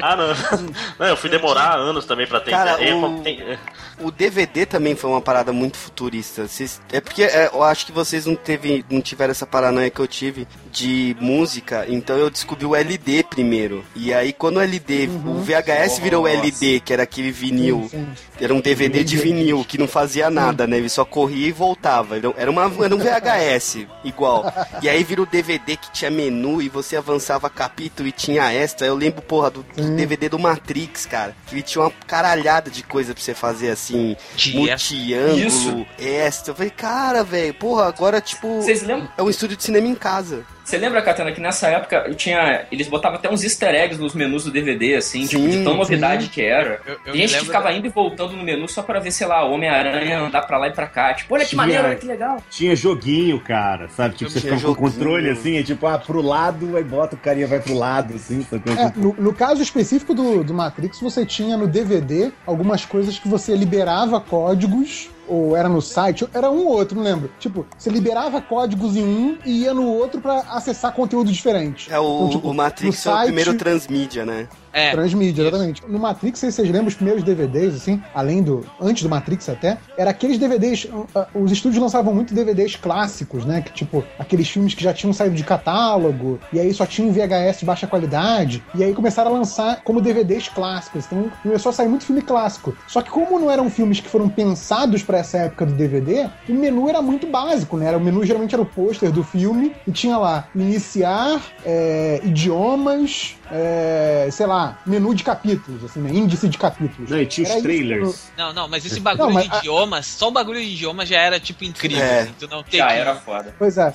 Ah, 0.00 0.14
não. 0.16 0.26
Não, 0.98 1.06
eu 1.06 1.16
fui 1.16 1.28
demorar 1.30 1.74
anos 1.76 2.04
também 2.04 2.26
pra 2.26 2.38
ter 2.40 2.50
Cara, 2.50 2.74
internet. 2.82 3.58
O- 3.98 4.06
O 4.08 4.10
DVD 4.10 4.66
também 4.66 4.94
foi 4.94 5.08
uma 5.10 5.20
parada 5.22 5.52
muito 5.52 5.76
futurista. 5.76 6.46
Vocês- 6.46 6.80
é 6.92 7.00
porque 7.00 7.22
é, 7.22 7.50
eu 7.52 7.62
acho 7.62 7.86
que 7.86 7.92
vocês 7.92 8.26
não, 8.26 8.36
teve, 8.36 8.84
não 8.90 9.00
tiveram 9.00 9.30
essa 9.30 9.46
paranoia 9.46 9.88
que 9.90 9.98
eu 10.00 10.06
tive 10.06 10.46
de 10.70 11.16
música, 11.18 11.86
então 11.88 12.16
eu 12.16 12.28
descobri 12.30 12.66
o 12.66 12.74
LD 12.76 13.24
primeiro. 13.24 13.84
E 13.94 14.12
aí, 14.12 14.32
quando 14.32 14.58
o 14.58 14.60
LD, 14.60 15.08
o 15.24 15.40
VHS 15.40 15.98
virou 15.98 16.25
o 16.26 16.28
LD, 16.28 16.80
que 16.80 16.92
era 16.92 17.02
aquele 17.02 17.30
vinil, 17.30 17.88
Sim, 17.90 18.06
era 18.40 18.54
um 18.54 18.60
DVD 18.60 19.02
de 19.02 19.16
vinil 19.16 19.64
que 19.66 19.78
não 19.78 19.88
fazia 19.88 20.30
nada, 20.30 20.66
né? 20.66 20.76
Ele 20.76 20.88
só 20.88 21.04
corria 21.04 21.48
e 21.48 21.52
voltava. 21.52 22.16
Era 22.36 22.50
uma, 22.50 22.64
era 22.84 22.94
um 22.94 22.98
VHS 22.98 23.86
igual. 24.04 24.52
E 24.82 24.88
aí 24.88 25.02
virou 25.02 25.24
o 25.26 25.28
DVD 25.28 25.76
que 25.76 25.90
tinha 25.92 26.10
menu 26.10 26.60
e 26.60 26.68
você 26.68 26.96
avançava 26.96 27.48
capítulo 27.48 28.08
e 28.08 28.12
tinha 28.12 28.52
extra. 28.52 28.86
Eu 28.86 28.94
lembro, 28.94 29.22
porra, 29.22 29.50
do, 29.50 29.62
do 29.62 29.96
DVD 29.96 30.28
do 30.28 30.38
Matrix, 30.38 31.06
cara. 31.06 31.34
Que 31.46 31.54
ele 31.54 31.62
tinha 31.62 31.82
uma 31.82 31.92
caralhada 32.06 32.70
de 32.70 32.82
coisa 32.82 33.14
pra 33.14 33.22
você 33.22 33.34
fazer 33.34 33.70
assim, 33.70 34.16
multiângulo, 34.54 35.86
extra. 35.98 36.52
Eu 36.52 36.56
falei, 36.56 36.70
cara, 36.70 37.24
velho, 37.24 37.54
porra, 37.54 37.86
agora 37.86 38.20
tipo. 38.20 38.60
Vocês 38.62 38.82
lembram? 38.82 39.08
É 39.16 39.22
um 39.22 39.30
estúdio 39.30 39.56
de 39.56 39.62
cinema 39.62 39.86
em 39.86 39.94
casa. 39.94 40.44
Você 40.66 40.78
lembra, 40.78 41.00
Catana, 41.00 41.30
que 41.30 41.40
nessa 41.40 41.68
época 41.68 42.04
eu 42.08 42.14
tinha. 42.16 42.66
Eles 42.72 42.88
botavam 42.88 43.18
até 43.18 43.30
uns 43.30 43.44
easter 43.44 43.72
eggs 43.72 44.00
nos 44.00 44.14
menus 44.14 44.42
do 44.44 44.50
DVD, 44.50 44.96
assim, 44.96 45.24
tipo, 45.24 45.42
Sim, 45.44 45.50
de 45.50 45.62
tão 45.62 45.74
sim. 45.74 45.78
novidade 45.78 46.28
que 46.28 46.42
era. 46.42 46.80
Eu- 46.84 46.98
eu 47.06 47.14
e 47.14 47.22
a 47.22 47.26
gente 47.28 47.44
ficava 47.44 47.66
da- 47.66 47.72
indo 47.72 47.86
e 47.86 47.88
voltando 47.88 48.32
no 48.36 48.42
menu 48.42 48.66
só 48.68 48.82
pra 48.82 48.98
ver, 48.98 49.12
sei 49.12 49.28
lá, 49.28 49.44
Homem-Aranha 49.44 50.18
andar 50.18 50.42
pra 50.42 50.58
lá 50.58 50.66
e 50.66 50.72
pra 50.72 50.88
cá. 50.88 51.14
Tipo, 51.14 51.34
olha 51.34 51.44
que 51.44 51.50
Tinha- 51.50 51.56
maneiro, 51.62 51.84
olha 51.86 51.94
que 51.94 52.04
legal. 52.06 52.42
Tinha 52.50 52.74
joguinho, 52.74 53.38
cara, 53.40 53.88
sabe? 53.90 54.16
Tipo, 54.16 54.28
você 54.28 54.40
ficava 54.40 54.60
com 54.62 54.72
o 54.72 54.74
controle 54.74 55.30
assim, 55.30 55.56
é 55.56 55.62
tipo, 55.62 55.86
ah, 55.86 55.98
pro 56.00 56.20
lado, 56.20 56.76
aí 56.76 56.82
bota 56.82 57.14
o 57.14 57.18
carinha 57.18 57.46
vai 57.46 57.60
pro 57.60 57.74
lado, 57.74 58.14
assim? 58.16 58.44
É, 58.52 58.92
no, 58.98 59.14
no 59.16 59.32
caso 59.32 59.62
específico 59.62 60.14
do, 60.14 60.42
do 60.42 60.52
Matrix, 60.52 61.00
você 61.00 61.24
tinha 61.24 61.56
no 61.56 61.68
DVD 61.68 62.32
algumas 62.44 62.84
coisas 62.84 63.18
que 63.20 63.28
você 63.28 63.54
liberava 63.54 64.20
códigos, 64.20 65.10
ou 65.28 65.56
era 65.56 65.68
no 65.68 65.80
site, 65.82 66.26
era 66.32 66.50
um 66.50 66.66
ou 66.66 66.72
outro, 66.76 66.96
não 66.96 67.02
lembro. 67.04 67.30
Tipo, 67.38 67.66
você 67.76 67.90
liberava 67.90 68.40
códigos 68.40 68.96
em 68.96 69.04
um 69.04 69.38
e 69.44 69.62
ia 69.62 69.74
no 69.74 69.86
outro 69.86 70.20
pra 70.20 70.40
acessar 70.50 70.92
conteúdo 70.92 71.30
diferente. 71.32 71.92
É 71.92 71.98
o, 71.98 72.16
Então, 72.16 72.30
tipo, 72.30 72.48
o 72.50 72.54
Matrix 72.54 73.04
no 73.04 73.10
é 73.10 73.14
o 73.14 73.16
site- 73.16 73.26
primeiro 73.26 73.54
transmídia, 73.54 74.24
né? 74.24 74.48
É. 74.76 74.90
Transmídia, 74.90 75.40
exatamente. 75.40 75.82
No 75.88 75.98
Matrix, 75.98 76.38
se 76.38 76.52
vocês 76.52 76.68
lembram 76.68 76.88
os 76.88 76.94
primeiros 76.94 77.24
DVDs, 77.24 77.74
assim, 77.74 78.02
além 78.14 78.42
do. 78.42 78.62
Antes 78.78 79.02
do 79.02 79.08
Matrix 79.08 79.48
até, 79.48 79.78
era 79.96 80.10
aqueles 80.10 80.36
DVDs. 80.36 80.84
uh, 80.84 81.06
uh, 81.18 81.42
Os 81.42 81.50
estúdios 81.50 81.80
lançavam 81.80 82.14
muito 82.14 82.34
DVDs 82.34 82.76
clássicos, 82.76 83.46
né? 83.46 83.62
Que 83.62 83.72
tipo, 83.72 84.04
aqueles 84.18 84.46
filmes 84.50 84.74
que 84.74 84.84
já 84.84 84.92
tinham 84.92 85.14
saído 85.14 85.34
de 85.34 85.42
catálogo, 85.42 86.38
e 86.52 86.60
aí 86.60 86.74
só 86.74 86.84
tinham 86.84 87.10
VHS 87.10 87.60
de 87.60 87.64
baixa 87.64 87.86
qualidade, 87.86 88.62
e 88.74 88.84
aí 88.84 88.92
começaram 88.92 89.30
a 89.30 89.34
lançar 89.38 89.82
como 89.82 89.98
DVDs 89.98 90.48
clássicos. 90.48 91.06
Então 91.06 91.32
começou 91.42 91.70
a 91.70 91.72
sair 91.72 91.88
muito 91.88 92.04
filme 92.04 92.20
clássico. 92.20 92.76
Só 92.86 93.00
que, 93.00 93.08
como 93.08 93.38
não 93.38 93.50
eram 93.50 93.70
filmes 93.70 94.00
que 94.00 94.10
foram 94.10 94.28
pensados 94.28 95.02
pra 95.02 95.16
essa 95.18 95.38
época 95.38 95.64
do 95.64 95.72
DVD, 95.72 96.28
o 96.46 96.52
menu 96.52 96.86
era 96.86 97.00
muito 97.00 97.26
básico, 97.26 97.78
né? 97.78 97.86
Era, 97.86 97.96
o 97.96 98.00
menu 98.00 98.26
geralmente 98.26 98.54
era 98.54 98.62
o 98.62 98.66
pôster 98.66 99.10
do 99.10 99.24
filme, 99.24 99.74
e 99.86 99.90
tinha 99.90 100.18
lá 100.18 100.48
iniciar, 100.54 101.40
é, 101.64 102.20
idiomas, 102.22 103.36
é, 103.50 104.28
sei 104.30 104.46
lá, 104.46 104.78
menu 104.86 105.14
de 105.14 105.22
capítulos, 105.24 105.84
assim, 105.84 106.00
né? 106.00 106.10
Índice 106.12 106.48
de 106.48 106.58
capítulos. 106.58 107.10
Não, 107.10 107.20
e 107.20 107.26
tinha 107.26 107.44
os 107.44 107.50
Era 107.50 107.58
isso 107.58 107.68
trailers. 107.68 108.28
Não, 108.36 108.52
não, 108.52 108.68
mas 108.68 108.84
esse 108.84 109.00
bagulho 109.00 109.26
Não, 109.28 109.32
mas 109.34 109.44
de 109.48 109.54
a- 109.54 109.58
idiomas, 109.58 110.06
só 110.06 110.28
o 110.28 110.30
bagulho 110.30 110.60
de 110.60 110.66
idiomas 110.66 111.08
já 111.08 111.18
era, 111.18 111.38
tipo, 111.40 111.64
incrível. 111.64 112.02
É. 112.02 112.20
assim, 112.22 112.32
tu 112.38 112.48
não 112.48 112.62
tem 112.62 112.78
Já 112.80 112.88
que- 112.88 112.94
era 112.94 113.14
foda. 113.14 113.54
Pois 113.58 113.78
é. 113.78 113.92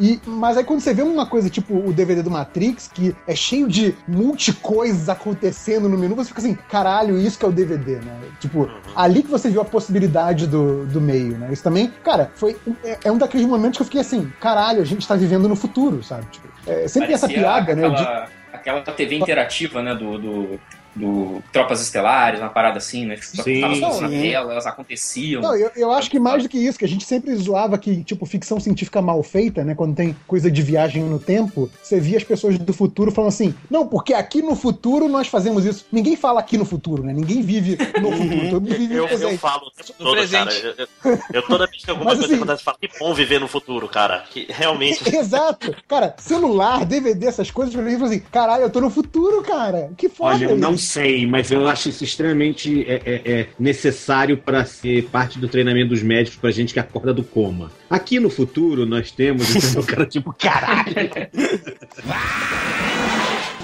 E, 0.00 0.20
mas 0.26 0.56
aí 0.56 0.64
quando 0.64 0.80
você 0.80 0.92
vê 0.92 1.02
uma 1.02 1.26
coisa 1.26 1.48
tipo 1.50 1.74
o 1.74 1.92
DVD 1.92 2.22
do 2.22 2.30
Matrix, 2.30 2.90
que 2.92 3.14
é 3.26 3.34
cheio 3.34 3.68
de 3.68 3.94
multicoisas 4.06 5.08
acontecendo 5.08 5.88
no 5.88 5.96
menu, 5.98 6.14
você 6.14 6.28
fica 6.28 6.40
assim, 6.40 6.54
caralho, 6.68 7.18
isso 7.18 7.38
que 7.38 7.44
é 7.44 7.48
o 7.48 7.52
DVD, 7.52 7.96
né? 7.96 8.18
Tipo, 8.40 8.68
ali 8.94 9.22
que 9.22 9.30
você 9.30 9.48
viu 9.50 9.60
a 9.60 9.64
possibilidade 9.64 10.46
do, 10.46 10.86
do 10.86 11.00
meio, 11.00 11.36
né? 11.38 11.48
Isso 11.52 11.62
também, 11.62 11.92
cara, 12.04 12.30
foi 12.34 12.56
é, 12.84 12.98
é 13.04 13.12
um 13.12 13.18
daqueles 13.18 13.46
momentos 13.46 13.76
que 13.78 13.82
eu 13.82 13.86
fiquei 13.86 14.00
assim, 14.00 14.30
caralho, 14.40 14.80
a 14.80 14.84
gente 14.84 15.06
tá 15.06 15.14
vivendo 15.14 15.48
no 15.48 15.56
futuro, 15.56 16.02
sabe? 16.02 16.26
Tipo, 16.30 16.48
é, 16.66 16.86
sempre 16.88 17.08
tem 17.08 17.14
essa 17.14 17.26
Parecia 17.28 17.42
piada, 17.44 17.74
né? 17.74 17.88
de- 17.90 18.37
aquela, 18.58 18.82
TV 18.82 19.16
interativa, 19.16 19.82
né, 19.82 19.94
do, 19.94 20.18
do, 20.18 20.60
do 20.98 21.42
Tropas 21.52 21.80
Estelares, 21.80 22.40
uma 22.40 22.48
parada 22.50 22.78
assim, 22.78 23.06
né? 23.06 23.16
Tipo, 23.16 23.42
Sim, 23.42 23.60
tava 23.60 23.74
tudo 23.74 24.00
na 24.02 24.08
tela, 24.08 24.52
elas 24.52 24.66
aconteciam. 24.66 25.42
Não, 25.42 25.54
eu, 25.56 25.70
eu 25.76 25.90
acho 25.92 26.10
que 26.10 26.18
mais 26.18 26.42
do 26.42 26.48
que 26.48 26.58
isso, 26.58 26.78
que 26.78 26.84
a 26.84 26.88
gente 26.88 27.04
sempre 27.04 27.34
zoava 27.36 27.78
que, 27.78 28.02
tipo, 28.04 28.26
ficção 28.26 28.58
científica 28.60 29.00
mal 29.00 29.22
feita, 29.22 29.64
né? 29.64 29.74
Quando 29.74 29.94
tem 29.94 30.16
coisa 30.26 30.50
de 30.50 30.62
viagem 30.62 31.02
no 31.04 31.18
tempo, 31.18 31.70
você 31.82 32.00
via 32.00 32.16
as 32.18 32.24
pessoas 32.24 32.58
do 32.58 32.72
futuro 32.72 33.10
falando 33.10 33.28
assim: 33.28 33.54
não, 33.70 33.86
porque 33.86 34.12
aqui 34.14 34.42
no 34.42 34.54
futuro 34.56 35.08
nós 35.08 35.28
fazemos 35.28 35.64
isso. 35.64 35.86
Ninguém 35.92 36.16
fala 36.16 36.40
aqui 36.40 36.58
no 36.58 36.64
futuro, 36.64 37.02
né? 37.02 37.12
Ninguém 37.12 37.42
vive 37.42 37.76
no 38.00 38.12
futuro, 38.12 38.50
todo 38.50 38.60
mundo 38.62 38.74
vive 38.76 38.94
Eu, 38.94 39.02
no 39.02 39.08
presente. 39.08 39.32
eu 39.32 39.38
falo 39.38 39.70
No 39.98 40.04
todo, 40.04 40.12
presente. 40.16 40.60
cara. 40.62 40.74
Eu, 40.78 40.88
eu- 41.12 41.18
eu 41.34 41.42
toda 41.42 41.66
vez 41.66 41.84
que 41.84 41.90
alguma 41.90 42.10
Mas 42.10 42.18
coisa 42.18 42.32
assim- 42.34 42.42
acontece, 42.42 42.60
eu 42.60 42.64
falo, 42.64 42.78
que 42.80 42.88
bom 42.98 43.14
viver 43.14 43.40
no 43.40 43.48
futuro, 43.48 43.88
cara. 43.88 44.24
Que 44.30 44.46
realmente. 44.48 45.02
Exato. 45.14 45.74
Cara, 45.86 46.14
celular, 46.18 46.84
DVD, 46.84 47.26
essas 47.26 47.50
coisas, 47.50 47.74
pra 47.74 47.82
mim, 47.82 47.92
eu 47.92 47.98
falo 47.98 48.10
assim, 48.10 48.20
caralho, 48.32 48.62
eu 48.64 48.70
tô 48.70 48.80
no 48.80 48.90
futuro, 48.90 49.42
cara. 49.42 49.90
Que 49.96 50.08
foda 50.08 50.34
Olha, 50.36 50.44
eu 50.46 50.56
não 50.56 50.74
isso. 50.74 50.87
Sei, 50.88 51.26
mas 51.26 51.50
eu 51.50 51.68
acho 51.68 51.90
isso 51.90 52.02
extremamente 52.02 52.82
é, 52.88 53.02
é, 53.04 53.32
é, 53.32 53.46
necessário 53.58 54.38
para 54.38 54.64
ser 54.64 55.04
parte 55.04 55.38
do 55.38 55.46
treinamento 55.46 55.90
dos 55.90 56.02
médicos 56.02 56.38
pra 56.38 56.50
gente 56.50 56.72
que 56.72 56.80
acorda 56.80 57.12
do 57.12 57.22
coma. 57.22 57.70
Aqui 57.90 58.20
no 58.20 58.28
futuro 58.28 58.84
nós 58.84 59.10
temos, 59.10 59.54
entendeu? 59.54 59.82
o 59.82 59.86
cara 59.86 60.06
tipo, 60.06 60.32
caralho. 60.32 60.94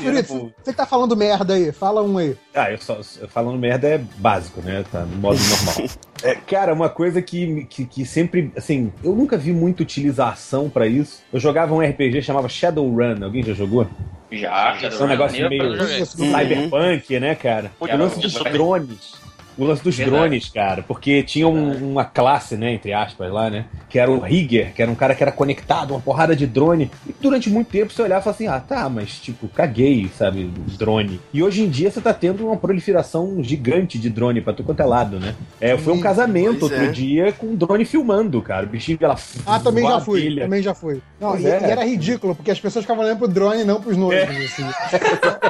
Fritz, 0.04 0.28
você 0.28 0.70
que 0.70 0.72
tá 0.72 0.87
falando 0.87 1.16
merda 1.16 1.54
aí, 1.54 1.72
fala 1.72 2.02
um 2.02 2.18
aí. 2.18 2.37
Ah, 2.54 2.70
eu 2.70 2.78
só 2.78 3.00
eu 3.20 3.28
falando 3.28 3.58
merda 3.58 3.88
é 3.88 3.98
básico, 3.98 4.60
né? 4.60 4.84
Tá 4.90 5.00
no 5.00 5.16
modo 5.16 5.38
normal. 5.48 5.90
É, 6.22 6.34
cara, 6.34 6.74
uma 6.74 6.88
coisa 6.88 7.22
que, 7.22 7.64
que, 7.64 7.87
que 7.87 8.04
sempre. 8.04 8.52
Assim, 8.56 8.92
eu 9.02 9.14
nunca 9.14 9.37
vi 9.37 9.52
muita 9.52 9.82
utilização 9.82 10.68
pra 10.68 10.87
isso. 10.87 11.22
Eu 11.32 11.40
jogava 11.40 11.74
um 11.74 11.80
RPG 11.80 12.22
chamava 12.22 12.48
Shadowrun. 12.48 13.22
Alguém 13.22 13.42
já 13.42 13.54
jogou? 13.54 13.87
Já, 14.30 14.76
já 14.78 14.88
É 14.88 15.02
um 15.02 15.06
negócio 15.06 15.48
meio 15.48 16.06
cyberpunk, 16.06 17.20
né, 17.20 17.34
cara? 17.34 17.70
O 17.78 17.87
lance 17.87 18.20
dos 18.20 18.34
drones. 18.34 19.24
O 19.57 19.64
lance 19.64 19.85
dos 19.85 19.97
Verdade. 19.97 20.19
drones, 20.21 20.49
cara, 20.49 20.83
porque 20.83 21.23
tinha 21.23 21.47
um- 21.47 21.93
uma 21.93 22.05
classe, 22.05 22.57
né, 22.57 22.73
entre 22.73 22.93
aspas 22.93 23.31
lá, 23.33 23.49
né, 23.49 23.67
que 23.88 23.99
era 23.99 24.11
o 24.11 24.19
Rigger, 24.19 24.73
que 24.75 24.83
era 24.83 24.90
um 24.90 24.95
cara 24.97 25.14
que 25.14 25.23
era 25.23 25.31
conectado, 25.31 25.93
uma 25.93 26.01
porrada 26.01 26.35
de 26.35 26.45
drone. 26.47 26.90
E 27.09 27.14
durante 27.21 27.49
muito 27.49 27.69
tempo 27.71 27.93
você 27.93 28.03
olhava 28.03 28.21
e 28.21 28.25
falava 28.25 28.37
assim, 28.37 28.49
ah, 28.49 28.59
tá, 28.61 28.88
mas 28.88 29.19
tipo, 29.21 29.47
caguei, 29.49 30.11
sabe, 30.19 30.51
drone. 30.79 31.21
E 31.33 31.40
hoje 31.43 31.62
em 31.62 31.69
dia 31.69 31.88
você 31.90 32.01
tá 32.01 32.12
tendo 32.12 32.45
uma 32.47 32.57
proliferação 32.57 33.43
gigante 33.45 33.97
de 33.99 34.11
drone 34.11 34.40
pra 34.40 34.53
tudo 34.53 34.67
quanto 34.67 34.81
é 34.81 34.85
lado, 34.85 35.21
né? 35.21 35.35
É, 35.61 35.77
foi 35.79 35.93
um 35.93 36.01
casamento 36.01 36.59
pois 36.61 36.73
outro 36.73 36.87
é. 36.87 36.90
dia 36.90 37.33
com 37.33 37.47
um 37.47 37.55
drone 37.55 37.85
filmando, 37.85 38.43
cara. 38.43 38.67
O 38.67 38.69
bichinho 38.69 38.99
pela 38.99 39.17
Ah, 39.47 39.61
também 39.61 39.87
já 39.87 40.01
fui, 40.01 40.23
pilha. 40.23 40.43
também 40.45 40.62
já 40.62 40.75
fui. 40.75 41.01
Não, 41.21 41.38
e, 41.38 41.47
é. 41.47 41.61
e 41.61 41.64
era 41.71 41.85
ridículo, 41.85 42.35
porque 42.35 42.51
as 42.51 42.59
pessoas 42.59 42.85
ficavam 42.85 43.05
olhando 43.05 43.19
pro 43.19 43.29
drone 43.29 43.61
e 43.61 43.64
não 43.64 43.81
pros 43.81 43.97
noivos, 43.97 44.35
assim. 44.37 44.64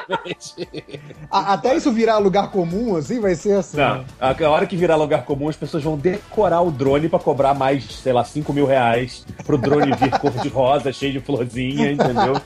A- 1.30 1.52
até 1.54 1.76
isso 1.76 1.90
virar 1.92 2.18
lugar 2.18 2.50
comum, 2.50 2.96
assim, 2.96 3.20
vai 3.20 3.34
ser 3.34 3.54
assim. 3.56 3.76
Não, 3.76 3.93
a 4.20 4.44
a 4.44 4.50
hora 4.50 4.66
que 4.66 4.76
virar 4.76 4.96
lugar 4.96 5.24
comum, 5.24 5.48
as 5.48 5.56
pessoas 5.56 5.82
vão 5.82 5.96
decorar 5.96 6.60
o 6.60 6.70
drone 6.70 7.08
pra 7.08 7.18
cobrar 7.18 7.54
mais, 7.54 7.84
sei 7.84 8.12
lá, 8.12 8.24
5 8.24 8.52
mil 8.52 8.66
reais 8.66 9.24
pro 9.44 9.56
drone 9.58 9.92
vir 9.92 10.10
cor 10.18 10.32
de 10.32 10.48
rosa, 10.48 10.92
cheio 10.92 11.12
de 11.12 11.20
florzinha, 11.20 11.92
entendeu? 11.92 12.40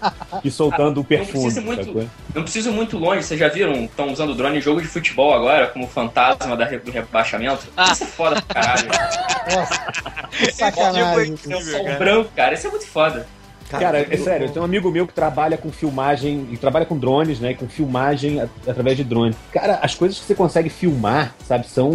E 0.44 0.50
soltando 0.50 1.00
o 1.00 1.04
perfume. 1.04 1.44
precisa 1.44 1.60
muito-? 1.60 2.10
Não 2.34 2.42
preciso 2.42 2.70
ir 2.70 2.72
muito 2.72 2.98
longe, 2.98 3.22
vocês 3.22 3.40
já 3.40 3.48
viram? 3.48 3.84
Estão 3.84 4.12
usando 4.12 4.34
drone 4.34 4.58
em 4.58 4.60
jogo 4.60 4.80
de 4.80 4.88
futebol 4.88 5.34
agora, 5.34 5.66
como 5.68 5.86
fantasma 5.86 6.56
da 6.56 6.66
do 6.66 6.90
rebaixamento? 6.90 7.66
Ah. 7.76 7.92
Isso 7.92 8.04
é 8.04 8.06
foda 8.06 8.42
pra 8.42 8.62
caralho. 8.62 8.88
Nossa, 9.54 9.92
que 10.30 10.52
sacanagem. 10.52 11.38
É 11.48 11.56
um 11.56 11.60
sol 11.62 11.98
branco, 11.98 12.30
cara. 12.36 12.54
Isso 12.54 12.66
é 12.66 12.70
muito 12.70 12.86
foda. 12.86 13.26
Cara, 13.68 14.06
é 14.10 14.16
sério, 14.16 14.46
eu 14.46 14.50
tenho 14.50 14.62
um 14.62 14.64
amigo 14.64 14.90
meu 14.90 15.06
que 15.06 15.12
trabalha 15.12 15.56
com 15.56 15.70
filmagem, 15.70 16.48
e 16.52 16.56
trabalha 16.56 16.86
com 16.86 16.96
drones, 16.98 17.38
né? 17.40 17.54
Com 17.54 17.68
filmagem 17.68 18.40
através 18.66 18.96
de 18.96 19.04
drone. 19.04 19.34
Cara, 19.52 19.78
as 19.82 19.94
coisas 19.94 20.18
que 20.18 20.24
você 20.24 20.34
consegue 20.34 20.68
filmar, 20.70 21.34
sabe, 21.46 21.66
são 21.68 21.90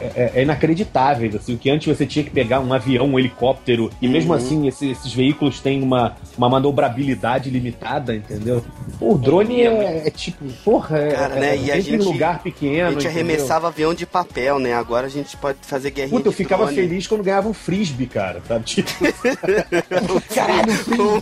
é, 0.00 0.04
é- 0.16 0.32
é 0.36 0.42
inacreditáveis. 0.42 1.34
Assim, 1.34 1.54
o 1.54 1.58
que 1.58 1.70
antes 1.70 1.86
você 1.96 2.04
tinha 2.06 2.24
que 2.24 2.30
pegar 2.30 2.60
um 2.60 2.72
avião, 2.72 3.06
um 3.06 3.18
helicóptero, 3.18 3.90
e 4.00 4.08
mesmo 4.08 4.34
assim 4.34 4.66
esse- 4.68 4.90
esses 4.90 5.12
veículos 5.12 5.60
têm 5.60 5.82
uma, 5.82 6.16
uma 6.36 6.48
manobrabilidade 6.48 7.50
limitada, 7.50 8.14
entendeu? 8.14 8.64
O 9.00 9.16
drone 9.16 9.62
é, 9.62 10.06
é 10.06 10.10
tipo, 10.10 10.44
porra, 10.64 10.98
é, 10.98 11.10
Cara, 11.12 11.36
é, 11.36 11.40
né, 11.40 11.48
é 11.50 11.56
e 11.56 11.70
a 11.72 11.74
sempre 11.76 11.78
em 11.78 11.98
gente- 11.98 12.04
lugar 12.04 12.42
pequeno. 12.42 12.88
A 12.88 12.90
gente 12.92 13.06
entendeu? 13.06 13.10
arremessava 13.10 13.68
avião 13.68 13.94
de 13.94 14.06
papel, 14.06 14.58
né? 14.58 14.74
Agora 14.74 15.06
a 15.06 15.10
gente 15.10 15.36
pode 15.36 15.58
fazer 15.62 15.90
guerrinha 15.90 16.16
Puta, 16.16 16.28
eu 16.28 16.32
ficava 16.32 16.64
drone. 16.66 16.76
feliz 16.80 17.06
quando 17.06 17.22
ganhava 17.22 17.48
um 17.48 17.54
frisbee, 17.54 18.06
cara, 18.06 18.42
sabe? 18.46 18.64
Tipo, 18.64 18.90
caralho, 20.34 20.72
Com. 20.96 21.20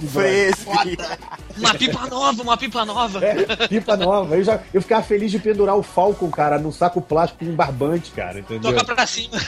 Uma 1.59 1.75
pipa 1.75 2.07
nova, 2.07 2.43
uma 2.43 2.57
pipa 2.57 2.85
nova. 2.85 3.25
É, 3.25 3.69
pipa 3.69 3.97
nova. 3.97 4.37
Eu, 4.37 4.45
já, 4.45 4.61
eu 4.73 4.81
ficava 4.81 5.03
feliz 5.03 5.31
de 5.31 5.39
pendurar 5.39 5.77
o 5.77 5.83
Falcon, 5.83 6.31
cara, 6.31 6.59
num 6.59 6.73
saco 6.73 7.01
plástico 7.01 7.45
com 7.45 7.51
um 7.51 7.55
barbante, 7.55 8.11
cara, 8.13 8.39
entendeu? 8.41 8.73
Tocar 8.73 8.95
pra 8.95 9.07
cima. 9.07 9.39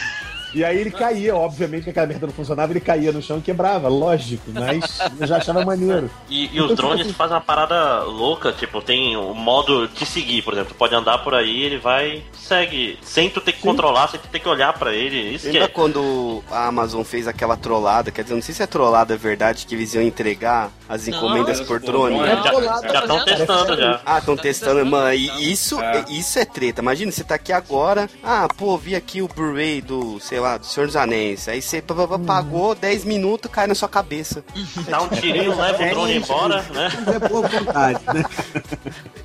E 0.54 0.64
aí 0.64 0.78
ele 0.78 0.90
caía, 0.90 1.34
obviamente 1.36 1.84
que 1.84 1.90
aquela 1.90 2.06
merda 2.06 2.26
não 2.26 2.32
funcionava, 2.34 2.72
ele 2.72 2.80
caía 2.80 3.12
no 3.12 3.22
chão 3.22 3.38
e 3.38 3.40
quebrava, 3.40 3.88
lógico, 3.88 4.50
mas 4.52 4.98
eu 5.20 5.26
já 5.26 5.36
achava 5.36 5.64
maneiro. 5.64 6.10
E, 6.28 6.54
e 6.56 6.60
os 6.60 6.74
drones 6.74 7.10
fazem 7.12 7.34
uma 7.34 7.40
parada 7.40 8.02
louca, 8.04 8.52
tipo, 8.52 8.80
tem 8.80 9.16
o 9.16 9.34
modo 9.34 9.86
te 9.88 10.04
seguir, 10.06 10.42
por 10.42 10.52
exemplo. 10.54 10.72
Tu 10.74 10.76
pode 10.76 10.94
andar 10.94 11.18
por 11.18 11.34
aí, 11.34 11.62
ele 11.62 11.78
vai, 11.78 12.22
segue, 12.32 12.98
sem 13.02 13.30
tu 13.30 13.40
ter 13.40 13.52
que 13.52 13.60
controlar, 13.60 14.08
sem 14.08 14.18
tu 14.20 14.28
ter 14.28 14.38
que 14.40 14.48
olhar 14.48 14.72
pra 14.72 14.92
ele. 14.92 15.34
Isso 15.34 15.46
que 15.46 15.52
Lembra 15.52 15.68
é. 15.68 15.68
quando 15.68 16.42
a 16.50 16.66
Amazon 16.66 17.02
fez 17.02 17.28
aquela 17.28 17.56
trollada? 17.56 18.10
Quer 18.10 18.22
dizer, 18.22 18.34
não 18.34 18.42
sei 18.42 18.54
se 18.54 18.62
é 18.62 18.66
trollada 18.66 19.14
é 19.14 19.16
verdade, 19.16 19.66
que 19.66 19.74
eles 19.74 19.94
iam 19.94 20.02
entregar 20.02 20.70
as 20.88 21.06
Não, 21.06 21.16
encomendas 21.16 21.58
mas 21.58 21.66
por 21.68 21.76
o 21.76 21.80
drone. 21.80 22.16
Não, 22.18 22.26
É 22.26 22.36
trollado, 22.36 22.92
Já 22.92 23.00
estão 23.00 23.24
testando 23.24 23.76
já. 23.76 24.00
Ah, 24.04 24.18
estão 24.18 24.36
testando, 24.36 24.86
mano. 24.86 25.14
E 25.14 25.52
isso 25.52 25.80
É. 25.80 26.04
isso 26.08 26.38
é 26.38 26.44
treta. 26.44 26.80
Imagina, 26.80 27.12
você 27.12 27.22
tá 27.24 27.36
aqui 27.36 27.52
agora. 27.52 28.08
Ah, 28.22 28.48
pô, 28.56 28.76
vi 28.76 28.94
aqui 28.96 29.22
o 29.22 29.28
Blu-ray 29.28 29.80
do, 29.80 30.18
sei 30.20 30.39
lá, 30.40 30.56
do 30.56 30.66
Senhor 30.66 30.86
dos 30.86 30.96
Anéis. 30.96 31.48
Aí 31.48 31.62
você 31.62 31.80
pá, 31.82 31.94
pá, 31.94 32.06
pá, 32.06 32.18
pagou 32.18 32.74
10 32.74 33.04
minutos, 33.04 33.50
cai 33.50 33.66
na 33.66 33.74
sua 33.74 33.88
cabeça. 33.88 34.44
Dá 34.88 35.02
um 35.02 35.08
tirinho, 35.08 35.56
leva 35.56 35.82
o 35.82 35.90
drone 35.90 36.16
embora, 36.16 36.62
né? 36.74 36.88
É 37.14 37.28
boa 37.28 37.48
vontade, 37.48 38.00
né? 38.12 38.24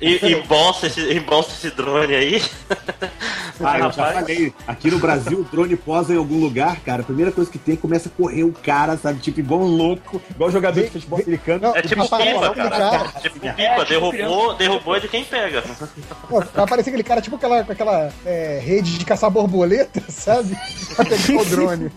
E 0.00 0.32
embolsa 0.32 0.86
esse, 0.86 1.12
embolsa 1.12 1.52
esse 1.52 1.70
drone 1.70 2.14
aí. 2.14 2.42
Ah, 3.64 3.78
eu 3.78 3.92
já 3.92 4.12
falei. 4.12 4.52
Aqui 4.66 4.90
no 4.90 4.98
Brasil, 4.98 5.40
o 5.40 5.44
drone 5.44 5.76
posa 5.76 6.12
em 6.12 6.18
algum 6.18 6.38
lugar, 6.38 6.78
cara. 6.80 7.02
A 7.02 7.04
primeira 7.04 7.32
coisa 7.32 7.50
que 7.50 7.58
tem, 7.58 7.76
começa 7.76 8.08
a 8.08 8.12
correr 8.12 8.44
o 8.44 8.52
cara, 8.52 8.96
sabe? 8.96 9.20
Tipo, 9.20 9.40
igual 9.40 9.60
um 9.60 9.66
louco. 9.66 10.20
Igual 10.30 10.50
jogador 10.50 10.82
de 10.82 10.90
futebol 10.90 11.20
americano. 11.20 11.72
É 11.74 11.82
tipo 11.82 12.02
pipa, 12.02 12.46
aquele 12.46 12.70
cara. 12.70 13.08
Tipo 13.20 13.40
pipa, 13.40 13.84
derrubou, 13.88 14.54
derrubou 14.54 14.96
é 14.96 15.00
de 15.00 15.08
quem 15.08 15.24
pega. 15.24 15.62
Pô, 16.28 16.40
vai 16.40 16.64
aparecer 16.64 16.90
aquele 16.90 17.02
cara 17.02 17.20
tipo 17.20 17.36
aquela, 17.36 17.64
com 17.64 17.72
aquela 17.72 18.12
é, 18.24 18.60
rede 18.62 18.98
de 18.98 19.04
caçar 19.04 19.30
borboleta, 19.30 20.02
sabe? 20.08 20.56
Pegar 21.08 21.40
o 21.40 21.44
drone. 21.44 21.90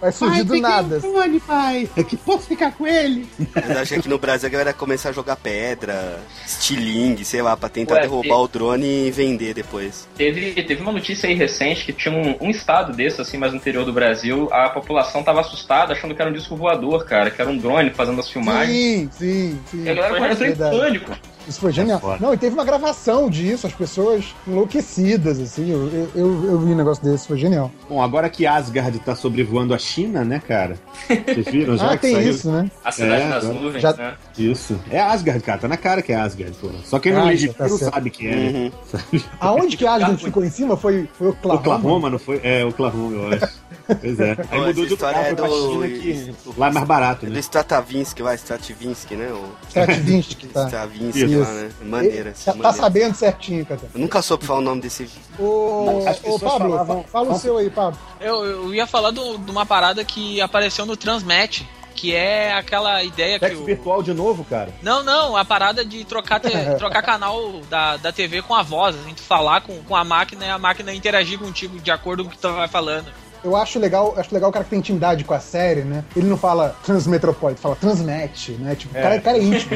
Vai 0.00 0.12
surgir 0.12 0.44
do 0.44 0.60
nada. 0.60 1.00
drone, 1.00 1.40
pai. 1.40 1.88
É 1.96 2.02
que 2.04 2.16
posso 2.16 2.46
ficar 2.46 2.72
com 2.72 2.86
ele. 2.86 3.26
Mas 3.54 3.70
acho 3.76 3.94
que 3.94 4.00
aqui 4.00 4.08
no 4.08 4.18
Brasil 4.18 4.46
a 4.48 4.50
galera 4.50 4.72
começa 4.72 5.08
a 5.08 5.12
jogar 5.12 5.36
pedra, 5.36 6.20
estilingue, 6.46 7.24
sei 7.24 7.42
lá, 7.42 7.56
pra 7.56 7.68
tentar 7.68 7.94
Ué, 7.94 8.00
derrubar 8.02 8.28
e- 8.36 8.42
o 8.44 8.48
drone 8.48 9.06
e 9.08 9.10
vender 9.10 9.54
depois. 9.54 10.08
Teve, 10.16 10.52
teve 10.62 10.80
uma 10.82 10.92
notícia 10.92 11.28
aí 11.28 11.34
recente 11.34 11.84
que 11.84 11.92
tinha 11.92 12.14
um, 12.14 12.36
um 12.46 12.50
estado 12.50 12.92
desse, 12.92 13.20
assim, 13.20 13.36
mais 13.38 13.52
no 13.52 13.58
interior 13.58 13.84
do 13.84 13.92
Brasil, 13.92 14.48
a 14.52 14.68
população 14.70 15.22
tava 15.22 15.40
assustada, 15.40 15.92
achando 15.92 16.14
que 16.14 16.20
era 16.22 16.30
um 16.30 16.34
disco 16.34 16.54
voador, 16.56 17.04
cara, 17.04 17.30
que 17.30 17.40
era 17.40 17.50
um 17.50 17.56
drone 17.58 17.90
fazendo 17.90 18.20
as 18.20 18.28
filmagens. 18.30 18.68
Sim, 18.76 19.10
sim, 19.12 19.58
sim. 19.70 19.82
E 19.84 19.88
a 19.90 19.94
galera 19.94 20.32
entrou 20.32 20.48
em 20.48 20.54
pânico. 20.56 21.12
Isso 21.48 21.60
foi 21.60 21.72
genial. 21.72 21.98
foda. 21.98 22.18
Não, 22.20 22.34
e 22.34 22.36
teve 22.36 22.54
uma 22.54 22.64
gravação 22.64 23.30
disso, 23.30 23.66
as 23.66 23.72
pessoas 23.72 24.34
enlouquecidas, 24.46 25.40
assim. 25.40 25.70
Eu, 25.70 25.88
eu, 25.88 26.10
eu, 26.14 26.44
eu 26.52 26.58
vi 26.60 26.72
um 26.72 26.76
negócio 26.76 27.02
desse, 27.02 27.26
foi 27.26 27.38
genial. 27.38 27.70
Bom, 27.88 28.02
agora 28.02 28.28
que 28.28 28.46
Asgard 28.46 28.98
tá 29.00 29.14
sobrevoando 29.16 29.72
a 29.72 29.78
China, 29.78 30.24
né, 30.24 30.42
cara? 30.46 30.76
Vocês 31.08 31.46
viram 31.46 31.76
já 31.78 31.92
ah, 31.92 31.96
que 31.96 32.02
tem 32.02 32.14
saiu? 32.16 32.30
isso, 32.30 32.50
né? 32.50 32.70
A 32.84 32.92
cidade 32.92 33.22
É, 33.22 33.28
das 33.30 33.44
agora- 33.46 33.60
nuvens, 33.60 33.82
já- 33.82 33.92
né? 33.94 34.14
Isso. 34.36 34.78
É 34.90 35.00
Asgard, 35.00 35.42
cara. 35.42 35.58
Tá 35.58 35.68
na 35.68 35.76
cara 35.76 36.02
que 36.02 36.12
é 36.12 36.16
Asgard, 36.16 36.54
pô. 36.60 36.68
Só 36.84 36.98
quem 36.98 37.12
não 37.12 37.22
Ah, 37.22 37.30
lê 37.30 37.48
tá 37.48 37.66
não 37.66 37.78
sabe 37.78 38.10
que 38.10 38.26
é, 38.28 38.34
né? 38.36 38.72
Sabe? 38.86 39.24
Aonde 39.40 39.76
que 39.76 39.86
Asgard 39.86 40.22
ficou 40.22 40.44
em 40.44 40.50
cima 40.50 40.76
foi, 40.76 41.08
foi 41.14 41.28
Oklahoma. 41.28 41.60
Oklahoma, 41.60 42.10
não 42.10 42.18
foi? 42.18 42.40
É, 42.42 42.64
Oklahoma, 42.64 43.16
eu 43.16 43.28
acho. 43.28 43.58
Pois 44.00 44.20
é. 44.20 44.30
Aí 44.50 44.60
Pô, 44.60 44.66
mudou 44.66 44.86
de 44.86 44.96
foi 44.96 45.10
é 45.14 45.34
pra 45.34 45.46
do- 45.46 45.72
China 45.72 45.88
que 45.88 46.34
lá 46.56 46.66
é 46.68 46.72
mais 46.72 46.86
barato, 46.86 47.24
É 47.26 47.28
do 47.28 47.34
né? 47.34 47.40
Stratavinsky 47.40 48.22
lá, 48.22 48.34
Strativinsky, 48.34 49.16
né? 49.16 49.32
O 49.32 49.50
Strativinsky, 49.68 50.46
tá. 50.48 50.64
Stravinsky 50.66 51.24
Isso. 51.24 51.40
lá, 51.40 51.52
né? 51.54 51.70
Maneira. 51.82 52.34
Tá, 52.44 52.52
tá 52.52 52.72
sabendo 52.72 53.14
certinho, 53.14 53.64
cara. 53.64 53.80
Eu 53.94 54.00
nunca 54.00 54.20
soube 54.22 54.44
falar 54.44 54.58
o 54.60 54.62
nome 54.62 54.80
desse. 54.82 55.08
Ô, 55.38 56.04
As 56.06 56.18
ô 56.24 56.38
Pablo, 56.38 56.70
falavam- 56.70 57.02
fa- 57.04 57.08
fala 57.08 57.32
o 57.32 57.38
seu 57.38 57.56
aí, 57.58 57.70
Pablo. 57.70 57.98
Eu, 58.20 58.44
eu 58.44 58.74
ia 58.74 58.86
falar 58.86 59.10
do- 59.10 59.38
de 59.38 59.50
uma 59.50 59.64
parada 59.64 60.04
que 60.04 60.40
apareceu 60.40 60.84
no 60.84 60.96
Transmet, 60.96 61.66
que 61.94 62.14
é 62.14 62.52
aquela 62.52 63.02
ideia 63.02 63.38
que 63.40 63.54
o... 63.54 63.64
virtual 63.64 64.02
de 64.02 64.12
novo, 64.14 64.44
cara. 64.44 64.72
Não, 64.82 65.02
não, 65.02 65.36
a 65.36 65.44
parada 65.44 65.84
de 65.84 66.04
trocar, 66.04 66.38
te- 66.40 66.50
trocar 66.78 67.02
canal 67.02 67.60
da, 67.68 67.96
da 67.96 68.12
TV 68.12 68.40
com 68.42 68.54
a 68.54 68.62
voz, 68.62 68.94
a 68.94 69.02
gente 69.08 69.20
falar 69.20 69.62
com, 69.62 69.82
com 69.82 69.96
a 69.96 70.04
máquina 70.04 70.44
e 70.46 70.48
a 70.50 70.58
máquina 70.58 70.92
interagir 70.94 71.38
contigo 71.38 71.78
de 71.80 71.90
acordo 71.90 72.22
com 72.24 72.28
o 72.30 72.32
que 72.32 72.38
tu 72.38 72.52
vai 72.52 72.68
falando. 72.68 73.06
Eu 73.44 73.56
acho 73.56 73.78
legal, 73.78 74.14
acho 74.16 74.34
legal 74.34 74.50
o 74.50 74.52
cara 74.52 74.64
que 74.64 74.70
tem 74.70 74.78
intimidade 74.78 75.24
com 75.24 75.34
a 75.34 75.40
série, 75.40 75.82
né? 75.82 76.04
Ele 76.16 76.26
não 76.28 76.36
fala 76.36 76.76
Transmetropolitan, 76.84 77.60
fala 77.60 77.76
Transnet, 77.76 78.52
né? 78.52 78.74
Tipo, 78.74 78.98
o 78.98 79.02
cara, 79.02 79.16
o 79.16 79.22
cara 79.22 79.38
é 79.38 79.42
íntimo. 79.42 79.70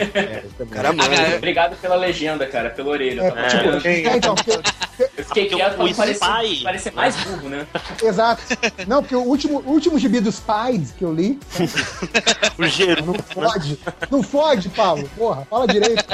Cara, 0.71 0.93
mano. 0.93 1.11
Ah, 1.15 1.37
Obrigado 1.37 1.77
pela 1.77 1.95
legenda, 1.97 2.47
cara, 2.47 2.71
pelo 2.71 2.91
orelha. 2.91 3.23
É, 3.23 3.31
tá? 3.31 3.47
tipo, 3.49 3.89
é, 3.89 4.17
então, 4.17 4.35
porque- 4.35 4.61
Eu 5.19 5.25
fiquei 5.25 5.47
quieto 5.47 5.75
o 5.81 5.85
pra 5.87 5.95
parecer, 5.95 6.63
parecer 6.63 6.93
mais 6.93 7.17
burro, 7.17 7.49
né? 7.49 7.67
exato. 8.03 8.43
Não, 8.87 9.03
porque 9.03 9.17
o 9.17 9.23
último, 9.23 9.61
o 9.67 9.71
último 9.71 9.99
gibi 9.99 10.21
dos 10.21 10.37
Spies 10.37 10.93
que 10.93 11.05
eu 11.05 11.13
li, 11.13 11.39
O 12.59 12.67
Geru. 12.67 13.05
não 13.07 13.15
fode. 13.15 13.79
Não 14.11 14.23
fode, 14.23 14.69
Pablo. 14.69 15.09
Porra, 15.17 15.47
fala 15.49 15.67
direito. 15.67 16.05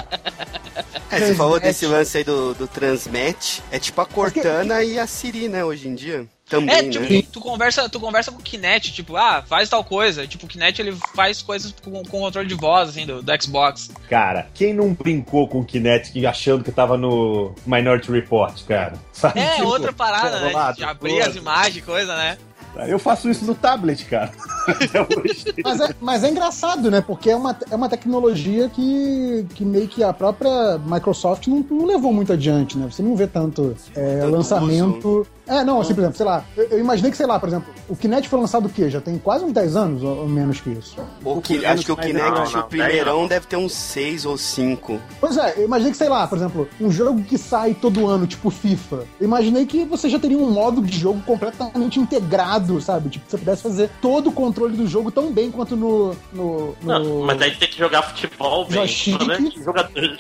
É, 1.11 1.19
você 1.21 1.35
falou 1.35 1.59
Transmet. 1.59 1.61
desse 1.63 1.87
lance 1.87 2.19
aí 2.19 2.25
do, 2.25 2.55
do 2.55 2.67
Transmet. 2.67 3.63
É 3.71 3.79
tipo 3.79 4.01
a 4.01 4.07
Cortana 4.07 4.83
e 4.83 4.99
a 4.99 5.07
Siri, 5.07 5.49
né, 5.49 5.65
hoje 5.65 5.89
em 5.89 5.95
dia. 5.95 6.27
É, 6.49 6.51
Também, 6.51 6.91
tipo, 6.91 7.13
né? 7.13 7.23
tu 7.31 7.41
conversa, 7.41 7.89
tu 7.89 8.01
conversa 8.01 8.33
com 8.33 8.39
o 8.39 8.43
Kinect, 8.43 8.93
tipo, 8.93 9.17
ah, 9.17 9.43
faz 9.47 9.69
tal 9.69 9.85
coisa. 9.85 10.27
Tipo, 10.27 10.47
o 10.47 10.49
Kinect 10.49 10.81
ele 10.81 10.97
faz 11.15 11.43
coisas 11.43 11.75
com, 11.85 12.03
com 12.03 12.21
controle 12.21 12.49
de 12.49 12.55
voz, 12.55 12.89
assim, 12.89 13.05
do, 13.05 13.23
do 13.23 13.43
Xbox. 13.43 13.91
Cara, 14.09 14.49
quem 14.55 14.73
não 14.73 14.95
brincou 14.95 15.47
com 15.47 15.61
o 15.61 15.65
Kinetic 15.65 16.25
achando 16.25 16.65
que 16.65 16.73
tava 16.73 16.97
no 16.97 17.55
Minority 17.67 18.11
Report, 18.11 18.65
cara? 18.65 18.95
Sabe? 19.13 19.41
É, 19.41 19.57
Tipo, 19.57 19.69
outra 19.69 19.93
parada, 19.93 20.41
né? 20.41 20.53
De 20.75 20.85
abrir 20.85 21.21
as 21.21 21.37
imagens, 21.37 21.77
e 21.77 21.83
coisa, 21.83 22.17
né? 22.17 22.39
Eu 22.87 22.99
faço 22.99 23.29
isso 23.29 23.45
no 23.45 23.55
tablet, 23.55 24.05
cara. 24.05 24.31
Mas 25.65 25.81
é, 25.81 25.95
mas 26.01 26.25
é 26.25 26.29
engraçado, 26.31 26.91
né? 26.91 27.01
Porque 27.01 27.31
é 27.31 27.37
uma, 27.37 27.57
é 27.71 27.75
uma 27.75 27.89
tecnologia 27.89 28.69
que, 28.69 29.47
que 29.55 29.65
meio 29.65 29.89
que 29.89 30.05
a 30.05 30.13
própria 30.13 30.79
Microsoft 30.79 31.47
não, 31.47 31.65
não 31.71 31.87
levou 31.87 32.13
muito 32.13 32.33
adiante, 32.35 32.77
né? 32.77 32.87
Você 32.91 33.03
não 33.03 33.17
vê 33.17 33.27
tanto 33.27 33.75
é, 33.97 34.21
Tanto 34.21 34.31
lançamento. 34.31 35.27
É, 35.49 35.65
não, 35.65 35.81
assim, 35.81 35.95
por 35.95 36.01
exemplo, 36.01 36.17
sei 36.17 36.27
lá, 36.27 36.45
eu, 36.57 36.65
eu 36.71 36.79
imaginei 36.79 37.11
que, 37.11 37.17
sei 37.17 37.27
lá, 37.27 37.39
por 37.41 37.49
exemplo, 37.49 37.73
o 37.89 37.97
Kinect 37.97 38.29
foi 38.29 38.39
lançado 38.41 38.67
o 38.67 38.69
quê? 38.69 38.91
Já 38.91 39.01
tem 39.01 39.17
quase 39.19 39.45
uns 39.45 39.53
10 39.53 39.77
anos, 39.77 40.03
ou, 40.03 40.29
menos 40.29 40.61
que 40.61 40.71
isso. 40.71 40.97
O 41.25 41.41
que, 41.41 41.65
acho 41.65 41.85
que 41.85 41.93
o 41.93 41.97
Não, 41.97 42.03
Kinect, 42.03 42.55
não, 42.55 42.61
o 42.61 42.65
primeirão, 42.65 43.21
não. 43.23 43.27
deve 43.29 43.47
ter 43.47 43.57
uns 43.57 43.73
6 43.73 44.27
ou 44.27 44.37
5. 44.37 45.01
Pois 45.21 45.37
é, 45.37 45.55
eu 45.57 45.65
imaginei 45.65 45.93
que, 45.93 45.99
sei 45.99 46.09
lá, 46.09 46.27
por 46.27 46.37
exemplo, 46.37 46.69
um 46.81 46.91
jogo 46.91 47.23
que 47.23 47.39
sai 47.39 47.75
todo 47.75 48.07
ano, 48.07 48.27
tipo 48.27 48.51
FIFA. 48.51 49.05
Eu 49.21 49.25
imaginei 49.27 49.65
que 49.67 49.85
você 49.85 50.09
já 50.09 50.19
teria 50.19 50.39
um 50.39 50.51
modo 50.51 50.83
de 50.83 50.99
jogo 50.99 51.21
completamente 51.23 51.99
integrado, 51.99 52.81
sabe? 52.81 53.09
Tipo, 53.09 53.25
que 53.25 53.31
você 53.31 53.39
pudesse 53.39 53.63
fazer 53.63 53.91
todo 54.03 54.29
o 54.29 54.33
controle 54.33 54.77
do 54.77 54.87
jogo 54.87 55.11
tão 55.11 55.33
bem 55.33 55.51
quanto 55.51 55.77
no. 55.77 56.15
no, 56.33 56.77
no- 56.83 56.99
Não, 56.99 57.23
mas 57.23 57.39
daí 57.39 57.55
tem 57.57 57.69
que 57.69 57.79
jogar 57.79 58.03
futebol 58.03 58.67
né? 58.69 58.87
Jogador, 58.87 60.19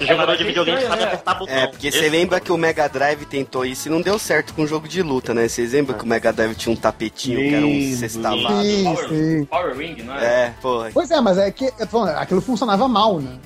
É, 0.00 0.04
jogador 0.06 0.26
mas 0.28 0.38
de 0.38 0.44
é 0.44 0.46
videogame 0.46 0.78
estranho, 0.78 0.88
sabe 0.88 1.02
né? 1.02 1.06
apertar 1.08 1.34
botão. 1.34 1.54
É, 1.54 1.66
porque 1.66 1.86
Esse- 1.88 1.98
você 1.98 2.08
lembra 2.08 2.40
que 2.40 2.50
o 2.52 2.56
Mega 2.56 2.88
Drive 2.88 3.24
tentou 3.26 3.64
isso 3.64 3.88
e 3.88 3.90
não 3.90 4.00
deu 4.00 4.18
certo 4.18 4.54
com 4.56 4.62
o 4.62 4.66
jogo 4.66 4.88
de 4.88 5.02
luta, 5.02 5.32
né? 5.34 5.46
Vocês 5.46 5.72
lembram 5.72 5.96
que 5.96 6.04
o 6.04 6.06
Mega 6.08 6.32
Drive 6.32 6.54
tinha 6.56 6.72
um 6.72 6.76
tapetinho 6.76 7.38
que 7.38 7.54
era 7.54 7.66
um 7.66 7.96
sextavado? 7.96 8.62
Sim, 8.62 8.84
Power, 8.84 9.08
sim. 9.08 9.44
Power 9.44 9.76
Ring, 9.76 10.02
não 10.02 10.14
é? 10.16 10.24
É, 10.24 10.54
pô. 10.62 10.84
Pois 10.92 11.10
é, 11.10 11.20
mas 11.20 11.38
é 11.38 11.50
que 11.50 11.66
eu 11.66 11.72
tô 11.80 11.86
falando, 11.86 12.16
aquilo 12.16 12.40
funcionava 12.40 12.88
mal, 12.88 13.20
né? 13.20 13.36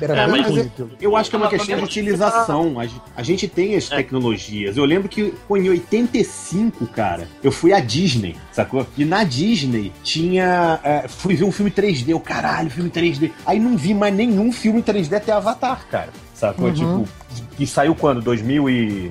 É, 0.00 0.04
Era 0.04 0.16
É, 0.22 0.26
mas- 0.28 0.46
ruim. 0.46 0.70
Eu 1.00 1.16
acho 1.16 1.28
que 1.30 1.34
é 1.34 1.38
uma 1.38 1.48
questão 1.48 1.76
de 1.76 1.82
utilização. 1.84 2.78
A, 2.78 2.86
gen- 2.86 3.00
a 3.16 3.22
gente 3.22 3.48
tem 3.48 3.74
as 3.74 3.88
tecnologias. 3.88 4.76
Eu 4.76 4.84
lembro 4.84 5.08
que 5.08 5.34
pô, 5.48 5.56
em 5.56 5.68
85, 5.70 6.86
cara, 6.86 7.26
eu 7.42 7.50
fui 7.50 7.72
à 7.72 7.80
Disney, 7.80 8.36
sacou? 8.52 8.86
E 8.96 9.04
na 9.04 9.24
Disney 9.24 9.92
tinha. 10.04 10.78
é, 10.84 11.08
fui 11.08 11.34
ver 11.34 11.44
um 11.44 11.50
filme 11.52 11.70
3D. 11.70 12.10
Eu, 12.10 12.20
caralho, 12.20 12.70
filme 12.70 12.90
3D. 12.90 13.32
Aí 13.46 13.58
não 13.58 13.76
vi 13.76 13.92
mais 13.94 14.14
nenhum 14.14 14.52
filme 14.52 14.82
3D 14.82 15.14
até 15.16 15.32
Avatar, 15.32 15.84
cara. 15.90 16.10
Sacou? 16.34 16.66
Uhum. 16.68 16.72
Tipo, 16.74 17.08
que 17.56 17.66
saiu 17.66 17.94
quando? 17.94 18.20
2011? 18.20 19.10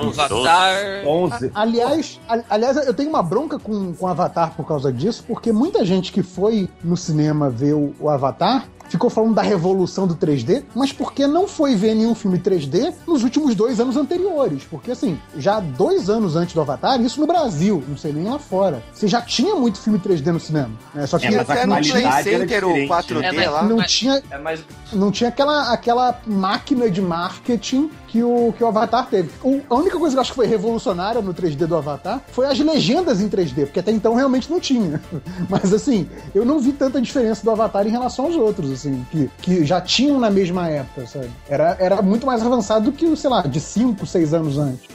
12. 0.00 0.20
Avatar. 0.20 1.50
Aliás, 1.54 2.20
a- 2.28 2.42
aliás, 2.50 2.76
eu 2.86 2.94
tenho 2.94 3.08
uma 3.10 3.22
bronca 3.22 3.58
com, 3.58 3.92
com 3.94 4.06
Avatar 4.06 4.54
por 4.56 4.66
causa 4.66 4.92
disso, 4.92 5.24
porque 5.26 5.52
muita 5.52 5.84
gente 5.84 6.12
que 6.12 6.22
foi 6.22 6.68
no 6.82 6.96
cinema 6.96 7.50
ver 7.50 7.74
o, 7.74 7.94
o 8.00 8.08
Avatar 8.08 8.66
ficou 8.88 9.08
falando 9.10 9.34
da 9.34 9.42
revolução 9.42 10.06
do 10.06 10.14
3D, 10.14 10.64
mas 10.74 10.92
porque 10.92 11.26
não 11.26 11.46
foi 11.48 11.74
ver 11.74 11.94
nenhum 11.94 12.14
filme 12.14 12.38
3D 12.38 12.92
nos 13.06 13.22
últimos 13.24 13.54
dois 13.54 13.80
anos 13.80 13.96
anteriores. 13.96 14.64
Porque, 14.70 14.90
assim, 14.90 15.18
já 15.36 15.60
dois 15.60 16.10
anos 16.10 16.36
antes 16.36 16.54
do 16.54 16.60
Avatar, 16.60 17.00
isso 17.00 17.20
no 17.20 17.26
Brasil, 17.26 17.82
não 17.88 17.96
sei 17.96 18.12
nem 18.12 18.24
lá 18.24 18.38
fora, 18.38 18.82
você 18.92 19.08
já 19.08 19.20
tinha 19.22 19.54
muito 19.54 19.78
filme 19.80 19.98
3D 19.98 20.26
no 20.32 20.40
cinema. 20.40 20.70
Né? 20.94 21.06
Só 21.06 21.18
que 21.18 21.26
É, 21.26 21.30
mas 21.30 21.48
a 21.48 21.52
Até 21.52 21.66
no 21.66 21.74
Play 21.76 21.90
qualidade 21.90 22.28
era 22.28 22.38
Center, 22.40 22.64
o 22.64 22.68
diferente, 22.68 22.88
4D 22.88 23.20
né? 23.20 23.28
É, 23.28 23.32
mas- 23.32 23.50
lá. 23.52 23.62
não 23.62 23.76
mas- 23.78 23.92
tinha 23.92 24.22
É 24.30 24.38
mais. 24.38 24.60
não 24.92 25.10
tinha 25.10 25.28
aquela, 25.28 25.72
aquela 25.72 26.20
máquina 26.26 26.90
de 26.90 27.00
marketing 27.00 27.90
que 28.08 28.22
o, 28.22 28.52
que 28.56 28.62
o 28.62 28.66
Avatar 28.66 29.06
teve. 29.06 29.30
O- 29.42 29.60
a 29.70 29.74
única 29.74 29.98
coisa 29.98 30.14
que 30.14 30.18
eu 30.18 30.20
acho 30.20 30.30
que 30.32 30.36
foi 30.36 30.46
revolucionária 30.46 31.22
no 31.22 31.32
3D 31.32 31.66
do 31.66 31.76
Avatar 31.76 32.20
foi 32.30 32.46
as 32.46 32.58
legendas 32.58 33.20
em 33.22 33.28
3D, 33.28 33.64
porque 33.66 33.80
até 33.80 33.90
então 33.90 34.14
realmente 34.14 34.50
não 34.50 34.60
tinha. 34.60 35.00
Mas 35.48 35.72
assim, 35.72 36.08
eu 36.34 36.44
não 36.44 36.58
vi 36.60 36.72
tanta 36.72 37.00
diferença 37.00 37.42
do 37.42 37.50
Avatar 37.50 37.86
em 37.86 37.90
relação 37.90 38.26
aos 38.26 38.36
outros, 38.36 38.70
assim, 38.88 39.06
que, 39.10 39.30
que 39.40 39.64
já 39.64 39.80
tinham 39.80 40.18
na 40.18 40.30
mesma 40.30 40.68
época, 40.68 41.06
sabe? 41.06 41.30
Era, 41.48 41.76
era 41.78 42.02
muito 42.02 42.26
mais 42.26 42.44
avançado 42.44 42.90
do 42.90 42.92
que, 42.92 43.14
sei 43.16 43.30
lá, 43.30 43.42
de 43.42 43.60
5, 43.60 44.04
6 44.06 44.34
anos 44.34 44.58
antes. 44.58 44.88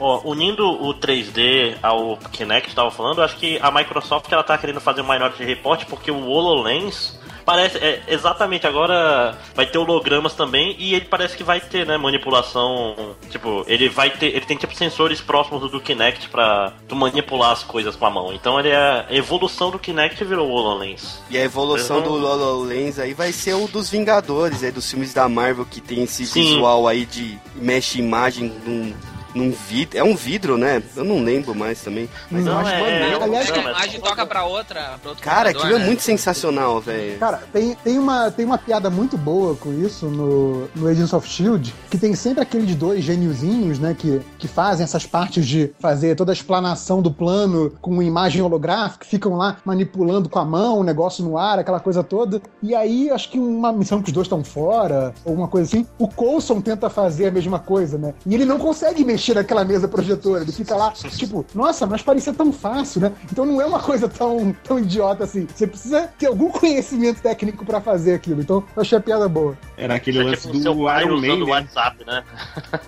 Ó, 0.00 0.22
unindo 0.28 0.66
o 0.66 0.94
3D 0.94 1.76
ao 1.82 2.16
Kinect 2.16 2.70
que 2.70 2.74
tava 2.74 2.90
falando, 2.90 3.22
acho 3.22 3.36
que 3.36 3.58
a 3.60 3.70
Microsoft 3.70 4.30
ela 4.32 4.42
tá 4.42 4.58
querendo 4.58 4.80
fazer 4.80 5.02
um 5.02 5.08
Minority 5.08 5.44
Report 5.44 5.84
porque 5.86 6.10
o 6.10 6.26
HoloLens 6.26 7.18
parece 7.48 7.78
é, 7.78 8.02
exatamente 8.08 8.66
agora 8.66 9.34
vai 9.54 9.64
ter 9.64 9.78
hologramas 9.78 10.34
também 10.34 10.76
e 10.78 10.94
ele 10.94 11.06
parece 11.06 11.34
que 11.34 11.42
vai 11.42 11.58
ter, 11.58 11.86
né, 11.86 11.96
manipulação, 11.96 13.16
tipo, 13.30 13.64
ele 13.66 13.88
vai 13.88 14.10
ter, 14.10 14.26
ele 14.26 14.44
tem 14.44 14.54
tipo 14.54 14.74
sensores 14.74 15.18
próximos 15.22 15.70
do 15.70 15.80
Kinect 15.80 16.28
pra 16.28 16.74
tu 16.86 16.94
manipular 16.94 17.52
as 17.52 17.62
coisas 17.62 17.96
com 17.96 18.04
a 18.04 18.10
mão. 18.10 18.34
Então 18.34 18.60
ele 18.60 18.68
é 18.68 18.76
a 18.76 19.06
evolução 19.08 19.70
do 19.70 19.78
Kinect 19.78 20.22
virou 20.24 20.50
o 20.50 20.52
HoloLens. 20.52 21.22
E 21.30 21.38
a 21.38 21.42
evolução 21.42 22.02
do 22.02 22.10
Uhum. 22.10 22.22
HoloLens 22.22 22.98
aí 22.98 23.14
vai 23.14 23.32
ser 23.32 23.54
o 23.54 23.66
dos 23.66 23.88
Vingadores, 23.88 24.62
aí, 24.62 24.70
dos 24.70 24.90
filmes 24.90 25.14
da 25.14 25.26
Marvel 25.26 25.64
que 25.64 25.80
tem 25.80 26.02
esse 26.02 26.26
Sim. 26.26 26.42
visual 26.42 26.86
aí 26.86 27.06
de 27.06 27.38
mexe 27.54 27.98
imagem 27.98 28.52
num, 28.66 28.92
num 29.34 29.50
vidro. 29.50 29.98
É 29.98 30.04
um 30.04 30.14
vidro, 30.14 30.56
né? 30.56 30.82
Eu 30.96 31.04
não 31.04 31.22
lembro 31.22 31.54
mais 31.54 31.80
também. 31.82 32.08
Mas 32.30 32.46
eu 32.46 32.52
Não, 32.52 32.60
acho 32.60 32.70
é- 32.70 32.80
maneiro. 32.80 33.22
Aliás, 33.24 33.50
A 33.50 33.56
mas- 33.56 33.64
imagem 33.64 34.00
toca 34.00 34.26
pra 34.26 34.44
outra. 34.44 34.98
Pra 35.02 35.10
outro 35.10 35.22
Cara, 35.24 35.50
aquilo 35.50 35.76
é 35.76 35.78
né? 35.78 35.86
muito 35.86 36.02
sensacional, 36.02 36.80
velho. 36.80 37.18
Cara, 37.18 37.42
tem, 37.52 37.74
tem, 37.84 37.98
uma, 37.98 38.30
tem 38.30 38.44
uma 38.44 38.58
piada 38.58 38.88
muito 38.90 39.16
boa 39.16 39.54
com 39.54 39.72
isso 39.72 40.06
no, 40.06 40.68
no 40.74 40.86
Agents 40.88 41.12
of 41.12 41.28
Shield, 41.28 41.74
que 41.90 41.98
tem 41.98 42.14
sempre 42.14 42.42
aqueles 42.42 42.74
dois 42.74 43.04
gêniozinhos, 43.04 43.78
né, 43.78 43.94
que, 43.98 44.20
que 44.38 44.48
fazem 44.48 44.84
essas 44.84 45.04
partes 45.06 45.46
de 45.46 45.72
fazer 45.80 46.14
toda 46.16 46.32
a 46.32 46.34
explanação 46.34 47.00
do 47.02 47.10
plano 47.10 47.72
com 47.80 48.02
imagem 48.02 48.42
holográfica, 48.42 49.04
ficam 49.06 49.34
lá 49.36 49.56
manipulando 49.64 50.28
com 50.28 50.38
a 50.38 50.44
mão 50.44 50.78
o 50.78 50.84
negócio 50.84 51.24
no 51.24 51.36
ar, 51.38 51.58
aquela 51.58 51.80
coisa 51.80 52.02
toda. 52.02 52.40
E 52.62 52.74
aí, 52.74 53.10
acho 53.10 53.30
que 53.30 53.38
uma 53.38 53.72
missão 53.72 54.00
que 54.00 54.08
os 54.08 54.12
dois 54.12 54.26
estão 54.26 54.42
fora, 54.44 55.14
ou 55.24 55.34
uma 55.34 55.48
coisa 55.48 55.68
assim, 55.68 55.86
o 55.98 56.08
Coulson 56.08 56.60
tenta 56.60 56.88
fazer 56.88 57.26
a 57.26 57.30
mesma 57.30 57.58
coisa, 57.58 57.98
né? 57.98 58.14
E 58.26 58.34
ele 58.34 58.44
não 58.44 58.58
consegue 58.58 59.04
mexer 59.04 59.17
naquela 59.34 59.64
mesa 59.64 59.88
projetora, 59.88 60.42
ele 60.42 60.52
fica 60.52 60.74
lá, 60.74 60.90
tipo, 60.92 61.44
nossa, 61.54 61.86
mas 61.86 62.02
parecia 62.02 62.32
tão 62.32 62.52
fácil, 62.52 63.00
né? 63.00 63.12
Então 63.30 63.44
não 63.44 63.60
é 63.60 63.66
uma 63.66 63.80
coisa 63.80 64.08
tão, 64.08 64.54
tão 64.64 64.78
idiota 64.78 65.24
assim. 65.24 65.46
Você 65.54 65.66
precisa 65.66 66.08
ter 66.18 66.26
algum 66.26 66.50
conhecimento 66.50 67.20
técnico 67.20 67.64
pra 67.64 67.80
fazer 67.80 68.14
aquilo. 68.14 68.40
Então 68.40 68.64
eu 68.74 68.82
achei 68.82 68.98
a 68.98 69.00
piada 69.00 69.28
boa. 69.28 69.56
Era 69.76 69.94
aquele 69.94 70.22
lance 70.22 70.42
tipo 70.42 70.56
o 70.56 70.62
seu 70.62 70.74
do 70.74 70.84
pai 70.84 71.04
Iron 71.04 71.20
Man. 71.20 71.34
o 71.34 71.46
né? 71.46 71.52
WhatsApp, 71.52 72.04
né? 72.06 72.24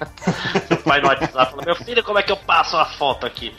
seu 0.68 0.76
pai 0.78 1.00
no 1.00 1.08
WhatsApp 1.08 1.50
falando, 1.50 1.66
meu 1.66 1.76
filho, 1.76 2.04
como 2.04 2.18
é 2.18 2.22
que 2.22 2.32
eu 2.32 2.36
passo 2.36 2.76
a 2.76 2.84
foto 2.84 3.26
aqui? 3.26 3.54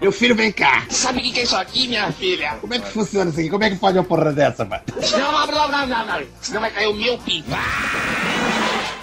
Meu 0.00 0.12
filho, 0.12 0.34
vem 0.34 0.52
cá. 0.52 0.84
Sabe 0.88 1.20
o 1.20 1.22
que 1.22 1.40
é 1.40 1.42
isso 1.42 1.56
aqui, 1.56 1.88
minha 1.88 2.10
filha? 2.12 2.56
Como 2.60 2.74
é 2.74 2.78
que 2.78 2.88
funciona 2.90 3.30
isso 3.30 3.40
aqui? 3.40 3.50
Como 3.50 3.64
é 3.64 3.70
que 3.70 3.76
pode 3.76 3.98
uma 3.98 4.04
porra 4.04 4.32
dessa, 4.32 4.64
mano? 4.64 4.82
Não, 5.12 5.32
não, 5.32 5.46
não, 5.46 5.68
não, 5.68 5.86
não, 5.86 6.06
não. 6.06 6.26
Senão 6.40 6.60
vai 6.60 6.70
cair 6.70 6.88
o 6.88 6.94
meu 6.94 7.18
pinto. 7.18 7.48
Ah! 7.52 8.61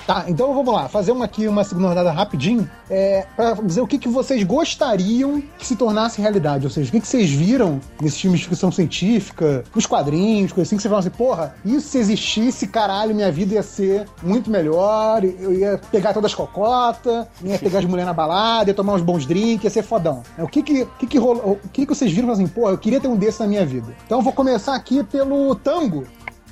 Tá, 0.10 0.26
então 0.28 0.56
vamos 0.56 0.74
lá, 0.74 0.90
fazer 0.90 1.12
uma 1.12 1.26
aqui, 1.26 1.48
uma 1.48 1.64
segunda 1.64 1.90
rodada 1.90 2.12
rapidinho, 2.12 2.68
é, 2.90 3.28
pra 3.36 3.54
dizer 3.54 3.80
o 3.82 3.86
que, 3.86 4.00
que 4.00 4.10
vocês 4.10 4.42
gostariam 4.42 5.40
que 5.56 5.68
se 5.68 5.76
tornasse 5.76 6.20
realidade, 6.20 6.66
ou 6.66 6.72
seja, 6.72 6.90
o 6.90 6.92
que, 6.92 7.00
que 7.00 7.08
vocês 7.08 7.30
viram 7.30 7.80
nesses 8.02 8.20
filmes 8.20 8.40
de 8.40 8.48
ficção 8.48 8.72
científica, 8.72 9.64
nos 9.76 9.86
quadrinhos, 9.86 10.52
coisas 10.52 10.68
assim, 10.68 10.78
que 10.78 10.82
vocês 10.82 10.90
falam 10.90 11.00
assim, 11.02 11.12
porra, 11.12 11.54
isso 11.64 11.90
se 11.90 12.00
existisse, 12.00 12.66
caralho, 12.66 13.14
minha 13.14 13.32
vida 13.32 13.54
ia 13.54 13.62
ser 13.62 14.08
muito 14.24 14.50
melhor, 14.50 15.24
eu 15.24 15.54
ia 15.54 15.80
pegar 15.92 16.12
todas 16.12 16.32
as 16.32 16.36
cocotas, 16.36 17.28
ia 17.44 17.60
pegar 17.60 17.78
as 17.78 17.86
mulheres 17.86 18.08
na 18.08 18.14
balada, 18.14 18.72
ia 18.72 18.74
tomar 18.74 18.94
uns 18.94 19.04
bons 19.04 19.28
drinks, 19.28 19.64
ia 19.64 19.70
ser 19.70 19.84
fodão. 19.84 20.24
É, 20.36 20.44
O 20.44 20.48
que 20.48 20.64
que, 20.64 20.88
que, 20.98 21.06
que 21.06 21.20
rolou, 21.20 21.60
o 21.64 21.70
que, 21.70 21.86
que 21.86 21.94
vocês 21.94 22.12
viram 22.12 22.30
e 22.30 22.32
assim, 22.32 22.48
porra, 22.48 22.72
eu 22.72 22.80
queria 22.80 23.00
ter 23.00 23.08
um 23.08 23.16
desse 23.16 23.42
na 23.42 23.46
minha 23.46 23.64
vida. 23.64 23.96
Então 24.08 24.18
eu 24.18 24.24
vou 24.24 24.34
começar 24.34 24.74
aqui 24.74 25.04
pelo 25.04 25.54
tango. 25.54 26.08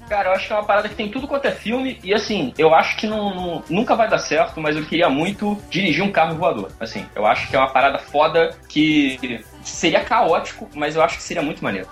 Cara, 0.07 0.29
eu 0.29 0.33
acho 0.33 0.47
que 0.47 0.53
é 0.53 0.55
uma 0.55 0.63
parada 0.65 0.87
que 0.87 0.95
tem 0.95 1.09
tudo 1.09 1.27
quanto 1.27 1.45
é 1.45 1.51
filme, 1.51 1.99
e 2.03 2.13
assim, 2.13 2.53
eu 2.57 2.73
acho 2.73 2.95
que 2.95 3.05
não, 3.05 3.35
não- 3.35 3.63
nunca 3.69 3.95
vai 3.95 4.07
dar 4.07 4.19
certo, 4.19 4.59
mas 4.61 4.75
eu 4.77 4.85
queria 4.85 5.09
muito 5.09 5.57
dirigir 5.69 6.03
um 6.03 6.11
carro 6.11 6.35
voador. 6.35 6.71
Assim, 6.79 7.05
eu 7.15 7.25
acho 7.25 7.49
que 7.49 7.55
é 7.55 7.59
uma 7.59 7.69
parada 7.71 7.99
foda 7.99 8.55
que 8.69 9.43
seria 9.61 9.99
caótico, 10.03 10.69
mas 10.73 10.95
eu 10.95 11.03
acho 11.03 11.17
que 11.17 11.23
seria 11.23 11.43
muito 11.43 11.61
maneiro. 11.63 11.87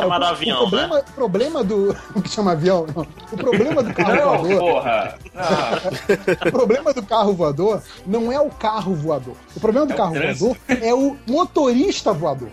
Chamado 0.00 0.22
o, 0.22 0.28
avião, 0.28 0.56
o 0.56 0.70
problema, 0.70 0.98
o 0.98 1.12
problema 1.12 1.64
do. 1.64 1.96
O 2.14 2.20
que 2.22 2.28
chama 2.30 2.52
avião? 2.52 2.86
Não. 2.94 3.06
O 3.32 3.36
problema 3.36 3.82
do 3.82 3.92
carro 3.94 4.14
Não, 4.14 4.38
voador. 4.42 4.58
porra! 4.60 5.18
Não. 5.34 6.44
O 6.48 6.52
problema 6.52 6.92
do 6.94 7.02
carro 7.02 7.32
voador 7.34 7.82
não 8.06 8.30
é 8.30 8.38
o 8.40 8.48
carro 8.50 8.94
voador. 8.94 9.34
O 9.56 9.60
problema 9.60 9.86
do 9.86 9.92
É 9.92 9.96
carro 9.96 10.12
trânsito. 10.14 10.44
voador 10.68 10.84
é 10.84 10.94
o 10.94 11.16
motorista 11.26 12.12
voador. 12.12 12.48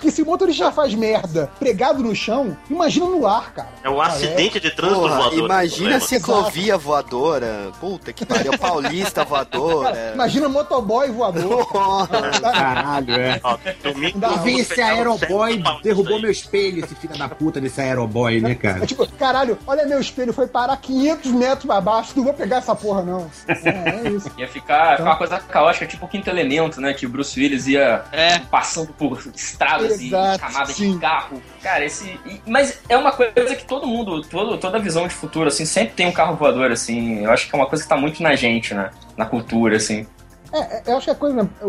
Que 0.00 0.10
se 0.10 0.22
o 0.22 0.26
motorista 0.26 0.64
já 0.66 0.72
faz 0.72 0.94
merda 0.94 1.50
pregado 1.58 2.02
no 2.02 2.14
chão, 2.14 2.56
imagina 2.70 3.06
no 3.06 3.26
ar, 3.26 3.52
cara. 3.52 3.68
É 3.82 3.90
o 3.90 4.00
acidente 4.00 4.60
de 4.60 4.70
trânsito 4.70 5.00
Porra, 5.00 5.16
voador. 5.16 5.38
imagina 5.38 5.96
a 5.96 6.00
ciclovia 6.00 6.76
voadora. 6.78 7.72
Puta 7.80 8.12
que 8.12 8.24
pariu, 8.24 8.56
paulista 8.58 9.24
voadora. 9.24 10.12
Imagina 10.14 10.48
motoboy 10.48 11.10
voador. 11.10 11.66
Porra. 11.66 12.08
Caralho, 12.40 13.14
é. 13.14 13.40
Ó, 13.42 13.58
domingo, 13.82 14.14
Ainda 14.14 14.28
vi 14.42 14.60
esse 14.60 14.80
aeroboy, 14.80 15.62
derrubou 15.82 16.20
meu 16.20 16.30
espelho, 16.30 16.63
esse 16.68 16.94
filho 16.94 17.16
da 17.16 17.28
puta 17.28 17.60
desse 17.60 17.80
aeroboy, 17.80 18.40
né, 18.40 18.52
É 18.52 18.54
cara? 18.54 18.86
tipo, 18.86 19.06
caralho, 19.12 19.58
olha 19.66 19.86
meu 19.86 20.00
espelho, 20.00 20.32
foi 20.32 20.46
parar 20.46 20.76
500 20.76 21.32
metros 21.32 21.64
pra 21.66 21.80
baixo, 21.80 22.12
não 22.16 22.24
vou 22.24 22.34
pegar 22.34 22.56
essa 22.58 22.74
porra, 22.74 23.02
não. 23.02 23.30
É, 23.48 24.06
é 24.06 24.10
isso. 24.10 24.30
Ia 24.38 24.48
ficar, 24.48 24.96
ficar 24.96 25.04
uma 25.10 25.16
coisa 25.16 25.38
caótica, 25.38 25.86
tipo 25.86 26.04
o 26.06 26.08
quinto 26.08 26.28
elemento, 26.30 26.80
né? 26.80 26.92
Que 26.94 27.06
o 27.06 27.08
Bruce 27.08 27.38
Willis 27.38 27.66
ia 27.66 28.04
É. 28.12 28.38
passando 28.38 28.92
por 28.92 29.22
estradas 29.34 30.00
Exato, 30.00 30.36
e 30.36 30.38
camadas 30.38 30.74
sim. 30.76 30.92
de 30.94 30.98
carro. 30.98 31.42
Cara, 31.62 31.84
esse. 31.84 32.18
mas 32.46 32.80
é 32.88 32.96
uma 32.96 33.12
coisa 33.12 33.54
que 33.54 33.64
todo 33.64 33.86
mundo, 33.86 34.22
todo, 34.22 34.58
toda 34.58 34.78
visão 34.78 35.06
de 35.08 35.14
futuro, 35.14 35.48
assim, 35.48 35.64
sempre 35.64 35.94
tem 35.94 36.06
um 36.06 36.12
carro 36.12 36.36
voador, 36.36 36.70
assim. 36.70 37.24
Eu 37.24 37.30
acho 37.30 37.48
que 37.48 37.54
é 37.54 37.58
uma 37.58 37.66
coisa 37.66 37.82
que 37.84 37.88
tá 37.88 37.96
muito 37.96 38.22
na 38.22 38.34
gente, 38.34 38.74
né? 38.74 38.90
Na 39.16 39.24
cultura, 39.26 39.76
assim. 39.76 40.06
É, 40.54 40.58
é, 40.58 40.82
eu 40.86 40.96
acho 40.96 41.06
que 41.06 41.10
a 41.10 41.14
coisa, 41.16 41.50
o, 41.62 41.68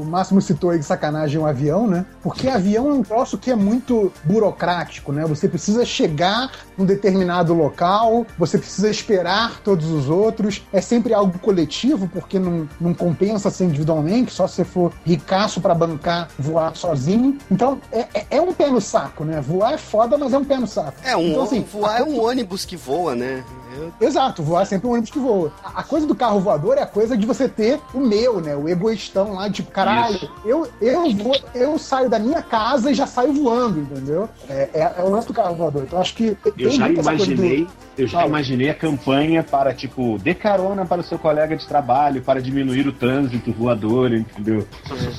o 0.00 0.04
Máximo 0.06 0.40
citou 0.40 0.70
aí 0.70 0.78
de 0.78 0.84
sacanagem 0.86 1.38
o 1.38 1.44
avião, 1.44 1.86
né? 1.86 2.06
Porque 2.22 2.48
avião 2.48 2.88
é 2.88 2.92
um 2.94 3.02
troço 3.02 3.36
que 3.36 3.50
é 3.50 3.54
muito 3.54 4.10
burocrático, 4.24 5.12
né? 5.12 5.26
Você 5.26 5.46
precisa 5.46 5.84
chegar 5.84 6.50
num 6.82 6.86
determinado 6.86 7.54
local, 7.54 8.26
você 8.36 8.58
precisa 8.58 8.90
esperar 8.90 9.60
todos 9.60 9.88
os 9.90 10.08
outros. 10.08 10.62
É 10.72 10.80
sempre 10.80 11.14
algo 11.14 11.38
coletivo, 11.38 12.08
porque 12.08 12.38
não, 12.38 12.68
não 12.80 12.92
compensa 12.92 13.50
ser 13.50 13.64
individualmente, 13.64 14.32
só 14.32 14.46
se 14.48 14.56
você 14.56 14.64
for 14.64 14.92
ricaço 15.06 15.60
pra 15.60 15.74
bancar 15.74 16.28
voar 16.38 16.74
sozinho. 16.76 17.38
Então, 17.50 17.80
é, 17.92 18.06
é- 18.14 18.26
é 18.32 18.40
um 18.40 18.52
pé 18.52 18.68
no 18.68 18.80
saco, 18.80 19.24
né? 19.24 19.40
Voar 19.40 19.74
é 19.74 19.78
foda, 19.78 20.18
mas 20.18 20.32
é 20.32 20.38
um 20.38 20.44
pé 20.44 20.58
no 20.58 20.66
saco. 20.66 20.94
É, 21.04 21.16
um, 21.16 21.28
então, 21.30 21.42
assim, 21.44 21.62
voar 21.72 22.00
é 22.00 22.02
um 22.02 22.20
ônibus 22.22 22.64
que 22.64 22.76
voa, 22.76 23.14
né? 23.14 23.44
Eu- 23.74 23.92
Exato, 24.06 24.42
voar 24.42 24.62
é 24.62 24.64
sempre 24.66 24.86
um 24.86 24.90
ônibus 24.90 25.10
que 25.10 25.18
voa. 25.18 25.50
A 25.64 25.82
coisa 25.82 26.06
do 26.06 26.14
carro 26.14 26.40
voador 26.40 26.76
é 26.76 26.82
a 26.82 26.86
coisa 26.86 27.16
de 27.16 27.24
você 27.26 27.48
ter 27.48 27.80
o 27.94 28.00
meu, 28.00 28.40
né? 28.40 28.54
O 28.54 28.68
egoístão 28.68 29.32
lá, 29.34 29.48
tipo, 29.48 29.70
caralho, 29.70 30.28
eu, 30.44 30.68
eu, 30.80 31.10
vou, 31.16 31.34
eu 31.54 31.78
saio 31.78 32.10
da 32.10 32.18
minha 32.18 32.42
casa 32.42 32.90
e 32.90 32.94
já 32.94 33.06
saio 33.06 33.32
voando, 33.32 33.80
entendeu? 33.80 34.28
É, 34.48 34.68
é, 34.74 34.94
é 34.98 35.02
o 35.02 35.08
lance 35.10 35.26
do 35.26 35.32
carro 35.32 35.54
voador. 35.54 35.84
Então 35.84 35.98
acho 36.00 36.14
que. 36.14 36.36
Eu 36.58 36.71
já 36.72 36.88
imaginei, 36.88 37.66
eu 37.96 38.06
já 38.06 38.26
imaginei 38.26 38.70
a 38.70 38.74
campanha 38.74 39.42
para, 39.42 39.72
tipo, 39.74 40.18
dê 40.18 40.34
carona 40.34 40.84
para 40.86 41.00
o 41.00 41.04
seu 41.04 41.18
colega 41.18 41.56
de 41.56 41.66
trabalho, 41.66 42.22
para 42.22 42.40
diminuir 42.40 42.86
o 42.86 42.92
trânsito 42.92 43.52
voador, 43.52 44.12
entendeu? 44.12 44.66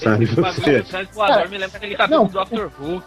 Sabe 0.01 0.25
O 0.25 0.35
você? 0.35 0.81
trânsito 0.81 1.13
voador 1.15 1.49
me 1.49 1.57
lembra 1.57 1.77
aquele 1.77 1.95
cabelo 1.95 2.21
Não. 2.21 2.27
do 2.27 2.33
Doctor 2.33 2.71
Who. 2.79 3.01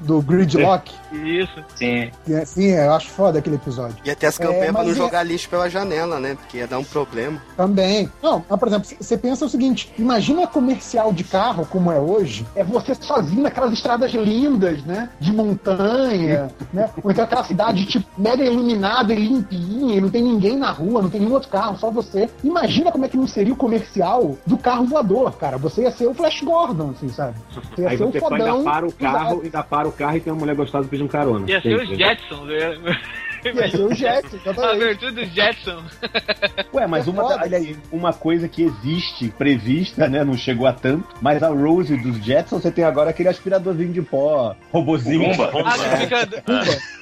Do 0.00 0.20
gridlock. 0.22 0.92
Isso. 1.12 1.62
Sim. 1.76 2.10
É, 2.28 2.44
sim, 2.44 2.66
eu 2.70 2.92
acho 2.94 3.08
foda 3.10 3.38
aquele 3.38 3.56
episódio. 3.56 3.96
Ia 4.04 4.14
ter 4.16 4.26
as 4.26 4.38
campanhas 4.38 4.68
É, 4.68 4.72
pra 4.72 4.82
não 4.84 4.90
é- 4.90 4.94
jogar 4.94 5.22
lixo 5.22 5.48
pela 5.48 5.68
janela, 5.68 6.18
né? 6.20 6.34
Porque 6.36 6.58
ia 6.58 6.66
dar 6.66 6.78
um 6.78 6.84
problema. 6.84 7.40
Também. 7.56 8.10
Não, 8.22 8.44
mas, 8.48 8.58
por 8.58 8.68
exemplo, 8.68 8.88
você 9.00 9.16
pensa 9.18 9.44
o 9.44 9.48
seguinte: 9.48 9.92
imagina 9.98 10.46
comercial 10.46 11.12
de 11.12 11.24
carro 11.24 11.66
como 11.66 11.90
é 11.92 11.98
hoje, 11.98 12.46
é 12.54 12.62
você 12.64 12.94
sozinho 12.94 13.42
naquelas 13.42 13.72
estradas 13.72 14.12
lindas, 14.12 14.82
né? 14.84 15.08
De 15.18 15.32
montanha, 15.32 16.50
né? 16.72 16.90
Ou 17.02 17.10
então 17.10 17.24
aquela 17.24 17.44
cidade, 17.44 17.84
tipo, 17.86 18.06
mega 18.20 18.44
iluminada 18.44 19.12
e 19.12 19.16
limpinha, 19.26 19.96
e 19.96 20.00
não 20.00 20.10
tem 20.10 20.22
ninguém 20.22 20.56
na 20.56 20.70
rua, 20.70 21.02
não 21.02 21.10
tem 21.10 21.20
nenhum 21.20 21.34
outro 21.34 21.48
carro, 21.48 21.76
só 21.78 21.90
você. 21.90 22.28
Imagina 22.42 22.90
como 22.92 23.04
é 23.04 23.08
que 23.08 23.16
não 23.16 23.26
seria 23.26 23.52
o 23.52 23.56
comercial 23.56 24.36
do 24.46 24.56
carro 24.56 24.84
voador, 24.86 25.32
cara. 25.32 25.58
Você 25.58 25.82
ia 25.82 25.90
ser 25.90 26.06
o 26.06 26.14
Flash 26.14 26.40
Gordon, 26.42 26.90
assim, 26.96 27.08
sabe? 27.08 27.34
Você 27.74 27.82
ia 27.82 27.88
Aí 27.90 27.98
ser 27.98 28.04
o 28.04 28.12
você 28.12 28.20
só 28.20 28.28
fodão. 28.28 28.58
ainda 28.58 28.70
para 28.70 28.86
o 28.86 28.92
carro, 28.92 29.40
ainda 29.42 29.59
para 29.62 29.88
o 29.88 29.92
carro 29.92 30.16
e 30.16 30.20
tem 30.20 30.32
uma 30.32 30.40
mulher 30.40 30.54
gostosa 30.54 30.88
pedindo 30.88 31.08
carona. 31.08 31.48
Ia 31.50 31.60
ser 31.60 31.76
os. 31.76 31.88
Jetsons. 31.88 32.46
né? 32.46 33.00
Ia 33.44 33.70
ser 33.70 33.80
o 33.80 33.94
Jet, 33.94 34.26
A 34.46 34.70
abertura 34.72 35.12
dos 35.12 35.28
Jetsons. 35.30 35.98
Ué, 36.74 36.86
mas 36.86 37.06
É 37.06 37.10
uma, 37.10 37.24
olha 37.24 37.56
aí, 37.56 37.76
uma 37.90 38.12
coisa 38.12 38.48
que 38.48 38.62
existe, 38.62 39.28
prevista, 39.28 40.08
né? 40.08 40.22
Não 40.24 40.36
chegou 40.36 40.66
a 40.66 40.72
tanto, 40.72 41.08
mas 41.20 41.42
a 41.42 41.48
Rose 41.48 41.96
dos 41.96 42.22
Jetson, 42.22 42.60
você 42.60 42.70
tem 42.70 42.84
agora 42.84 43.10
aquele 43.10 43.28
aspiradorzinho 43.28 43.92
de 43.92 44.02
pó, 44.02 44.54
robozinho. 44.70 45.30
Rumba. 45.30 45.50
Ah, 45.64 45.96
que 45.96 45.96
fica. 46.02 46.99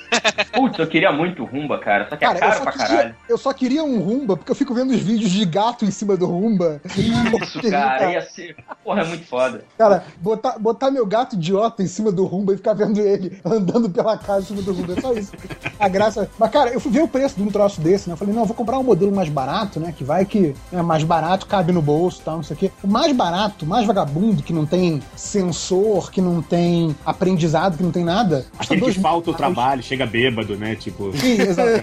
Putz, 0.52 0.78
eu 0.78 0.86
queria 0.86 1.12
muito 1.12 1.44
Rumba, 1.44 1.78
cara. 1.78 2.08
Só 2.08 2.16
que 2.16 2.24
é 2.24 2.28
Cara, 2.28 2.38
eu 2.38 2.40
caro 2.40 2.56
só, 2.56 2.62
pra 2.62 2.72
queria, 2.72 2.86
caralho. 2.88 3.14
eu 3.28 3.38
só 3.38 3.52
queria 3.52 3.84
um 3.84 4.00
Rumba, 4.00 4.36
porque 4.36 4.50
eu 4.50 4.56
fico 4.56 4.74
vendo 4.74 4.90
os 4.90 5.00
vídeos 5.00 5.30
de 5.30 5.44
gato 5.44 5.84
em 5.84 5.90
cima 5.90 6.16
do 6.16 6.26
Rumba. 6.26 6.80
Isso, 6.96 7.60
cara. 7.70 8.12
Ia 8.12 8.22
ser. 8.22 8.56
Porra, 8.84 9.02
é 9.02 9.04
muito 9.04 9.26
foda. 9.26 9.64
Cara, 9.76 10.04
botar, 10.18 10.58
botar 10.58 10.90
meu 10.90 11.06
gato 11.06 11.34
idiota 11.36 11.82
em 11.82 11.86
cima 11.86 12.10
do 12.10 12.24
Rumba 12.24 12.54
e 12.54 12.56
ficar 12.56 12.74
vendo 12.74 13.00
ele 13.00 13.40
andando 13.44 13.88
pela 13.90 14.16
casa 14.16 14.40
em 14.40 14.46
cima 14.56 14.62
do 14.62 14.72
Rumba. 14.72 14.94
É 14.96 15.00
só 15.00 15.12
isso. 15.12 15.32
A 15.78 15.88
graça. 15.88 16.28
Mas, 16.38 16.50
cara, 16.50 16.70
eu 16.70 16.80
fui 16.80 16.90
ver 16.92 17.02
o 17.02 17.08
preço 17.08 17.36
de 17.36 17.42
um 17.42 17.50
troço 17.50 17.80
desse, 17.80 18.08
né? 18.08 18.14
Eu 18.14 18.16
falei, 18.16 18.34
não, 18.34 18.42
eu 18.42 18.46
vou 18.46 18.56
comprar 18.56 18.78
um 18.78 18.82
modelo 18.84 19.14
mais 19.14 19.28
barato, 19.28 19.78
né? 19.78 19.92
Que 19.96 20.04
vai 20.04 20.24
que 20.24 20.54
é 20.72 20.82
mais 20.82 21.04
barato, 21.04 21.46
cabe 21.46 21.72
no 21.72 21.82
bolso 21.82 22.20
e 22.20 22.24
tal, 22.24 22.36
não 22.36 22.42
sei 22.42 22.56
o 22.56 22.58
quê. 22.58 22.70
O 22.82 22.88
mais 22.88 23.12
barato, 23.14 23.64
o 23.64 23.68
mais 23.68 23.86
vagabundo, 23.86 24.42
que 24.42 24.52
não 24.52 24.66
tem 24.66 25.02
sensor, 25.16 26.10
que 26.10 26.20
não 26.20 26.42
tem 26.42 26.94
aprendizado, 27.04 27.76
que 27.76 27.82
não 27.82 27.90
tem 27.92 28.04
nada. 28.04 28.46
Aquele 28.58 28.80
que 28.80 28.86
dois 28.86 28.96
falta 28.96 29.30
o 29.30 29.34
trabalho, 29.34 29.82
chega 29.82 29.97
bêbado, 30.06 30.56
né? 30.56 30.74
Tipo. 30.76 31.12
Sim, 31.16 31.40
exato. 31.40 31.82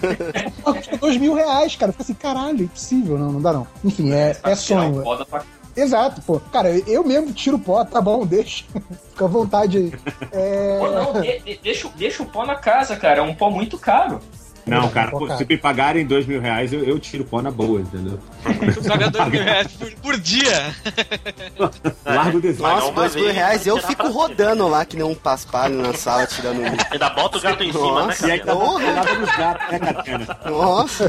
Só 0.63 0.73
Custa 0.73 0.97
dois 0.97 1.17
mil 1.17 1.33
reais, 1.33 1.75
cara. 1.75 1.91
Fica 1.91 2.03
assim, 2.03 2.13
caralho, 2.13 2.63
impossível, 2.63 3.17
não, 3.17 3.31
não 3.33 3.41
dá 3.41 3.53
não. 3.53 3.67
Enfim, 3.83 4.11
é, 4.11 4.35
é 4.43 4.55
sonho. 4.55 5.03
Exato, 5.77 6.21
pô. 6.21 6.39
Cara, 6.39 6.69
eu 6.87 7.03
mesmo 7.03 7.33
tiro 7.33 7.59
pó, 7.59 7.83
tá 7.83 7.99
bom, 7.99 8.23
deixa. 8.27 8.63
Fica 9.09 9.25
à 9.25 9.27
vontade 9.27 9.77
aí. 9.77 9.93
É... 10.31 10.77
Pô, 10.79 10.89
não, 10.91 11.21
de- 11.21 11.39
de- 11.39 11.59
deixa, 11.61 11.87
o- 11.87 11.91
deixa 11.91 12.23
o 12.23 12.25
pó 12.25 12.45
na 12.45 12.55
casa, 12.55 12.95
cara. 12.95 13.19
É 13.19 13.21
um 13.21 13.35
pó 13.35 13.49
muito 13.49 13.77
caro. 13.77 14.19
Não, 14.65 14.89
cara, 14.89 15.11
Pô, 15.11 15.29
se 15.37 15.45
me 15.45 15.57
pagarem 15.57 16.05
dois 16.05 16.25
mil 16.25 16.41
reais, 16.41 16.73
eu, 16.73 16.83
eu 16.83 16.99
tiro 16.99 17.23
pó 17.23 17.41
na 17.41 17.51
boa, 17.51 17.79
entendeu? 17.81 18.19
Joga 18.83 19.09
dois 19.11 19.27
mil 19.29 19.43
reais 19.43 19.71
por, 19.73 19.91
por 19.95 20.17
dia. 20.19 20.73
Largo 22.05 22.37
o 22.37 22.41
desenho. 22.41 22.67
Nossa, 22.67 22.91
dois 22.91 23.15
mil 23.15 23.31
reais 23.31 23.65
eu 23.67 23.77
fico 23.81 24.07
rodando 24.09 24.67
lá 24.67 24.83
que 24.85 24.95
nem 24.95 25.05
um 25.05 25.15
paspalho 25.15 25.75
na 25.81 25.93
sala 25.93 26.25
tirando. 26.25 26.61
Ainda 26.91 27.09
bota 27.11 27.37
o 27.37 27.41
gato 27.41 27.63
em 27.63 27.71
cima, 27.71 28.01
né, 28.01 28.05
Nossa, 28.07 28.39
tá 28.39 28.55
Porra. 28.55 28.91
nada 28.93 29.13
nos 29.15 29.35
gatos, 29.35 29.71
né, 29.71 29.79
Catena? 29.79 30.37
Nossa, 30.45 31.05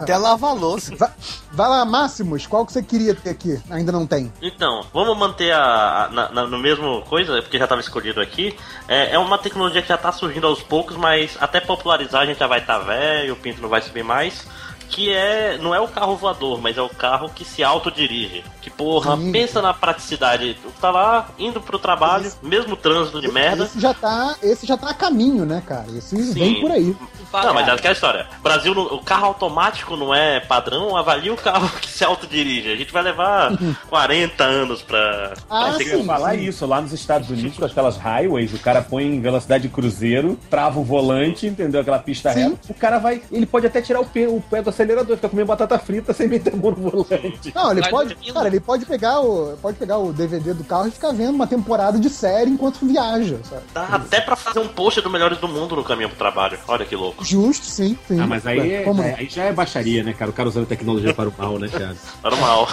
até 0.00 0.16
lava 0.16 0.48
a 0.48 0.52
louça. 0.52 0.94
Vai, 0.96 1.10
vai 1.52 1.68
lá, 1.68 1.84
Máximos, 1.84 2.46
qual 2.46 2.66
que 2.66 2.72
você 2.72 2.82
queria 2.82 3.14
ter 3.14 3.30
aqui? 3.30 3.60
Ainda 3.70 3.92
não 3.92 4.06
tem. 4.06 4.32
Então, 4.42 4.82
vamos 4.92 5.16
manter 5.16 5.52
a, 5.52 6.04
a- 6.04 6.08
na- 6.08 6.28
na- 6.30 6.46
no 6.46 6.58
mesmo 6.58 7.02
coisa, 7.02 7.40
porque 7.42 7.58
já 7.58 7.64
estava 7.64 7.80
escolhido 7.80 8.20
aqui. 8.20 8.56
É, 8.88 9.14
é 9.14 9.18
uma 9.18 9.38
tecnologia 9.38 9.82
que 9.82 9.88
já 9.88 9.94
está 9.94 10.10
surgindo 10.12 10.46
aos 10.46 10.62
poucos, 10.62 10.96
mas 10.96 11.36
até 11.40 11.60
popularizar 11.60 12.22
a 12.22 12.26
gente 12.26 12.38
já 12.38 12.46
vai 12.46 12.60
estar 12.60 12.78
velho, 12.78 12.95
o 13.30 13.36
pinto 13.36 13.60
não 13.60 13.68
vai 13.68 13.80
subir 13.82 14.04
mais. 14.04 14.46
Que 14.88 15.12
é. 15.12 15.58
Não 15.58 15.74
é 15.74 15.80
o 15.80 15.88
carro 15.88 16.16
voador, 16.16 16.60
mas 16.60 16.78
é 16.78 16.82
o 16.82 16.88
carro 16.88 17.28
que 17.28 17.44
se 17.44 17.62
autodirige. 17.64 18.44
Que 18.66 18.70
porra, 18.70 19.16
Sim. 19.16 19.30
pensa 19.30 19.62
na 19.62 19.72
praticidade. 19.72 20.58
Tu 20.60 20.72
tá 20.80 20.90
lá, 20.90 21.28
indo 21.38 21.60
pro 21.60 21.78
trabalho, 21.78 22.28
mesmo 22.42 22.74
trânsito 22.74 23.20
de 23.20 23.30
merda. 23.30 23.62
Esse 23.62 23.78
já 23.78 23.94
tá, 23.94 24.34
esse 24.42 24.66
já 24.66 24.76
tá 24.76 24.90
a 24.90 24.94
caminho, 24.94 25.46
né, 25.46 25.62
cara? 25.64 25.86
Esse 25.96 26.20
vem 26.32 26.60
por 26.60 26.72
aí. 26.72 26.96
Não, 27.32 27.54
mas 27.54 27.68
é 27.68 27.70
aquela 27.70 27.92
história. 27.92 28.26
Brasil, 28.42 28.72
o 28.72 28.98
carro 29.02 29.26
automático 29.26 29.96
não 29.96 30.12
é 30.12 30.40
padrão, 30.40 30.96
avalia 30.96 31.32
o 31.32 31.36
carro 31.36 31.70
que 31.80 31.88
se 31.88 32.04
autodirige. 32.04 32.72
A 32.72 32.76
gente 32.76 32.92
vai 32.92 33.04
levar 33.04 33.52
40 33.88 34.42
anos 34.42 34.82
pra. 34.82 35.34
Ah, 35.48 35.70
pra 35.70 35.78
que 35.78 36.02
falar 36.02 36.34
isso 36.34 36.66
lá 36.66 36.80
nos 36.80 36.92
Estados 36.92 37.30
Unidos, 37.30 37.56
com 37.56 37.64
aquelas 37.64 37.96
highways, 37.96 38.52
o 38.52 38.58
cara 38.58 38.82
põe 38.82 39.04
em 39.04 39.20
velocidade 39.20 39.62
de 39.62 39.68
cruzeiro, 39.68 40.36
trava 40.50 40.80
o 40.80 40.84
volante, 40.84 41.46
entendeu? 41.46 41.82
Aquela 41.82 42.00
pista 42.00 42.32
Sim. 42.32 42.50
reta. 42.50 42.58
O 42.68 42.74
cara 42.74 42.98
vai. 42.98 43.22
Ele 43.30 43.46
pode 43.46 43.66
até 43.66 43.80
tirar 43.80 44.00
o 44.00 44.06
pé, 44.06 44.26
o 44.26 44.40
pé 44.40 44.60
do 44.60 44.70
acelerador, 44.70 45.14
fica 45.14 45.28
comendo 45.28 45.46
batata 45.46 45.78
frita 45.78 46.12
sem 46.12 46.26
meter 46.26 46.52
a 46.52 46.56
mão 46.56 46.72
no 46.72 46.90
volante. 46.90 47.52
Não, 47.54 47.70
ele 47.70 47.88
pode, 47.88 48.16
cara, 48.32 48.48
ele 48.48 48.55
pode 48.60 48.84
pegar 48.86 49.20
o, 49.20 49.56
pode 49.60 49.76
pegar 49.78 49.98
o 49.98 50.12
DVD 50.12 50.52
do 50.54 50.64
carro 50.64 50.88
e 50.88 50.90
ficar 50.90 51.12
vendo 51.12 51.34
uma 51.34 51.46
temporada 51.46 51.98
de 51.98 52.08
série 52.10 52.50
enquanto 52.50 52.84
viaja, 52.86 53.38
sabe? 53.44 53.62
Dá 53.72 53.84
até 53.86 54.20
pra 54.20 54.36
fazer 54.36 54.58
um 54.60 54.68
post 54.68 55.00
do 55.00 55.10
Melhores 55.10 55.38
do 55.38 55.48
Mundo 55.48 55.76
no 55.76 55.84
caminho 55.84 56.08
pro 56.08 56.18
trabalho. 56.18 56.58
Olha 56.68 56.84
que 56.84 56.94
louco. 56.96 57.24
Justo, 57.24 57.66
sim, 57.66 57.96
sim. 58.06 58.20
Ah, 58.20 58.26
mas 58.26 58.46
aí, 58.46 58.74
é- 58.74 58.82
como 58.82 59.02
é- 59.02 59.14
aí 59.18 59.28
já 59.28 59.44
é 59.44 59.52
baixaria, 59.52 60.02
né, 60.02 60.12
cara? 60.12 60.30
O 60.30 60.34
cara 60.34 60.48
usando 60.48 60.66
tecnologia 60.66 61.12
para 61.14 61.28
o 61.28 61.32
mal, 61.36 61.58
né, 61.58 61.68
cara? 61.68 61.96
Normal. 62.22 62.68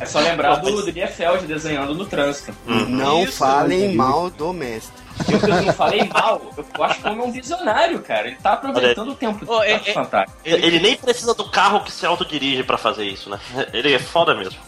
É 0.00 0.06
só 0.06 0.20
lembrar 0.20 0.56
do, 0.56 0.70
do 0.82 0.90
Liefeld 0.90 1.46
desenhando 1.46 1.94
no 1.94 2.04
trânsito. 2.06 2.52
Não 2.66 3.24
Isso. 3.24 3.38
falem 3.38 3.94
mal 3.94 4.30
do 4.30 4.52
mestre. 4.52 5.07
Eu, 5.28 5.48
eu 5.48 5.62
não 5.62 5.72
falei 5.72 6.04
mal, 6.04 6.40
eu 6.76 6.84
acho 6.84 7.00
que 7.00 7.08
o 7.08 7.10
homem 7.12 7.24
é 7.24 7.28
um 7.28 7.32
visionário, 7.32 7.98
cara. 8.00 8.28
Ele 8.28 8.36
tá 8.36 8.52
aproveitando 8.52 9.10
o 9.10 9.14
tempo 9.14 9.44
Ô, 9.52 9.62
é- 9.62 9.78
tá 9.78 9.90
é- 9.90 9.92
fantástico. 9.94 10.38
Ele 10.44 10.66
ele 10.66 10.80
nem 10.80 10.96
precisa 10.96 11.34
do 11.34 11.44
carro 11.50 11.80
que 11.80 11.90
se 11.92 12.04
autodirige 12.06 12.62
pra 12.62 12.76
fazer 12.78 13.04
isso, 13.04 13.28
né? 13.30 13.38
Ele 13.72 13.92
é 13.94 13.98
foda 13.98 14.34
mesmo. 14.34 14.58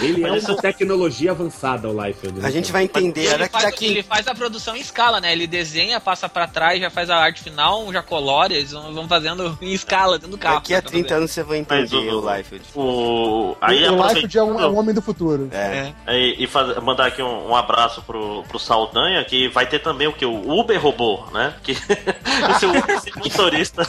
Ele 0.00 0.24
é 0.24 0.30
Mas 0.30 0.44
uma 0.44 0.52
isso- 0.52 0.56
tecnologia 0.62 1.30
avançada, 1.30 1.88
o 1.88 1.92
Liefeld. 2.04 2.40
né, 2.40 2.48
A 2.48 2.50
gente 2.50 2.72
vai 2.72 2.84
entender. 2.84 3.20
Ele 3.24 3.34
Era 3.34 3.46
que 3.46 3.52
faz, 3.52 3.64
daqui. 3.64 3.86
ele 3.86 4.02
faz 4.02 4.26
a 4.26 4.34
produção 4.34 4.74
em 4.76 4.80
escala, 4.80 5.20
né? 5.20 5.32
Ele 5.32 5.46
desenha, 5.46 6.00
passa 6.00 6.28
pra 6.28 6.46
trás, 6.46 6.80
já 6.80 6.90
faz 6.90 7.10
a 7.10 7.16
arte 7.16 7.42
final, 7.42 7.92
já 7.92 8.02
colore, 8.02 8.54
eles 8.54 8.72
vão 8.72 9.06
fazendo 9.08 9.56
em 9.62 9.72
escala 9.72 10.18
dentro 10.18 10.30
do 10.32 10.38
carro. 10.38 10.56
Daqui 10.56 10.74
a 10.74 10.82
Pra 10.82 10.90
30 10.90 11.08
fazer. 11.08 11.18
anos 11.18 11.30
você 11.30 11.42
vai 11.42 11.66
Mas 11.68 11.92
entender 11.92 12.12
o- 12.12 12.20
o 12.24 12.34
Liefeld. 12.34 12.64
O... 12.74 13.56
Aí 13.60 13.88
o 13.88 14.06
Liefeld 14.06 14.38
é 14.38 14.42
um, 14.42 14.60
é 14.60 14.66
um 14.68 14.78
homem 14.78 14.94
do 14.94 15.02
futuro. 15.02 15.48
É. 15.52 15.92
E, 16.08 16.44
e 16.44 16.46
faz- 16.46 16.76
mandar 16.82 17.06
aqui 17.06 17.22
um, 17.22 17.50
um 17.50 17.56
abraço 17.56 18.02
pro, 18.02 18.42
pro 18.44 18.58
Saldanha, 18.58 19.24
que 19.24 19.48
vai 19.48 19.66
ter 19.66 19.78
também 19.80 19.99
o 20.06 20.12
que? 20.12 20.24
O 20.24 20.58
Uber 20.58 20.80
robô, 20.80 21.26
né? 21.32 21.54
Que 21.62 21.72
esse, 22.54 22.66
Uber, 22.66 22.84
esse 22.90 23.16
motorista. 23.18 23.86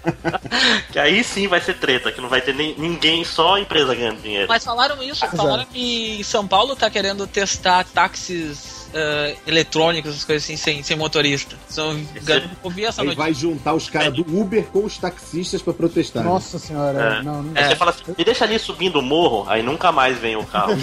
que 0.92 0.98
aí 0.98 1.22
sim 1.24 1.48
vai 1.48 1.60
ser 1.60 1.74
treta, 1.74 2.12
que 2.12 2.20
não 2.20 2.28
vai 2.28 2.40
ter 2.40 2.54
nem, 2.54 2.74
ninguém, 2.78 3.24
só 3.24 3.54
a 3.54 3.60
empresa 3.60 3.94
ganhando 3.94 4.22
dinheiro. 4.22 4.46
Mas 4.48 4.64
falaram 4.64 5.02
isso, 5.02 5.26
falaram 5.28 5.64
que 5.66 6.22
São 6.24 6.46
Paulo 6.46 6.76
tá 6.76 6.90
querendo 6.90 7.26
testar 7.26 7.84
táxis 7.84 8.75
eh, 8.98 9.36
eletrônicos, 9.46 10.10
essas 10.12 10.24
coisas 10.24 10.42
assim, 10.44 10.56
sem, 10.56 10.82
sem 10.82 10.96
motorista. 10.96 11.54
São, 11.68 11.92
eu 11.92 12.42
ouvi 12.62 12.84
essa 12.86 13.02
Aí 13.02 13.08
notícia. 13.08 13.24
vai 13.24 13.34
juntar 13.34 13.74
os 13.74 13.90
caras 13.90 14.14
do 14.14 14.22
Uber 14.22 14.64
com 14.72 14.84
os 14.84 14.96
taxistas 14.96 15.60
pra 15.60 15.74
protestar. 15.74 16.24
Nossa 16.24 16.58
senhora, 16.58 17.18
É. 17.20 17.22
não, 17.22 17.42
não. 17.42 17.52
Aí 17.54 17.68
você 17.68 17.76
fala 17.76 17.90
assim, 17.90 18.02
me 18.16 18.24
deixa 18.24 18.44
ali 18.44 18.58
subindo 18.58 18.98
o 18.98 19.02
morro, 19.02 19.44
aí 19.48 19.62
nunca 19.62 19.92
mais 19.92 20.16
vem 20.18 20.36
o 20.36 20.44
carro. 20.44 20.72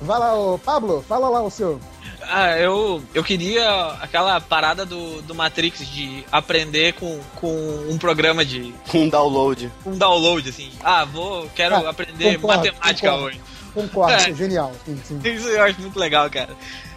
Vai 0.00 0.18
lá, 0.18 0.34
ô 0.34 0.58
Pablo, 0.58 1.04
fala 1.08 1.28
lá 1.28 1.42
o 1.42 1.50
seu. 1.50 1.80
Ah, 2.30 2.58
eu, 2.58 3.02
eu 3.14 3.24
queria 3.24 3.66
aquela 4.02 4.38
parada 4.40 4.84
do, 4.84 5.22
do 5.22 5.34
Matrix 5.34 5.86
de 5.88 6.24
aprender 6.30 6.92
com, 6.94 7.18
com 7.36 7.86
um 7.88 7.96
programa 7.96 8.44
de. 8.44 8.74
Um 8.94 9.08
download. 9.08 9.70
um 9.86 9.96
download, 9.96 10.48
assim. 10.48 10.70
Ah, 10.82 11.04
vou, 11.04 11.48
quero 11.54 11.76
Ah, 11.76 11.88
aprender 11.90 12.38
concordo, 12.38 12.66
matemática 12.66 13.10
concordo. 13.10 13.26
hoje. 13.36 13.40
Concordo, 13.82 14.12
É. 14.12 14.30
é. 14.30 14.34
genial. 14.34 14.72
Sim, 14.84 14.98
sim. 15.04 15.20
Isso 15.28 15.48
eu 15.48 15.62
acho 15.62 15.80
muito 15.80 15.98
legal, 15.98 16.28
cara. 16.30 16.50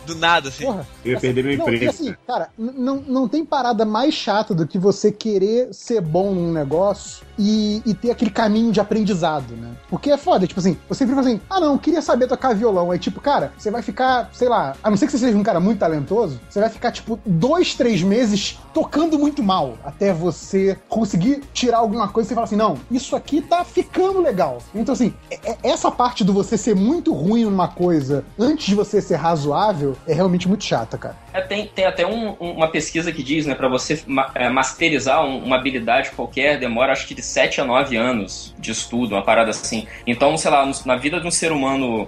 Do 0.05 0.15
nada, 0.15 0.49
assim. 0.49 0.65
Porra, 0.65 0.87
Eu 1.05 1.11
ia 1.13 1.19
perder 1.19 1.43
meu 1.43 1.57
não, 1.57 1.65
emprego. 1.65 1.89
assim, 1.91 2.15
cara, 2.25 2.49
não, 2.57 2.95
não 3.07 3.27
tem 3.27 3.45
parada 3.45 3.85
mais 3.85 4.13
chata 4.15 4.53
do 4.53 4.65
que 4.67 4.79
você 4.79 5.11
querer 5.11 5.71
ser 5.73 6.01
bom 6.01 6.33
num 6.33 6.51
negócio 6.51 7.23
e, 7.37 7.81
e 7.85 7.93
ter 7.93 8.11
aquele 8.11 8.31
caminho 8.31 8.71
de 8.71 8.79
aprendizado, 8.79 9.55
né? 9.55 9.69
Porque 9.89 10.11
é 10.11 10.17
foda, 10.17 10.45
tipo 10.47 10.59
assim, 10.59 10.77
você 10.87 10.99
sempre 10.99 11.15
fala 11.15 11.27
assim, 11.27 11.41
ah 11.49 11.59
não, 11.59 11.77
queria 11.77 12.01
saber 12.01 12.27
tocar 12.27 12.53
violão. 12.55 12.91
Aí, 12.91 12.99
tipo, 12.99 13.19
cara, 13.21 13.51
você 13.57 13.69
vai 13.71 13.81
ficar, 13.81 14.29
sei 14.33 14.47
lá, 14.49 14.75
a 14.83 14.89
não 14.89 14.97
ser 14.97 15.05
que 15.05 15.11
você 15.11 15.17
seja 15.19 15.37
um 15.37 15.43
cara 15.43 15.59
muito 15.59 15.79
talentoso, 15.79 16.39
você 16.49 16.59
vai 16.59 16.69
ficar, 16.69 16.91
tipo, 16.91 17.19
dois, 17.25 17.73
três 17.75 18.01
meses 18.01 18.59
tocando 18.73 19.19
muito 19.19 19.43
mal 19.43 19.77
até 19.83 20.13
você 20.13 20.77
conseguir 20.87 21.41
tirar 21.53 21.79
alguma 21.79 22.07
coisa 22.07 22.27
e 22.27 22.29
você 22.29 22.35
fala 22.35 22.45
assim, 22.45 22.55
não, 22.55 22.77
isso 22.89 23.15
aqui 23.15 23.41
tá 23.41 23.63
ficando 23.65 24.21
legal. 24.21 24.59
Então, 24.73 24.93
assim, 24.93 25.13
é- 25.29 25.51
é- 25.51 25.57
essa 25.63 25.91
parte 25.91 26.23
do 26.23 26.31
você 26.33 26.57
ser 26.57 26.75
muito 26.75 27.13
ruim 27.13 27.43
numa 27.45 27.67
coisa 27.67 28.23
antes 28.39 28.65
de 28.67 28.75
você 28.75 29.01
ser 29.01 29.15
razoável 29.15 29.95
é 30.07 30.13
realmente 30.13 30.47
muito 30.47 30.63
chata, 30.63 30.97
cara. 30.97 31.15
É, 31.33 31.41
tem, 31.41 31.67
tem 31.67 31.85
até 31.85 32.05
um- 32.05 32.35
um- 32.39 32.51
uma 32.53 32.67
pesquisa 32.69 33.11
que 33.11 33.23
diz, 33.23 33.45
né, 33.45 33.55
pra 33.55 33.67
você 33.67 34.01
é, 34.35 34.49
masterizar 34.49 35.23
um- 35.25 35.43
uma 35.43 35.55
habilidade 35.57 36.11
qualquer, 36.11 36.59
demora 36.59 36.91
acho 36.91 37.07
que 37.07 37.15
de 37.15 37.21
7 37.31 37.61
a 37.61 37.65
9 37.65 37.95
anos 37.95 38.53
de 38.59 38.71
estudo, 38.71 39.15
uma 39.15 39.21
parada 39.21 39.49
assim. 39.51 39.87
Então, 40.05 40.37
sei 40.37 40.51
lá, 40.51 40.69
na 40.85 40.95
vida 40.95 41.19
de 41.19 41.25
um 41.27 41.31
ser 41.31 41.51
humano 41.51 42.07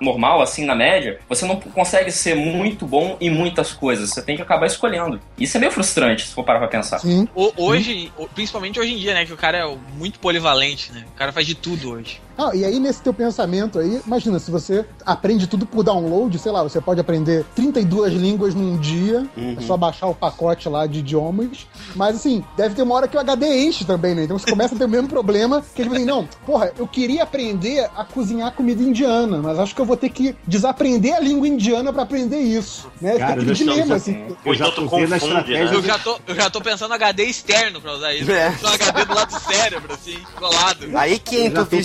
normal, 0.00 0.40
assim, 0.42 0.64
na 0.64 0.74
média, 0.74 1.18
você 1.28 1.44
não 1.46 1.56
consegue 1.60 2.10
ser 2.10 2.34
muito 2.34 2.86
bom 2.86 3.16
em 3.20 3.30
muitas 3.30 3.72
coisas. 3.72 4.10
Você 4.10 4.22
tem 4.22 4.36
que 4.36 4.42
acabar 4.42 4.66
escolhendo. 4.66 5.20
Isso 5.38 5.56
é 5.56 5.60
meio 5.60 5.72
frustrante, 5.72 6.26
se 6.26 6.34
for 6.34 6.44
parar 6.44 6.58
pra 6.60 6.68
pensar. 6.68 6.98
Sim. 6.98 7.28
O- 7.34 7.52
hoje, 7.56 8.12
o- 8.16 8.26
principalmente 8.28 8.78
hoje 8.78 8.92
em 8.94 8.96
dia, 8.98 9.14
né? 9.14 9.24
Que 9.24 9.32
o 9.32 9.36
cara 9.36 9.58
é 9.58 9.76
muito 9.96 10.18
polivalente, 10.18 10.92
né? 10.92 11.04
O 11.14 11.16
cara 11.18 11.32
faz 11.32 11.46
de 11.46 11.54
tudo 11.54 11.90
hoje. 11.92 12.20
Ah, 12.36 12.50
e 12.54 12.64
aí, 12.64 12.78
nesse 12.80 13.00
teu 13.02 13.14
pensamento 13.14 13.78
aí, 13.78 14.00
imagina, 14.06 14.38
se 14.38 14.50
você 14.50 14.84
aprende 15.06 15.46
tudo 15.46 15.66
por 15.66 15.82
download, 15.84 16.36
sei 16.38 16.50
lá, 16.52 16.62
você 16.62 16.80
pode 16.80 17.00
aprender 17.00 17.44
32 17.54 18.12
línguas 18.12 18.54
num 18.54 18.76
dia, 18.76 19.26
é 19.36 19.60
só 19.62 19.76
baixar 19.76 20.06
o 20.08 20.14
pacote 20.14 20.68
lá 20.68 20.86
de 20.86 20.98
idiomas, 20.98 21.66
mas 21.94 22.16
assim, 22.16 22.44
deve 22.56 22.74
ter 22.74 22.82
uma 22.82 22.94
hora 22.94 23.06
que 23.08 23.16
o 23.16 23.20
HD 23.20 23.46
enche 23.66 23.84
também, 23.84 24.14
né? 24.14 24.24
Então 24.24 24.38
você 24.38 24.50
começa 24.50 24.74
a 24.74 24.78
ter 24.78 24.84
o 24.84 24.88
mesmo 24.88 25.08
problema, 25.08 25.62
que 25.74 25.82
é 25.82 25.84
tipo 25.84 25.94
assim, 25.96 26.04
não, 26.04 26.28
porra, 26.44 26.72
eu 26.78 26.86
queria 26.86 27.22
aprender 27.22 27.88
a 27.96 28.04
cozinhar 28.04 28.52
comida 28.52 28.82
indiana, 28.82 29.38
mas 29.42 29.58
acho 29.58 29.74
que 29.74 29.80
eu 29.80 29.86
vou 29.86 29.96
ter 29.96 30.08
que 30.08 30.34
desaprender 30.46 31.14
a 31.14 31.20
língua 31.20 31.46
indiana 31.48 31.92
pra 31.92 32.02
aprender 32.02 32.38
isso, 32.38 32.88
né? 33.00 33.16
Cara, 33.18 33.40
Fica 33.40 33.42
aquele 33.42 33.50
eu 33.50 33.54
já- 33.54 33.64
dilema, 33.64 33.86
já- 33.86 33.94
assim. 33.96 34.26
Eu 34.44 34.54
já 34.54 34.68
então 34.68 34.74
tô 34.88 34.96
a 34.96 35.00
confunde, 35.00 35.52
né? 35.52 35.74
Eu 35.74 35.82
já 35.82 35.98
tô, 35.98 36.18
eu 36.26 36.34
já 36.34 36.50
tô 36.50 36.60
pensando 36.60 36.94
HD 36.94 37.24
externo 37.24 37.80
pra 37.80 37.92
usar 37.94 38.12
isso. 38.14 38.30
É. 38.30 38.48
Um 38.62 38.66
HD 38.68 39.04
do 39.04 39.14
lado 39.14 39.30
do 39.34 39.40
cérebro, 39.40 39.92
assim, 39.94 40.18
colado. 40.36 40.86
Aí 40.96 41.18
que 41.18 41.36
entra 41.36 41.56
Já 41.56 41.62
o 41.62 41.66
tô 41.66 41.76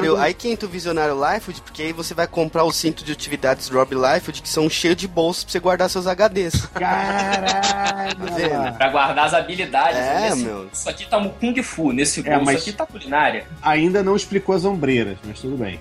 visionário, 0.00 0.10
pensando- 0.12 0.24
aí 0.26 0.34
que 0.34 0.48
entra 0.48 0.66
o 0.66 0.70
visionário 0.70 1.14
Liefeld, 1.32 1.62
porque 1.62 1.82
aí 1.82 1.92
você 1.92 2.14
vai 2.14 2.26
comprar 2.26 2.64
o 2.64 2.72
cinto 2.72 3.04
de 3.04 3.12
utilidades 3.12 3.68
Rob 3.68 3.94
Liefeld, 3.94 4.42
que 4.42 4.48
são 4.48 4.68
cheios 4.70 4.96
de 4.96 5.06
bolsos 5.08 5.44
pra 5.44 5.52
você 5.52 5.60
guardar 5.60 5.90
seus 5.90 6.06
HDs. 6.06 6.66
Caralho! 6.74 7.88
Tá? 8.48 8.72
Pra 8.72 8.88
guardar 8.88 9.26
as 9.26 9.34
habilidades. 9.34 9.98
É, 9.98 10.30
Nesse- 10.30 10.44
meu. 10.44 10.68
Isso 10.72 10.88
aqui 10.88 11.06
tá 11.06 11.20
no 11.20 11.30
Kung 11.30 11.62
Fu, 11.62 11.92
nesse 11.92 12.20
É, 12.20 12.30
bolso 12.30 12.44
mas- 12.44 12.60
aqui 12.62 12.72
tá 12.72 12.86
culinária. 12.86 13.46
Ainda 13.62 14.02
não 14.02 14.16
explicou 14.16 14.54
as 14.54 14.64
ombreiras, 14.64 15.18
mas 15.24 15.40
tudo 15.40 15.56
bem. 15.56 15.78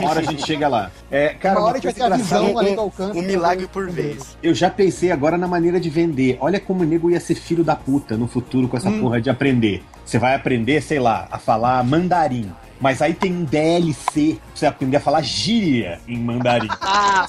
Uma 0.00 0.10
hora 0.10 0.20
a 0.20 0.22
gente 0.22 0.44
chega 0.44 0.66
lá. 0.68 0.90
É, 1.10 1.28
cara, 1.34 1.58
Uma 1.58 1.68
hora 1.68 1.78
a 1.78 1.80
gente 1.80 1.84
vai 1.84 2.08
ter 2.08 2.12
a 2.12 2.16
visão 2.16 2.58
além 2.58 2.74
do 2.74 2.80
alcance. 2.80 3.18
Um 3.18 3.22
milagre 3.22 3.66
por 3.68 3.88
vez. 3.90 4.36
Eu 4.42 4.54
já 4.54 4.68
pensei 4.70 5.10
agora 5.12 5.38
na 5.38 5.46
maneira 5.46 5.78
de 5.78 5.88
vender. 5.90 6.36
Olha 6.40 6.58
como 6.58 6.82
o 6.82 6.86
nego 6.86 7.10
ia 7.10 7.20
ser 7.20 7.34
filho 7.34 7.62
da 7.62 7.76
puta 7.76 8.16
no 8.16 8.26
futuro 8.26 8.68
com 8.68 8.76
essa 8.76 8.90
porra 8.90 9.20
de 9.20 9.30
aprender. 9.30 9.82
Você 10.04 10.18
vai 10.18 10.34
aprender, 10.34 10.82
sei 10.82 10.98
lá, 10.98 11.28
a 11.30 11.38
falar 11.38 11.82
mandarim. 11.84 12.50
Mas 12.82 13.00
aí 13.00 13.14
tem 13.14 13.32
um 13.32 13.44
DLC 13.44 14.38
pra 14.40 14.50
você 14.56 14.66
aprender 14.66 14.96
a 14.96 15.00
falar 15.00 15.22
gíria 15.22 16.00
em 16.08 16.18
mandarim. 16.18 16.66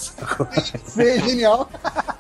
Ser 0.84 1.22
genial. 1.24 1.70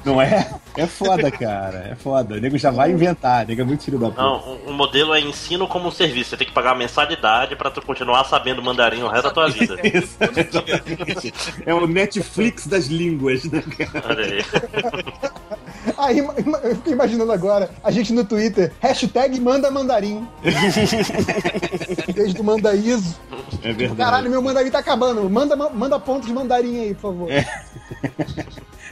Não 0.05 0.21
é? 0.21 0.51
É 0.77 0.85
foda, 0.85 1.31
cara. 1.31 1.89
É 1.91 1.95
foda. 1.95 2.35
O 2.35 2.39
nego 2.39 2.57
já 2.59 2.69
vai 2.69 2.91
inventar. 2.91 3.43
O 3.43 3.47
nego 3.47 3.61
é 3.61 3.63
muito 3.63 3.83
filho 3.85 3.97
da 3.97 4.09
puta. 4.09 4.21
Não, 4.21 4.59
o- 4.67 4.71
modelo 4.73 5.15
é 5.15 5.19
ensino 5.19 5.67
como 5.67 5.87
um 5.87 5.91
serviço. 5.91 6.29
Você 6.29 6.37
tem 6.37 6.45
que 6.47 6.53
pagar 6.53 6.73
uma 6.73 6.77
mensalidade 6.79 7.55
pra 7.55 7.71
tu 7.71 7.81
continuar 7.81 8.23
sabendo 8.25 8.61
mandarim 8.61 9.01
o 9.01 9.07
resto 9.07 9.23
da 9.23 9.31
tua 9.31 9.49
vida. 9.49 9.77
Isso, 9.83 10.15
exatamente. 10.19 11.33
É 11.65 11.73
o 11.73 11.87
Netflix 11.87 12.67
das 12.67 12.85
línguas, 12.85 13.45
né, 13.45 13.63
cara? 13.77 14.05
Olha 14.09 14.25
aí. 14.25 14.45
Aí 16.05 16.17
ima- 16.19 16.33
eu 16.63 16.75
fico 16.75 16.89
imaginando 16.91 17.31
agora, 17.31 17.69
a 17.83 17.91
gente 17.91 18.11
no 18.13 18.23
Twitter, 18.25 18.71
hashtag 18.79 19.39
manda 19.39 19.69
mandarim. 19.71 20.27
vez 22.13 22.33
do 22.33 22.43
mandaíso. 22.43 23.15
É 23.63 23.71
verdade. 23.73 23.97
Caralho, 23.97 24.29
meu 24.29 24.41
mandarim 24.41 24.69
tá 24.69 24.79
acabando. 24.79 25.29
Manda, 25.29 25.55
manda 25.55 25.99
pontos 25.99 26.27
de 26.27 26.33
mandarim 26.33 26.79
aí, 26.81 26.93
por 26.95 27.01
favor. 27.13 27.31
É. 27.31 27.45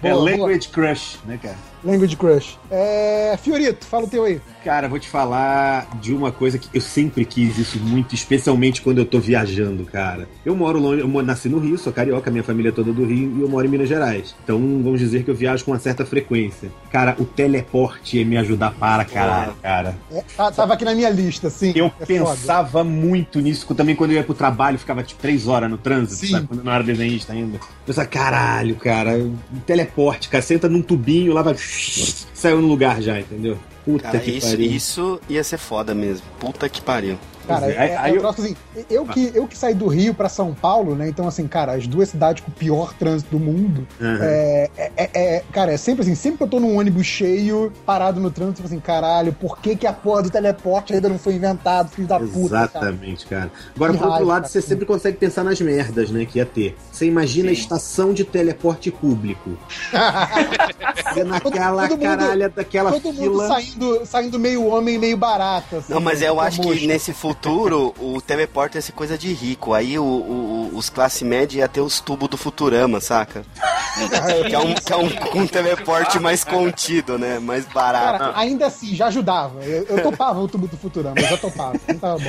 É 0.03 0.11
Boa, 0.11 0.23
Language 0.31 0.67
Crush, 0.69 1.19
né, 1.25 1.39
cara? 1.41 1.55
Language 1.83 2.15
Crush. 2.15 2.57
É. 2.69 3.35
Fiorito, 3.41 3.85
fala 3.85 4.03
o 4.05 4.07
teu 4.07 4.23
aí. 4.23 4.39
Cara, 4.63 4.87
vou 4.87 4.99
te 4.99 5.07
falar 5.09 5.87
de 5.99 6.13
uma 6.13 6.31
coisa 6.31 6.59
que 6.59 6.67
eu 6.73 6.81
sempre 6.81 7.25
quis 7.25 7.57
isso 7.57 7.79
muito, 7.79 8.13
especialmente 8.13 8.81
quando 8.83 8.99
eu 8.99 9.05
tô 9.05 9.19
viajando, 9.19 9.83
cara. 9.85 10.27
Eu 10.45 10.55
moro 10.55 10.79
longe, 10.79 11.01
eu 11.01 11.07
nasci 11.23 11.49
no 11.49 11.57
Rio, 11.57 11.77
sou 11.79 11.91
carioca, 11.91 12.29
minha 12.29 12.43
família 12.43 12.69
é 12.69 12.71
toda 12.71 12.93
do 12.93 13.03
Rio 13.03 13.35
e 13.37 13.41
eu 13.41 13.49
moro 13.49 13.65
em 13.65 13.69
Minas 13.69 13.89
Gerais. 13.89 14.35
Então, 14.43 14.57
vamos 14.59 14.99
dizer 14.99 15.23
que 15.23 15.31
eu 15.31 15.35
viajo 15.35 15.65
com 15.65 15.71
uma 15.71 15.79
certa 15.79 16.05
frequência. 16.05 16.69
Cara, 16.91 17.15
o 17.19 17.25
teleporte 17.25 18.17
ia 18.19 18.25
me 18.25 18.37
ajudar 18.37 18.71
para 18.73 19.03
caralho, 19.03 19.53
cara. 19.61 19.95
É, 20.11 20.23
tá- 20.37 20.51
tava 20.51 20.73
aqui 20.75 20.85
na 20.85 20.93
minha 20.93 21.09
lista, 21.09 21.49
sim. 21.49 21.73
Eu 21.75 21.87
É 21.87 21.89
foda. 21.89 22.05
pensava 22.05 22.83
muito 22.83 23.39
nisso, 23.39 23.65
também 23.73 23.95
quando 23.95 24.11
eu 24.11 24.17
ia 24.17 24.23
pro 24.23 24.35
trabalho, 24.35 24.77
ficava 24.77 25.01
tipo 25.01 25.19
três 25.19 25.47
horas 25.47 25.69
no 25.69 25.77
trânsito, 25.79 26.25
Sim. 26.27 26.31
sabe? 26.33 26.47
Quando 26.47 26.59
eu 26.59 26.65
não 26.65 26.71
era 26.73 26.83
desenhista 26.83 27.33
ainda. 27.33 27.57
Eu 27.57 27.61
pensava, 27.87 28.07
caralho, 28.07 28.75
cara, 28.75 29.13
teleporte, 29.65 29.90
cara, 30.29 30.41
senta 30.41 30.69
num 30.69 30.81
tubinho, 30.81 31.33
lá 31.33 31.41
vai. 31.41 31.55
Saiu 31.57 32.61
no 32.61 32.67
lugar 32.67 33.01
já, 33.01 33.19
entendeu? 33.19 33.57
Puta 33.85 34.03
Cara, 34.03 34.19
que 34.19 34.31
isso, 34.31 34.49
pariu. 34.49 34.71
isso 34.71 35.19
ia 35.27 35.43
ser 35.43 35.57
foda 35.57 35.95
mesmo. 35.95 36.25
Puta 36.39 36.69
que 36.69 36.81
pariu. 36.81 37.17
Cara, 37.47 37.67
é, 37.67 37.75
é, 37.75 37.97
aí- 37.97 38.09
é 38.09 38.13
um 38.13 38.15
eu- 38.15 38.21
troço 38.21 38.41
assim, 38.41 38.55
eu 38.89 39.05
que, 39.05 39.31
eu 39.33 39.47
que 39.47 39.57
saí 39.57 39.73
do 39.73 39.87
Rio 39.87 40.13
pra 40.13 40.29
São 40.29 40.53
Paulo, 40.53 40.95
né? 40.95 41.07
Então, 41.09 41.27
assim, 41.27 41.47
cara, 41.47 41.73
as 41.73 41.87
duas 41.87 42.09
cidades 42.09 42.43
com 42.43 42.51
o 42.51 42.53
pior 42.53 42.93
trânsito 42.93 43.37
do 43.37 43.39
mundo. 43.43 43.87
Aham. 44.01 44.19
É, 44.21 44.69
é- 44.77 45.09
é- 45.13 45.43
cara, 45.51 45.71
é 45.73 45.77
sempre 45.77 46.03
assim, 46.03 46.15
sempre 46.15 46.37
que 46.37 46.43
eu 46.43 46.47
tô 46.47 46.59
num 46.59 46.77
ônibus 46.77 47.05
cheio, 47.05 47.71
parado 47.85 48.19
no 48.19 48.29
trânsito, 48.31 48.61
eu 48.61 48.67
fico 48.67 48.67
assim, 48.67 48.79
caralho, 48.79 49.33
por 49.33 49.57
que, 49.59 49.75
que 49.75 49.87
a 49.87 49.93
porra 49.93 50.23
do 50.23 50.29
teleporte 50.29 50.93
ainda 50.93 51.09
não 51.09 51.17
foi 51.19 51.33
inventado, 51.35 51.89
filho 51.89 52.07
da 52.07 52.19
puta, 52.19 52.49
cara? 52.49 52.65
Exatamente, 52.65 53.25
cara. 53.25 53.51
Agora, 53.75 53.93
Que 53.93 53.97
por 53.99 54.07
outro 54.07 54.25
lado, 54.25 54.41
cara. 54.41 54.47
você 54.51 54.61
sempre 54.61 54.85
consegue 54.85 55.17
pensar 55.17 55.43
nas 55.43 55.59
merdas, 55.61 56.09
né, 56.11 56.25
que 56.25 56.37
ia 56.39 56.45
ter. 56.45 56.77
Você 56.91 57.05
imagina 57.05 57.51
a 57.51 57.55
Sim. 57.55 57.61
estação 57.61 58.13
de 58.13 58.23
teleporte 58.23 58.91
público. 58.91 59.51
Você 61.13 61.23
naquela 61.23 61.87
todo 61.87 61.97
mundo- 61.97 62.01
caralha 62.03 62.49
daquela 62.49 62.91
Todo 62.91 63.13
mundo 63.13 63.17
fila. 63.31 63.47
saindo, 63.47 64.05
saindo 64.05 64.39
meio 64.39 64.65
homem, 64.65 64.97
meio 64.97 65.17
barata. 65.17 65.77
Assim, 65.77 65.93
Não, 65.93 65.99
mas 66.01 66.21
eu 66.21 66.35
com 66.35 66.41
acho 66.41 66.61
que 66.61 66.87
nesse 66.87 67.13
futuro 67.13 67.40
o 67.49 68.21
teleporte 68.21 68.75
ia 68.77 68.81
ser 68.81 68.91
coisa 68.91 69.17
de 69.17 69.31
rico. 69.33 69.73
Aí 69.73 69.97
o, 69.97 70.03
o- 70.03 70.71
os 70.73 70.89
classe 70.89 71.23
média 71.25 71.59
ia 71.59 71.67
ter 71.67 71.81
os 71.81 71.99
tubos 71.99 72.29
do 72.29 72.37
Futurama, 72.37 72.99
saca? 73.01 73.43
que 74.47 74.55
é 74.55 74.59
um, 74.59 74.73
que 74.73 74.93
é 74.93 74.95
um, 74.97 75.41
um 75.41 75.47
teleporte 75.47 76.17
mais 76.19 76.43
contido, 76.43 77.17
né? 77.17 77.39
Mais 77.39 77.65
barato. 77.65 78.19
Cara, 78.19 78.37
ainda 78.37 78.67
assim, 78.67 78.95
já 78.95 79.07
ajudava. 79.07 79.63
Eu, 79.63 79.83
eu 79.85 80.03
topava 80.03 80.39
o 80.39 80.47
tubo 80.47 80.67
do 80.67 80.77
Futurama, 80.77 81.19
eu 81.19 81.27
já 81.27 81.37
topava. 81.37 81.77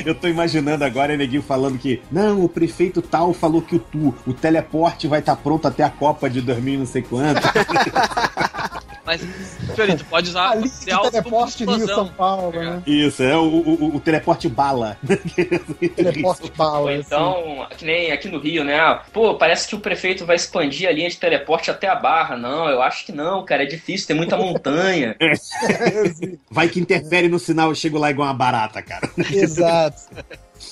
Eu 0.04 0.14
tô 0.14 0.26
imaginando 0.28 0.84
agora 0.84 1.14
o 1.14 1.16
neguinho 1.16 1.42
falando 1.42 1.78
que 1.78 2.02
não, 2.10 2.44
o 2.44 2.48
prefeito 2.48 3.00
tal 3.02 3.32
falou 3.32 3.62
que 3.62 3.76
o 3.76 3.78
tu, 3.78 4.14
o 4.26 4.32
teleporte 4.32 5.06
vai 5.06 5.20
estar 5.20 5.36
pronto 5.36 5.66
até 5.68 5.82
a 5.84 5.90
Copa 5.90 6.28
de 6.28 6.40
2000 6.40 6.78
não 6.80 6.86
sei 6.86 7.02
quanto. 7.02 7.40
Mas, 9.04 9.20
Fiorito, 9.74 10.04
pode 10.04 10.28
usar 10.28 10.50
Ali 10.50 10.68
de 10.68 10.86
teleporte 10.86 11.64
Rio 11.64 11.72
explosão. 11.74 12.06
São 12.06 12.08
Paulo, 12.14 12.52
né? 12.60 12.82
Isso, 12.86 13.22
é 13.22 13.36
o, 13.36 13.42
o- 13.42 13.96
o 13.96 14.00
teleporte 14.00 14.48
bala. 14.48 14.96
Teleporte 15.96 16.44
Ou 16.44 16.56
bala. 16.56 16.90
assim. 16.92 17.00
então, 17.04 17.66
que 17.76 17.84
nem 17.84 18.12
aqui 18.12 18.28
no 18.28 18.38
Rio, 18.38 18.62
né? 18.64 19.00
Pô, 19.12 19.34
parece 19.34 19.66
que 19.66 19.74
o 19.74 19.80
prefeito 19.80 20.24
vai 20.24 20.36
expandir 20.36 20.88
a 20.88 20.92
linha 20.92 21.08
de 21.08 21.16
teleporte 21.16 21.70
até 21.70 21.88
a 21.88 21.94
barra. 21.96 22.36
Não, 22.36 22.68
eu 22.68 22.80
acho 22.80 23.04
que 23.06 23.12
não, 23.12 23.44
cara. 23.44 23.64
É 23.64 23.66
difícil, 23.66 24.06
tem 24.06 24.16
muita 24.16 24.36
montanha. 24.36 25.16
assim. 26.06 26.38
Vai 26.50 26.68
que 26.68 26.78
interfere 26.80 27.28
no 27.28 27.38
sinal, 27.38 27.70
eu 27.70 27.74
chego 27.74 27.98
lá 27.98 28.10
igual 28.10 28.28
uma 28.28 28.34
barata, 28.34 28.80
cara. 28.82 29.10
Exato. 29.32 30.02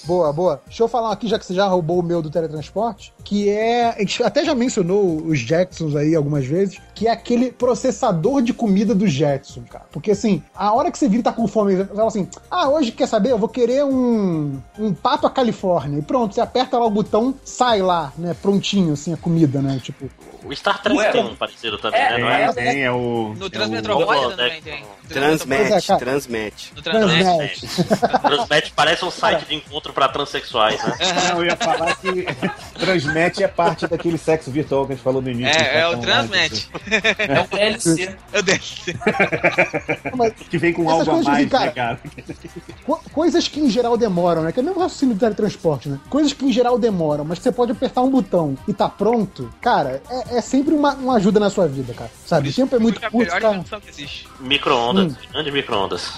Boa, 0.04 0.32
boa. 0.32 0.60
Deixa 0.66 0.82
eu 0.82 0.88
falar 0.88 1.12
aqui, 1.12 1.28
já 1.28 1.38
que 1.38 1.46
você 1.46 1.54
já 1.54 1.66
roubou 1.66 2.00
o 2.00 2.02
meu 2.02 2.22
do 2.22 2.30
teletransporte, 2.30 3.12
que 3.24 3.48
é. 3.48 3.90
A 3.90 3.98
gente 3.98 4.22
até 4.22 4.44
já 4.44 4.54
mencionou 4.54 5.22
os 5.26 5.38
Jetsons 5.38 5.94
aí 5.96 6.14
algumas 6.14 6.46
vezes, 6.46 6.80
que 6.94 7.06
é 7.06 7.10
aquele 7.10 7.50
processador 7.50 8.42
de 8.42 8.52
comida 8.52 8.94
do 8.94 9.06
Jetson, 9.06 9.62
cara. 9.68 9.86
Porque 9.90 10.10
assim, 10.10 10.42
a 10.54 10.72
hora 10.72 10.90
que 10.90 10.98
você 10.98 11.08
vira 11.08 11.20
e 11.20 11.24
tá 11.24 11.32
com 11.32 11.46
fome, 11.46 11.76
você 11.76 11.84
fala 11.84 12.08
assim: 12.08 12.28
ah, 12.50 12.68
hoje 12.68 12.92
quer 12.92 13.06
saber? 13.06 13.30
Eu 13.30 13.38
vou 13.38 13.48
querer 13.48 13.84
um, 13.84 14.60
um 14.78 14.94
pato 14.94 15.26
à 15.26 15.30
Califórnia. 15.30 15.98
E 15.98 16.02
pronto, 16.02 16.34
você 16.34 16.40
aperta 16.40 16.78
lá 16.78 16.86
o 16.86 16.90
botão, 16.90 17.34
sai 17.44 17.82
lá, 17.82 18.12
né? 18.16 18.34
Prontinho, 18.40 18.92
assim, 18.92 19.12
a 19.12 19.16
comida, 19.16 19.60
né? 19.60 19.80
Tipo. 19.82 20.08
O 20.44 20.56
Star 20.56 20.82
Trek 20.82 20.98
Ué, 20.98 21.10
tem 21.10 21.24
um 21.24 21.36
parecido 21.36 21.78
também, 21.78 22.00
é, 22.00 22.10
né? 22.12 22.18
Não 22.18 22.28
é? 22.28 22.44
é. 22.44 22.52
Tem, 22.52 22.84
é 22.84 22.90
o. 22.90 23.34
No 23.36 23.46
é 23.46 23.50
Transmetropolitan 23.50 24.36
também 24.36 24.62
tem. 24.62 24.74
É. 24.74 24.80
No 24.80 25.08
Transmet. 25.08 25.86
Transnet. 25.98 26.72
Transmet 28.22 28.72
parece 28.74 29.04
um 29.04 29.10
site 29.10 29.46
de 29.46 29.54
encontro 29.54 29.89
pra 29.92 30.08
transexuais, 30.08 30.82
né? 30.82 30.94
Não, 31.30 31.38
eu 31.40 31.46
ia 31.46 31.56
falar 31.56 31.96
que 31.96 32.26
Transmet 32.78 33.42
é 33.42 33.48
parte 33.48 33.86
daquele 33.86 34.18
sexo 34.18 34.50
virtual 34.50 34.86
que 34.86 34.92
a 34.92 34.94
gente 34.96 35.04
falou 35.04 35.20
no 35.22 35.30
início. 35.30 35.60
É, 35.60 35.80
é 35.80 35.86
o 35.86 35.90
Então, 35.90 36.00
Transmet. 36.02 36.70
É 37.18 37.40
o 37.40 37.46
DLC. 37.48 38.16
Eu 38.32 38.42
desci. 38.42 38.96
Mas 40.16 40.32
Que 40.50 40.58
vem 40.58 40.72
com 40.72 40.88
algo 40.88 41.10
a 41.10 41.22
mais, 41.22 41.38
de 41.44 41.46
cara- 41.50 41.64
né, 41.66 41.70
cara? 41.72 42.00
Co- 42.84 43.00
coisas 43.12 43.46
que 43.48 43.60
em 43.60 43.70
geral 43.70 43.96
demoram, 43.96 44.42
né? 44.42 44.52
Que 44.52 44.60
é 44.60 44.62
o 44.62 44.66
mesmo 44.66 44.80
raciocínio 44.80 45.14
do 45.14 45.20
teletransporte, 45.20 45.88
né? 45.88 45.98
Coisas 46.08 46.32
que 46.32 46.44
em 46.44 46.52
geral 46.52 46.78
demoram, 46.78 47.24
mas 47.24 47.38
que 47.38 47.44
você 47.44 47.52
pode 47.52 47.72
apertar 47.72 48.02
um 48.02 48.10
botão 48.10 48.56
e 48.66 48.72
tá 48.72 48.88
pronto, 48.88 49.50
cara, 49.60 50.02
é, 50.10 50.38
é 50.38 50.40
sempre 50.40 50.74
uma, 50.74 50.94
uma 50.94 51.16
ajuda 51.16 51.38
na 51.40 51.50
sua 51.50 51.66
vida, 51.68 51.92
cara. 51.94 52.10
Sabe? 52.26 52.48
O 52.50 52.52
tempo 52.54 52.74
é 52.76 52.78
muito 52.78 53.00
curto, 53.10 53.30
cara. 53.30 53.62
que. 53.80 54.26
Micro-ondas, 54.40 55.14
grande 55.32 55.50
micro-ondas. 55.52 56.12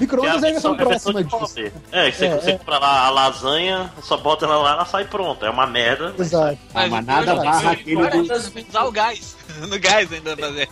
Micro-ondas 0.00 0.40
Que 0.40 0.46
é 0.46 0.48
a 0.48 0.52
versão- 0.52 0.74
é 0.78 0.82
a 0.82 0.84
versão 0.84 1.12
próximas 1.12 1.24
de 1.24 1.30
disso. 1.30 1.38
você. 1.38 1.72
É, 1.92 2.10
você, 2.10 2.26
É, 2.26 2.37
você 2.40 2.50
é. 2.50 2.58
compra 2.58 2.78
lá 2.78 3.06
a 3.06 3.10
lasanha, 3.10 3.92
só 4.02 4.16
bota 4.16 4.44
ela 4.44 4.56
lá, 4.58 4.72
ela 4.72 4.84
sai 4.86 5.04
pronta. 5.06 5.46
É 5.46 5.50
uma 5.50 5.66
merda. 5.66 6.14
mas 6.16 6.28
Exato. 6.28 6.58
Ah, 6.74 6.86
mas 6.88 7.04
nada 7.06 7.34
hoje, 7.34 7.44
barra 7.44 7.70
aquele 7.72 7.96
do- 7.96 8.68
Usar 8.68 8.84
o 8.84 8.92
gás. 8.92 9.36
No 9.66 9.80
gás 9.80 10.12
ainda 10.12 10.36
fazer. 10.36 10.68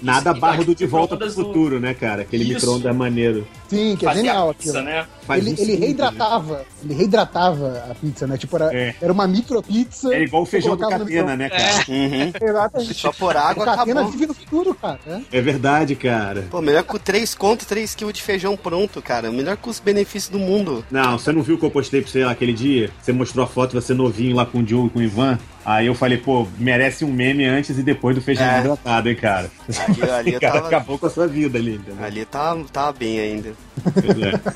Nada 0.00 0.32
barro 0.34 0.64
do 0.64 0.74
De 0.74 0.86
Volta 0.86 1.16
pro 1.16 1.30
Futuro, 1.30 1.78
né, 1.78 1.94
cara? 1.94 2.22
Aquele 2.22 2.44
micro-ondas 2.52 2.96
maneiro. 2.96 3.46
Sim, 3.68 3.94
que 3.96 4.04
é 4.06 4.08
Fazia 4.08 4.22
genial 4.24 4.48
a 4.48 4.50
aquilo. 4.50 4.74
pizza, 4.74 4.82
né? 4.82 5.06
Ele, 5.30 5.38
ele 5.50 5.56
segundo, 5.56 5.78
né? 5.78 5.86
reidratava, 5.86 6.64
ele 6.82 6.94
reidratava 6.94 7.84
a 7.90 7.94
pizza, 7.94 8.26
né? 8.26 8.36
Tipo, 8.36 8.56
era, 8.56 8.74
É. 8.76 8.94
era 9.00 9.12
uma 9.12 9.26
micro 9.28 9.62
pizza. 9.62 10.12
É 10.14 10.22
igual 10.22 10.42
o 10.42 10.46
feijão 10.46 10.76
do 10.76 10.88
Catena, 10.88 11.36
né, 11.36 11.48
cara? 11.48 11.84
Uhum. 11.88 12.08
micro- 12.26 12.44
Exatamente. 12.48 12.94
Só 12.94 13.12
por 13.12 13.36
O 13.36 13.38
água 13.38 13.64
Catena 13.66 13.92
acabou. 14.00 14.10
vive 14.10 14.26
no 14.26 14.34
futuro, 14.34 14.74
cara. 14.74 14.98
né? 15.06 15.24
É 15.30 15.40
verdade, 15.40 15.94
cara. 15.94 16.46
Pô, 16.50 16.60
melhor 16.60 16.82
com 16.84 16.98
3 16.98 17.34
conto, 17.34 17.64
3 17.66 17.94
quilos 17.94 18.14
de 18.14 18.22
feijão 18.22 18.56
pronto, 18.56 19.00
cara. 19.00 19.30
Melhor 19.30 19.56
com 19.58 19.70
os 19.70 19.78
benefícios 19.78 20.30
do 20.32 20.38
mundo. 20.38 20.71
Não, 20.90 21.18
você 21.18 21.32
não 21.32 21.42
viu 21.42 21.56
o 21.56 21.58
que 21.58 21.64
eu 21.64 21.70
postei 21.70 22.00
pra 22.02 22.10
você 22.10 22.24
lá 22.24 22.32
aquele 22.32 22.52
dia? 22.52 22.90
Você 23.00 23.12
mostrou 23.12 23.44
a 23.44 23.48
foto, 23.48 23.72
você 23.80 23.92
novinho 23.94 24.36
lá 24.36 24.46
com 24.46 24.58
o 24.60 24.66
Joe 24.66 24.86
e 24.86 24.90
com 24.90 24.98
o 24.98 25.02
Ivan. 25.02 25.38
Aí 25.64 25.86
eu 25.86 25.94
falei, 25.94 26.18
pô, 26.18 26.46
merece 26.58 27.04
um 27.04 27.12
meme 27.12 27.44
antes 27.44 27.78
e 27.78 27.82
depois 27.84 28.16
do 28.16 28.22
feijão 28.22 28.44
É. 28.46 28.58
hidratado, 28.60 29.08
hein, 29.08 29.14
cara? 29.14 29.48
Ali, 29.88 30.10
ali 30.10 30.32
eu 30.34 30.40
cara 30.40 30.54
tava. 30.54 30.66
acabou 30.66 30.98
com 30.98 31.06
a 31.06 31.10
sua 31.10 31.28
vida 31.28 31.56
ali, 31.58 31.74
entendeu? 31.76 32.04
Ali 32.04 32.24
tava, 32.24 32.64
tava 32.72 32.92
bem 32.92 33.20
ainda. 33.20 33.50
É. 33.50 34.52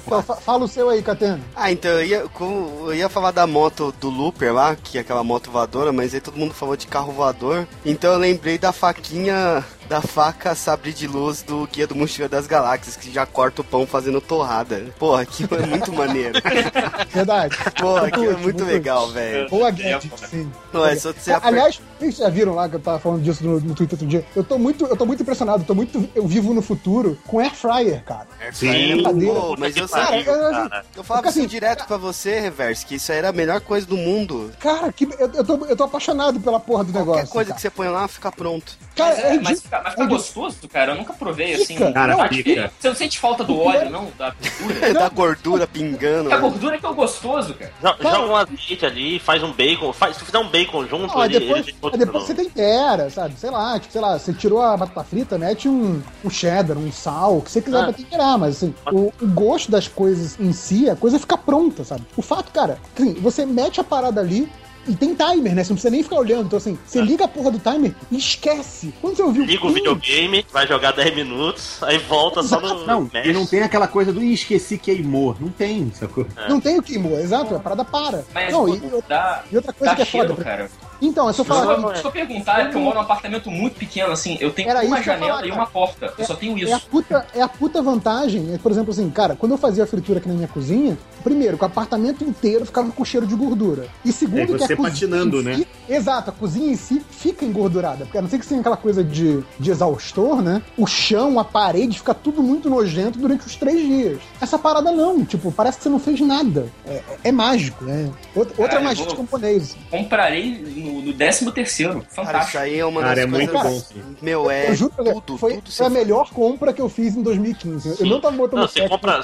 Fa- 0.08 0.22
fala 0.22 0.64
o 0.64 0.68
seu 0.68 0.88
aí, 0.88 1.02
Catena. 1.02 1.40
Ah, 1.54 1.72
então 1.72 1.90
eu 1.90 2.04
ia, 2.06 2.20
com- 2.28 2.84
eu 2.86 2.94
ia 2.94 3.08
falar 3.08 3.32
da 3.32 3.46
moto 3.46 3.92
do 4.00 4.08
Looper 4.08 4.52
lá, 4.54 4.76
que 4.76 4.98
é 4.98 5.00
aquela 5.00 5.24
moto 5.24 5.50
voadora, 5.50 5.92
mas 5.92 6.14
aí 6.14 6.20
todo 6.20 6.36
mundo 6.36 6.54
falou 6.54 6.76
de 6.76 6.86
carro 6.86 7.12
voador. 7.12 7.66
Então 7.84 8.12
eu 8.12 8.18
lembrei 8.18 8.56
da 8.58 8.72
faquinha, 8.72 9.64
da 9.90 10.00
faca 10.00 10.54
sabre 10.54 10.92
de 10.92 11.08
luz 11.08 11.42
do 11.42 11.66
Guia 11.66 11.84
do 11.84 11.96
Mochileiro 11.96 12.30
das 12.30 12.46
Galáxias, 12.46 12.94
que 12.94 13.10
já 13.10 13.26
corta 13.26 13.60
o 13.60 13.64
pão 13.64 13.84
fazendo 13.84 14.20
torrada. 14.20 14.86
Porra, 14.96 15.22
aquilo 15.22 15.56
é 15.56 15.66
muito 15.66 15.92
maneiro. 15.92 16.40
Verdade. 17.12 17.56
Porra, 17.76 18.06
aquilo 18.06 18.30
é 18.30 18.36
muito 18.36 18.64
legal, 18.64 19.10
velho. 19.10 19.50
Boa 19.50 19.68
gadget, 19.72 20.08
sim. 20.30 20.48
Não, 20.72 20.86
é 20.86 20.94
só 20.94 21.12
você 21.12 21.32
Aliás, 21.32 21.80
vocês 21.98 22.18
já 22.18 22.28
viram 22.28 22.54
lá 22.54 22.68
que 22.68 22.76
eu 22.76 22.80
tava 22.80 23.00
falando 23.00 23.22
disso 23.22 23.42
no, 23.42 23.58
no 23.58 23.74
Twitter 23.74 23.94
outro 23.94 24.06
dia? 24.06 24.24
Eu 24.36 24.44
tô 24.44 24.56
muito, 24.58 24.86
eu 24.86 24.96
tô 24.96 25.04
muito 25.04 25.24
impressionado, 25.24 25.64
eu 25.64 25.66
tô 25.66 25.74
muito. 25.74 26.08
Eu 26.14 26.24
vivo 26.24 26.54
no 26.54 26.62
futuro 26.62 27.18
com 27.26 27.40
air 27.40 27.52
fryer, 27.52 28.04
cara. 28.04 28.28
Sim. 28.52 29.02
Pô, 29.02 29.56
mas 29.58 29.76
eu, 29.76 29.88
Cara, 29.88 30.04
sabia, 30.06 30.24
eu- 30.24 30.70
eu- 30.98 31.02
falava 31.04 31.28
assim, 31.28 31.40
assim 31.40 31.48
direto 31.48 31.84
pra 31.88 31.96
você, 31.96 32.38
Reverse, 32.38 32.86
que 32.86 32.94
isso 32.94 33.10
aí 33.10 33.18
era 33.18 33.30
a 33.30 33.32
melhor 33.32 33.60
coisa 33.60 33.88
do 33.88 33.96
mundo. 33.96 34.52
Cara, 34.60 34.92
que, 34.92 35.04
eu, 35.04 35.30
eu, 35.34 35.44
tô, 35.44 35.66
eu 35.66 35.76
tô 35.76 35.82
apaixonado 35.82 36.38
pela 36.38 36.60
porra 36.60 36.84
do 36.84 36.92
negócio. 36.92 37.22
Qualquer 37.22 37.28
coisa 37.32 37.48
cara. 37.48 37.56
que 37.56 37.60
você 37.62 37.70
põe 37.70 37.88
lá, 37.88 38.06
fica 38.06 38.30
pronto. 38.30 38.78
Cara, 38.94 39.16
Mas, 39.16 39.24
é, 39.24 39.34
é 39.34 39.40
mas, 39.40 39.62
fica, 39.62 39.79
mas 39.82 39.92
fica 39.92 40.04
É 40.04 40.06
gostoso, 40.06 40.68
cara. 40.68 40.92
Eu 40.92 40.96
nunca 40.96 41.12
provei 41.12 41.54
assim. 41.54 41.76
Fica. 41.76 41.92
Cara, 41.92 42.28
que- 42.28 42.42
fica. 42.42 42.72
Você 42.78 42.88
não 42.88 42.94
sente 42.96 43.18
falta 43.18 43.44
do 43.44 43.58
óleo, 43.58 43.90
não? 43.90 44.08
Da 44.18 44.32
gordura? 44.32 44.94
da 44.94 45.08
gordura 45.08 45.66
pingando. 45.66 46.32
A 46.32 46.36
né? 46.36 46.40
gordura 46.40 46.78
que 46.78 46.86
é 46.86 46.88
o 46.88 46.94
gostoso, 46.94 47.54
cara. 47.54 47.72
Jo- 47.82 47.94
Cara- 47.98 48.14
Joga 48.16 48.32
um 48.32 48.36
azeite 48.36 48.86
ali, 48.86 49.18
faz 49.18 49.42
um 49.42 49.52
bacon. 49.52 49.92
Faz, 49.92 50.14
se 50.16 50.20
tu 50.20 50.26
fizer 50.26 50.38
um 50.38 50.48
bacon 50.48 50.86
junto, 50.86 51.18
Ah, 51.18 51.26
ele, 51.26 51.40
depois, 51.40 51.66
ele 51.66 51.96
depois 51.98 52.24
você 52.24 52.34
tempera, 52.34 53.10
sabe? 53.10 53.34
Sei 53.38 53.50
lá, 53.50 53.78
tipo, 53.78 53.92
sei 53.92 54.00
lá, 54.00 54.18
você 54.18 54.32
tirou 54.32 54.60
a 54.62 54.76
batata 54.76 55.04
frita, 55.04 55.38
mete 55.38 55.68
um, 55.68 56.02
um 56.24 56.30
cheddar, 56.30 56.76
um 56.78 56.90
sal, 56.92 57.38
o 57.38 57.42
que 57.42 57.50
você 57.50 57.60
quiser 57.60 57.80
Ah. 57.80 57.84
pra 57.84 57.92
temperar, 57.92 58.38
mas 58.38 58.56
assim, 58.56 58.74
o, 58.92 59.12
o 59.20 59.26
gosto 59.28 59.70
das 59.70 59.88
coisas 59.88 60.38
em 60.38 60.52
si, 60.52 60.88
a 60.88 60.96
coisa 60.96 61.18
fica 61.18 61.36
pronta, 61.36 61.84
sabe? 61.84 62.02
O 62.16 62.22
fato, 62.22 62.50
cara, 62.52 62.78
assim, 62.98 63.14
você 63.14 63.44
mete 63.46 63.80
a 63.80 63.84
parada 63.84 64.20
ali. 64.20 64.50
E 64.90 64.96
tem 64.96 65.14
timer, 65.14 65.54
né? 65.54 65.62
Você 65.62 65.70
não 65.70 65.76
precisa 65.76 65.90
nem 65.90 66.02
ficar 66.02 66.16
olhando. 66.16 66.46
Então, 66.46 66.56
assim, 66.56 66.76
você 66.84 67.00
liga 67.00 67.24
a 67.24 67.28
porra 67.28 67.52
do 67.52 67.60
timer 67.60 67.94
e 68.10 68.16
esquece. 68.16 68.92
Quando 69.00 69.14
você 69.16 69.22
ouviu 69.22 69.44
Liga 69.44 69.64
o 69.64 69.72
videogame, 69.72 70.44
vai 70.52 70.66
jogar 70.66 70.90
10 70.92 71.14
minutos, 71.14 71.80
aí 71.84 71.96
volta 71.98 72.42
só 72.42 72.60
no. 72.60 72.84
Não, 72.84 73.08
e 73.24 73.32
não 73.32 73.46
tem 73.46 73.62
aquela 73.62 73.86
coisa 73.86 74.12
do 74.12 74.20
"Ih, 74.20 74.32
esqueci 74.32 74.76
queimou. 74.78 75.36
Não 75.38 75.48
tem, 75.48 75.92
sacou? 75.94 76.26
Não 76.48 76.60
tem 76.60 76.76
o 76.76 76.82
queimou, 76.82 77.16
exato, 77.20 77.54
a 77.54 77.60
parada 77.60 77.84
para. 77.84 78.24
Mas 78.34 78.52
não, 78.52 78.68
e, 78.68 78.80
dá, 79.08 79.44
e 79.50 79.54
outra 79.56 79.72
coisa 79.72 79.92
dá 79.92 79.96
que 79.96 80.02
é 80.02 80.04
cheiro, 80.04 80.30
foda. 80.30 80.42
cara. 80.42 80.70
Então, 81.02 81.28
é 81.28 81.32
só 81.32 81.42
falar 81.44 81.74
eu, 81.78 81.86
deixa 81.88 82.06
eu 82.06 82.12
perguntar, 82.12 82.60
é 82.60 82.64
porque 82.64 82.76
eu 82.76 82.80
moro 82.82 82.96
num 82.96 83.02
apartamento 83.02 83.50
muito 83.50 83.76
pequeno, 83.78 84.12
assim, 84.12 84.36
eu 84.40 84.50
tenho 84.52 84.68
Era 84.68 84.80
uma 84.80 84.86
isso 84.86 84.96
que 84.96 85.02
janela 85.04 85.26
falar, 85.34 85.46
e 85.46 85.48
cara. 85.48 85.60
uma 85.60 85.66
porta. 85.66 86.14
Eu 86.18 86.24
só 86.26 86.34
tenho 86.34 86.58
É 86.68 86.72
a, 86.72 86.76
isso. 86.76 86.86
puta, 86.88 87.26
é 87.34 87.40
a 87.42 87.48
puta 87.48 87.80
vantagem, 87.82 88.52
é, 88.54 88.58
por 88.58 88.70
exemplo, 88.70 88.90
assim, 88.92 89.08
cara, 89.10 89.34
quando 89.36 89.52
eu 89.52 89.58
fazia 89.58 89.84
a 89.84 89.86
fritura 89.86 90.18
aqui 90.18 90.28
na 90.28 90.34
minha 90.34 90.48
cozinha, 90.48 90.98
primeiro, 91.24 91.56
que 91.56 91.62
o 91.62 91.66
apartamento 91.66 92.22
inteiro 92.24 92.66
ficava 92.66 92.90
com 92.92 93.04
cheiro 93.04 93.26
de 93.26 93.34
gordura. 93.34 93.86
E 94.04 94.12
segundo, 94.12 94.40
É, 94.40 94.46
que 94.46 94.54
a 94.54 94.58
você 94.58 94.76
cozinha 94.76 94.90
patinando, 94.92 95.40
em 95.40 95.44
né? 95.44 95.54
si- 95.56 95.66
Exato, 95.88 96.30
a 96.30 96.32
cozinha 96.32 96.70
em 96.72 96.76
si 96.76 97.02
fica 97.10 97.44
engordurada. 97.44 98.04
Porque 98.04 98.16
a 98.18 98.22
não 98.22 98.28
ser 98.28 98.38
que 98.38 98.46
tenha 98.46 98.60
aquela 98.60 98.76
coisa 98.76 99.02
de, 99.02 99.42
de 99.58 99.70
exaustor, 99.72 100.40
né? 100.40 100.62
O 100.78 100.86
chão, 100.86 101.38
a 101.40 101.44
parede, 101.44 101.98
fica 101.98 102.14
tudo 102.14 102.42
muito 102.42 102.70
nojento 102.70 103.18
durante 103.18 103.44
os 103.46 103.56
três 103.56 103.80
dias. 103.80 104.20
Essa 104.40 104.56
parada 104.58 104.92
não, 104.92 105.24
tipo, 105.24 105.50
parece 105.50 105.78
que 105.78 105.82
você 105.84 105.88
não 105.88 105.98
fez 105.98 106.20
nada. 106.20 106.66
É, 106.86 106.92
é- 106.92 107.04
é 107.24 107.32
mágico, 107.32 107.84
é. 107.88 108.04
Outra, 108.36 108.54
outra 108.56 108.66
Cara, 108.68 108.80
eu 108.80 108.84
magia 108.84 109.04
vou- 109.04 109.14
de 109.14 109.20
camponês. 109.20 109.76
Comprarei 109.90 110.89
no, 110.90 111.02
no 111.02 111.12
13 111.12 111.52
terceiro. 111.52 111.92
Cara, 111.92 112.04
isso 112.06 112.14
Fantástico. 112.14 112.58
aí 112.58 112.78
é 112.78 112.84
uma 112.84 113.00
Cara, 113.00 113.14
das 113.14 113.24
é 113.24 113.26
muito 113.26 113.52
coisas. 113.52 113.72
bom, 113.72 113.80
sim. 113.80 114.16
Meu, 114.20 114.50
é 114.50 114.70
eu 114.70 114.74
juro 114.74 114.92
tudo, 115.20 115.38
foi, 115.38 115.60
tudo 115.60 115.84
a 115.84 115.90
melhor 115.90 116.30
compra 116.30 116.72
que 116.72 116.80
eu 116.80 116.88
fiz 116.88 117.16
em 117.16 117.22
2015. 117.22 117.88
Eu 117.88 117.96
Sim. 117.96 118.08
não 118.08 118.20
tava 118.20 118.36
botando 118.36 118.60
Não, 118.60 118.68
você 118.68 118.88
compra. 118.88 119.22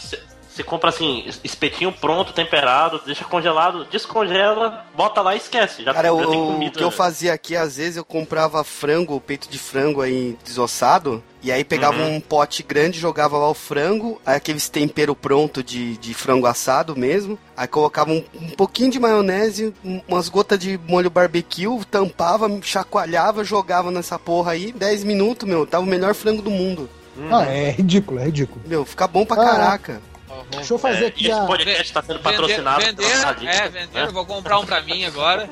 Você, 0.56 0.62
compra 0.64 0.88
assim, 0.88 1.22
espetinho 1.44 1.92
pronto, 1.92 2.32
temperado, 2.32 2.98
deixa 3.04 3.26
congelado, 3.26 3.84
descongela, 3.90 4.86
bota 4.96 5.20
lá 5.20 5.34
e 5.34 5.36
esquece. 5.36 5.84
Já, 5.84 5.92
Cara, 5.92 6.08
já 6.08 6.14
o, 6.14 6.30
tem 6.30 6.42
o 6.42 6.46
comida. 6.46 6.78
que 6.78 6.82
eu 6.82 6.90
fazia 6.90 7.34
aqui, 7.34 7.54
às 7.54 7.76
vezes 7.76 7.98
eu 7.98 8.04
comprava 8.06 8.64
frango, 8.64 9.20
peito 9.20 9.50
de 9.50 9.58
frango 9.58 10.00
aí 10.00 10.34
desossado, 10.42 11.22
e 11.42 11.52
aí 11.52 11.62
pegava 11.62 11.98
Uhum. 11.98 12.16
um 12.16 12.20
pote 12.22 12.62
grande, 12.62 12.98
jogava 12.98 13.36
lá 13.36 13.50
o 13.50 13.52
frango, 13.54 14.18
aí 14.24 14.36
aqueles 14.36 14.70
tempero 14.70 15.14
pronto 15.14 15.62
de, 15.62 15.98
de 15.98 16.14
frango 16.14 16.46
assado 16.46 16.96
mesmo, 16.96 17.38
aí 17.54 17.68
colocava 17.68 18.10
um, 18.10 18.24
um 18.34 18.48
pouquinho 18.48 18.90
de 18.90 18.98
maionese, 18.98 19.74
um- 19.84 20.00
umas 20.08 20.30
gotas 20.30 20.58
de 20.58 20.80
molho 20.88 21.10
barbecue, 21.10 21.66
tampava, 21.90 22.48
chacoalhava, 22.62 23.44
jogava 23.44 23.90
nessa 23.90 24.18
porra 24.18 24.52
aí, 24.52 24.72
10 24.72 25.04
minutos, 25.04 25.46
meu, 25.46 25.66
tava 25.66 25.84
o 25.84 25.86
melhor 25.86 26.14
frango 26.14 26.40
do 26.40 26.50
mundo. 26.50 26.88
Ah, 27.30 27.44
é 27.44 27.72
ridículo, 27.72 28.20
é 28.20 28.24
ridículo. 28.24 28.62
Meu, 28.66 28.86
fica 28.86 29.06
bom 29.06 29.26
pra 29.26 29.36
Ah, 29.42 29.44
caraca. 29.44 30.00
Deixa 30.50 30.74
eu 30.74 30.78
fazer 30.78 31.04
É, 31.04 31.08
aqui 31.08 31.24
e 31.24 31.30
esse 31.30 31.38
a. 31.38 31.44
podcast 31.46 31.92
tá 31.92 32.02
sendo 32.02 32.20
patrocinado 32.20 32.80
Vender, 32.84 33.02
vender, 33.04 33.46
é, 33.48 33.68
vender. 33.68 34.00
Eu 34.06 34.12
vou 34.12 34.24
comprar 34.26 34.58
um 34.58 34.66
pra 34.66 34.80
mim 34.82 35.04
agora. 35.04 35.48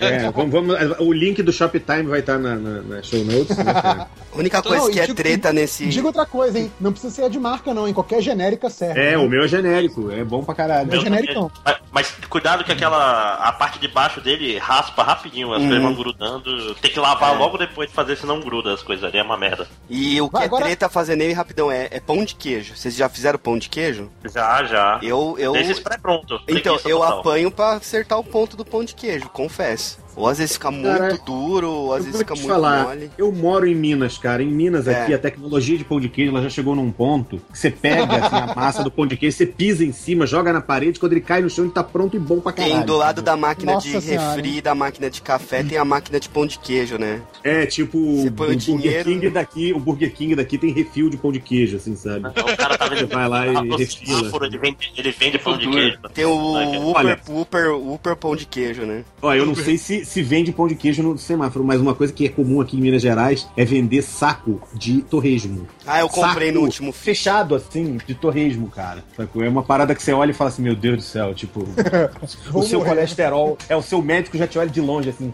É, 0.00 0.30
vamos, 0.30 0.50
vamos- 0.52 0.76
o 1.00 1.12
link 1.12 1.42
do 1.42 1.52
Shoptime 1.52 2.04
vai 2.04 2.20
estar 2.20 2.38
na, 2.38 2.54
na, 2.56 2.82
na 2.82 3.02
show 3.02 3.22
notes, 3.24 3.56
né? 3.56 3.72
A 3.72 4.06
única 4.38 4.58
Então, 4.58 4.70
coisa 4.70 4.84
não, 4.86 4.92
que 4.92 5.00
é 5.00 5.02
digo- 5.06 5.14
treta 5.16 5.52
nesse. 5.52 5.86
Diga 5.86 6.06
outra 6.06 6.24
coisa, 6.26 6.58
hein? 6.58 6.72
Não 6.80 6.92
precisa 6.92 7.12
ser 7.14 7.24
a 7.24 7.28
de 7.28 7.38
marca, 7.38 7.72
não. 7.74 7.86
Em 7.86 7.92
qualquer 7.92 8.20
genérica 8.22 8.70
serve. 8.70 9.00
É, 9.00 9.16
o 9.18 9.28
meu 9.28 9.44
é 9.44 9.48
genérico, 9.48 10.10
é 10.10 10.24
bom 10.24 10.42
pra 10.42 10.54
caralho. 10.54 10.88
Meu 10.88 11.00
genericão. 11.00 11.50
Mas, 11.64 11.76
mas 11.90 12.14
cuidado 12.28 12.64
que 12.64 12.72
aquela. 12.72 13.34
A 13.34 13.52
parte 13.52 13.78
de 13.78 13.88
baixo 13.88 14.20
dele 14.20 14.58
raspa 14.58 15.02
rapidinho, 15.02 15.52
as 15.52 15.60
Uhum. 15.60 15.66
coisas 15.68 15.82
vão 15.84 15.94
grudando. 15.94 16.74
Tem 16.76 16.90
que 16.90 16.98
lavar 17.00 17.34
É. 17.34 17.38
logo 17.38 17.58
depois 17.58 17.88
de 17.88 17.94
fazer, 17.94 18.16
senão 18.16 18.40
gruda 18.40 18.72
as 18.72 18.82
coisas 18.82 19.04
ali, 19.04 19.18
é 19.18 19.22
uma 19.22 19.36
merda. 19.36 19.66
E 19.90 20.20
o 20.20 20.26
que 20.28 20.32
Vai, 20.32 20.42
é 20.44 20.46
agora- 20.46 20.64
treta 20.64 20.88
fazer 20.88 21.16
nele 21.16 21.32
rapidão 21.32 21.70
é, 21.70 21.88
é 21.90 22.00
pão 22.00 22.24
de 22.24 22.34
queijo. 22.34 22.74
Vocês 22.76 22.94
já 22.94 23.08
fizeram 23.08 23.38
pão 23.38 23.58
de 23.58 23.68
queijo? 23.68 24.10
Já, 24.24 24.64
já. 24.64 24.98
Eu, 25.02 25.36
eu, 25.38 25.52
Desses 25.52 25.78
pré-pronto. 25.80 26.40
então, 26.48 26.78
eu 26.84 26.98
total. 26.98 27.18
apanho 27.20 27.50
pra 27.50 27.72
acertar 27.74 28.18
o 28.18 28.24
ponto 28.24 28.56
do 28.56 28.64
pão 28.64 28.84
de 28.84 28.94
queijo, 28.94 29.28
confesso. 29.30 29.98
Ou 30.16 30.26
às 30.28 30.38
vezes 30.38 30.54
fica 30.54 30.70
muito 30.70 30.86
Cara, 30.98 31.18
duro, 31.24 31.70
ou 31.70 31.92
às 31.92 31.98
Eu 31.98 32.04
vezes 32.04 32.12
vou 32.12 32.18
fica 32.20 32.34
te 32.34 32.38
muito 32.40 32.52
falar, 32.52 32.84
mole. 32.88 33.10
eu 33.16 33.32
moro 33.32 33.66
em 33.66 33.74
Minas, 33.74 34.18
cara. 34.18 34.42
Em 34.42 34.46
Minas 34.48 34.86
É. 34.86 35.02
aqui, 35.02 35.14
a 35.14 35.18
tecnologia 35.18 35.76
de 35.78 35.84
pão 35.84 36.00
de 36.00 36.08
queijo 36.08 36.30
ela 36.30 36.42
já 36.42 36.50
chegou 36.50 36.74
num 36.74 36.90
ponto 36.90 37.40
que 37.52 37.58
você 37.58 37.70
pega 37.70 38.04
assim, 38.16 38.36
a 38.36 38.54
massa 38.54 38.82
do 38.84 38.90
pão 38.90 39.06
de 39.06 39.16
queijo, 39.16 39.36
você 39.36 39.46
pisa 39.46 39.84
em 39.84 39.92
cima, 39.92 40.26
joga 40.26 40.52
na 40.52 40.60
parede, 40.60 40.98
quando 41.00 41.12
ele 41.12 41.20
cai 41.20 41.40
no 41.42 41.48
chão, 41.50 41.64
ele 41.64 41.72
tá 41.74 41.82
pronto 41.82 42.16
e 42.16 42.20
bom 42.20 42.40
pra 42.40 42.52
caralho. 42.52 42.74
Tem 42.76 42.84
do 42.86 42.96
lado 42.96 43.22
da 43.22 43.36
máquina 43.36 43.72
Nossa 43.72 43.88
de 43.88 44.00
Senhora. 44.00 44.34
refri, 44.36 44.60
da 44.60 44.74
máquina 44.74 45.08
de 45.10 45.22
café, 45.22 45.62
tem 45.62 45.78
a 45.78 45.84
máquina 45.84 46.20
de 46.20 46.28
pão 46.28 46.46
de 46.46 46.58
queijo, 46.58 46.98
né? 46.98 47.22
É, 47.42 47.66
tipo, 47.66 47.98
Você 48.22 48.28
o 48.28 48.32
põe 48.32 48.46
o 48.46 48.50
Burger 48.50 48.56
dinheiro- 48.56 49.04
King 49.10 49.30
daqui, 49.30 49.72
o 49.72 49.78
Burger 49.78 50.12
King 50.12 50.34
daqui 50.34 50.58
tem 50.58 50.72
refil 50.72 51.08
de 51.08 51.16
pão 51.16 51.32
de 51.32 51.40
queijo, 51.40 51.76
assim, 51.76 51.96
sabe? 51.96 52.28
Então, 52.28 52.44
o 52.44 52.56
cara 52.56 52.76
tá. 52.76 52.88
Você 52.92 53.06
vai 53.06 53.26
lá 53.28 53.46
e 53.46 53.54
refila. 53.76 54.46
ele 54.46 54.58
vende, 54.58 54.92
ele 54.96 55.10
vende 55.12 55.38
pão 55.38 55.56
de 55.56 55.66
queijo. 55.68 55.98
Tem 56.12 56.24
o. 56.26 56.32
Uber, 56.42 56.96
Olha. 56.96 57.20
Uber, 57.28 57.74
Uber 57.74 58.16
pão 58.16 58.36
de 58.36 58.44
queijo, 58.46 58.82
né? 58.82 59.04
Ó, 59.22 59.32
eu 59.34 59.46
não 59.46 59.54
sei 59.54 59.78
se, 59.78 60.01
se 60.04 60.22
vende 60.22 60.52
pão 60.52 60.66
de 60.66 60.74
queijo 60.74 61.02
no 61.02 61.16
semáforo, 61.18 61.64
mas 61.64 61.80
uma 61.80 61.94
coisa 61.94 62.12
que 62.12 62.26
é 62.26 62.28
comum 62.28 62.60
aqui 62.60 62.76
em 62.76 62.80
Minas 62.80 63.02
Gerais 63.02 63.48
é 63.56 63.64
vender 63.64 64.02
saco 64.02 64.60
de 64.74 65.02
torresmo. 65.02 65.66
Ah, 65.86 66.00
eu 66.00 66.08
comprei 66.08 66.48
Saco 66.48 66.58
no 66.58 66.64
último. 66.64 66.92
Fechado, 66.92 67.54
assim, 67.54 67.98
de 68.06 68.14
torresmo, 68.14 68.68
cara. 68.68 69.04
É 69.18 69.48
uma 69.48 69.62
parada 69.62 69.94
que 69.94 70.02
você 70.02 70.12
olha 70.12 70.30
e 70.30 70.34
fala 70.34 70.50
assim, 70.50 70.62
meu 70.62 70.74
Deus 70.74 70.96
do 70.96 71.02
céu, 71.02 71.34
tipo... 71.34 71.66
o 72.52 72.62
seu 72.62 72.80
morrer. 72.80 72.90
colesterol... 72.90 73.58
É, 73.68 73.76
o 73.76 73.82
seu 73.82 74.02
médico 74.02 74.36
já 74.36 74.46
te 74.46 74.58
olha 74.58 74.70
de 74.70 74.80
longe, 74.80 75.10
assim... 75.10 75.30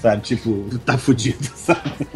Sabe, 0.00 0.22
tipo, 0.22 0.66
tá 0.78 0.96
fudido, 0.96 1.44
sabe? 1.54 2.08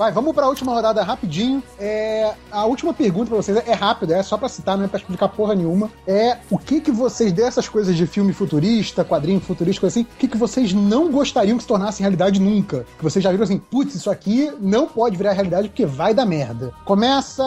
Vai, 0.00 0.10
vamos 0.10 0.34
pra 0.34 0.48
última 0.48 0.72
rodada 0.72 1.02
rapidinho. 1.02 1.62
É, 1.78 2.32
a 2.50 2.64
última 2.64 2.94
pergunta 2.94 3.26
pra 3.26 3.36
vocês 3.36 3.54
é 3.54 3.74
rápida, 3.74 4.16
é 4.16 4.22
só 4.22 4.38
pra 4.38 4.48
citar, 4.48 4.74
não 4.74 4.86
é 4.86 4.88
pra 4.88 4.98
explicar 4.98 5.28
porra 5.28 5.54
nenhuma. 5.54 5.90
É 6.06 6.38
o 6.48 6.56
que 6.56 6.80
que 6.80 6.90
vocês, 6.90 7.30
dessas 7.34 7.68
coisas 7.68 7.94
de 7.94 8.06
filme 8.06 8.32
futurista, 8.32 9.04
quadrinho 9.04 9.38
futurista, 9.42 9.78
coisa 9.78 10.00
assim, 10.00 10.08
o 10.10 10.16
que 10.18 10.26
que 10.26 10.38
vocês 10.38 10.72
não 10.72 11.12
gostariam 11.12 11.58
que 11.58 11.64
se 11.64 11.68
tornasse 11.68 12.00
realidade 12.00 12.40
nunca? 12.40 12.86
Que 12.96 13.04
vocês 13.04 13.22
já 13.22 13.30
viram 13.30 13.44
assim, 13.44 13.58
putz, 13.58 13.94
isso 13.94 14.10
aqui 14.10 14.50
não 14.58 14.88
pode 14.88 15.18
virar 15.18 15.32
realidade 15.32 15.68
porque 15.68 15.84
vai 15.84 16.14
dar 16.14 16.24
merda. 16.24 16.72
Começa 16.86 17.44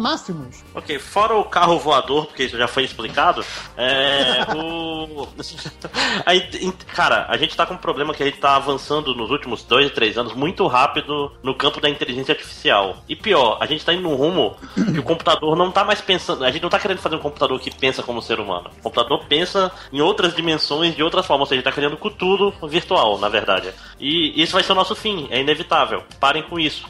Máximos. 0.00 0.64
Ok, 0.74 0.98
fora 0.98 1.36
o 1.36 1.44
carro 1.44 1.78
voador, 1.78 2.26
porque 2.26 2.42
isso 2.42 2.58
já 2.58 2.66
foi 2.66 2.82
explicado, 2.82 3.44
é. 3.76 4.44
o. 4.52 5.28
Aí, 6.26 6.40
cara, 6.92 7.26
a 7.28 7.36
gente 7.36 7.56
tá 7.56 7.64
com 7.64 7.74
um 7.74 7.78
problema 7.78 8.12
que 8.12 8.24
a 8.24 8.26
gente 8.26 8.40
tá 8.40 8.56
avançando 8.56 9.14
nos 9.14 9.30
últimos 9.30 9.62
dois, 9.62 9.92
três 9.92 10.18
anos 10.18 10.34
muito 10.34 10.66
rápido 10.66 11.30
no 11.40 11.54
campo 11.54 11.67
da 11.80 11.88
inteligência 11.90 12.32
artificial. 12.32 12.96
E 13.08 13.14
pior, 13.14 13.58
a 13.60 13.66
gente 13.66 13.84
tá 13.84 13.92
indo 13.92 14.02
num 14.02 14.14
rumo 14.14 14.56
que 14.74 14.98
o 14.98 15.02
computador 15.02 15.56
não 15.56 15.70
tá 15.70 15.84
mais 15.84 16.00
pensando. 16.00 16.44
A 16.44 16.50
gente 16.50 16.62
não 16.62 16.70
tá 16.70 16.78
querendo 16.78 16.98
fazer 16.98 17.16
um 17.16 17.20
computador 17.20 17.58
que 17.60 17.70
pensa 17.74 18.02
como 18.02 18.20
ser 18.22 18.40
humano. 18.40 18.70
O 18.78 18.82
computador 18.82 19.24
pensa 19.28 19.70
em 19.92 20.00
outras 20.00 20.34
dimensões, 20.34 20.94
de 20.96 21.02
outras 21.02 21.26
formas. 21.26 21.42
Ou 21.42 21.46
seja, 21.48 21.60
a 21.60 21.62
gente 21.62 21.64
tá 21.64 21.72
criando 21.72 21.96
Cthulhu 21.96 22.52
virtual, 22.68 23.18
na 23.18 23.28
verdade. 23.28 23.70
E 24.00 24.40
isso 24.42 24.52
vai 24.52 24.62
ser 24.62 24.72
o 24.72 24.74
nosso 24.74 24.94
fim, 24.94 25.28
é 25.30 25.40
inevitável. 25.40 26.02
Parem 26.18 26.42
com 26.42 26.58
isso. 26.58 26.84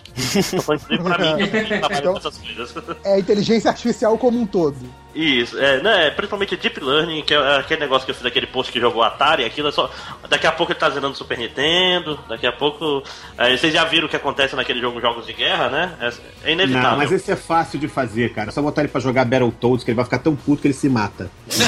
Tô 0.50 0.62
falando 0.62 0.80
isso 0.90 1.02
pra 1.02 1.18
mim, 1.18 1.46
que 1.46 1.66
trabalha 1.78 1.98
Então- 1.98 2.16
essas 2.16 2.38
coisas. 2.38 2.74
É 3.04 3.14
a 3.14 3.18
inteligência 3.18 3.70
artificial 3.70 4.16
como 4.18 4.38
um 4.40 4.46
todo. 4.46 4.76
Isso, 5.20 5.58
é, 5.58 5.82
né, 5.82 6.10
principalmente 6.10 6.56
Deep 6.56 6.78
Learning, 6.80 7.22
que 7.22 7.34
é 7.34 7.56
aquele 7.56 7.80
negócio 7.80 8.04
que 8.04 8.12
eu 8.12 8.14
fiz 8.14 8.22
daquele 8.22 8.46
post 8.46 8.70
que 8.72 8.78
jogou 8.78 9.02
Atari, 9.02 9.44
aquilo 9.44 9.68
é 9.68 9.72
só. 9.72 9.90
Daqui 10.28 10.46
a 10.46 10.52
pouco 10.52 10.70
ele 10.70 10.78
tá 10.78 10.88
zerando 10.90 11.16
Super 11.16 11.36
Nintendo, 11.36 12.18
daqui 12.28 12.46
a 12.46 12.52
pouco. 12.52 13.02
é, 13.36 13.56
vocês 13.56 13.72
já 13.72 13.84
viram 13.84 14.06
o 14.06 14.08
que 14.08 14.14
acontece 14.14 14.54
naquele 14.54 14.80
jogo 14.80 15.00
Jogos 15.00 15.26
de 15.26 15.32
Guerra, 15.32 15.68
né? 15.70 15.92
É, 16.00 16.50
é 16.50 16.52
inevitável. 16.52 16.90
Não, 16.90 16.96
mas 16.98 17.10
esse 17.10 17.32
é 17.32 17.36
fácil 17.36 17.80
de 17.80 17.88
fazer, 17.88 18.32
cara. 18.32 18.50
É 18.50 18.52
só 18.52 18.62
botar 18.62 18.82
ele 18.82 18.88
pra 18.90 19.00
jogar 19.00 19.24
Battletoads, 19.24 19.82
que 19.82 19.90
ele 19.90 19.96
vai 19.96 20.04
ficar 20.04 20.18
tão 20.18 20.36
puto 20.36 20.62
que 20.62 20.68
ele 20.68 20.74
se 20.74 20.88
mata. 20.88 21.28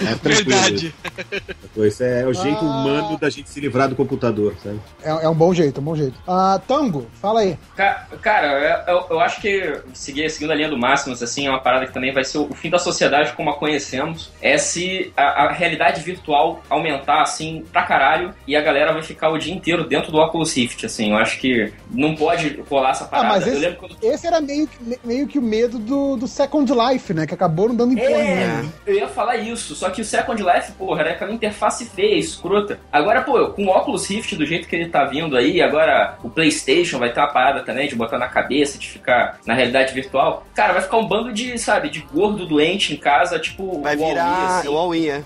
É 0.00 0.14
tranquilo. 0.16 0.50
Verdade. 0.50 0.94
Esse 1.76 2.04
é 2.04 2.26
o 2.26 2.32
jeito 2.32 2.58
Ah. 2.58 2.62
humano 2.64 3.18
da 3.18 3.30
gente 3.30 3.48
se 3.50 3.60
livrar 3.60 3.88
do 3.88 3.94
computador, 3.94 4.54
sabe? 4.62 4.80
É, 5.02 5.10
é 5.10 5.28
um 5.28 5.34
bom 5.34 5.52
jeito, 5.54 5.78
é 5.78 5.80
um 5.80 5.84
bom 5.84 5.94
jeito. 5.94 6.18
Ah, 6.26 6.60
Tango, 6.66 7.06
fala 7.20 7.40
aí. 7.40 7.56
Ca- 7.76 8.06
Cara, 8.20 8.84
eu, 8.88 9.06
eu 9.10 9.20
acho 9.20 9.40
que 9.40 9.80
seguir, 9.94 10.28
seguindo 10.30 10.50
a 10.50 10.54
linha 10.54 10.68
do 10.68 10.76
Máximos, 10.78 11.22
assim, 11.22 11.46
é 11.46 11.50
uma 11.50 11.60
parada 11.60 11.86
que 11.86 11.92
também 11.92 12.12
vai 12.12 12.24
ser 12.24 12.38
o 12.38 12.52
fim 12.54 12.70
da 12.70 12.78
sociedade 12.80 13.32
como 13.34 13.50
a 13.50 13.54
conhecemos. 13.56 14.30
É 14.42 14.58
se 14.58 15.12
a, 15.16 15.44
a 15.44 15.52
realidade 15.52 16.00
virtual 16.00 16.60
aumentar, 16.68 17.22
assim, 17.22 17.64
pra 17.72 17.82
caralho, 17.82 18.34
e 18.46 18.56
a 18.56 18.60
galera 18.60 18.92
vai 18.92 19.02
ficar 19.02 19.30
o 19.30 19.38
dia 19.38 19.54
inteiro 19.54 19.84
dentro 19.86 20.10
do 20.10 20.18
Oculus 20.18 20.54
Rift, 20.56 20.84
assim. 20.86 21.10
Eu 21.10 21.16
acho 21.16 21.38
que 21.38 21.72
não 21.90 22.14
pode 22.14 22.60
rolar 22.68 22.90
essa 22.90 23.04
Ah, 23.04 23.08
parada. 23.08 23.28
mas 23.28 23.46
eu 23.46 23.54
esse, 23.54 23.76
quando 23.76 23.96
esse 24.02 24.26
era 24.26 24.40
meio 24.40 24.66
que, 24.66 24.98
meio 25.04 25.26
que 25.26 25.38
o 25.38 25.42
medo 25.42 25.78
do, 25.78 26.16
do 26.16 26.26
Second 26.26 26.70
Life, 26.72 27.14
né? 27.14 27.26
Que 27.26 27.34
acabou 27.34 27.68
não 27.68 27.74
dando 27.76 27.92
em 27.94 28.00
É, 28.00 28.08
nenhuma. 28.46 28.72
eu 28.86 28.94
ia 28.94 29.08
falar 29.08 29.36
isso, 29.36 29.74
só 29.74 29.90
que 29.90 30.00
o 30.00 30.04
Second 30.04 30.42
Life, 30.42 30.72
porra, 30.72 31.00
era 31.02 31.10
aquela 31.12 31.32
interface 31.32 31.84
feia, 31.86 32.16
escrota. 32.16 32.78
Agora, 32.92 33.22
pô, 33.22 33.48
com 33.50 33.66
o 33.66 33.70
Oculus 33.70 34.06
Rift 34.08 34.34
do 34.36 34.46
jeito 34.46 34.66
que 34.68 34.74
ele 34.76 34.88
tá 34.88 35.04
vindo 35.04 35.36
aí, 35.36 35.60
agora 35.62 36.16
o 36.22 36.30
PlayStation 36.30 36.98
vai 36.98 37.12
ter 37.12 37.20
uma 37.20 37.28
parada 37.32 37.62
também 37.62 37.88
de 37.88 37.94
botar 37.94 38.18
na 38.18 38.28
cabeça, 38.28 38.78
de 38.78 38.88
ficar 38.88 39.38
na 39.46 39.54
realidade 39.54 39.92
virtual. 39.92 40.44
Cara, 40.54 40.72
vai 40.72 40.82
ficar 40.82 40.96
um 40.98 41.06
bando 41.06 41.32
de, 41.32 41.58
sabe, 41.58 41.88
de 41.90 42.00
gordo 42.12 42.46
doente 42.46 42.69
em 42.72 42.96
casa, 42.96 43.38
tipo 43.38 43.80
Vai 43.82 43.96
o 43.96 43.98
Huawei, 44.00 44.14
virar 44.14 44.58
assim. 44.58 44.68
o 44.68 44.76
All-in, 44.78 45.06
é. 45.08 45.22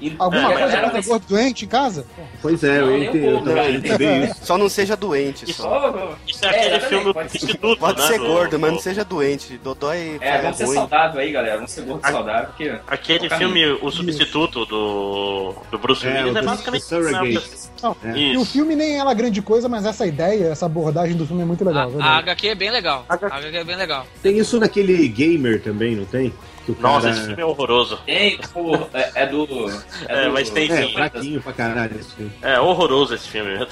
E- 0.00 0.16
Alguma 0.18 0.48
a 0.48 0.58
coisa 0.80 1.02
gordo 1.02 1.26
doente 1.28 1.64
em 1.64 1.68
casa? 1.68 2.04
Pois 2.40 2.64
é, 2.64 2.80
Não, 2.80 2.90
eu 2.90 3.04
entendo. 3.04 3.26
Eu 3.50 3.54
né? 3.54 3.70
entender 3.70 4.24
isso. 4.24 4.34
Só 4.42 4.58
não 4.58 4.68
seja 4.68 4.96
doente, 4.96 5.44
Isso. 5.48 5.62
só. 5.62 6.16
Isso 6.26 6.44
é, 6.44 6.48
aquele 6.48 6.66
exatamente, 6.66 6.88
filme 6.88 7.14
pode 7.14 7.30
ser. 7.30 7.36
Instituto, 7.38 7.78
Pode 7.78 8.00
né, 8.00 8.06
ser 8.08 8.18
do- 8.18 8.26
gordo, 8.26 8.58
mas 8.58 8.72
não 8.72 8.80
seja 8.80 9.04
doente. 9.04 9.60
Dodói 9.62 10.18
É, 10.20 10.28
é 10.28 10.42
vamos 10.42 10.56
ser 10.56 10.66
saudável 10.66 11.20
aí, 11.20 11.30
galera. 11.30 11.56
Vamos 11.56 11.70
ser 11.70 11.82
gordo 11.82 12.00
A- 12.04 12.10
saudável, 12.10 12.46
porque... 12.48 12.74
Aquele 12.88 13.26
o 13.28 13.30
filme, 13.30 13.64
O 13.80 13.90
Substituto 13.90 14.66
do, 14.66 15.54
do 15.70 15.78
Bruce 15.78 16.04
É, 16.06 16.10
Willis, 16.10 16.34
o 16.34 16.38
é, 16.38 16.40
do- 16.40 16.46
basicamente 16.46 16.82
Surrogate. 16.84 17.50
Não, 17.82 17.96
É. 18.04 18.16
E 18.18 18.36
o 18.36 18.44
filme 18.44 18.74
nem 18.74 18.98
é 18.98 19.04
lá 19.04 19.14
grande 19.14 19.40
coisa, 19.42 19.68
mas 19.68 19.84
essa 19.86 20.04
ideia, 20.06 20.46
essa 20.48 20.66
abordagem 20.66 21.16
do 21.16 21.24
filme 21.26 21.42
é 21.42 21.44
muito 21.46 21.64
legal. 21.64 21.82
A, 21.82 21.86
a 21.86 21.88
verdade. 21.88 22.18
HQ 22.30 22.48
é 22.48 22.54
bem 22.56 22.70
legal. 22.70 23.04
A 23.08 23.14
HQ 23.14 23.56
é 23.56 23.64
bem 23.64 23.76
legal. 23.76 24.06
Tem 24.22 24.38
isso 24.38 24.58
naquele 24.58 25.06
gamer 25.08 25.60
também, 25.62 25.94
não 25.94 26.04
tem? 26.04 26.32
Que 26.64 26.72
o 26.72 26.74
cara... 26.76 26.94
Nossa, 26.94 27.10
esse 27.10 27.26
filme 27.26 27.42
é 27.42 27.44
horroroso. 27.44 27.98
Pô, 28.52 28.74
é, 28.94 29.12
é 29.22 29.26
do 29.26 29.46
do. 29.46 29.68
É, 30.08 30.26
do- 30.26 30.32
mas 30.32 30.50
tem 30.50 30.70
É, 30.70 30.86
sim. 30.86 30.92
fraquinho 30.94 31.42
pra 31.42 31.52
caralho 31.52 31.98
esse 31.98 32.14
filme. 32.14 32.32
É 32.42 32.60
horroroso 32.60 33.14
esse 33.14 33.28
filme. 33.28 33.66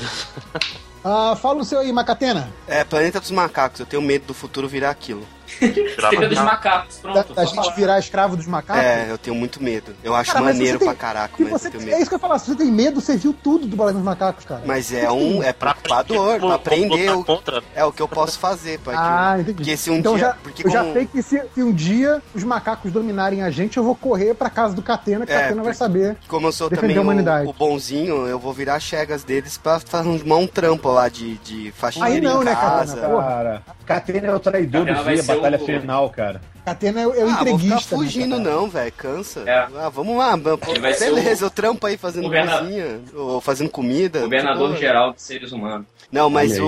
Ah, 1.04 1.34
fala 1.40 1.60
o 1.60 1.64
seu 1.64 1.78
aí, 1.78 1.92
Macatena. 1.92 2.52
É, 2.68 2.84
Planeta 2.84 3.20
dos 3.20 3.30
Macacos. 3.30 3.80
Eu 3.80 3.86
tenho 3.86 4.02
medo 4.02 4.26
do 4.26 4.34
futuro 4.34 4.68
virar 4.68 4.90
aquilo. 4.90 5.26
Medo 6.20 6.34
de 6.34 6.40
macacos, 6.42 6.96
Da, 6.96 7.02
pronto. 7.02 7.34
da 7.34 7.42
só 7.46 7.48
gente 7.54 7.64
falar. 7.64 7.76
virar 7.76 7.98
escravo 7.98 8.36
dos 8.36 8.46
macacos? 8.46 8.82
É, 8.82 9.06
eu 9.10 9.18
tenho 9.18 9.36
muito 9.36 9.62
medo. 9.62 9.94
Eu 10.02 10.14
acho 10.14 10.32
Cara, 10.32 10.44
maneiro 10.44 10.78
tem- 10.78 10.88
pra 10.88 10.94
caraca, 10.96 11.34
mas 11.38 11.48
você 11.50 11.66
eu 11.68 11.70
tenho 11.72 11.80
tem- 11.82 11.86
medo. 11.90 11.98
é 11.98 12.00
isso 12.00 12.08
que 12.10 12.14
eu 12.14 12.18
ia 12.18 12.20
falar, 12.20 12.38
se 12.38 12.46
você 12.50 12.56
tem 12.56 12.70
medo, 12.72 13.00
você 13.00 13.16
viu 13.16 13.32
tudo 13.32 13.66
do 13.66 13.76
Balão 13.76 13.94
dos 13.94 14.02
Macacos, 14.02 14.44
cara. 14.44 14.62
Mas 14.64 14.92
é 14.92 15.10
um. 15.10 15.42
É 15.42 15.52
preocupador, 15.52 16.38
pra 16.40 16.54
aprender 16.54 17.08
é 17.74 17.84
o 17.84 17.92
que 17.92 18.00
eu 18.02 18.08
posso 18.08 18.38
fazer. 18.38 18.78
Pra 18.80 18.94
Ah, 18.96 19.34
que, 19.36 19.40
entendi. 19.42 19.54
porque 19.56 19.76
se 19.76 19.90
um 19.90 19.96
então 19.96 20.16
dia. 20.16 20.26
já, 20.28 20.32
porque 20.42 20.66
eu 20.66 20.70
já 20.70 20.80
como- 20.80 20.92
sei 20.92 21.06
que 21.06 21.22
se, 21.22 21.42
se 21.54 21.62
um 21.62 21.72
dia 21.72 22.22
os 22.34 22.44
macacos 22.44 22.92
dominarem 22.92 23.42
a 23.42 23.50
gente, 23.50 23.76
eu 23.76 23.84
vou 23.84 23.94
correr 23.94 24.34
pra 24.34 24.48
casa 24.50 24.74
do 24.74 24.82
Catena, 24.82 25.26
que 25.26 25.32
o 25.32 25.34
É, 25.36 25.42
Catena 25.42 25.62
vai 25.62 25.74
saber. 25.74 26.16
Como 26.28 26.46
eu 26.46 26.52
sou 26.52 26.68
Defender 26.68 26.94
também 26.94 26.98
a 26.98 27.00
humanidade. 27.02 27.46
o, 27.46 27.50
o 27.50 27.52
bonzinho, 27.52 28.26
eu 28.26 28.38
vou 28.38 28.52
virar 28.52 28.78
chegas 28.80 29.24
deles 29.24 29.58
pra 29.58 29.80
arrumar 29.92 30.36
um 30.36 30.46
trampo 30.46 30.90
lá 30.90 31.08
de, 31.08 31.36
de 31.38 31.72
faxineira 31.72 32.14
Aí 32.14 32.20
não, 32.20 32.42
né, 32.42 32.54
casa. 32.54 32.94
Catena? 32.96 33.08
Porra. 33.14 33.30
Cara, 33.30 33.62
Catena 33.86 34.26
é 34.28 34.34
o 34.34 34.40
traidor 34.40 34.84
do 34.84 34.94
dia, 34.94 35.22
batalha 35.40 35.62
o- 35.62 35.80
final, 35.80 36.10
cara. 36.10 36.40
Catena 36.64 37.00
é, 37.00 37.06
o- 37.06 37.14
é 37.14 37.24
o 37.24 37.28
ah, 37.28 37.28
vou 37.28 37.28
ficar 37.28 37.50
entreguista. 37.50 37.96
né, 37.96 38.02
fugindo 38.02 38.36
cara? 38.36 38.50
não, 38.50 38.68
velho, 38.68 38.92
cansa. 38.92 39.40
É. 39.46 39.66
Ah, 39.76 39.88
vamos 39.88 40.16
lá, 40.16 40.36
beleza, 40.98 41.44
eu 41.46 41.50
trampo 41.50 41.86
aí 41.86 41.96
fazendo 41.96 42.24
Governa- 42.24 42.58
cozinha, 42.58 43.00
ou 43.14 43.40
fazendo 43.40 43.70
comida. 43.70 44.20
Governador 44.20 44.68
Porra. 44.68 44.80
geral 44.80 45.12
dos 45.12 45.22
seres 45.22 45.52
humanos. 45.52 45.86
Não, 46.12 46.28
mas 46.28 46.58
o, 46.58 46.66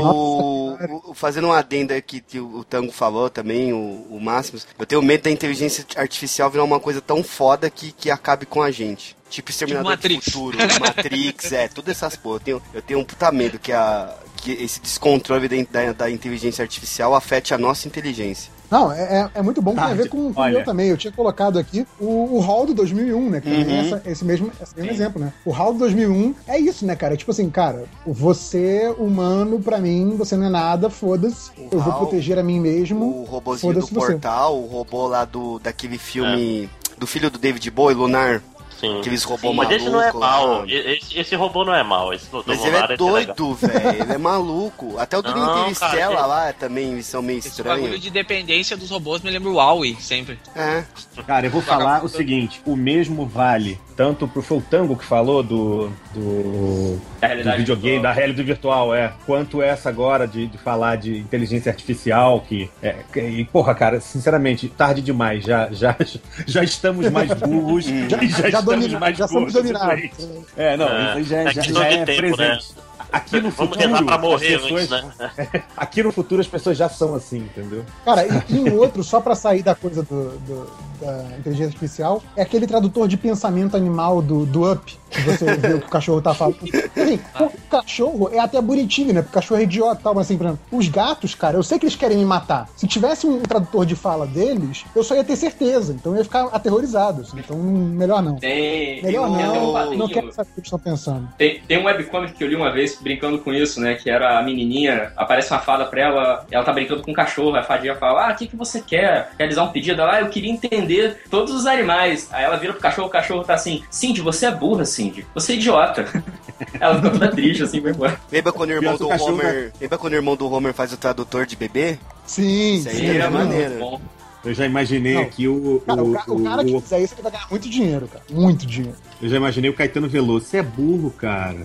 o- 1.10 1.14
Fazendo 1.14 1.48
um 1.48 1.52
adendo 1.52 1.92
aqui 1.92 2.20
que 2.20 2.38
o, 2.40 2.58
o 2.58 2.64
Tango 2.64 2.90
falou 2.92 3.28
também, 3.28 3.72
o, 3.72 4.06
o 4.10 4.18
Máximos, 4.20 4.66
eu 4.78 4.86
tenho 4.86 5.02
medo 5.02 5.24
da 5.24 5.30
inteligência 5.30 5.84
artificial 5.96 6.48
virar 6.50 6.64
uma 6.64 6.80
coisa 6.80 7.00
tão 7.00 7.22
foda 7.22 7.68
que, 7.68 7.92
que 7.92 8.10
acabe 8.10 8.46
com 8.46 8.62
a 8.62 8.70
gente. 8.70 9.16
Tipo 9.28 9.50
Exterminador 9.50 9.96
Tipo 9.96 10.02
Matrix. 10.08 10.24
do 10.26 10.30
Futuro, 10.32 10.58
Matrix, 10.80 11.52
é, 11.52 11.68
todas 11.68 11.96
essas 11.96 12.16
porra. 12.16 12.36
Eu 12.36 12.40
tenho, 12.40 12.62
eu 12.74 12.82
tenho 12.82 13.00
um 13.00 13.04
puta 13.04 13.30
medo 13.32 13.58
que, 13.58 13.72
a, 13.72 14.14
que 14.36 14.52
esse 14.52 14.80
descontrole 14.80 15.48
da, 15.48 15.82
da, 15.84 15.92
da 15.92 16.10
inteligência 16.10 16.62
artificial 16.62 17.14
afete 17.14 17.52
a 17.54 17.58
nossa 17.58 17.86
inteligência. 17.88 18.50
Não, 18.72 18.90
é, 18.90 19.02
é- 19.02 19.30
é 19.34 19.42
muito 19.42 19.60
bom, 19.62 19.72
tem 19.74 19.80
a 19.80 19.86
Tarde. 19.88 20.02
ver 20.02 20.08
com, 20.08 20.32
com 20.32 20.40
o 20.40 20.48
meu 20.48 20.64
também. 20.64 20.88
Eu 20.88 20.96
tinha 20.96 21.12
colocado 21.12 21.58
aqui 21.58 21.86
o, 22.00 22.36
o 22.36 22.40
Hall 22.40 22.64
do 22.66 22.72
2001, 22.74 23.28
né? 23.30 23.40
Que 23.40 23.50
também 23.50 23.76
é 23.76 23.80
Uhum. 23.82 23.86
essa- 23.96 24.02
esse 24.10 24.24
mesmo, 24.24 24.50
esse 24.62 24.74
mesmo 24.74 24.90
exemplo, 24.90 25.20
né? 25.20 25.32
O 25.44 25.50
Hall 25.50 25.72
do 25.74 25.78
2001 25.80 26.34
é 26.48 26.58
isso, 26.58 26.84
né, 26.86 26.96
cara? 26.96 27.16
Tipo 27.16 27.30
assim, 27.32 27.50
cara, 27.50 27.84
você, 28.06 28.92
humano, 28.98 29.60
pra 29.60 29.78
mim, 29.78 30.14
você 30.16 30.36
não 30.36 30.46
é 30.46 30.50
nada, 30.50 30.88
foda-se. 30.88 31.50
Eu 31.70 31.78
vou 31.78 31.92
HAL, 31.92 31.98
proteger 31.98 32.38
a 32.38 32.42
mim 32.42 32.58
mesmo. 32.58 33.04
O 33.20 33.24
robozinho 33.24 33.74
do 33.74 33.80
foda-se 33.86 33.94
você. 33.94 34.12
portal, 34.12 34.56
o 34.58 34.66
robô 34.66 35.06
lá 35.06 35.24
do, 35.24 35.58
daquele 35.58 35.98
filme 35.98 36.68
do 36.98 37.06
filho 37.06 37.30
do 37.30 37.38
David 37.38 37.68
Bowie, 37.70 37.94
Lunar, 37.96 38.40
Sim. 38.82 38.98
aqueles 38.98 39.22
robôs 39.22 39.54
Mas 39.56 39.68
malucos. 39.68 39.82
esse 39.82 39.90
não 39.90 40.02
é 40.02 40.12
mal. 40.12 40.64
Esse, 40.68 41.18
esse 41.18 41.34
robô 41.36 41.64
não 41.64 41.74
é 41.74 41.82
mal. 41.84 42.12
Esse 42.12 42.28
do, 42.30 42.42
Mas 42.46 42.64
ele 42.64 42.76
é 42.76 42.80
legal. 42.80 42.96
doido, 42.96 43.54
velho. 43.54 44.02
Ele 44.02 44.12
é 44.12 44.18
maluco. 44.18 44.98
Até 44.98 45.16
o 45.16 45.22
do 45.22 45.30
Não, 45.34 45.62
Interstellar 45.70 46.10
cara, 46.16 46.26
lá 46.26 46.52
também 46.52 46.92
eles 46.92 47.06
são 47.06 47.22
meio 47.22 47.38
Esse 47.38 47.62
bagulho 47.62 47.78
estranhos. 47.82 48.02
de 48.02 48.10
dependência 48.10 48.76
dos 48.76 48.90
robôs 48.90 49.22
me 49.22 49.30
lembra 49.30 49.48
o 49.50 49.54
Huawei, 49.54 49.96
sempre. 50.00 50.38
É. 50.56 50.82
Cara, 51.26 51.46
eu 51.46 51.50
vou 51.50 51.62
falar 51.62 52.04
o 52.04 52.08
seguinte: 52.08 52.60
o 52.66 52.74
mesmo 52.76 53.24
vale 53.24 53.78
tanto 53.96 54.26
pro 54.26 54.42
foi 54.42 54.58
o 54.58 54.60
Tango 54.62 54.96
que 54.96 55.04
falou 55.04 55.42
do, 55.42 55.90
do, 56.14 56.98
Da 57.20 57.28
do 57.34 57.56
videogame, 57.58 57.92
virtual. 57.96 58.02
da 58.02 58.12
realidade 58.12 58.42
virtual, 58.42 58.94
é. 58.94 59.12
Quanto 59.26 59.60
essa 59.62 59.88
agora 59.90 60.26
de, 60.26 60.46
de 60.46 60.58
falar 60.58 60.96
de 60.96 61.18
inteligência 61.18 61.70
artificial, 61.70 62.40
que. 62.40 62.70
É, 62.82 62.96
que- 63.12 63.20
e, 63.20 63.44
porra, 63.44 63.74
cara, 63.74 64.00
sinceramente, 64.00 64.68
tarde 64.68 65.02
demais. 65.02 65.44
Já, 65.44 65.68
já, 65.70 65.94
já 66.46 66.64
estamos 66.64 67.08
mais 67.10 67.32
burros. 67.34 67.86
Hum. 67.86 68.08
já, 68.08 68.18
já, 68.50 68.60
Já, 68.80 69.12
já 69.12 69.28
somos 69.28 69.52
dominados. 69.52 70.10
É, 70.56 70.76
não, 70.76 70.88
É, 70.88 71.08
isso 71.08 71.18
aí 71.18 71.24
já, 71.24 71.36
é 71.38 71.44
já, 71.52 71.62
questão 71.62 71.82
já 71.82 71.88
de 71.88 71.94
é 71.96 72.04
tempo, 72.04 72.18
presente. 72.36 72.74
Aqui 73.12 73.40
no 73.40 73.50
Vamos 73.52 73.76
futuro, 73.76 74.04
pra 74.06 74.14
as 74.16 74.20
morrer 74.22 74.58
pessoas, 74.60 74.92
antes, 74.92 75.18
né? 75.18 75.30
aqui 75.76 76.02
no 76.02 76.10
futuro 76.12 76.40
as 76.40 76.46
pessoas 76.48 76.76
já 76.76 76.88
são 76.88 77.14
assim, 77.14 77.38
entendeu? 77.38 77.84
Cara, 78.04 78.24
e, 78.26 78.54
e 78.54 78.58
um 78.58 78.76
outro, 78.78 79.02
só 79.04 79.20
pra 79.20 79.34
sair 79.34 79.62
da 79.62 79.74
coisa 79.74 80.02
do, 80.02 80.30
do- 80.38 80.92
da 81.02 81.24
inteligência 81.36 81.66
artificial, 81.66 82.22
é 82.36 82.42
aquele 82.42 82.64
tradutor 82.66 83.08
de 83.08 83.16
pensamento 83.16 83.76
animal 83.76 84.22
do, 84.22 84.46
do 84.46 84.70
Up, 84.70 84.96
que 85.10 85.20
você 85.22 85.56
vê 85.56 85.74
o 85.74 85.80
que 85.80 85.86
o 85.86 85.90
cachorro 85.90 86.22
tá 86.22 86.32
falando. 86.32 86.56
Assim, 86.62 87.20
o 87.40 87.50
cachorro 87.68 88.30
é 88.32 88.38
até 88.38 88.60
bonitinho, 88.60 89.12
né? 89.12 89.20
Porque 89.20 89.36
o 89.36 89.40
cachorro 89.40 89.60
é 89.60 89.64
idiota 89.64 90.00
e 90.00 90.04
tal, 90.04 90.14
mas 90.14 90.26
assim, 90.26 90.36
por 90.38 90.44
exemplo, 90.46 90.60
os 90.70 90.88
gatos, 90.88 91.34
cara, 91.34 91.56
eu 91.56 91.62
sei 91.64 91.78
que 91.78 91.86
eles 91.86 91.96
querem 91.96 92.16
me 92.18 92.24
matar. 92.24 92.68
Se 92.76 92.86
tivesse 92.86 93.26
um 93.26 93.40
tradutor 93.40 93.84
de 93.84 93.96
fala 93.96 94.26
deles, 94.28 94.84
eu 94.94 95.02
só 95.02 95.16
ia 95.16 95.24
ter 95.24 95.34
certeza, 95.36 95.92
então 95.92 96.12
eu 96.12 96.18
ia 96.18 96.24
ficar 96.24 96.44
aterrorizado. 96.46 97.22
assim. 97.22 97.36
Então, 97.40 97.56
melhor 97.58 98.22
não. 98.22 98.36
Tem, 98.36 99.02
Melhor 99.02 99.26
tem 99.28 99.44
até 99.44 99.58
um 99.58 99.72
não, 99.72 99.94
não 99.96 100.08
quero 100.08 100.32
saber 100.32 100.50
o 100.50 100.54
que 100.54 100.60
eles 100.60 100.66
estão 100.66 100.78
pensando. 100.78 101.28
Tem, 101.36 101.60
tem 101.66 101.78
um 101.78 101.84
webcomic 101.84 102.32
que 102.34 102.44
eu 102.44 102.48
li 102.48 102.54
uma 102.54 102.70
vez 102.72 102.94
brincando 103.03 103.38
com 103.38 103.53
isso, 103.53 103.80
né? 103.80 103.94
Que 103.94 104.11
era 104.11 104.38
a 104.38 104.42
menininha, 104.42 105.12
aparece 105.16 105.50
uma 105.53 105.61
fada 105.61 105.84
pra 105.84 106.00
ela, 106.00 106.46
ela 106.50 106.64
tá 106.64 106.72
brincando 106.72 107.03
com 107.03 107.11
um 107.11 107.14
cachorro, 107.14 107.57
a 107.57 107.62
fadinha 107.62 107.94
fala, 107.96 108.28
ah, 108.28 108.32
o 108.32 108.36
que, 108.36 108.46
que 108.46 108.57
você 108.57 108.80
quer? 108.80 109.30
Realizar 109.38 109.64
um 109.64 109.72
pedido? 109.72 110.00
Ela, 110.00 110.16
ah, 110.16 110.20
eu 110.20 110.28
queria 110.28 110.50
entender 110.50 111.22
todos 111.30 111.55
os 111.55 111.66
animais. 111.66 112.28
Aí 112.32 112.44
ela 112.44 112.57
vira 112.57 112.72
pro 112.72 112.82
cachorro, 112.82 113.09
o 113.09 113.11
cachorro 113.11 113.44
tá 113.44 113.55
assim, 113.55 113.82
Cindy, 113.90 114.20
você 114.20 114.46
é 114.46 114.50
burra, 114.50 114.84
Cindy. 114.84 115.26
Você 115.34 115.53
é 115.53 115.57
idiota. 115.57 116.07
ela 116.78 116.96
fica 116.96 117.11
toda 117.11 117.28
triste, 117.30 117.62
assim, 117.62 117.80
vai 117.80 117.92
embora. 117.92 118.20
Lembra 118.30 118.53
quando 118.53 118.70
o 118.70 118.74
irmão 118.74 118.96
do 118.96 119.09
Homer. 119.09 119.72
Lembra 119.80 119.98
quando 119.98 120.12
o 120.12 120.16
irmão 120.16 120.36
do 120.36 120.50
Homer 120.50 120.72
faz 120.72 120.92
o 120.92 120.96
tradutor 120.96 121.46
de 121.46 121.57
bebê? 121.57 121.98
Sim, 122.26 122.76
Isso 122.76 122.88
aí 122.88 122.96
sim, 122.96 123.07
é 123.11 123.16
é 123.16 123.28
maneiro. 123.28 123.70
muito 123.70 123.80
bom. 123.80 124.21
Eu 124.45 124.53
já 124.55 124.66
imaginei 124.66 125.14
Não. 125.14 125.22
aqui 125.22 125.47
o. 125.47 125.80
Cara, 125.86 126.03
o, 126.03 126.12
ca- 126.12 126.24
o 126.26 126.43
cara 126.43 126.64
que 126.64 126.74
o- 126.74 126.80
fizer 126.80 127.01
isso, 127.01 127.14
ele 127.14 127.22
vai 127.22 127.30
ganhar 127.32 127.47
muito 127.49 127.70
dinheiro, 127.70 128.09
cara. 128.09 128.24
Muito 128.30 128.66
dinheiro. 128.66 128.97
Eu 129.20 129.28
já 129.28 129.36
imaginei 129.36 129.70
o 129.70 129.74
Caetano 129.74 130.09
Veloso. 130.09 130.47
Você 130.47 130.57
é 130.59 130.62
burro, 130.62 131.11
cara. 131.12 131.59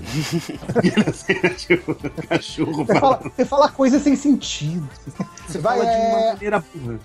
Tipo, 1.57 1.95
cachorro 2.27 2.85
Você 2.85 2.93
fala 2.99 3.31
você 3.35 3.45
fala 3.45 3.69
coisa 3.69 3.99
sem 3.99 4.15
sentido. 4.15 4.87
Você 5.47 5.57
vai, 5.57 5.79
fala 5.79 5.89
de 5.89 5.97
uma 5.97 6.19
é... 6.19 6.33
maneira 6.33 6.63
burra. 6.75 6.99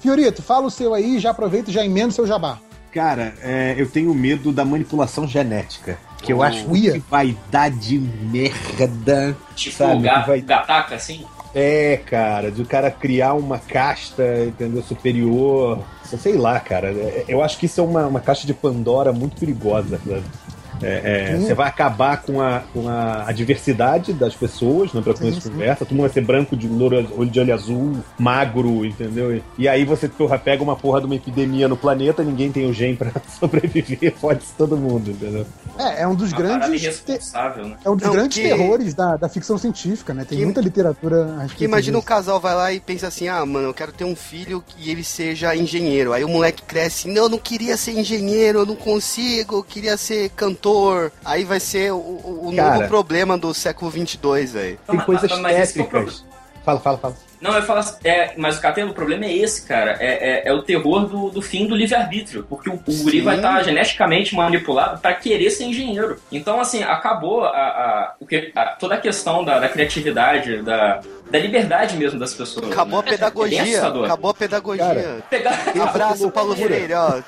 Fiorito, 0.00 0.42
fala 0.42 0.66
o 0.66 0.70
seu 0.70 0.92
aí, 0.92 1.18
já 1.18 1.30
aproveita 1.30 1.70
e 1.70 1.74
já 1.74 1.84
emenda 1.84 2.08
o 2.08 2.12
seu 2.12 2.26
jabá. 2.26 2.58
Cara, 2.92 3.34
é, 3.40 3.74
eu 3.76 3.88
tenho 3.88 4.14
medo 4.14 4.52
da 4.52 4.64
manipulação 4.64 5.26
genética. 5.26 5.98
Que 6.24 6.32
eu 6.32 6.42
acho 6.42 6.64
que 6.66 6.98
vai 7.10 7.36
dar 7.50 7.70
de 7.70 7.98
merda. 7.98 9.36
Tipo, 9.54 9.76
Sabe, 9.76 10.02
ga, 10.02 10.20
vai- 10.22 10.40
gataca, 10.40 10.94
assim. 10.94 11.24
É, 11.54 12.00
cara, 12.06 12.50
de 12.50 12.62
o 12.62 12.66
cara 12.66 12.90
criar 12.90 13.34
uma 13.34 13.58
casta, 13.58 14.24
entendeu? 14.46 14.82
Superior. 14.82 15.78
Sei 16.04 16.36
lá, 16.36 16.58
cara. 16.58 16.88
É, 16.90 17.24
Eu 17.28 17.42
acho 17.42 17.58
que 17.58 17.66
isso 17.66 17.80
é 17.80 17.84
uma, 17.84 18.06
uma 18.06 18.20
caixa 18.20 18.46
de 18.46 18.52
Pandora 18.52 19.12
muito 19.12 19.38
perigosa, 19.38 20.00
sabe? 20.04 20.22
É, 20.84 21.32
é, 21.34 21.36
você 21.38 21.54
vai 21.54 21.68
acabar 21.68 22.20
com 22.22 22.40
a, 22.40 22.60
com 22.72 22.88
a, 22.88 23.28
a 23.28 23.32
diversidade 23.32 24.12
das 24.12 24.34
pessoas, 24.34 24.92
né, 24.92 25.00
pra 25.00 25.12
de 25.14 25.32
sim. 25.40 25.50
conversa. 25.50 25.84
Todo 25.84 25.92
mundo 25.96 26.02
vai 26.02 26.10
ser 26.10 26.20
branco, 26.24 26.56
de 26.56 26.68
louro, 26.68 27.06
olho 27.16 27.30
de 27.30 27.40
olho 27.40 27.54
azul, 27.54 27.96
magro, 28.18 28.84
entendeu? 28.84 29.34
E, 29.36 29.42
e 29.58 29.68
aí 29.68 29.84
você 29.84 30.08
porra, 30.08 30.38
pega 30.38 30.62
uma 30.62 30.76
porra 30.76 31.00
de 31.00 31.06
uma 31.06 31.14
epidemia 31.14 31.66
no 31.68 31.76
planeta, 31.76 32.22
ninguém 32.22 32.52
tem 32.52 32.68
o 32.68 32.72
gene 32.72 32.96
pra 32.96 33.10
sobreviver, 33.40 34.14
fode-se 34.16 34.52
todo 34.58 34.76
mundo, 34.76 35.10
entendeu? 35.10 35.46
É, 35.78 36.02
é 36.02 36.06
um 36.08 36.14
dos 36.14 36.30
Uma 36.32 36.38
grandes. 36.38 37.00
né? 37.04 37.76
É 37.84 37.90
um 37.90 37.96
dos 37.96 38.06
Não, 38.06 38.12
grandes 38.12 38.36
que- 38.38 38.44
terrores 38.48 38.94
da, 38.94 39.16
da 39.16 39.28
ficção 39.28 39.56
científica, 39.58 40.12
né? 40.12 40.24
Tem 40.24 40.38
Que- 40.38 40.44
muita 40.44 40.60
literatura 40.60 41.44
Porque 41.46 41.64
imagina 41.64 41.98
um 41.98 42.02
casal 42.02 42.38
vai 42.40 42.54
lá 42.54 42.72
e 42.72 42.80
pensa 42.80 43.08
assim, 43.08 43.28
ah, 43.28 43.44
mano, 43.46 43.68
eu 43.68 43.74
quero 43.74 43.92
ter 43.92 44.04
um 44.04 44.14
filho 44.16 44.62
e 44.78 44.90
ele 44.90 45.02
seja 45.04 45.54
engenheiro. 45.56 46.12
Aí 46.12 46.24
o 46.24 46.28
moleque 46.28 46.62
cresce, 46.62 47.08
não, 47.08 47.24
eu 47.24 47.28
não 47.28 47.38
queria 47.38 47.76
ser 47.76 47.92
engenheiro, 47.92 48.60
eu 48.60 48.66
não 48.66 48.76
consigo, 48.76 49.56
eu 49.56 49.62
queria 49.64 49.96
ser 49.96 50.28
cantor. 50.30 50.73
Aí 51.24 51.44
vai 51.44 51.60
ser 51.60 51.92
o, 51.92 51.96
o- 51.96 52.52
Cara. 52.54 52.74
novo 52.76 52.88
problema 52.88 53.36
do 53.38 53.52
século 53.54 53.90
22, 53.90 54.52
velho. 54.52 54.78
Tem 54.86 54.98
coisas 55.00 55.38
mas 55.40 55.52
é 55.56 55.62
o 55.62 55.66
tétricas. 55.66 56.24
Fala, 56.64 56.80
fala, 56.80 56.96
fala. 56.98 57.16
Não, 57.42 57.54
eu 57.54 57.62
falo 57.62 57.80
assim, 57.80 57.96
é, 58.04 58.32
mas 58.38 58.56
o 58.56 58.60
Catelo, 58.62 58.92
o 58.92 58.94
problema 58.94 59.26
é 59.26 59.36
esse, 59.36 59.66
cara. 59.66 59.98
É, 60.00 60.46
é, 60.46 60.48
é 60.48 60.52
o 60.54 60.62
terror 60.62 61.06
do, 61.06 61.28
do 61.28 61.42
fim 61.42 61.66
do 61.66 61.74
livre-arbítrio. 61.74 62.46
Porque 62.48 62.70
o, 62.70 62.74
o 62.74 63.02
guri 63.02 63.20
vai 63.20 63.36
estar 63.36 63.62
geneticamente 63.62 64.34
manipulado 64.34 64.98
para 64.98 65.12
querer 65.12 65.50
ser 65.50 65.64
engenheiro. 65.64 66.16
Então, 66.32 66.58
assim, 66.58 66.82
acabou 66.82 67.44
a, 67.44 67.48
a- 67.50 68.14
o 68.18 68.24
que, 68.24 68.50
a- 68.56 68.76
toda 68.80 68.94
a 68.94 68.98
questão 68.98 69.44
da, 69.44 69.58
da 69.58 69.68
criatividade, 69.68 70.62
da, 70.62 71.00
da 71.30 71.38
liberdade 71.38 71.98
mesmo 71.98 72.18
das 72.18 72.32
pessoas. 72.32 72.72
Acabou 72.72 73.00
a 73.00 73.02
né? 73.02 73.08
É 73.08 73.10
bem 73.10 73.18
pedagogia, 73.18 73.62
assustador. 73.62 74.04
acabou 74.06 74.30
a 74.30 74.34
pedagogia. 74.34 74.84
Cara, 74.86 75.22
Pegar... 75.28 75.64
Abraço, 75.86 76.30
Paulo. 76.30 76.56
Freire, 76.56 76.94
ó. 76.94 77.20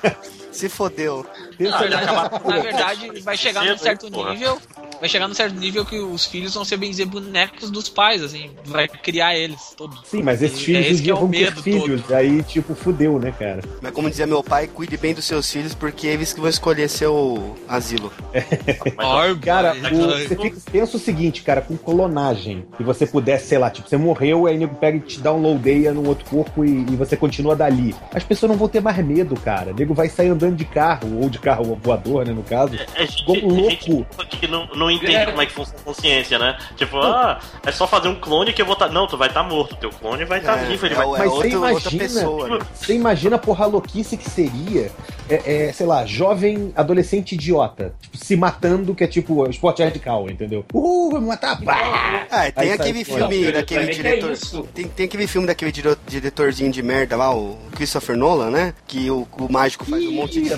Se 0.51 0.67
fodeu. 0.67 1.23
Não, 1.59 1.69
na, 1.71 2.29
na 2.55 2.59
verdade, 2.61 3.19
vai 3.21 3.35
chegar 3.37 3.65
num 3.65 3.77
certo 3.77 4.09
nível 4.09 4.57
vai 4.99 5.07
chegar 5.07 5.27
num 5.27 5.35
certo 5.35 5.53
nível 5.55 5.85
que 5.85 5.99
os 5.99 6.25
filhos 6.25 6.55
vão 6.55 6.65
ser 6.65 6.75
bem 6.77 6.89
dizer 6.89 7.05
bonecos 7.05 7.69
dos 7.69 7.87
pais, 7.87 8.23
assim, 8.23 8.49
vai 8.65 8.87
criar 8.87 9.37
eles 9.37 9.75
todos. 9.77 9.99
Sim, 10.07 10.23
mas 10.23 10.41
esses 10.41 10.59
E 10.59 10.63
filhos 10.65 10.85
é 10.85 10.89
esse 10.89 11.03
dia 11.03 11.13
é 11.13 11.15
vão 11.15 11.29
ter 11.29 11.39
medo 11.45 11.61
filhos, 11.61 12.01
todo. 12.01 12.15
aí 12.15 12.41
tipo, 12.41 12.73
fudeu, 12.73 13.19
né, 13.19 13.31
cara? 13.37 13.61
Mas 13.79 13.91
como 13.91 14.09
dizia 14.09 14.25
meu 14.25 14.41
pai, 14.43 14.65
cuide 14.67 14.97
bem 14.97 15.13
dos 15.13 15.25
seus 15.25 15.51
filhos, 15.51 15.75
porque 15.75 16.07
eles 16.07 16.33
que 16.33 16.39
vão 16.39 16.49
escolher 16.49 16.89
seu 16.89 17.55
asilo. 17.67 18.11
Cara, 19.43 19.75
mas- 19.75 19.97
o- 19.99 20.07
você 20.07 20.35
fica- 20.35 20.57
pensa 20.71 20.97
o 20.97 20.99
seguinte, 20.99 21.41
cara, 21.43 21.61
com 21.61 21.77
clonagem, 21.77 22.65
e 22.79 22.83
você 22.83 23.05
pudesse, 23.05 23.47
sei 23.47 23.57
lá, 23.57 23.69
tipo, 23.69 23.87
você 23.87 23.97
morreu, 23.97 24.45
aí 24.47 24.55
o 24.55 24.59
nego 24.59 24.75
pega 24.75 24.97
e 24.97 25.01
te 25.01 25.19
downloadeia 25.19 25.93
num 25.93 26.07
outro 26.07 26.25
corpo 26.25 26.63
e, 26.65 26.69
e 26.91 26.95
você 26.95 27.15
continua 27.15 27.55
dali. 27.55 27.95
As 28.13 28.23
pessoas 28.23 28.49
não 28.51 28.57
vão 28.57 28.67
ter 28.67 28.81
mais 28.81 28.97
medo, 29.05 29.35
cara. 29.39 29.71
O 29.71 29.75
nego 29.75 29.93
vai 29.93 30.09
sair 30.09 30.29
andando 30.29 30.55
de 30.55 30.65
carro, 30.65 31.21
ou 31.21 31.29
de 31.29 31.39
carro 31.47 31.79
voador, 31.81 32.25
né, 32.25 32.33
no 32.33 32.43
caso. 32.43 32.75
É 32.95 33.05
gente, 33.07 33.23
Como 33.25 33.55
gente 33.69 33.89
louco. 33.91 34.25
que 34.27 34.47
não, 34.47 34.67
não 34.75 34.91
entende 34.91 35.15
É. 35.15 35.25
como 35.25 35.41
é 35.41 35.45
que 35.45 35.53
funciona 35.53 35.79
a 35.79 35.83
consciência, 35.83 36.37
né? 36.37 36.57
Tipo, 36.75 36.97
ah, 36.97 37.39
é 37.65 37.71
só 37.71 37.87
fazer 37.87 38.09
um 38.09 38.15
clone 38.15 38.51
que 38.51 38.61
eu 38.61 38.65
vou 38.65 38.73
estar. 38.73 38.89
Não, 38.89 39.07
tu 39.07 39.17
vai 39.17 39.29
estar 39.29 39.43
morto. 39.43 39.75
Teu 39.77 39.89
clone 39.89 40.25
vai 40.25 40.39
estar 40.39 40.55
vivo, 40.55 40.85
ele 40.85 40.93
é, 40.93 40.97
vai 40.97 41.05
o- 41.05 41.15
é 41.15 41.19
Mas 41.19 41.29
você 41.29 41.55
outro- 41.55 41.61
outra 41.73 41.93
imagina- 41.93 42.03
pessoa. 42.03 42.47
né? 42.49 42.65
Você 42.73 42.93
imagina 42.93 43.35
a 43.37 43.39
porra 43.39 43.65
louquice 43.65 44.17
que 44.17 44.29
seria, 44.29 44.91
é, 45.29 45.67
é, 45.67 45.73
sei 45.73 45.85
lá, 45.85 46.05
jovem 46.05 46.73
adolescente 46.75 47.33
idiota, 47.35 47.93
tipo, 48.01 48.17
se 48.17 48.35
matando, 48.35 48.93
que 48.93 49.03
é 49.03 49.07
tipo 49.07 49.47
esporte 49.49 49.81
radical, 49.83 50.29
entendeu? 50.29 50.65
Uhul, 50.73 51.11
vou 51.11 51.21
me 51.21 51.27
matar, 51.27 51.61
pá! 51.61 52.25
Ah, 52.29 52.51
tem 52.51 52.63
Aí 52.65 52.71
aquele 52.73 53.05
sai 53.05 53.15
filme 53.17 53.39
fora. 53.45 53.51
daquele 53.53 53.83
é 53.83 53.93
diretor. 53.93 54.37
tem, 54.73 54.87
tem 54.87 55.05
aquele 55.05 55.27
filme 55.27 55.47
daquele 55.47 55.71
dire- 55.71 55.97
diretorzinho 56.07 56.71
de 56.71 56.83
merda 56.83 57.15
lá, 57.15 57.33
o 57.35 57.57
Christopher 57.75 58.17
Nolan, 58.17 58.49
né? 58.49 58.73
Que 58.85 59.09
o, 59.09 59.27
o 59.39 59.51
mágico 59.51 59.85
faz 59.85 60.03
um 60.05 60.11
monte 60.11 60.41
de. 60.41 60.49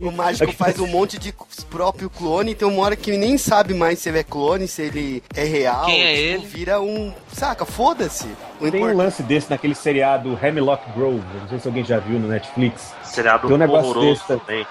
O 0.00 0.10
mágico 0.10 0.52
faz 0.52 0.78
um 0.78 0.86
monte 0.86 1.18
de 1.18 1.34
próprio 1.70 2.08
clone, 2.10 2.52
e 2.52 2.54
tem 2.54 2.66
uma 2.68 2.82
hora 2.82 2.96
que 2.96 3.16
nem 3.16 3.36
sabe 3.38 3.74
mais 3.74 3.98
se 3.98 4.08
ele 4.08 4.18
é 4.18 4.22
clone, 4.22 4.66
se 4.68 4.82
ele 4.82 5.22
é 5.34 5.44
real. 5.44 5.86
Quem 5.86 6.02
é 6.02 6.14
tipo, 6.14 6.20
ele? 6.42 6.46
Vira 6.46 6.80
um. 6.80 7.12
Saca, 7.32 7.64
foda-se. 7.64 8.28
Tem 8.60 8.70
um 8.72 8.76
import- 8.76 8.96
lance 8.96 9.22
desse 9.22 9.50
naquele 9.50 9.74
seriado 9.74 10.38
Hemlock 10.40 10.82
Grove, 10.96 11.20
não 11.42 11.48
sei 11.48 11.58
se 11.58 11.66
alguém 11.68 11.84
já 11.84 11.98
viu 11.98 12.18
no 12.18 12.28
Netflix. 12.28 12.92
seriado 13.02 13.46
Tem 13.48 13.56
um 13.56 13.58
negócio 13.58 14.00
desse 14.00 14.24
também. 14.26 14.64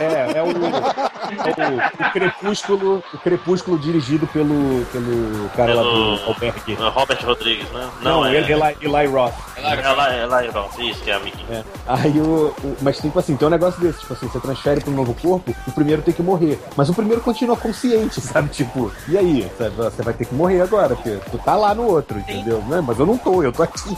É, 0.00 0.38
é 0.38 0.42
o, 0.42 0.46
é 0.46 2.02
o, 2.04 2.06
o 2.08 2.12
Crepúsculo, 2.12 3.02
o 3.12 3.18
Crepúsculo 3.18 3.78
dirigido 3.78 4.26
pelo, 4.28 4.84
pelo 4.92 5.48
cara 5.50 5.74
lá 5.74 5.82
Pelo- 5.82 6.16
do 6.16 6.22
Albergue. 6.24 6.74
Robert 6.74 7.24
Rodrigues, 7.26 7.70
né? 7.72 7.90
Não, 8.02 8.24
é. 8.24 8.34
ele, 8.36 8.52
Eli, 8.52 8.76
Eli 8.80 9.06
Roth. 9.06 9.34
Ela, 9.56 10.12
ela 10.14 10.44
é 10.44 10.48
Roth, 10.48 10.78
isso 10.78 11.02
que 11.02 11.10
é 11.10 11.14
a 11.14 11.16
amiguinha. 11.16 11.46
É. 11.50 11.64
Aí 11.86 12.18
o, 12.20 12.54
o- 12.62 12.76
Mas 12.80 12.98
tipo 12.98 13.18
assim, 13.18 13.36
tem 13.36 13.46
um 13.48 13.50
negócio 13.50 13.80
desse, 13.80 14.00
tipo 14.00 14.12
assim, 14.12 14.28
você 14.28 14.40
transfere 14.46 14.80
para 14.80 14.90
um 14.90 14.94
novo 14.96 15.14
corpo, 15.14 15.54
o 15.66 15.72
primeiro 15.72 16.02
tem 16.02 16.14
que 16.14 16.22
morrer. 16.22 16.58
Mas 16.76 16.88
o 16.88 16.94
primeiro 16.94 17.20
continua 17.22 17.56
consciente, 17.56 18.20
sabe? 18.22 18.48
Tipo, 18.50 18.90
e 19.08 19.16
aí? 19.18 19.50
Você 19.76 20.02
vai 20.02 20.14
ter 20.14 20.24
que 20.26 20.34
morrer 20.34 20.60
agora, 20.62 20.94
porque 20.94 21.18
tu 21.30 21.38
tá 21.38 21.54
lá 21.56 21.74
no 21.74 21.84
outro, 21.84 22.18
entendeu? 22.18 22.62
Né? 22.68 22.82
Mas 22.86 22.98
eu 22.98 23.06
não 23.06 23.16
tô, 23.18 23.42
eu 23.42 23.52
tô 23.52 23.62
aqui. 23.62 23.96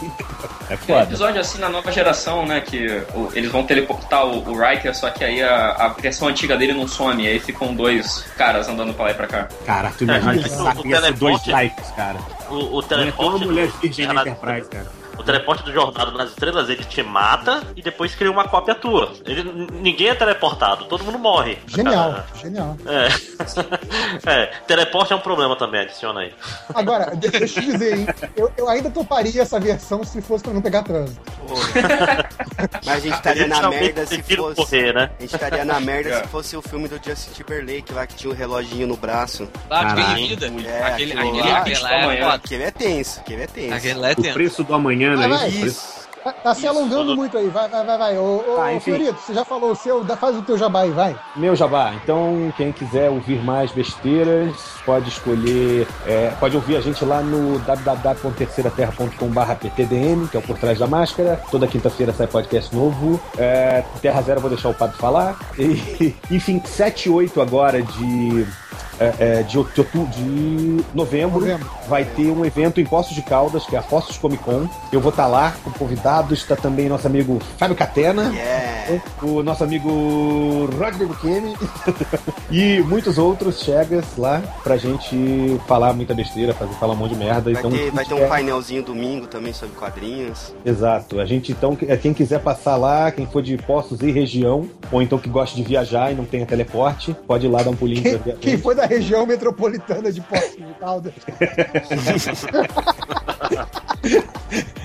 É 0.69 0.75
Tem 0.75 0.95
um 0.95 0.99
foda. 0.99 1.03
episódio 1.03 1.41
assim 1.41 1.59
na 1.59 1.69
nova 1.69 1.91
geração, 1.91 2.45
né? 2.45 2.61
Que 2.61 3.03
o- 3.15 3.29
eles 3.33 3.51
vão 3.51 3.63
teleportar 3.63 4.25
o, 4.25 4.49
o 4.49 4.59
Riker, 4.59 4.95
só 4.95 5.09
que 5.09 5.23
aí 5.23 5.41
a, 5.41 5.71
a 5.71 5.87
versão 5.89 6.27
antiga 6.27 6.57
dele 6.57 6.73
não 6.73 6.87
some, 6.87 7.25
aí 7.27 7.39
ficam 7.39 7.73
dois 7.73 8.23
caras 8.37 8.67
andando 8.67 8.93
pra 8.93 9.05
lá 9.05 9.11
e 9.11 9.13
pra 9.15 9.27
cá. 9.27 9.47
Cara, 9.65 9.91
tu 9.97 10.03
imagina 10.03 10.35
É, 10.35 10.37
que 10.43 10.49
o- 10.49 10.61
o 10.61 10.63
dois 10.83 11.01
teleporte- 11.01 11.51
likes, 11.51 11.89
cara. 11.95 12.17
O, 12.49 12.53
o 12.53 12.57
Não 12.57 12.63
é 12.63 12.71
uma 12.73 12.83
teleporte. 12.83 13.45
mulher 13.45 13.67
do- 13.67 13.77
virgem 13.79 14.07
na- 14.07 14.21
Enterprise, 14.21 14.69
cara. 14.69 14.98
O 15.19 15.23
teleporte 15.23 15.63
do 15.63 15.71
Jornada 15.73 16.11
nas 16.11 16.29
Estrelas, 16.29 16.69
ele 16.69 16.83
te 16.83 17.03
mata 17.03 17.61
e 17.75 17.81
depois 17.81 18.15
cria 18.15 18.31
uma 18.31 18.47
cópia 18.47 18.73
tua. 18.73 19.11
Ele, 19.25 19.43
ninguém 19.73 20.07
é 20.07 20.15
teleportado, 20.15 20.85
todo 20.85 21.03
mundo 21.03 21.19
morre. 21.19 21.57
Genial, 21.67 22.23
genial. 22.35 22.77
É. 22.87 23.09
é. 24.25 24.45
Teleporte 24.65 25.13
é 25.13 25.15
um 25.15 25.19
problema 25.19 25.55
também, 25.57 25.81
adiciona 25.81 26.21
aí. 26.21 26.33
Agora, 26.73 27.15
de- 27.15 27.27
deixa 27.29 27.59
eu 27.59 27.63
te 27.63 27.71
dizer, 27.71 27.97
hein? 27.99 28.07
Eu, 28.35 28.51
eu 28.57 28.69
ainda 28.69 28.89
toparia 28.89 29.41
essa 29.41 29.59
versão 29.59 30.03
se 30.03 30.21
fosse 30.21 30.43
pra 30.43 30.53
não 30.53 30.61
pegar 30.61 30.83
trânsito. 30.83 31.19
Mas 32.85 32.95
a 32.95 32.99
gente 32.99 33.13
estaria 33.15 33.47
na 33.47 33.69
merda 33.69 34.05
se 34.05 34.21
fosse. 34.23 34.55
correr, 34.55 34.93
né? 34.93 35.11
A 35.17 35.21
gente 35.21 35.33
estaria 35.35 35.65
na 35.65 35.79
merda 35.79 36.09
É. 36.09 36.21
se 36.23 36.27
fosse 36.29 36.55
o 36.57 36.61
filme 36.61 36.87
do 36.87 36.99
Justin 37.03 37.31
Timberlake 37.31 37.93
lá 37.93 38.05
que 38.07 38.15
tinha 38.15 38.31
o 38.31 38.35
reloginho 38.35 38.87
no 38.87 38.95
braço. 38.97 39.47
Ah, 39.69 39.95
vida. 40.15 40.45
É, 40.65 40.83
aquele, 40.83 41.13
aquele, 41.13 41.41
lá. 41.41 41.57
aquele 41.59 41.79
lá 41.79 41.91
é. 42.13 42.23
Aquele 42.29 42.63
é 42.63 42.71
tenso, 42.71 43.19
aquele 43.19 43.43
é 43.43 43.47
tenso. 43.47 43.73
Aquele 43.73 44.05
é 44.05 44.11
O 44.11 44.15
tenso. 44.15 44.33
preço 44.33 44.63
do 44.63 44.73
amanhã, 44.73 45.08
Vai, 45.15 45.29
vai. 45.29 45.49
Isso. 45.49 45.99
Tá, 46.23 46.33
tá 46.33 46.53
se 46.53 46.67
alongando 46.67 47.15
muito 47.15 47.37
aí, 47.37 47.47
vai, 47.47 47.69
vai, 47.69 47.85
vai, 47.85 47.97
vai. 47.97 48.17
Ô, 48.17 48.43
ô, 48.45 48.55
Tá. 48.57 48.79
Fiorito, 48.81 49.17
você 49.21 49.33
já 49.33 49.45
falou 49.45 49.71
o 49.71 49.75
seu, 49.75 50.03
faz 50.17 50.35
o 50.35 50.41
teu 50.41 50.57
jabá 50.57 50.81
aí, 50.81 50.91
vai. 50.91 51.15
Meu 51.35 51.55
jabá. 51.55 51.93
Então, 52.03 52.53
quem 52.57 52.73
quiser 52.73 53.09
ouvir 53.09 53.41
mais 53.41 53.71
besteiras, 53.71 54.53
pode 54.85 55.07
escolher. 55.09 55.87
é, 56.05 56.31
pode 56.39 56.57
ouvir 56.57 56.75
a 56.75 56.81
gente 56.81 57.05
lá 57.05 57.21
no 57.21 57.57
www.terceiraterra.com.br 57.59 59.53
PTDM, 59.61 60.27
que 60.27 60.35
é 60.35 60.39
o 60.39 60.43
Por 60.43 60.57
Trás 60.57 60.77
da 60.79 60.87
Máscara. 60.87 61.41
Toda 61.49 61.65
quinta-feira 61.67 62.11
sai 62.11 62.27
podcast 62.27 62.75
novo. 62.75 63.19
É, 63.37 63.83
Terra 64.01 64.21
Zero, 64.21 64.41
vou 64.41 64.49
deixar 64.49 64.67
o 64.69 64.73
Padre 64.73 64.97
falar. 64.97 65.37
E, 65.57 66.13
enfim, 66.29 66.61
7 66.63 67.07
e 67.07 67.11
8 67.11 67.41
agora 67.41 67.81
de. 67.81 68.45
É, 68.99 69.13
é, 69.19 69.43
de, 69.43 69.57
de, 69.63 70.83
novembro, 70.93 71.39
Novembro. 71.39 71.69
vai 71.87 72.03
ter 72.03 72.27
um 72.31 72.43
evento 72.45 72.79
em 72.81 72.85
Poços 72.85 73.15
de 73.15 73.21
Caldas, 73.21 73.65
que 73.65 73.75
é 73.75 73.79
a 73.79 73.81
Poços 73.81 74.17
Comic 74.17 74.43
Con. 74.43 74.67
Eu 74.91 74.99
vou 74.99 75.09
estar 75.11 75.27
lá 75.27 75.53
com 75.63 75.71
convidados, 75.71 76.39
está 76.39 76.55
também 76.55 76.89
nosso 76.89 77.07
amigo 77.07 77.39
Fábio 77.57 77.75
Catena 77.75 78.29
Yeah. 78.33 79.01
o 79.21 79.43
nosso 79.43 79.63
amigo 79.63 80.67
Rodney 80.77 81.05
Bukemi 81.07 81.55
e 82.51 82.79
muitos 82.81 83.17
outros 83.17 83.59
chegas 83.61 84.05
lá 84.17 84.41
pra 84.63 84.77
gente 84.77 85.59
falar 85.67 85.93
muita 85.93 86.13
besteira, 86.13 86.53
fazer 86.53 86.73
falar 86.73 86.93
um 86.93 86.97
monte 86.97 87.11
de 87.13 87.17
merda. 87.17 87.51
Vai, 87.51 87.53
então, 87.53 87.71
ter, 87.71 87.91
vai 87.91 88.03
ter 88.05 88.13
tiver- 88.13 88.25
um 88.25 88.29
painelzinho 88.29 88.83
domingo 88.83 89.27
também 89.27 89.53
sobre 89.53 89.75
quadrinhos. 89.75 90.53
Exato. 90.65 91.19
A 91.19 91.25
gente 91.25 91.51
então, 91.51 91.75
que- 91.75 91.85
quem 91.97 92.13
quiser 92.13 92.39
passar 92.39 92.75
lá, 92.77 93.11
quem 93.11 93.25
for 93.27 93.41
de 93.41 93.57
Poços 93.57 94.01
e 94.01 94.11
região, 94.11 94.67
ou 94.91 95.01
então 95.01 95.17
que 95.19 95.29
gosta 95.29 95.55
de 95.55 95.63
viajar 95.63 96.11
e 96.11 96.15
não 96.15 96.25
tenha 96.25 96.45
teleporte, 96.45 97.15
pode 97.27 97.45
ir 97.45 97.49
lá 97.49 97.61
dar 97.61 97.69
um 97.71 97.75
pulinho 97.75 98.01
pra 98.01 98.11
ver 98.11 98.23
Quem, 98.23 98.33
a 98.33 98.37
quem 98.37 98.57
foi 98.57 98.73
da 98.75 98.85
região 98.89 99.25
metropolitana 99.25 100.11
de 100.11 100.19
Poços 100.21 100.55
de 100.57 100.73
Caldas. 100.79 101.13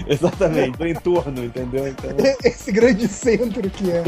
Exatamente, 0.07 0.77
do 0.77 0.87
entorno, 0.87 1.45
entendeu? 1.45 1.89
Então, 1.89 2.11
Esse 2.45 2.71
grande 2.71 3.09
centro 3.09 3.69
que 3.71 3.91
é. 3.91 4.05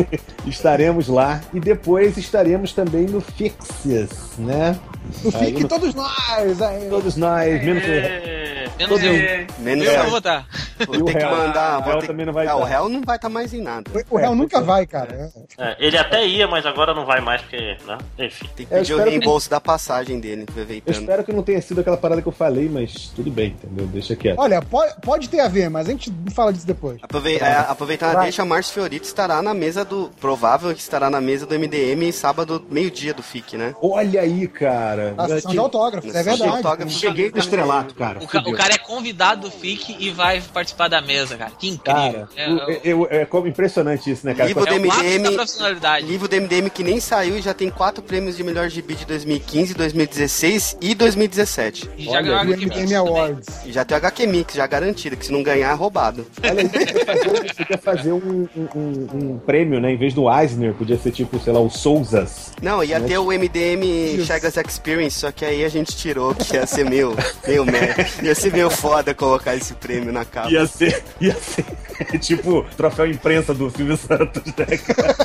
estaremos 0.46 1.08
lá 1.08 1.40
e 1.54 1.60
depois 1.60 2.18
estaremos 2.18 2.74
também 2.74 3.06
no 3.06 3.20
Fixias, 3.20 4.36
né? 4.38 4.78
No 5.22 5.36
Aí 5.38 5.46
Fique 5.46 5.62
no- 5.62 5.68
todos 5.68 5.94
nós. 5.94 6.62
Aí. 6.62 6.88
Todos 6.88 7.16
nós, 7.16 7.64
menos 7.64 7.82
o 7.84 7.86
É... 7.90 8.66
Menos 8.78 9.02
eu. 9.02 9.12
Menos 9.60 9.86
Eu 9.86 9.92
eu. 9.92 10.02
não 10.02 10.08
vou 10.10 10.18
estar. 10.18 10.46
Vou 10.86 10.96
o 11.00 11.04
ter 11.06 11.16
que 11.16 11.24
mandar. 11.24 11.78
O 11.80 11.82
vou 11.84 11.98
ter- 12.00 12.06
também 12.08 12.26
não 12.26 12.32
vai 12.32 12.46
Ah, 12.46 12.56
o 12.56 12.58
estar. 12.58 12.68
réu 12.70 12.88
não 12.90 13.00
vai 13.00 13.16
estar 13.16 13.28
mais 13.30 13.54
em 13.54 13.62
nada. 13.62 13.90
O 14.10 14.16
réu 14.18 14.32
É, 14.32 14.34
nunca 14.34 14.58
é. 14.58 14.60
vai, 14.60 14.86
cara. 14.86 15.30
É, 15.56 15.76
ele 15.78 15.96
até 15.96 16.26
ia, 16.26 16.46
mas 16.46 16.66
agora 16.66 16.92
não 16.92 17.06
vai 17.06 17.20
mais 17.22 17.40
porque, 17.40 17.56
né? 17.86 17.96
Enfim. 18.18 18.46
Tem 18.54 18.66
que 18.66 18.74
pedir 18.74 18.92
o 18.94 19.02
reembolso 19.02 19.48
da 19.48 19.58
passagem 19.60 20.20
dele, 20.20 20.42
Eu 20.42 20.46
aproveitando. 20.50 20.94
espero 20.94 21.24
que 21.24 21.32
não 21.32 21.42
tenha 21.42 21.62
sido 21.62 21.80
aquela 21.80 21.96
parada 21.96 22.20
que 22.20 22.28
eu 22.28 22.32
falei, 22.32 22.68
mas 22.68 23.10
tudo 23.16 23.30
bem, 23.30 23.56
entendeu? 23.62 23.86
Deixa 23.86 24.14
quieto. 24.14 24.38
Olha, 24.38 24.60
pode, 24.60 24.94
pode 25.00 25.28
ter 25.30 25.40
a 25.40 25.48
ver, 25.48 25.70
mas 25.70 25.88
a 25.88 25.92
gente 25.92 26.12
fala 26.34 26.52
disso 26.52 26.66
depois. 26.66 26.98
Aprove 27.02 27.36
é, 27.38 27.56
aproveitando 27.56 28.10
a 28.10 28.14
Vai. 28.14 28.22
deixa, 28.24 28.44
Márcio 28.44 28.74
Fiorito 28.74 29.06
estará 29.06 29.40
na 29.40 29.54
mesa 29.54 29.84
do. 29.86 30.10
Provável 30.20 30.74
que 30.74 30.80
estará 30.80 31.08
na 31.08 31.20
mesa 31.20 31.46
do 31.46 31.54
MDM 31.58 32.12
sábado, 32.12 32.62
meio-dia 32.70 33.14
do 33.14 33.22
FIC, 33.22 33.56
né? 33.56 33.74
Olha 33.80 34.20
aí, 34.20 34.46
cara. 34.46 34.95
A 35.16 35.28
sessão 35.28 35.50
de 35.52 35.58
autógrafos, 35.58 36.14
é 36.14 36.22
verdade. 36.22 36.50
autógrafos. 36.50 36.94
Cheguei 36.94 37.30
no 37.30 37.38
estrelato, 37.38 37.94
cara. 37.94 38.18
O, 38.22 38.26
ca- 38.26 38.42
o 38.46 38.52
cara 38.52 38.74
é 38.74 38.78
convidado 38.78 39.42
do 39.42 39.50
FIC 39.50 39.96
e 39.98 40.10
vai 40.10 40.40
participar 40.52 40.88
da 40.88 41.00
mesa, 41.00 41.36
cara. 41.36 41.52
Que 41.58 41.68
incrível. 41.68 42.26
Cara, 42.26 42.28
é, 42.36 42.72
é, 42.74 42.80
eu- 42.84 43.06
é 43.10 43.24
como 43.24 43.46
impressionante 43.46 44.10
isso, 44.10 44.26
né, 44.26 44.34
cara? 44.34 44.48
Livro 44.48 44.64
é 44.66 44.72
o 44.72 44.76
ápice 44.76 44.88
da 44.88 45.02
MDM. 45.04 45.34
profissionalidade. 45.34 46.06
Livro 46.06 46.28
do 46.28 46.36
MDM 46.36 46.70
que 46.70 46.82
nem 46.82 47.00
saiu 47.00 47.38
e 47.38 47.42
já 47.42 47.52
tem 47.54 47.70
quatro 47.70 48.02
prêmios 48.02 48.36
de 48.36 48.42
melhor 48.44 48.68
gibi 48.68 48.94
de 48.94 49.04
2015, 49.04 49.74
2016 49.74 50.76
e 50.80 50.94
2017. 50.94 51.90
E 51.96 52.04
já 52.04 52.10
Olha, 52.12 52.22
ganhou 52.22 52.40
O 52.40 52.44
MDM 52.46 52.64
mix 52.66 52.76
também. 52.80 52.96
Awards. 52.96 53.46
E 53.66 53.72
já 53.72 53.84
tem 53.84 53.94
o 53.94 53.98
HQ 53.98 54.26
Mix, 54.26 54.54
já 54.54 54.66
garantido, 54.66 55.16
que 55.16 55.26
se 55.26 55.32
não 55.32 55.42
ganhar 55.42 55.70
é 55.70 55.74
roubado. 55.74 56.26
Olha 56.42 56.68
você 56.68 56.84
quer 56.84 57.04
fazer, 57.06 57.54
você 57.54 57.64
quer 57.64 57.78
fazer 57.80 58.12
um, 58.12 58.48
um- 58.56 58.68
um- 58.74 59.08
um 59.34 59.38
prêmio, 59.38 59.80
né? 59.80 59.92
Em 59.92 59.96
vez 59.96 60.14
do 60.14 60.30
Eisner, 60.30 60.74
podia 60.74 60.96
ser 60.98 61.10
tipo, 61.12 61.38
sei 61.38 61.52
lá, 61.52 61.60
o 61.60 61.70
Souzas. 61.70 62.52
Não, 62.62 62.82
ia 62.82 63.00
ter 63.00 63.18
o 63.18 63.30
MDM 63.32 64.16
Isso. 64.16 64.26
Chagas 64.26 64.56
Experience, 64.86 65.18
só 65.18 65.32
que 65.32 65.44
aí 65.44 65.64
a 65.64 65.68
gente 65.68 65.96
tirou, 65.96 66.32
que 66.32 66.54
ia 66.54 66.64
ser 66.64 66.88
meio, 66.88 67.12
meio 67.44 67.64
merda. 67.64 68.06
Ia 68.22 68.36
ser 68.36 68.52
meio 68.52 68.70
foda 68.70 69.12
colocar 69.12 69.56
esse 69.56 69.74
prêmio 69.74 70.12
na 70.12 70.24
capa. 70.24 70.48
Ia 70.48 70.64
ser, 70.64 71.02
ia 71.20 71.34
ser 71.34 71.64
tipo 72.22 72.64
troféu 72.76 73.10
imprensa 73.10 73.52
do 73.52 73.68
Silvio 73.68 73.96
Santos, 73.96 74.44
né, 74.44 74.76
cara? 74.76 75.16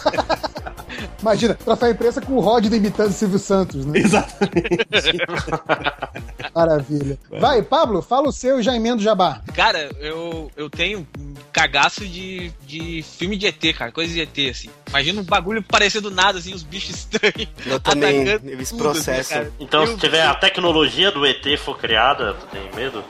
Imagina, 1.21 1.53
troféu 1.55 1.91
imprensa 1.91 2.21
com 2.21 2.33
o 2.33 2.39
Rod 2.39 2.65
imitando 2.65 3.11
Silvio 3.11 3.39
Santos, 3.39 3.85
né? 3.85 3.99
Exatamente. 3.99 4.87
Maravilha. 6.53 7.17
Vai, 7.39 7.61
Pablo, 7.61 8.01
fala 8.01 8.27
o 8.29 8.31
seu 8.31 8.59
e 8.59 8.63
já 8.63 8.75
emenda 8.75 8.97
o 8.97 9.03
jabá. 9.03 9.41
Cara, 9.53 9.89
eu, 9.99 10.51
eu 10.55 10.69
tenho 10.69 11.07
cagaço 11.53 12.05
de, 12.05 12.51
de 12.65 13.03
filme 13.03 13.37
de 13.37 13.47
ET, 13.47 13.75
cara, 13.77 13.91
coisa 13.91 14.13
de 14.13 14.21
ET, 14.21 14.49
assim. 14.51 14.69
Imagina 14.89 15.21
um 15.21 15.23
bagulho 15.23 15.63
parecendo 15.63 16.09
nada, 16.11 16.39
assim, 16.39 16.53
uns 16.53 16.63
bichos 16.63 16.95
estranhos. 16.95 17.47
Eu 17.65 17.79
também, 17.79 18.27
atacando 18.29 18.61
esse 18.61 18.71
tudo, 18.71 18.83
processo. 18.83 19.29
né, 19.33 19.39
cara? 19.39 19.51
Então, 19.59 19.81
Eu- 19.83 19.87
se 19.87 19.97
tiver 19.97 20.23
a 20.25 20.35
tecnologia 20.35 21.11
do 21.11 21.25
ET 21.25 21.57
for 21.57 21.77
criada, 21.77 22.33
tu 22.33 22.45
tem 22.47 22.69
medo? 22.75 23.03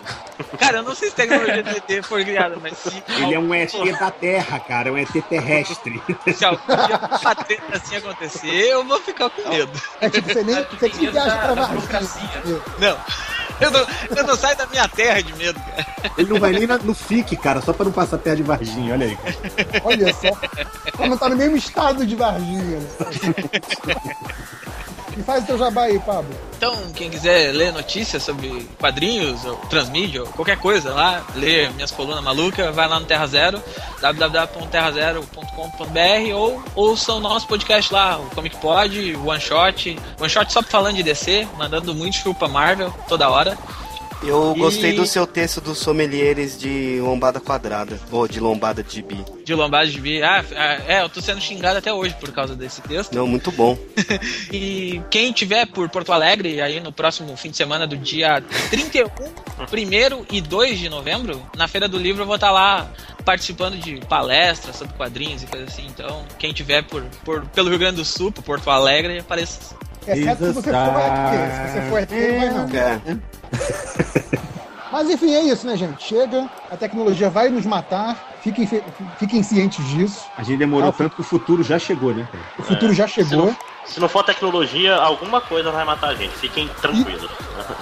Cara, 0.59 0.77
eu 0.77 0.84
não 0.84 0.93
sei 0.95 1.09
se 1.09 1.13
a 1.13 1.17
tecnologia 1.17 1.63
do 1.63 1.69
ET 1.69 2.03
foi 2.03 2.23
criada, 2.25 2.57
mas 2.61 2.77
se. 2.77 3.03
Ele 3.21 3.34
é 3.34 3.39
um 3.39 3.53
ET 3.53 3.71
da 3.99 4.11
Terra, 4.11 4.59
cara, 4.59 4.89
é 4.89 4.91
um 4.91 4.97
ET 4.97 5.11
terrestre. 5.29 6.01
Se 6.36 6.45
algum 6.45 6.61
dia 6.88 6.97
assim 7.74 7.95
acontecer, 7.95 8.47
eu 8.47 8.84
vou 8.86 8.99
ficar 9.01 9.30
com 9.30 9.49
medo. 9.49 9.72
É 9.99 10.09
tipo, 10.09 10.28
você 10.32 10.43
nem, 10.43 10.55
você 10.55 10.88
nem 10.89 10.97
medo 10.99 11.11
viaja 11.11 11.38
pra 11.38 11.53
Varginha. 11.53 11.67
burocracia. 11.67 12.43
Não. 12.80 12.97
Eu 13.59 13.69
não, 13.69 13.86
eu 14.17 14.24
não 14.26 14.36
saio 14.36 14.57
da 14.57 14.65
minha 14.65 14.88
terra 14.88 15.22
de 15.22 15.34
medo, 15.36 15.59
cara. 15.59 15.86
Ele 16.17 16.30
não 16.34 16.39
vai 16.39 16.51
nem 16.51 16.65
na- 16.65 16.80
no 16.80 16.95
FIC, 16.95 17.38
cara, 17.38 17.61
só 17.61 17.72
pra 17.72 17.86
não 17.86 17.91
passar 17.91 18.17
perto 18.17 18.38
de 18.38 18.43
Varginha, 18.43 18.93
olha 18.93 19.05
aí. 19.05 19.15
cara. 19.17 19.36
Olha 19.84 20.11
só. 20.13 20.30
Como 20.97 21.15
tá 21.17 21.30
no 21.30 21.36
mesmo 21.36 21.55
estado 21.57 22.03
de 22.05 22.15
Varginha. 22.15 22.80
E 25.18 25.24
faz 25.24 25.43
o 25.43 25.47
teu 25.47 25.57
jabá 25.57 25.84
aí, 25.84 25.99
Pablo. 25.99 26.34
Então, 26.55 26.76
quem 26.93 27.09
quiser 27.09 27.53
ler 27.53 27.74
notícias 27.74 28.24
sobre 28.24 28.70
quadrinhos, 28.80 29.43
ou 29.45 29.57
transmídia, 29.70 30.22
ou 30.22 30.28
qualquer 30.28 30.57
coisa 30.57 30.93
lá, 30.93 31.22
ler 31.36 31.72
minhas 31.74 31.91
colunas 31.91 32.24
malucas, 32.24 32.74
vai 32.76 32.88
lá 32.88 32.99
no 32.99 33.05
Terra 33.05 33.28
Zero, 33.28 33.62
www.terrazero.com.br 33.99 36.36
ou 36.36 36.64
ouça 36.76 37.14
o 37.14 37.20
nosso 37.20 37.47
podcast 37.47 37.91
lá, 37.91 38.20
o 38.20 38.30
Comic 38.36 38.55
Pod, 38.57 39.16
One 39.16 39.41
Shot. 39.41 39.97
One 40.20 40.30
Shot 40.30 40.53
só 40.53 40.62
falando 40.62 40.97
de 40.97 41.03
DC, 41.03 41.47
mandando 41.57 41.95
muito 41.95 42.18
chupa 42.18 42.47
Marvel 42.47 42.93
toda 43.07 43.30
hora. 43.30 43.57
Eu 44.24 44.53
E- 44.55 44.59
gostei 44.59 44.93
do 44.93 45.05
seu 45.05 45.26
texto 45.26 45.59
dos 45.59 45.80
sommeliers 45.80 46.57
de 46.57 46.99
lombada 47.01 47.39
quadrada, 47.39 47.99
ou 48.11 48.28
de 48.28 48.39
lombada 48.39 48.84
de 48.84 49.01
bi. 49.01 49.24
De 49.43 49.55
Lombardi 49.55 49.91
de 49.93 49.99
Bi. 49.99 50.22
Ah, 50.22 50.45
é, 50.88 51.01
eu 51.01 51.09
tô 51.09 51.19
sendo 51.22 51.41
xingado 51.41 51.80
até 51.80 51.91
hoje 51.91 52.15
por 52.19 52.32
causa 52.32 52.55
desse 52.55 52.82
texto. 52.82 53.13
Não, 53.15 53.26
muito 53.28 53.51
bom. 53.51 53.78
E 54.53 55.01
quem 55.09 55.32
tiver 55.32 55.65
por 55.67 55.89
Porto 55.89 56.11
Alegre, 56.13 56.61
aí 56.61 56.80
no 56.80 56.91
próximo 56.91 57.36
fim 57.36 57.49
de 57.49 57.57
semana 57.57 57.88
do 57.88 57.97
dia 57.97 58.43
31, 58.69 59.05
1 59.07 60.26
e 60.32 60.41
2 60.41 60.78
de 60.80 60.89
novembro, 60.89 61.41
na 61.57 61.67
Feira 61.67 61.88
do 61.88 61.97
Livro 61.97 62.22
eu 62.24 62.26
vou 62.28 62.36
estar 62.36 62.51
lá 62.51 62.91
participando 63.25 63.78
de 63.78 63.96
palestras 64.05 64.75
sobre 64.75 64.93
quadrinhos 64.96 65.43
e 65.43 65.47
coisa 65.47 65.66
assim. 65.66 65.86
Então, 65.87 66.24
quem 66.37 66.54
tiver 66.54 66.83
por, 66.83 67.04
por- 67.25 67.46
pelo 67.47 67.70
Rio 67.70 67.79
Grande 67.79 67.96
do 67.97 68.05
Sul, 68.05 68.32
por 68.32 68.43
Porto 68.43 68.70
Alegre, 68.70 69.20
apareça. 69.20 69.75
Exceto 70.07 70.45
se 70.45 70.51
você 70.53 70.71
for 70.71 70.79
RT. 70.79 71.61
Se 71.67 71.71
você 71.71 71.82
for 71.89 72.07
não 72.53 72.67
vai 72.67 73.01
não. 73.05 73.15
É. 73.15 74.41
Mas 74.91 75.09
enfim, 75.09 75.33
é 75.33 75.41
isso, 75.43 75.65
né, 75.65 75.78
gente? 75.78 76.03
Chega, 76.03 76.49
a 76.69 76.75
tecnologia 76.75 77.29
vai 77.29 77.47
nos 77.47 77.65
matar. 77.65 78.29
Fiquem, 78.41 78.67
fiquem 79.17 79.41
cientes 79.41 79.87
disso. 79.87 80.25
A 80.37 80.43
gente 80.43 80.57
demorou 80.57 80.89
Ah, 80.89 80.91
tanto 80.91 81.15
que 81.15 81.21
o 81.21 81.23
futuro 81.23 81.63
já 81.63 81.79
chegou, 81.79 82.13
né? 82.13 82.28
cara? 82.29 82.43
O 82.59 82.63
futuro 82.63 82.93
já 82.93 83.07
chegou. 83.07 83.55
Se 83.86 83.99
não 83.99 84.09
for 84.09 84.23
tecnologia, 84.23 84.95
alguma 84.95 85.39
coisa 85.39 85.71
vai 85.71 85.86
matar 85.86 86.09
a 86.09 86.15
gente. 86.15 86.32
Fiquem 86.36 86.67
tranquilos. 86.82 87.29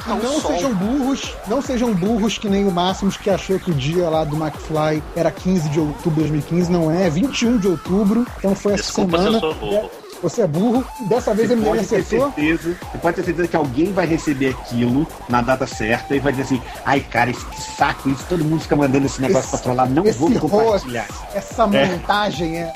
E 0.05 0.09
não 0.23 0.39
sejam 0.39 0.73
burros, 0.73 1.33
não 1.47 1.61
sejam 1.61 1.93
burros 1.93 2.37
que 2.37 2.47
nem 2.47 2.67
o 2.67 2.71
Máximos 2.71 3.17
que 3.17 3.29
achou 3.29 3.59
que 3.59 3.71
o 3.71 3.73
dia 3.73 4.07
lá 4.07 4.23
do 4.23 4.35
McFly 4.35 5.01
era 5.15 5.31
15 5.31 5.69
de 5.69 5.79
outubro 5.79 6.21
de 6.23 6.29
2015, 6.29 6.71
não 6.71 6.91
é, 6.91 7.09
21 7.09 7.57
de 7.57 7.67
outubro, 7.69 8.25
então 8.37 8.53
foi 8.55 8.73
essa 8.73 8.83
Desculpa 8.83 9.17
se 9.17 9.23
semana. 9.23 9.37
eu 9.37 9.39
sou 9.41 9.53
burro. 9.55 9.91
Você 10.21 10.41
é 10.41 10.47
burro, 10.47 10.85
dessa 11.07 11.33
vez 11.33 11.47
Você 11.47 11.53
ele 11.53 11.61
me 11.61 11.79
acertou. 11.79 12.31
certeza, 12.33 12.77
você 12.91 12.97
pode 12.97 13.15
ter 13.15 13.23
certeza 13.23 13.47
que 13.47 13.55
alguém 13.55 13.93
vai 13.93 14.05
receber 14.05 14.49
aquilo 14.49 15.07
na 15.29 15.41
data 15.41 15.65
certa 15.65 16.13
e 16.13 16.19
vai 16.19 16.33
dizer 16.33 16.43
assim, 16.43 16.61
ai 16.85 16.99
cara, 16.99 17.29
esse, 17.31 17.45
que 17.45 17.61
saco 17.61 18.09
isso, 18.09 18.25
todo 18.27 18.43
mundo 18.43 18.61
fica 18.61 18.75
mandando 18.75 19.05
esse 19.05 19.21
negócio 19.21 19.41
Esse- 19.41 19.49
pra 19.51 19.59
trollar, 19.59 19.89
não 19.89 20.05
Esse 20.05 20.19
vou 20.19 20.27
host, 20.29 20.39
compartilhar. 20.49 21.07
essa 21.33 21.65
montagem 21.65 22.57
é. 22.57 22.73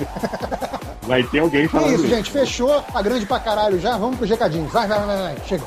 Vai 1.03 1.21
ter 1.23 1.39
alguém 1.39 1.65
É 1.65 1.67
falando 1.67 1.95
isso, 1.95 2.07
gente, 2.07 2.31
fechou, 2.31 2.81
tá 2.81 3.01
grande 3.01 3.25
pra 3.25 3.37
caralho 3.37 3.77
já, 3.77 3.97
vamos 3.97 4.17
pro 4.17 4.25
recadinho. 4.25 4.67
Vai, 4.69 4.87
vai, 4.87 4.99
vai, 5.05 5.17
vai, 5.17 5.35
chega. 5.45 5.63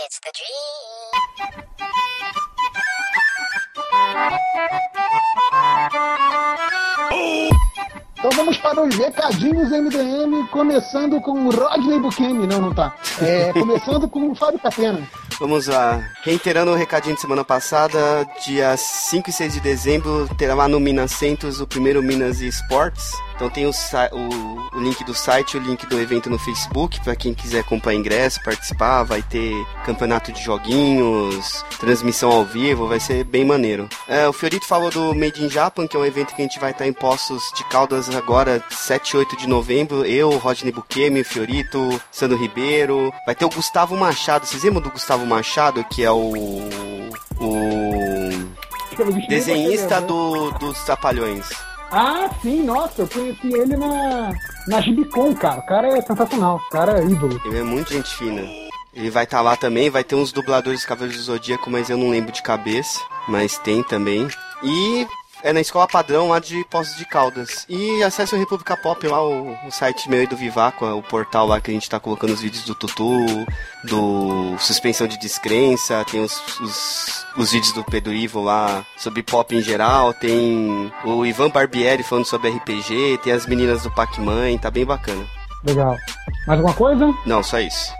It's 0.00 0.20
the 0.20 0.30
dream. 0.32 0.67
Então 8.18 8.30
vamos 8.32 8.58
para 8.58 8.82
os 8.82 8.94
recadinhos 8.96 9.70
MDM, 9.70 10.48
começando 10.50 11.20
com 11.20 11.46
o 11.46 11.50
Rodney 11.50 12.00
Buchemi. 12.00 12.46
Não, 12.46 12.60
não 12.60 12.74
tá. 12.74 12.92
É, 13.22 13.52
começando 13.58 14.08
com 14.08 14.30
o 14.30 14.34
Fábio 14.34 14.58
Catena. 14.58 15.00
Vamos 15.38 15.68
lá. 15.68 16.02
Reiterando 16.24 16.72
o 16.72 16.74
recadinho 16.74 17.14
de 17.14 17.20
semana 17.20 17.44
passada, 17.44 18.26
dia 18.44 18.76
5 18.76 19.30
e 19.30 19.32
6 19.32 19.54
de 19.54 19.60
dezembro 19.60 20.28
terá 20.36 20.54
lá 20.54 20.66
no 20.66 20.80
Minas 20.80 21.12
Centros 21.12 21.60
o 21.60 21.66
primeiro 21.66 22.02
Minas 22.02 22.40
Esports. 22.40 23.12
Então 23.38 23.48
tem 23.48 23.66
o, 23.66 23.70
o- 23.70 24.76
o 24.76 24.80
link 24.80 25.04
do 25.04 25.14
site, 25.14 25.56
o 25.56 25.60
link 25.60 25.86
do 25.86 26.00
evento 26.00 26.28
no 26.28 26.38
Facebook, 26.40 27.00
para 27.04 27.14
quem 27.14 27.32
quiser 27.32 27.62
comprar 27.62 27.94
ingresso, 27.94 28.42
participar, 28.44 29.04
vai 29.04 29.22
ter 29.22 29.54
campeonato 29.84 30.32
de 30.32 30.42
joguinhos, 30.42 31.64
transmissão 31.78 32.32
ao 32.32 32.44
vivo, 32.44 32.88
vai 32.88 32.98
ser 32.98 33.22
bem 33.22 33.44
maneiro. 33.44 33.88
É, 34.08 34.28
o 34.28 34.32
Fiorito 34.32 34.66
falou 34.66 34.90
do 34.90 35.14
Made 35.14 35.44
in 35.44 35.48
Japan, 35.48 35.86
que 35.86 35.96
é 35.96 36.00
um 36.00 36.04
evento 36.04 36.34
que 36.34 36.42
a 36.42 36.44
gente 36.44 36.58
vai 36.58 36.72
estar 36.72 36.84
em 36.86 36.92
Poços 36.92 37.44
de 37.54 37.62
Caldas 37.64 38.10
agora, 38.14 38.60
7 38.70 39.10
e 39.10 39.16
8 39.18 39.36
de 39.36 39.46
novembro. 39.48 40.04
Eu, 40.04 40.36
Rodney 40.36 40.72
Buquemi, 40.72 41.20
o 41.20 41.24
Fiorito, 41.24 42.00
Sandro 42.10 42.36
Ribeiro. 42.36 43.12
Vai 43.24 43.36
ter 43.36 43.44
o 43.44 43.50
Gustavo 43.50 43.96
Machado. 43.96 44.46
Vocês 44.46 44.64
lembram 44.64 44.82
do 44.82 44.90
Gustavo 44.90 45.24
Machado, 45.24 45.84
que 45.84 46.02
é 46.02 46.10
o. 46.10 46.32
O. 47.40 48.30
Desenhista 49.28 50.00
do, 50.00 50.50
dos 50.52 50.78
Trapalhões. 50.80 51.46
Ah, 51.90 52.28
sim, 52.42 52.62
nossa, 52.62 53.02
eu 53.02 53.08
conheci 53.08 53.52
ele 53.52 53.76
na, 53.76 54.32
na 54.66 54.80
Gibicon, 54.80 55.34
cara. 55.34 55.60
O 55.60 55.66
cara 55.66 55.88
é 55.98 56.02
sensacional, 56.02 56.56
o 56.56 56.70
cara 56.70 57.00
é 57.00 57.04
ídolo. 57.04 57.40
Ele 57.44 57.58
é 57.58 57.62
muito 57.62 57.92
gente 57.92 58.14
fina. 58.14 58.42
Ele 58.92 59.10
vai 59.10 59.24
estar 59.24 59.40
lá 59.40 59.56
também, 59.56 59.88
vai 59.88 60.04
ter 60.04 60.14
uns 60.14 60.32
dubladores 60.32 60.82
do 60.82 60.88
Cavaleiros 60.88 61.18
do 61.18 61.24
Zodíaco, 61.24 61.70
mas 61.70 61.88
eu 61.88 61.96
não 61.96 62.10
lembro 62.10 62.32
de 62.32 62.42
cabeça. 62.42 63.00
Mas 63.26 63.58
tem 63.58 63.82
também. 63.82 64.28
E 64.62 65.06
é 65.42 65.52
na 65.52 65.60
escola 65.60 65.86
padrão 65.86 66.28
lá 66.28 66.38
de 66.38 66.64
Poços 66.70 66.96
de 66.96 67.04
Caldas. 67.04 67.64
E 67.68 68.02
acesse 68.02 68.34
o 68.34 68.38
República 68.38 68.76
Pop 68.76 69.06
lá, 69.06 69.22
o, 69.22 69.56
o 69.66 69.70
site 69.70 70.08
meu 70.08 70.22
e 70.22 70.26
do 70.26 70.36
Vivaco, 70.36 70.84
o 70.86 71.02
portal 71.02 71.46
lá 71.46 71.60
que 71.60 71.70
a 71.70 71.74
gente 71.74 71.88
tá 71.88 72.00
colocando 72.00 72.32
os 72.32 72.40
vídeos 72.40 72.64
do 72.64 72.74
Tutu, 72.74 73.46
do 73.84 74.56
Suspensão 74.58 75.06
de 75.06 75.18
Descrença, 75.18 76.04
tem 76.10 76.20
os, 76.20 76.40
os, 76.60 77.26
os 77.36 77.52
vídeos 77.52 77.72
do 77.72 77.84
Pedro 77.84 78.12
Ivo 78.12 78.42
lá 78.42 78.84
sobre 78.96 79.22
pop 79.22 79.54
em 79.54 79.62
geral, 79.62 80.12
tem 80.12 80.92
o 81.04 81.24
Ivan 81.24 81.50
Barbieri 81.50 82.02
falando 82.02 82.24
sobre 82.24 82.50
RPG, 82.50 83.20
tem 83.22 83.32
as 83.32 83.46
meninas 83.46 83.82
do 83.82 83.90
Pac-Man, 83.90 84.56
tá 84.58 84.70
bem 84.70 84.84
bacana. 84.84 85.24
Legal. 85.64 85.96
Mais 86.46 86.58
alguma 86.58 86.74
coisa? 86.74 87.14
Não, 87.26 87.42
só 87.42 87.58
isso. 87.58 87.92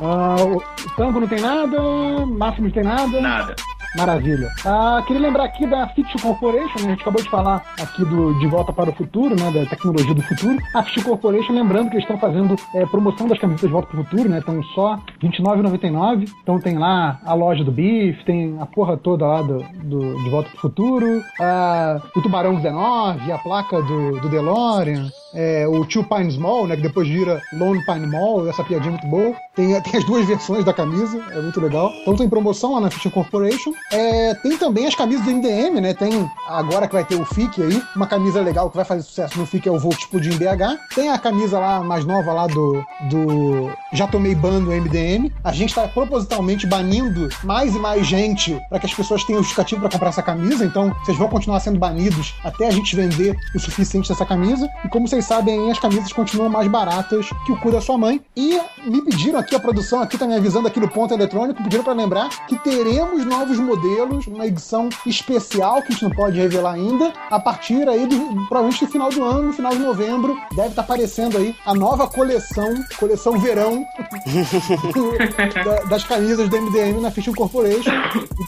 Ah, 0.00 0.36
o 0.40 0.62
Tango 0.96 1.20
não 1.20 1.26
tem 1.26 1.40
nada, 1.40 1.80
Máximo 2.26 2.66
não 2.66 2.72
tem 2.72 2.84
nada. 2.84 3.20
Nada. 3.20 3.56
Maravilha. 3.96 4.48
Ah, 4.64 5.02
queria 5.06 5.22
lembrar 5.22 5.44
aqui 5.44 5.66
da 5.66 5.88
Fiction 5.88 6.20
Corporation, 6.20 6.80
né? 6.80 6.86
a 6.86 6.90
gente 6.90 7.00
acabou 7.00 7.22
de 7.22 7.30
falar 7.30 7.62
aqui 7.80 8.04
do 8.04 8.38
De 8.38 8.46
Volta 8.46 8.72
para 8.72 8.90
o 8.90 8.94
Futuro, 8.94 9.34
né? 9.34 9.50
Da 9.50 9.66
tecnologia 9.66 10.14
do 10.14 10.22
futuro. 10.22 10.58
A 10.74 10.82
Fiction 10.82 11.04
Corporation, 11.04 11.52
lembrando 11.52 11.88
que 11.88 11.96
eles 11.96 12.04
estão 12.04 12.18
fazendo 12.18 12.54
é, 12.74 12.84
promoção 12.86 13.26
das 13.26 13.38
camisetas 13.38 13.68
de 13.68 13.72
Volta 13.72 13.88
para 13.88 14.00
o 14.00 14.04
Futuro, 14.04 14.28
né? 14.28 14.38
Estão 14.38 14.62
só 14.74 14.94
R$ 14.94 15.02
29,99. 15.28 16.28
Então 16.42 16.58
tem 16.60 16.78
lá 16.78 17.20
a 17.24 17.34
loja 17.34 17.64
do 17.64 17.72
Biff, 17.72 18.24
tem 18.24 18.58
a 18.60 18.66
porra 18.66 18.96
toda 18.96 19.26
lá 19.26 19.42
do, 19.42 19.58
do 19.84 20.22
De 20.22 20.30
Volta 20.30 20.50
para 20.50 20.58
o 20.58 20.60
Futuro, 20.60 21.22
ah, 21.40 22.00
o 22.14 22.22
Tubarão 22.22 22.56
19, 22.56 23.32
a 23.32 23.38
placa 23.38 23.80
do, 23.82 24.20
do 24.20 24.28
DeLorean. 24.28 25.08
É, 25.34 25.66
o 25.66 25.84
Two 25.84 26.04
Pines 26.04 26.36
Mall, 26.36 26.66
né, 26.66 26.76
que 26.76 26.82
depois 26.82 27.08
vira 27.08 27.40
Lone 27.52 27.84
Pine 27.84 28.06
Mall, 28.06 28.48
essa 28.48 28.64
piadinha 28.64 28.90
é 28.90 28.92
muito 28.92 29.06
boa. 29.06 29.34
Tem, 29.54 29.80
tem 29.82 29.96
as 30.00 30.04
duas 30.04 30.26
versões 30.26 30.64
da 30.64 30.72
camisa, 30.72 31.22
é 31.30 31.40
muito 31.40 31.60
legal. 31.60 31.92
Então 32.02 32.16
tem 32.16 32.28
promoção 32.28 32.74
lá 32.74 32.80
na 32.80 32.90
Fiction 32.90 33.10
Corporation. 33.10 33.72
É, 33.92 34.34
tem 34.34 34.56
também 34.56 34.86
as 34.86 34.94
camisas 34.94 35.24
do 35.24 35.30
MDM, 35.30 35.80
né? 35.80 35.94
Tem 35.94 36.28
agora 36.46 36.86
que 36.86 36.94
vai 36.94 37.04
ter 37.04 37.16
o 37.16 37.24
FIC 37.24 37.62
aí, 37.62 37.82
uma 37.94 38.06
camisa 38.06 38.40
legal 38.40 38.70
que 38.70 38.76
vai 38.76 38.84
fazer 38.84 39.02
sucesso 39.02 39.38
no 39.38 39.46
FIC 39.46 39.68
é 39.68 39.72
o 39.72 39.78
Voo 39.78 39.92
Explodindo 39.92 40.36
em 40.36 40.38
BH. 40.38 40.94
Tem 40.94 41.10
a 41.10 41.18
camisa 41.18 41.58
lá 41.58 41.82
mais 41.82 42.04
nova 42.04 42.32
lá 42.32 42.46
do, 42.46 42.82
do 43.10 43.70
Já 43.92 44.06
Tomei 44.06 44.34
Ban 44.34 44.60
no 44.60 44.70
MDM. 44.70 45.32
A 45.44 45.52
gente 45.52 45.74
tá 45.74 45.86
propositalmente 45.88 46.66
banindo 46.66 47.28
mais 47.44 47.74
e 47.74 47.78
mais 47.78 48.06
gente 48.06 48.58
para 48.68 48.78
que 48.78 48.86
as 48.86 48.94
pessoas 48.94 49.24
tenham 49.24 49.40
justificativo 49.40 49.80
para 49.80 49.90
comprar 49.90 50.08
essa 50.08 50.22
camisa. 50.22 50.64
Então 50.64 50.94
vocês 51.04 51.16
vão 51.18 51.28
continuar 51.28 51.60
sendo 51.60 51.78
banidos 51.78 52.34
até 52.44 52.66
a 52.66 52.70
gente 52.70 52.94
vender 52.94 53.36
o 53.54 53.58
suficiente 53.58 54.08
dessa 54.08 54.24
camisa. 54.24 54.68
E 54.84 54.88
como 54.88 55.06
vocês 55.06 55.17
vocês 55.18 55.26
sabem, 55.26 55.68
as 55.70 55.78
camisas 55.80 56.12
continuam 56.12 56.48
mais 56.48 56.68
baratas 56.68 57.28
que 57.44 57.50
o 57.50 57.56
cu 57.60 57.72
da 57.72 57.80
sua 57.80 57.98
mãe. 57.98 58.20
E 58.36 58.56
me 58.86 59.02
pediram 59.02 59.40
aqui, 59.40 59.54
a 59.56 59.58
produção 59.60 60.00
aqui 60.00 60.16
tá 60.16 60.26
me 60.26 60.36
avisando 60.36 60.68
aqui 60.68 60.78
no 60.78 60.88
ponto 60.88 61.12
eletrônico, 61.12 61.60
pediram 61.62 61.82
para 61.82 61.92
lembrar 61.92 62.28
que 62.46 62.56
teremos 62.58 63.24
novos 63.24 63.58
modelos, 63.58 64.26
uma 64.28 64.46
edição 64.46 64.88
especial 65.04 65.82
que 65.82 65.88
a 65.88 65.90
gente 65.90 66.04
não 66.04 66.10
pode 66.12 66.38
revelar 66.38 66.74
ainda, 66.74 67.12
a 67.30 67.40
partir 67.40 67.88
aí 67.88 68.06
do, 68.06 68.16
provavelmente 68.46 68.84
do 68.84 68.90
final 68.92 69.10
do 69.10 69.24
ano, 69.24 69.42
no 69.48 69.52
final 69.52 69.72
de 69.72 69.78
novembro, 69.80 70.38
deve 70.54 70.68
estar 70.68 70.82
aparecendo 70.82 71.36
aí 71.36 71.54
a 71.66 71.74
nova 71.74 72.06
coleção, 72.06 72.72
coleção 73.00 73.38
verão 73.40 73.84
da- 75.64 75.82
das 75.88 76.04
camisas 76.04 76.48
do 76.48 76.56
MDM 76.56 77.00
na 77.00 77.10
Fiction 77.10 77.34
Corporation. 77.34 77.90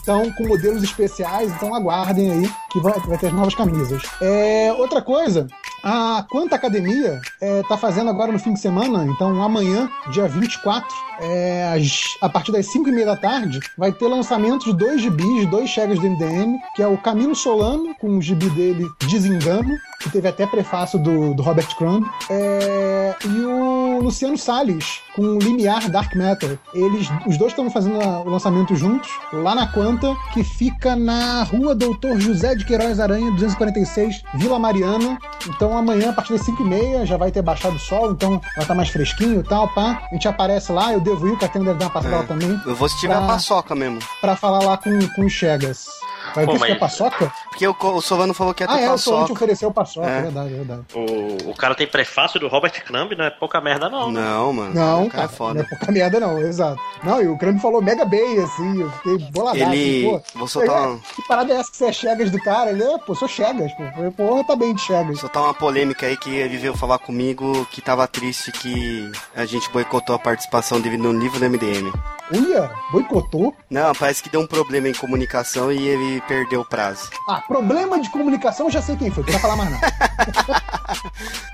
Então, 0.01 0.31
com 0.33 0.47
modelos 0.47 0.83
especiais, 0.83 1.51
então 1.53 1.75
aguardem 1.75 2.31
aí 2.31 2.49
que 2.71 2.79
vai, 2.79 2.97
vai 3.01 3.17
ter 3.17 3.27
as 3.27 3.33
novas 3.33 3.55
camisas. 3.55 4.01
É, 4.21 4.73
outra 4.77 5.01
coisa, 5.01 5.47
a 5.83 6.25
Quanta 6.29 6.55
Academia 6.55 7.19
é, 7.39 7.63
tá 7.63 7.77
fazendo 7.77 8.09
agora 8.09 8.31
no 8.31 8.39
fim 8.39 8.53
de 8.53 8.59
semana, 8.59 9.05
então 9.05 9.41
amanhã, 9.41 9.89
dia 10.11 10.27
24, 10.27 10.87
é, 11.19 11.75
a 12.21 12.29
partir 12.29 12.51
das 12.51 12.71
5 12.71 12.89
e 12.89 12.91
meia 12.91 13.07
da 13.07 13.17
tarde, 13.17 13.59
vai 13.77 13.91
ter 13.91 14.07
lançamento 14.07 14.65
de 14.65 14.73
dois 14.73 15.01
gibis, 15.01 15.49
dois 15.49 15.69
chegas 15.69 15.99
do 15.99 16.09
MDM, 16.09 16.57
que 16.75 16.83
é 16.83 16.87
o 16.87 16.97
Camilo 16.97 17.35
Solano, 17.35 17.95
com 17.95 18.17
o 18.17 18.21
gibi 18.21 18.49
dele 18.51 18.87
Desengano, 19.07 19.75
que 20.01 20.09
teve 20.09 20.27
até 20.27 20.45
prefácio 20.47 20.97
do, 20.99 21.33
do 21.33 21.41
Robert 21.43 21.75
Crumb, 21.77 22.05
é, 22.29 23.15
e 23.25 23.45
o 23.45 23.99
Luciano 24.01 24.37
Salles, 24.37 24.99
com 25.15 25.21
o 25.21 25.39
Limiar 25.39 25.89
Dark 25.89 26.15
Matter. 26.15 26.57
Eles, 26.73 27.07
os 27.27 27.37
dois 27.37 27.51
estão 27.51 27.69
fazendo 27.69 28.01
a- 28.01 28.21
o 28.21 28.29
lançamento 28.29 28.75
juntos, 28.75 29.09
lá 29.31 29.53
na 29.55 29.67
Quanta, 29.67 30.15
que 30.33 30.43
fica 30.43 30.95
na 30.95 31.43
rua 31.43 31.75
Doutor 31.75 32.19
José 32.19 32.55
de 32.55 32.65
Queiroz 32.65 32.99
Aranha, 32.99 33.31
246, 33.31 34.23
Vila 34.35 34.57
Mariana. 34.59 35.17
Então 35.47 35.77
amanhã, 35.77 36.09
a 36.09 36.13
partir 36.13 36.33
das 36.33 36.41
5h30, 36.45 37.05
já 37.05 37.17
vai 37.17 37.31
ter 37.31 37.41
baixado 37.41 37.75
o 37.75 37.79
sol, 37.79 38.11
então 38.11 38.39
vai 38.55 38.63
estar 38.63 38.75
mais 38.75 38.89
fresquinho 38.89 39.41
e 39.41 39.43
tal, 39.43 39.67
pá. 39.69 40.01
A 40.09 40.13
gente 40.13 40.27
aparece 40.27 40.71
lá, 40.71 40.93
eu 40.93 40.99
devo 40.99 41.27
ir, 41.27 41.31
o 41.31 41.37
Catena 41.37 41.65
deve 41.65 41.79
dar 41.79 41.85
uma 41.85 41.91
passada 41.91 42.15
É. 42.15 42.17
lá 42.19 42.23
também, 42.23 42.59
Eu 42.65 42.75
vou 42.75 42.87
se 42.89 42.99
tiver 42.99 43.15
Pra- 43.15 43.23
a 43.25 43.27
paçoca 43.27 43.75
mesmo. 43.75 43.99
pra 44.19 44.35
falar 44.35 44.63
lá 44.63 44.77
com, 44.77 44.97
com 45.15 45.25
os 45.25 45.31
Chegas. 45.33 45.87
Vai 46.33 46.45
Pô, 46.45 46.53
ter 46.53 46.59
que 46.59 46.65
ter 46.65 46.69
mas- 46.71 46.79
paçoca? 46.79 47.33
Porque 47.49 47.67
o, 47.67 47.75
o 47.79 48.01
Solano 48.01 48.33
falou 48.33 48.53
que 48.53 48.63
ia 48.63 48.67
ter 48.67 48.73
Ah, 48.73 48.79
é, 48.81 48.91
o 48.91 48.97
Solante 48.97 49.21
paçoca. 49.23 49.33
ofereceu 49.33 49.71
paçoca, 49.71 50.09
É. 50.09 50.17
é 50.19 50.21
verdade, 50.21 50.53
é 50.53 50.57
verdade. 50.57 50.81
O, 50.93 51.49
o 51.51 51.55
cara 51.55 51.75
tem 51.75 51.85
prefácio 51.87 52.39
do 52.39 52.47
Robert 52.47 52.71
Crumb, 52.85 53.13
não 53.15 53.25
é 53.25 53.29
pouca 53.29 53.59
merda, 53.59 53.89
não. 53.89 54.11
né? 54.11 54.21
Não, 54.21 54.53
mano. 54.53 54.73
Não, 54.73 55.05
o 55.05 55.09
cara, 55.09 55.23
cara, 55.23 55.33
é 55.33 55.35
foda. 55.35 55.53
não 55.55 55.61
é 55.61 55.63
pouca 55.69 55.91
merda 55.91 56.19
não, 56.19 56.39
exato. 56.39 56.79
Não, 57.03 57.21
e 57.21 57.27
o 57.27 57.37
Crumb 57.37 57.59
falou 57.59 57.81
mega 57.81 58.05
bem, 58.05 58.39
assim, 58.41 58.81
eu 58.81 58.89
fiquei 58.91 59.17
boladaço. 59.31 59.71
Ele. 59.71 60.03
Pô, 60.09 60.21
Vou 60.39 60.47
soltar, 60.47 60.75
é, 60.83 60.87
uma, 60.87 60.99
Que 60.99 61.27
parada 61.27 61.53
é 61.53 61.57
essa 61.57 61.71
que 61.71 61.77
você 61.77 61.85
é 61.85 61.93
Chegas 61.93 62.31
do 62.31 62.39
cara? 62.41 62.71
Ele 62.71 62.83
é, 62.83 62.97
pô, 62.97 63.13
sou 63.15 63.27
Chegas, 63.27 63.71
pô. 63.73 63.83
Eu 64.01 64.11
Porra, 64.11 64.43
tá 64.43 64.55
bem 64.55 64.73
de 64.73 64.81
Chegas. 64.81 65.19
soltar 65.19 65.43
uma 65.43 65.53
polêmica 65.53 66.05
aí 66.05 66.15
que 66.17 66.29
ele 66.35 66.57
veio 66.57 66.75
falar 66.75 66.99
comigo 66.99 67.65
que 67.71 67.81
tava 67.81 68.07
triste 68.07 68.51
que 68.51 69.11
a 69.35 69.45
gente 69.45 69.69
boicotou 69.71 70.15
a 70.15 70.19
participação 70.19 70.79
dele 70.79 70.97
no 70.97 71.11
livro 71.11 71.39
do 71.39 71.45
MDM. 71.49 71.91
Uia, 72.33 72.69
boicotou? 72.91 73.53
Não, 73.69 73.93
parece 73.93 74.23
que 74.23 74.29
deu 74.29 74.39
um 74.39 74.47
problema 74.47 74.87
em 74.87 74.93
comunicação 74.93 75.71
e 75.71 75.87
ele 75.87 76.20
perdeu 76.21 76.61
o 76.61 76.65
prazo. 76.65 77.09
Ah, 77.27 77.41
problema 77.47 77.99
de 77.99 78.09
comunicação, 78.09 78.69
já 78.69 78.81
sei 78.81 78.95
quem 78.95 79.11
foi, 79.11 79.23
não 79.31 79.39
falar 79.39 79.55
mais 79.55 79.71
nada. 79.71 79.87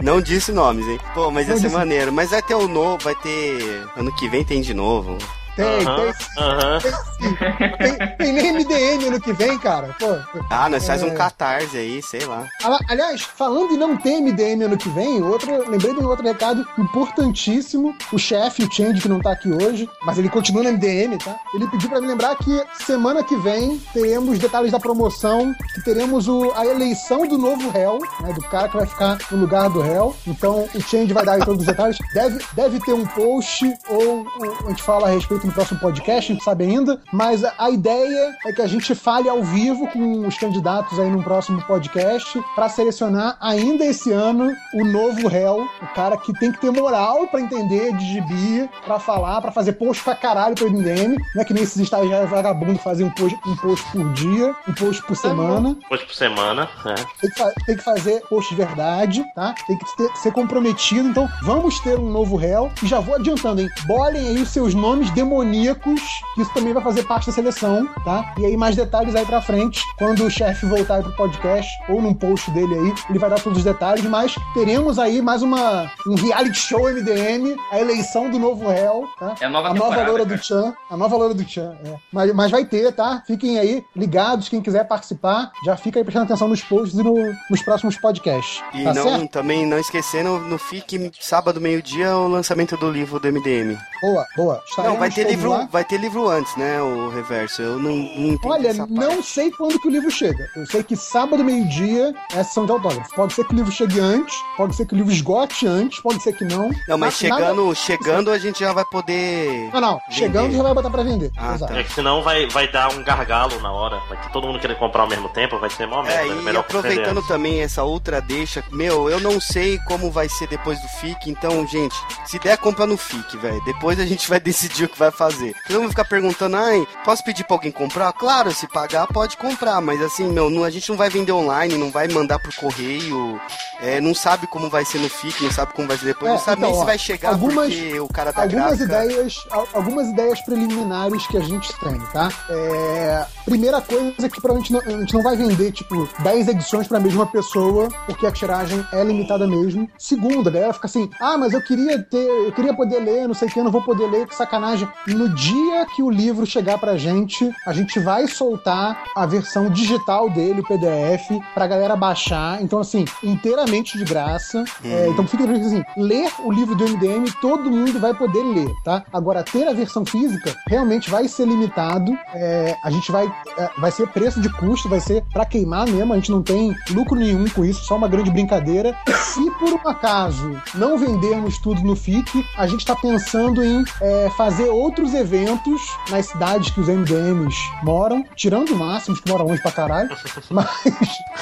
Não 0.02 0.22
disse 0.22 0.52
nomes, 0.52 0.86
hein? 0.88 1.00
Pô, 1.14 1.30
mas 1.32 1.48
ia 1.48 1.54
Não 1.54 1.62
ser 1.62 1.68
disse. 1.68 1.76
maneiro. 1.78 2.12
Mas 2.12 2.30
vai 2.32 2.42
ter 2.42 2.56
o 2.56 2.68
novo, 2.68 3.04
vai 3.04 3.16
ter. 3.16 3.88
Ano 3.96 4.14
que 4.16 4.28
vem 4.30 4.44
tem 4.44 4.62
de 4.62 4.74
novo. 4.74 5.18
Tem, 5.58 5.66
Aham, 5.86 5.96
tem 5.98 6.14
sim, 6.14 6.30
aham. 6.38 6.80
tem 6.80 6.92
sim. 6.92 7.98
Tem, 7.98 8.18
tem 8.18 8.34
nem 8.34 8.54
MDM 8.54 9.08
ano 9.08 9.20
que 9.20 9.34
vem, 9.34 9.58
cara. 9.58 9.96
Pô. 10.00 10.16
Ah, 10.52 10.70
nós 10.70 10.86
faz 10.86 11.02
É. 11.02 11.06
um 11.06 11.14
catarse 11.16 11.76
aí, 11.78 12.02
sei 12.04 12.24
lá. 12.26 12.46
Ali- 12.64 12.86
Aliás, 12.90 13.22
falando 13.24 13.74
em 13.74 13.78
não 13.78 13.98
ter 13.98 14.22
MDM 14.22 14.64
ano 14.66 14.78
que 14.78 14.88
vem, 14.90 15.22
outro, 15.24 15.52
lembrei 15.70 15.94
de 15.94 16.00
um 16.00 16.08
outro 16.08 16.24
recado 16.26 16.66
importantíssimo. 16.78 17.96
O 18.14 18.18
chefe, 18.20 18.64
o 18.64 18.72
Change, 18.72 19.02
que 19.02 19.10
não 19.10 19.20
tá 19.20 19.32
aqui 19.32 19.50
hoje, 19.52 19.90
mas 20.06 20.18
ele 20.18 20.30
continua 20.30 20.64
no 20.64 20.70
MDM, 20.70 21.18
tá? 21.18 21.36
Ele 21.56 21.68
pediu 21.68 21.90
pra 21.90 22.00
me 22.00 22.08
lembrar 22.08 22.36
que 22.36 22.64
semana 22.86 23.24
que 23.24 23.36
vem 23.38 23.80
teremos 23.94 24.38
detalhes 24.40 24.72
da 24.72 24.80
promoção, 24.80 25.54
que 25.74 25.84
teremos 25.84 26.28
o- 26.28 26.52
a 26.56 26.66
eleição 26.66 27.28
do 27.28 27.38
novo 27.38 27.70
réu, 27.72 28.00
né? 28.22 28.32
Do 28.34 28.42
cara 28.44 28.70
que 28.70 28.78
vai 28.78 28.86
ficar 28.86 29.18
no 29.32 29.40
lugar 29.40 29.70
do 29.70 29.82
réu. 29.82 30.16
Então 30.28 30.68
o 30.74 30.82
Change 30.82 31.12
vai 31.14 31.26
dar 31.26 31.34
aí 31.34 31.40
todos 31.46 31.62
os 31.62 31.66
detalhes. 31.68 31.98
Deve, 32.14 32.40
deve 32.54 32.80
ter 32.82 32.94
um 32.94 33.06
post 33.08 33.66
ou, 33.90 34.26
ou 34.40 34.58
a 34.66 34.70
gente 34.70 34.84
fala 34.84 35.08
a 35.08 35.12
respeito 35.12 35.47
no 35.48 35.54
próximo 35.54 35.80
podcast, 35.80 36.32
a 36.32 36.36
gente 36.36 36.44
sabe 36.44 36.66
ainda. 36.66 37.00
Mas 37.12 37.44
a, 37.44 37.70
ideia 37.70 38.36
é 38.46 38.54
que 38.54 38.62
a 38.62 38.68
gente 38.68 38.94
fale 38.96 39.30
ao 39.30 39.44
vivo 39.44 39.88
com 39.88 40.28
os 40.28 40.38
candidatos 40.38 41.00
aí 41.00 41.10
num 41.10 41.22
próximo 41.22 41.62
podcast 41.64 42.42
pra 42.56 42.70
selecionar 42.70 43.38
ainda 43.40 43.86
esse 43.86 44.12
ano 44.12 44.56
o 44.74 44.86
novo 44.86 45.28
réu, 45.28 45.68
o 45.82 45.88
cara 45.94 46.18
que 46.18 46.34
tem 46.34 46.52
que 46.52 46.60
ter 46.60 46.72
moral 46.72 47.28
pra 47.28 47.40
entender 47.42 47.94
de 47.96 48.06
gibi, 48.14 48.70
pra 48.86 49.00
falar, 49.00 49.42
pra 49.42 49.52
fazer 49.52 49.74
post 49.74 50.04
pra 50.04 50.16
caralho 50.16 50.56
pro 50.56 50.70
MDM. 50.70 51.16
Não 51.36 51.42
é 51.42 51.46
que 51.46 51.54
nem 51.54 51.64
esses 51.64 51.78
estagiários 51.78 52.30
vagabundos 52.30 52.82
fazem 52.84 53.06
um 53.06 53.12
post, 53.12 53.38
um 53.46 53.56
post 53.58 53.86
por 53.92 54.14
dia, 54.14 54.56
um 54.68 54.74
post 54.74 55.04
por 55.04 55.16
semana. 55.16 55.76
Hoje 55.90 56.06
por 56.06 56.14
semana, 56.16 56.70
né? 56.86 56.96
Tem 57.22 57.30
que, 57.30 57.66
tem 57.66 57.78
que 57.78 57.84
fazer 57.84 58.22
post 58.30 58.50
de 58.54 58.56
verdade, 58.56 59.24
tá? 59.36 59.54
Tem 59.66 59.78
que 59.78 59.98
ter- 59.98 60.16
ser 60.18 60.32
comprometido. 60.32 61.08
Então, 61.10 61.30
vamos 61.44 61.80
ter 61.80 61.98
um 61.98 62.10
novo 62.10 62.36
réu. 62.36 62.72
E 62.84 62.88
já 62.88 63.00
vou 63.00 63.16
adiantando, 63.16 63.62
hein? 63.62 63.70
Bolem 63.86 64.28
aí 64.28 64.42
os 64.42 64.50
seus 64.50 64.74
nomes 64.74 65.10
demoníacos, 65.42 66.02
que 66.36 66.42
isso 66.42 66.54
também 66.54 66.74
vai 66.74 66.84
fazer 66.84 67.04
parte 67.04 67.28
da 67.28 67.32
seleção, 67.34 67.88
tá? 68.04 68.34
E 68.38 68.46
aí, 68.46 68.58
mais 68.58 68.76
detalhes 68.76 69.16
aí 69.16 69.26
pra 69.26 69.42
frente, 69.42 69.82
quando 69.98 70.24
o 70.26 70.30
chefe 70.30 70.66
voltar 70.66 70.96
aí 70.96 71.04
pro 71.04 71.16
podcast, 71.16 71.70
ou 71.90 72.02
num 72.02 72.14
post 72.14 72.50
dele 72.52 72.74
aí, 72.74 72.94
ele 73.10 73.20
vai 73.20 73.30
dar 73.30 73.40
todos 73.40 73.60
os 73.60 73.64
detalhes. 73.64 74.04
Mas 74.06 74.34
teremos 74.54 74.98
aí 75.00 75.22
mais 75.22 75.42
uma, 75.42 75.92
um 76.08 76.16
reality 76.16 76.58
show 76.58 76.90
MDM, 76.92 77.56
a 77.72 77.80
eleição 77.80 78.30
do 78.30 78.40
novo 78.40 78.68
réu, 78.68 79.08
tá? 79.20 79.36
É 79.40 79.46
a 79.46 79.50
nova 79.50 79.70
a 79.70 79.74
nova 79.74 79.96
loura 80.04 80.26
cara. 80.26 80.38
do 80.38 80.44
Chan. 80.44 80.74
A 80.90 80.98
nova 80.98 81.16
loura 81.16 81.34
do 81.34 81.48
Chan, 81.48 81.78
é. 81.86 81.96
Mas, 82.12 82.34
mas 82.34 82.52
vai 82.52 82.66
ter, 82.66 82.92
tá? 82.94 83.24
Fiquem 83.26 83.60
aí 83.60 83.84
ligados, 83.96 84.50
quem 84.50 84.62
quiser 84.62 84.88
participar, 84.88 85.52
já 85.66 85.76
fica 85.78 86.00
aí 86.00 86.04
prestando 86.04 86.26
atenção 86.26 86.48
nos 86.48 86.62
posts 86.64 86.98
e 86.98 87.04
no- 87.04 87.36
nos 87.50 87.62
próximos 87.62 87.98
podcasts. 87.98 88.62
E 88.74 88.84
tá 88.84 88.94
não, 88.94 89.04
certo? 89.04 89.28
também 89.32 89.66
não 89.66 89.78
esquecendo, 89.78 90.40
no 90.40 90.58
FIC, 90.58 91.12
sábado, 91.20 91.60
meio-dia, 91.62 92.16
o 92.16 92.28
lançamento 92.28 92.76
do 92.78 92.90
livro 92.90 93.20
do 93.20 93.28
MDM. 93.28 93.78
Boa, 94.02 94.26
boa. 94.36 94.54
Não, 94.56 94.64
Estaremos 94.66 95.00
vai 95.00 95.10
ter 95.10 95.27
livro, 95.30 95.50
lá. 95.50 95.68
vai 95.72 95.84
ter 95.84 95.98
livro 96.00 96.28
antes, 96.30 96.56
né? 96.58 96.82
O 96.82 97.10
reverso. 97.10 97.62
Eu 97.62 97.78
não, 97.80 97.92
não 97.96 98.28
entendi 98.34 98.48
Olha, 98.48 98.68
essa 98.70 98.86
não 98.88 99.22
sei 99.24 99.52
quando 99.52 99.80
que 99.80 99.88
o 99.88 99.92
livro 99.92 100.10
chega. 100.12 100.50
Eu 100.56 100.66
sei 100.66 100.84
que 100.84 100.96
sábado, 100.96 101.44
meio-dia, 101.44 102.14
é 102.34 102.44
sessão 102.44 102.66
de 102.66 102.72
autógrafo. 102.72 103.14
Pode 103.16 103.34
ser 103.34 103.46
que 103.46 103.54
o 103.54 103.56
livro 103.56 103.72
chegue 103.72 104.00
antes, 104.00 104.36
pode 104.56 104.76
ser 104.76 104.86
que 104.86 104.94
o 104.94 104.98
livro 104.98 105.12
esgote 105.12 105.66
antes, 105.68 106.00
pode 106.02 106.22
ser 106.22 106.34
que 106.34 106.44
não. 106.46 106.70
Não, 106.88 106.98
mas 106.98 107.22
nada- 107.22 107.36
chegando, 107.46 107.76
chegando 107.76 108.32
a 108.32 108.38
gente 108.38 108.60
já 108.60 108.74
vai 108.74 108.86
poder. 108.86 109.70
Não, 109.74 109.82
não. 109.82 110.00
Chegando 110.10 110.46
Vender. 110.46 110.58
já 110.58 110.64
vai 110.64 110.74
botar 110.74 110.90
pra 110.90 111.04
vender. 111.04 111.32
Ah, 111.38 111.56
Exato. 111.56 111.74
tá. 111.74 111.80
É 111.80 111.84
que 111.84 111.94
senão 111.94 112.22
vai, 112.22 112.48
vai 112.48 112.68
dar 112.72 112.92
um 112.94 113.04
gargalo 113.04 113.60
na 113.62 113.72
hora. 113.72 114.00
Vai 114.10 114.20
ter 114.22 114.30
todo 114.32 114.48
mundo 114.48 114.60
querer 114.60 114.78
comprar 114.78 115.04
ao 115.04 115.10
mesmo 115.10 115.30
tempo, 115.30 115.58
vai 115.60 115.70
ser 115.70 115.86
mó 115.88 116.02
merda. 116.04 116.22
É, 116.22 116.28
e 116.28 116.42
Melhor 116.42 116.62
aproveitando 116.62 117.22
também 117.28 117.62
essa 117.62 117.84
outra 117.84 118.22
deixa, 118.22 118.64
meu, 118.72 119.10
eu 119.10 119.20
não 119.20 119.40
sei 119.40 119.78
como 119.88 120.10
vai 120.12 120.30
ser 120.30 120.48
depois 120.48 120.80
do 120.82 120.88
FIC, 120.88 121.30
então, 121.30 121.66
gente, 121.68 121.96
se 122.26 122.40
der, 122.40 122.58
compra 122.58 122.86
no 122.86 122.98
FIC, 122.98 123.38
velho. 123.38 123.62
Depois 123.66 124.00
a 124.00 124.06
gente 124.06 124.28
vai 124.30 124.40
decidir 124.48 124.86
o 124.86 124.90
que 124.90 124.98
vai 124.98 125.12
fazer. 125.18 125.54
Todo 125.68 125.80
mundo 125.82 125.90
ficar 125.90 126.06
perguntando, 126.06 126.56
ai, 126.58 126.88
posso 127.04 127.24
pedir 127.24 127.44
pra 127.44 127.56
alguém 127.56 127.72
comprar? 127.72 128.12
Claro, 128.14 128.52
se 128.54 128.68
pagar, 128.68 129.08
pode 129.08 129.36
comprar, 129.38 129.82
mas 129.82 130.02
assim, 130.02 130.28
meu, 130.32 130.50
não- 130.50 130.64
a 130.64 130.70
gente 130.70 130.90
não 130.90 130.98
vai 130.98 131.10
vender 131.10 131.32
online, 131.32 131.76
não 131.78 131.90
vai 131.92 132.08
mandar 132.08 132.40
pro 132.40 132.54
correio, 132.56 133.40
é, 133.82 134.00
não 134.02 134.14
sabe 134.14 134.48
como 134.48 134.70
vai 134.70 134.86
ser 134.86 135.00
no 135.00 135.10
FIC, 135.10 135.44
não 135.44 135.52
sabe 135.52 135.74
como 135.74 135.88
vai 135.88 135.98
ser 135.98 136.06
depois, 136.06 136.32
É, 136.32 136.36
não 136.36 136.40
sabe 136.42 136.58
então, 136.60 136.70
nem 136.70 136.76
se 136.78 136.84
ó, 136.84 136.86
vai 136.86 136.98
chegar 136.98 137.30
algumas- 137.30 137.74
porque 137.74 138.00
o 138.00 138.08
cara 138.08 138.32
tá 138.34 138.44
algumas 138.44 138.78
gráfica... 138.78 139.04
ideias, 139.06 139.46
al- 139.52 139.68
algumas 139.74 140.08
ideias 140.08 140.42
preliminares 140.42 141.26
que 141.28 141.38
a 141.38 141.42
gente 141.42 141.74
tem, 141.80 142.00
tá? 142.14 142.30
É, 142.50 143.26
primeira 143.46 143.82
coisa 143.82 144.14
é 144.26 144.30
que 144.30 144.42
provavelmente 144.42 144.72
não, 144.74 144.80
a 144.82 145.00
gente 145.00 145.14
não 145.14 145.24
vai 145.24 145.36
vender, 145.36 145.72
tipo, 145.72 146.08
10 146.20 146.48
edições 146.50 146.88
pra 146.88 147.00
mesma 147.00 147.26
pessoa, 147.26 147.90
porque 148.06 148.26
a 148.28 148.32
tiragem 148.32 148.86
é 148.92 149.04
limitada 149.04 149.48
mesmo. 149.48 149.90
Segunda, 149.98 150.50
a 150.50 150.54
galera 150.54 150.74
fica 150.74 150.88
assim, 150.88 151.10
ah, 151.20 151.38
mas 151.38 151.54
eu 151.54 151.62
queria 151.62 152.02
ter, 152.02 152.18
eu 152.18 152.52
queria 152.52 152.74
poder 152.74 153.00
ler, 153.00 153.28
não 153.28 153.34
sei 153.34 153.48
o 153.48 153.52
que, 153.52 153.60
eu 153.60 153.64
não 153.64 153.72
vou 153.72 153.82
poder 153.84 154.08
ler, 154.10 154.28
que 154.28 154.36
sacanagem. 154.36 154.88
No 155.06 155.30
dia 155.30 155.86
que 155.96 156.02
o 156.02 156.10
livro 156.10 156.46
chegar 156.46 156.78
pra 156.78 156.98
gente, 156.98 157.50
a 157.66 157.74
gente 157.74 158.00
vai 158.00 158.28
soltar 158.28 159.04
a 159.16 159.26
versão 159.26 159.70
digital 159.70 160.30
dele, 160.30 160.62
o 160.62 160.64
PDF, 160.64 161.42
pra 161.54 161.68
galera 161.68 161.96
baixar. 161.96 162.62
Então, 162.62 162.80
assim, 162.80 163.06
inteiramente 163.24 163.98
de 163.98 164.04
graça. 164.04 164.64
É, 164.84 165.08
então 165.08 165.26
fica 165.28 165.44
assim, 165.50 165.84
ler 165.96 166.30
o 166.44 166.52
livro 166.52 166.76
do 166.76 166.84
MDM, 166.84 167.32
todo 167.42 167.72
mundo 167.72 168.00
vai 168.00 168.14
poder 168.14 168.44
ler, 168.44 168.70
tá? 168.84 169.04
Agora, 169.14 169.44
ter 169.44 169.68
a 169.68 169.74
versão 169.74 170.06
física 170.06 170.56
realmente 170.68 171.10
vai 171.10 171.28
ser 171.28 171.48
limitado. 171.48 172.18
É, 172.34 172.76
a 172.84 172.90
gente 172.92 173.12
vai. 173.12 173.26
é, 173.58 173.70
vai 173.78 173.92
ser 173.92 174.08
preço 174.08 174.42
de 174.42 174.50
custo, 174.54 174.90
vai 174.90 175.00
ser 175.00 175.24
pra 175.34 175.46
queimar 175.46 175.88
mesmo. 175.88 176.14
A 176.14 176.16
gente 176.18 176.32
não 176.32 176.42
tem 176.42 176.76
lucro 176.92 177.18
nenhum 177.18 177.48
com 177.50 177.64
isso, 177.64 177.84
só 177.86 177.96
uma 177.96 178.08
grande 178.08 178.32
brincadeira. 178.32 178.96
Se 179.34 179.50
por 179.52 179.72
um 179.74 179.88
acaso 179.90 180.62
não 180.76 180.98
vendermos 180.98 181.58
tudo 181.60 181.82
no 181.82 181.96
FIC, 181.96 182.46
a 182.58 182.68
gente 182.68 182.86
tá 182.86 182.96
pensando 182.96 183.64
em 183.64 183.84
é, 184.02 184.30
fazer 184.38 184.70
outros 184.88 185.14
eventos 185.14 185.82
nas 186.10 186.28
cidades 186.28 186.72
que 186.72 186.80
os 186.80 186.88
MDMs 186.88 187.56
moram, 187.84 188.24
tirando 188.36 188.70
o 188.72 188.76
Máximos, 188.78 189.20
que 189.20 189.30
mora 189.30 189.44
longe 189.44 189.62
pra 189.62 189.72
caralho. 189.72 190.10
Mas. 190.50 190.68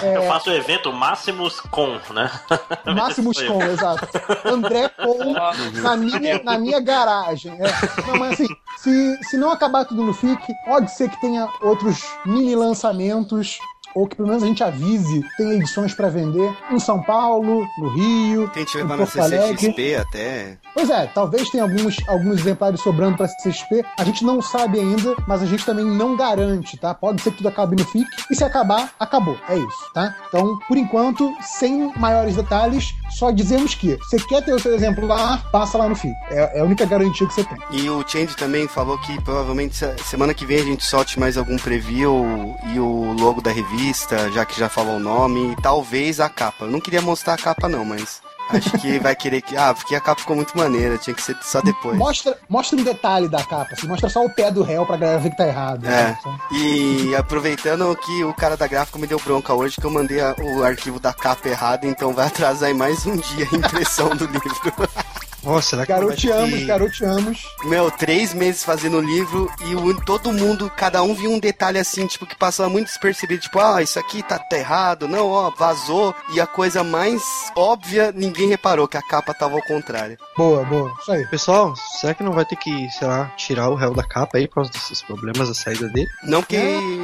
Eu 0.02 0.24
É, 0.24 0.28
faço 0.28 0.50
o 0.50 0.54
evento 0.54 0.92
Máximos 0.92 1.60
Com, 1.60 2.00
né? 2.14 2.30
Máximos 2.96 3.42
com, 3.42 3.62
exato. 3.64 4.08
André 4.46 4.90
com 4.90 5.34
na 5.82 5.96
minha, 5.96 6.42
na 6.44 6.58
minha 6.58 6.80
garagem. 6.80 7.54
É. 7.54 8.02
Não, 8.08 8.18
mas 8.18 8.34
assim, 8.34 8.48
se, 8.78 9.18
se 9.30 9.38
não 9.38 9.52
acabar 9.52 9.86
tudo 9.86 10.04
no 10.04 10.14
FIC, 10.14 10.42
pode 10.66 10.92
ser 10.92 11.10
que 11.10 11.22
tenha 11.22 11.48
outros 11.62 12.04
mini 12.26 12.56
lançamentos. 12.56 13.60
Ou 13.96 14.08
que 14.08 14.16
pelo 14.16 14.28
menos 14.28 14.44
a 14.44 14.48
gente 14.48 14.64
avise, 14.64 15.24
tem 15.38 15.52
edições 15.54 15.94
pra 15.94 16.10
vender 16.10 16.54
em 16.70 16.80
São 16.80 17.02
Paulo, 17.02 17.66
no 17.80 17.88
Rio, 17.90 18.50
Tente 18.50 18.76
em 18.78 18.82
levar 18.82 18.98
na 18.98 19.06
Porto 19.06 19.20
Alegre. 19.22 19.48
CCXP 19.58 19.96
até. 19.96 20.58
Pois 20.74 20.90
é, 20.90 21.06
talvez 21.08 21.50
tenha 21.50 21.64
alguns, 21.64 21.96
alguns 22.08 22.40
exemplares 22.40 22.82
sobrando 22.82 23.16
pra 23.18 23.28
CXP. 23.28 23.84
A 23.98 24.04
gente 24.04 24.26
não 24.26 24.42
sabe 24.42 24.80
ainda, 24.80 25.16
mas 25.28 25.42
a 25.42 25.46
gente 25.46 25.66
também 25.66 25.86
não 25.86 26.16
garante, 26.18 26.78
tá? 26.78 26.94
Pode 26.94 27.22
ser 27.22 27.32
que 27.32 27.38
tudo 27.38 27.48
acabe 27.48 27.76
no 27.78 27.86
FIC. 27.86 28.06
E 28.30 28.36
se 28.36 28.44
acabar, 28.44 28.92
acabou. 29.00 29.38
É 29.48 29.56
isso, 29.58 29.94
tá? 29.94 30.14
Então, 30.28 30.60
por 30.68 30.76
enquanto, 30.78 31.32
sem 31.42 31.92
maiores 31.98 32.36
detalhes, 32.36 32.94
só 33.18 33.32
dizemos 33.32 33.74
que 33.76 33.96
você 33.98 34.18
quer 34.28 34.44
ter 34.44 34.54
o 34.54 34.60
seu 34.60 34.76
exemplar, 34.76 35.50
passa 35.52 35.78
lá 35.78 35.88
no 35.88 35.96
FIC. 35.96 36.14
É, 36.32 36.58
é 36.58 36.62
a 36.62 36.66
única 36.66 36.86
garantia 36.86 37.26
que 37.28 37.34
você 37.34 37.44
tem. 37.46 37.58
E 37.72 37.90
o 37.90 38.04
Change 38.06 38.36
também 38.36 38.68
falou 38.68 38.98
que 38.98 39.22
provavelmente 39.24 39.76
se- 39.78 39.96
semana 40.04 40.34
que 40.34 40.46
vem 40.46 40.60
a 40.60 40.64
gente 40.66 40.84
solte 40.84 41.18
mais 41.18 41.38
algum 41.38 41.56
preview 41.58 42.56
e 42.74 42.80
o 42.80 43.14
logo 43.18 43.42
da 43.42 43.52
revista, 43.52 43.85
já 44.34 44.46
que 44.46 44.60
já 44.60 44.70
falou 44.70 44.96
o 44.96 45.00
nome, 45.00 45.52
e 45.54 45.62
talvez 45.62 46.20
a 46.20 46.30
capa. 46.30 46.66
Eu 46.66 46.72
não 46.72 46.80
queria 46.80 47.02
mostrar 47.02 47.34
a 47.34 47.38
capa 47.38 47.68
não, 47.68 47.84
mas 47.86 48.22
acho 48.50 48.72
que 48.80 48.98
vai 49.00 49.16
querer 49.16 49.42
que. 49.42 49.56
Ah, 49.58 49.74
porque 49.74 49.96
a 49.96 50.00
capa 50.02 50.22
ficou 50.22 50.36
muito 50.36 50.58
maneira, 50.58 50.98
tinha 50.98 51.14
que 51.16 51.22
ser 51.22 51.36
só 51.42 51.62
depois. 51.62 51.98
Mostra, 51.98 52.38
mostra 52.50 52.80
um 52.80 52.84
detalhe 52.84 53.28
da 53.28 53.44
capa, 53.44 53.70
assim, 53.74 53.88
mostra 53.88 54.10
só 54.10 54.24
o 54.24 54.30
pé 54.30 54.50
do 54.52 54.64
réu 54.64 54.86
pra 54.86 54.98
galera 54.98 55.20
ver 55.20 55.30
que 55.32 55.38
tá 55.38 55.48
errado. 55.48 55.86
É. 55.86 55.90
né? 55.90 56.20
E 56.52 57.16
aproveitando 57.16 57.96
que 57.98 58.24
o 58.24 58.34
cara 58.34 58.56
da 58.58 58.68
gráfica 58.68 58.98
me 59.00 59.08
deu 59.08 59.20
bronca 59.20 59.54
hoje 59.54 59.78
que 59.80 59.86
eu 59.86 59.92
mandei 59.92 60.20
a- 60.22 60.36
o 60.40 60.64
arquivo 60.64 61.00
da 61.00 61.14
capa 61.14 61.48
errado, 61.50 61.86
então 61.86 62.14
vai 62.14 62.28
atrasar 62.28 62.70
aí 62.70 62.74
mais 62.76 63.06
um 63.06 63.16
dia 63.18 63.48
a 63.52 63.56
impressão 63.56 64.10
do 64.10 64.26
livro. 64.26 64.42
Nossa, 65.46 65.70
será 65.70 65.86
que 65.86 65.92
não 65.94 66.00
Garoteamos, 66.00 66.50
que- 66.60 66.66
garoteamos. 66.66 67.48
Meu, 67.66 67.92
três 67.92 68.34
meses 68.34 68.64
fazendo 68.64 68.98
o 68.98 69.02
livro 69.02 69.52
e 69.68 69.76
o- 69.76 70.02
todo 70.02 70.34
mundo, 70.34 70.72
cada 70.76 71.04
um 71.04 71.14
viu 71.14 71.32
um 71.32 71.40
detalhe 71.40 71.78
assim, 71.78 72.08
tipo, 72.08 72.26
que 72.26 72.36
passava 72.36 72.68
muito 72.70 72.88
despercebido. 72.88 73.42
Tipo, 73.44 73.60
ah, 73.60 73.82
isso 73.82 74.00
aqui 74.00 74.24
tá, 74.24 74.40
tá 74.40 74.58
errado, 74.58 75.08
não, 75.08 75.28
ó, 75.30 75.52
vazou. 75.52 76.16
E 76.34 76.42
a 76.42 76.48
coisa 76.48 76.84
mais 76.84 77.22
óbvia, 77.56 78.12
ninguém 78.12 78.48
reparou 78.50 78.88
que 78.88 78.98
a 78.98 79.02
capa 79.02 79.34
tava 79.34 79.56
ao 79.56 79.62
contrário. 79.62 80.18
Boa, 80.36 80.64
boa. 80.64 80.94
Isso 81.00 81.12
aí. 81.12 81.26
Pessoal, 81.28 81.76
será 82.00 82.14
que 82.14 82.24
não 82.24 82.32
vai 82.32 82.46
ter 82.46 82.56
que, 82.56 82.90
sei 82.92 83.08
lá, 83.08 83.26
tirar 83.38 83.70
o 83.70 83.76
réu 83.76 83.94
da 83.94 84.04
capa 84.04 84.38
aí 84.38 84.48
por 84.48 84.56
causa 84.56 84.72
desses 84.72 85.02
problemas 85.02 85.48
da 85.48 85.54
saída 85.54 85.88
dele? 85.90 86.08
Não 86.24 86.42
porque. 86.42 86.58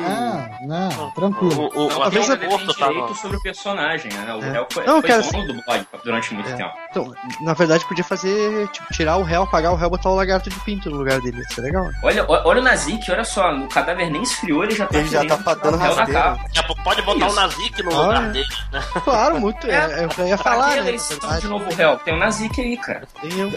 Ah, 0.05 0.49
não, 0.65 1.11
tranquilo. 1.11 1.69
O, 1.75 1.85
o, 1.85 1.89
Não, 1.89 2.03
até 2.03 2.19
talvez 2.19 2.25
o 2.29 2.73
tava. 2.73 2.91
direito 2.93 3.15
sobre 3.15 3.37
o 3.37 3.41
personagem, 3.41 4.11
né? 4.11 4.33
O 4.33 4.43
É. 4.43 4.51
réu 4.51 4.67
foi, 4.71 4.85
Não, 4.85 4.99
foi 4.99 5.09
quero- 5.09 5.31
dono 5.31 5.47
do 5.53 5.63
blog 5.63 5.85
durante 6.03 6.33
muito 6.33 6.49
É. 6.49 6.55
tempo. 6.55 6.73
Então, 6.89 7.13
na 7.41 7.53
verdade, 7.53 7.85
podia 7.87 8.03
fazer, 8.03 8.30
tipo, 8.71 8.93
tirar 8.93 9.17
o 9.17 9.23
réu, 9.23 9.43
apagar 9.43 9.71
o 9.71 9.75
réu, 9.75 9.89
botar 9.89 10.09
o 10.09 10.15
lagarto 10.15 10.49
de 10.49 10.59
pinto 10.61 10.89
no 10.89 10.97
lugar 10.97 11.19
dele. 11.21 11.39
Ia 11.39 11.55
ser 11.55 11.61
legal. 11.61 11.83
né? 11.85 11.91
Olha, 12.03 12.23
o- 12.25 12.47
olha 12.47 12.61
o 12.61 12.63
Nazik, 12.63 13.11
olha 13.11 13.23
só, 13.23 13.53
o 13.53 13.67
cadáver 13.67 14.09
nem 14.09 14.23
esfriou, 14.23 14.63
ele 14.63 14.75
já 14.75 14.87
tá 14.87 14.97
Ele 14.97 15.07
já 15.09 15.25
tá 15.25 15.35
dando 15.55 15.75
o 15.75 15.77
rasteira. 15.77 16.37
pouco 16.67 16.83
Pode 16.83 17.01
botar 17.03 17.27
Isso. 17.27 17.37
o 17.37 17.41
Nazik 17.41 17.83
no 17.83 17.91
Ah, 17.93 18.01
lugar 18.07 18.23
é. 18.25 18.29
dele, 18.31 18.47
né? 18.71 18.83
Claro, 19.03 19.39
muito. 19.39 19.67
É, 19.67 19.75
é, 20.03 20.07
eu 20.17 20.27
ia 20.27 20.37
falar, 20.37 20.73
que 20.73 20.81
né? 20.81 21.39
de 21.39 21.47
novo 21.47 21.73
réu? 21.75 21.97
Tem 21.99 22.13
o 22.13 22.17
Nazik 22.17 22.59
aí, 22.61 22.77
cara. 22.77 23.03
Tem 23.21 23.39
eu. 23.39 23.49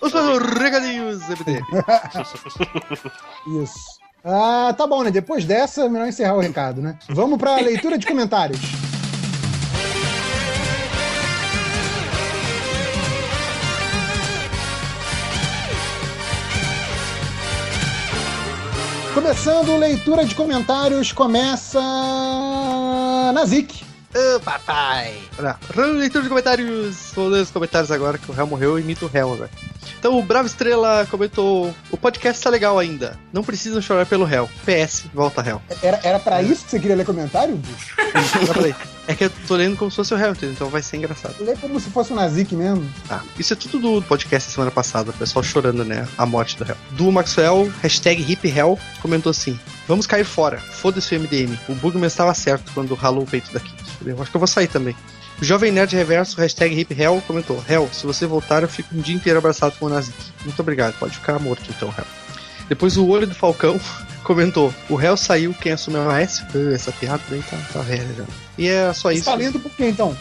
Os 0.00 0.12
meus 0.12 0.52
regalinhos, 0.58 1.22
MD. 1.30 1.60
Isso. 3.62 3.96
Ah, 4.24 4.74
tá 4.76 4.86
bom, 4.86 5.04
né? 5.04 5.10
Depois 5.10 5.44
dessa, 5.44 5.82
é 5.84 5.88
melhor 5.88 6.08
encerrar 6.08 6.34
o 6.34 6.40
recado, 6.40 6.82
né? 6.82 6.98
Vamos 7.08 7.38
pra 7.38 7.56
leitura 7.56 7.96
de 7.96 8.06
comentários. 8.06 8.60
Começando 19.16 19.78
leitura 19.78 20.26
de 20.26 20.34
comentários, 20.34 21.10
começa 21.10 21.80
Nazik. 23.32 23.85
Ô, 24.16 24.40
papai! 24.40 25.18
Leitura 25.94 26.22
de 26.22 26.28
comentários. 26.30 27.12
Vou 27.14 27.28
ler 27.28 27.42
os 27.42 27.50
comentários 27.50 27.90
agora 27.90 28.16
que 28.16 28.30
o 28.30 28.34
réu 28.34 28.46
morreu 28.46 28.78
e 28.78 28.82
imita 28.82 29.04
o 29.04 29.08
réu 29.08 29.30
agora. 29.34 29.50
Então, 29.98 30.18
o 30.18 30.22
Bravo 30.22 30.46
Estrela 30.46 31.06
comentou: 31.10 31.74
O 31.90 31.96
podcast 31.98 32.42
tá 32.42 32.48
legal 32.48 32.78
ainda. 32.78 33.18
Não 33.32 33.44
precisam 33.44 33.82
chorar 33.82 34.06
pelo 34.06 34.24
réu. 34.24 34.48
PS, 34.64 35.04
volta 35.12 35.42
réu. 35.42 35.60
Era, 35.82 36.00
era 36.02 36.18
pra 36.18 36.40
isso 36.42 36.64
que 36.64 36.70
você 36.70 36.80
queria 36.80 36.96
ler 36.96 37.04
comentário? 37.04 37.56
bicho? 37.56 37.94
Eu 38.40 38.46
falei, 38.54 38.74
É 39.06 39.14
que 39.14 39.24
eu 39.24 39.30
tô 39.46 39.54
lendo 39.54 39.76
como 39.76 39.90
se 39.90 39.96
fosse 39.96 40.14
o 40.14 40.16
réu, 40.16 40.34
então 40.42 40.68
vai 40.68 40.82
ser 40.82 40.96
engraçado. 40.96 41.34
Lê 41.40 41.54
como 41.56 41.78
se 41.78 41.90
fosse 41.90 42.12
o 42.12 42.16
Nazik 42.16 42.54
mesmo. 42.54 42.88
Tá. 43.06 43.22
Isso 43.38 43.52
é 43.52 43.56
tudo 43.56 43.78
do 44.00 44.02
podcast 44.02 44.48
da 44.48 44.54
semana 44.54 44.70
passada, 44.70 45.10
o 45.10 45.14
pessoal 45.14 45.42
chorando, 45.42 45.84
né? 45.84 46.08
A 46.16 46.24
morte 46.26 46.56
do 46.56 46.64
réu. 46.64 46.76
Du 46.92 47.12
Maxwell, 47.12 47.70
hashtag 47.82 48.22
HipHell, 48.22 48.78
comentou 49.02 49.30
assim: 49.30 49.58
Vamos 49.86 50.06
cair 50.06 50.24
fora. 50.24 50.58
Foda-se 50.58 51.14
o 51.14 51.20
MDM. 51.20 51.56
O 51.68 51.74
Bugman 51.74 52.06
estava 52.06 52.32
certo 52.34 52.72
quando 52.72 52.94
ralou 52.94 53.22
o 53.22 53.26
peito 53.26 53.52
daqui. 53.52 53.75
Eu 54.06 54.20
acho 54.20 54.30
que 54.30 54.36
eu 54.36 54.40
vou 54.40 54.46
sair 54.46 54.68
também. 54.68 54.96
O 55.40 55.44
Jovem 55.44 55.70
Nerd 55.70 55.94
Reverso, 55.94 56.40
hashtag 56.40 56.74
HipHell, 56.74 57.22
comentou: 57.26 57.62
Hell, 57.68 57.88
se 57.92 58.06
você 58.06 58.26
voltar, 58.26 58.62
eu 58.62 58.68
fico 58.68 58.94
um 58.94 59.00
dia 59.00 59.14
inteiro 59.14 59.38
abraçado 59.38 59.76
com 59.78 59.86
o 59.86 59.88
Nazik. 59.88 60.16
Muito 60.44 60.60
obrigado, 60.60 60.94
pode 60.98 61.16
ficar 61.16 61.38
morto 61.38 61.64
então, 61.68 61.88
Hell. 61.88 62.06
Depois 62.68 62.96
o 62.96 63.06
Olho 63.06 63.26
do 63.26 63.34
Falcão 63.34 63.78
comentou: 64.24 64.72
O 64.88 64.94
réu 64.94 65.16
saiu, 65.16 65.54
quem 65.54 65.72
assumiu 65.72 66.08
a 66.08 66.20
S? 66.20 66.44
Essa 66.72 66.92
piada 66.92 67.22
daí 67.28 67.42
tá, 67.42 67.56
tá 67.72 67.80
velha 67.80 68.14
já. 68.16 68.24
E 68.58 68.68
é 68.68 68.92
só 68.92 69.08
Você 69.10 69.16
isso. 69.16 69.24
tá 69.26 69.34
lendo 69.34 69.58
por 69.60 69.70
quê, 69.72 69.88
então? 69.88 70.16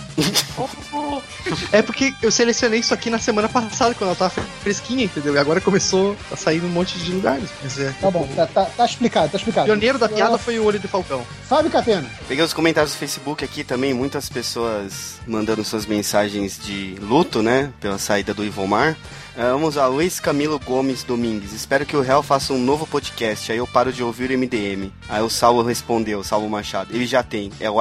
É 1.72 1.82
porque 1.82 2.14
eu 2.22 2.32
selecionei 2.32 2.80
isso 2.80 2.94
aqui 2.94 3.10
na 3.10 3.20
semana 3.20 3.48
passada, 3.48 3.94
quando 3.94 4.10
ela 4.10 4.16
tava 4.16 4.32
fresquinha, 4.62 5.06
entendeu? 5.06 5.36
E 5.36 5.38
agora 5.38 5.62
começou 5.62 6.16
a 6.32 6.36
sair 6.36 6.60
num 6.62 6.70
monte 6.70 6.98
de 6.98 7.12
lugares. 7.12 7.50
Mas 7.64 7.80
é. 7.80 7.94
Tá 8.02 8.10
bom, 8.12 8.28
tá, 8.36 8.46
tá- 8.48 8.66
tá 8.66 8.86
explicado, 8.86 9.30
tá 9.30 9.36
O 9.36 9.38
explicado. 9.38 9.66
pioneiro 9.68 9.98
da 9.98 10.10
piada 10.10 10.36
Ah, 10.36 10.38
foi 10.40 10.58
o 10.60 10.64
olho 10.66 10.80
do 10.80 10.88
Falcão. 10.88 11.26
Fábio 11.48 11.70
Catena. 11.72 12.10
Peguei 12.28 12.44
os 12.44 12.54
comentários 12.54 12.94
do 12.94 12.98
Facebook 12.98 13.44
aqui 13.46 13.64
também, 13.64 13.94
muitas 13.94 14.28
pessoas 14.30 15.16
mandando 15.28 15.64
suas 15.64 15.86
mensagens 15.86 16.60
de 16.62 16.96
luto, 17.00 17.42
né? 17.42 17.72
Pela 17.80 17.98
saída 17.98 18.34
do 18.34 18.44
Ivomar. 18.44 18.98
Ah, 19.38 19.52
vamos 19.52 19.76
lá, 19.76 19.86
Luiz 19.88 20.20
Camilo 20.20 20.58
Gomes 20.60 21.04
Domingues. 21.04 21.52
Espero 21.54 21.86
que 21.86 21.96
o 21.96 22.04
Hell 22.04 22.24
faça 22.24 22.54
um 22.54 22.58
novo 22.60 22.88
podcast, 22.88 23.52
aí 23.52 23.58
eu 23.58 23.68
paro 23.68 23.92
de 23.92 24.02
ouvir 24.02 24.32
o 24.32 24.34
MDM. 24.38 24.92
Aí 25.10 25.22
o 25.22 25.30
Salvo 25.30 25.62
respondeu, 25.62 26.24
Salvo 26.24 26.48
Machado. 26.50 26.96
Ele 26.96 27.06
já 27.06 27.22
tem, 27.22 27.52
é 27.60 27.70
o 27.70 27.80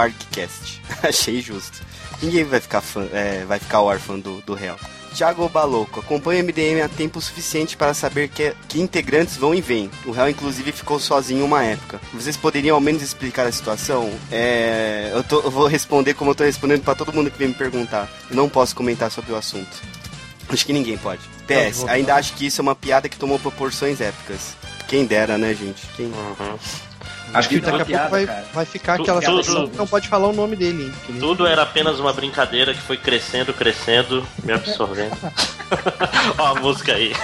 Achei 1.02 1.40
justo. 1.40 1.80
Ninguém 2.22 2.44
vai 2.44 2.60
ficar 2.60 2.80
fã, 2.80 3.06
é, 3.12 3.44
vai 3.46 3.58
ficar 3.58 3.80
órfão 3.82 4.18
do, 4.18 4.40
do 4.42 4.58
Hell. 4.58 4.76
Thiago 5.14 5.48
Baloco, 5.48 6.00
acompanha 6.00 6.42
o 6.42 6.44
MDM 6.46 6.82
há 6.84 6.88
tempo 6.88 7.20
suficiente 7.20 7.76
para 7.76 7.94
saber 7.94 8.28
que, 8.28 8.52
que 8.68 8.80
integrantes 8.80 9.36
vão 9.36 9.54
e 9.54 9.60
vêm. 9.60 9.88
O 10.04 10.12
Hell, 10.14 10.28
inclusive, 10.28 10.72
ficou 10.72 10.98
sozinho 10.98 11.44
uma 11.44 11.62
época. 11.62 12.00
Vocês 12.12 12.36
poderiam 12.36 12.74
ao 12.74 12.80
menos 12.80 13.00
explicar 13.00 13.46
a 13.46 13.52
situação? 13.52 14.12
É, 14.32 15.12
eu, 15.14 15.22
tô- 15.22 15.40
eu 15.42 15.50
vou 15.52 15.68
responder 15.68 16.14
como 16.14 16.32
eu 16.32 16.34
tô 16.34 16.42
respondendo 16.42 16.82
para 16.82 16.96
todo 16.96 17.12
mundo 17.12 17.30
que 17.30 17.38
vem 17.38 17.48
me 17.48 17.54
perguntar. 17.54 18.10
Eu 18.28 18.34
não 18.34 18.48
posso 18.48 18.74
comentar 18.74 19.08
sobre 19.10 19.32
o 19.32 19.36
assunto. 19.36 19.70
Acho 20.48 20.66
que 20.66 20.72
ninguém 20.72 20.98
pode. 20.98 21.22
PS, 21.46 21.84
ainda 21.86 22.16
acho 22.16 22.32
que 22.34 22.46
isso 22.46 22.60
é 22.60 22.62
uma 22.62 22.74
piada 22.74 23.08
que 23.08 23.16
tomou 23.16 23.38
proporções 23.38 24.00
épicas. 24.00 24.56
Quem 24.88 25.04
dera, 25.06 25.38
né, 25.38 25.54
gente? 25.54 25.86
Quem... 25.96 26.06
Uhum. 26.06 26.58
Acho 27.34 27.48
que 27.48 27.60
Daqui 27.60 27.94
a 27.94 27.98
pouco 27.98 28.10
vai, 28.10 28.26
cara. 28.26 28.44
vai 28.52 28.64
ficar 28.64 28.96
Tu- 28.96 29.02
aquela 29.02 29.20
tudo- 29.20 29.42
situação 29.42 29.68
que 29.68 29.76
não 29.76 29.86
pode 29.86 30.08
falar 30.08 30.28
o 30.28 30.32
nome 30.32 30.56
dele, 30.56 30.84
hein? 31.08 31.18
Tudo 31.18 31.46
era 31.46 31.62
apenas 31.62 31.98
uma 31.98 32.12
brincadeira 32.12 32.72
que 32.72 32.80
foi 32.80 32.96
crescendo, 32.96 33.52
crescendo, 33.52 34.26
me 34.42 34.52
absorvendo. 34.52 35.16
Ó 36.38 36.46
a 36.46 36.54
música 36.60 36.92
aí. 36.94 37.14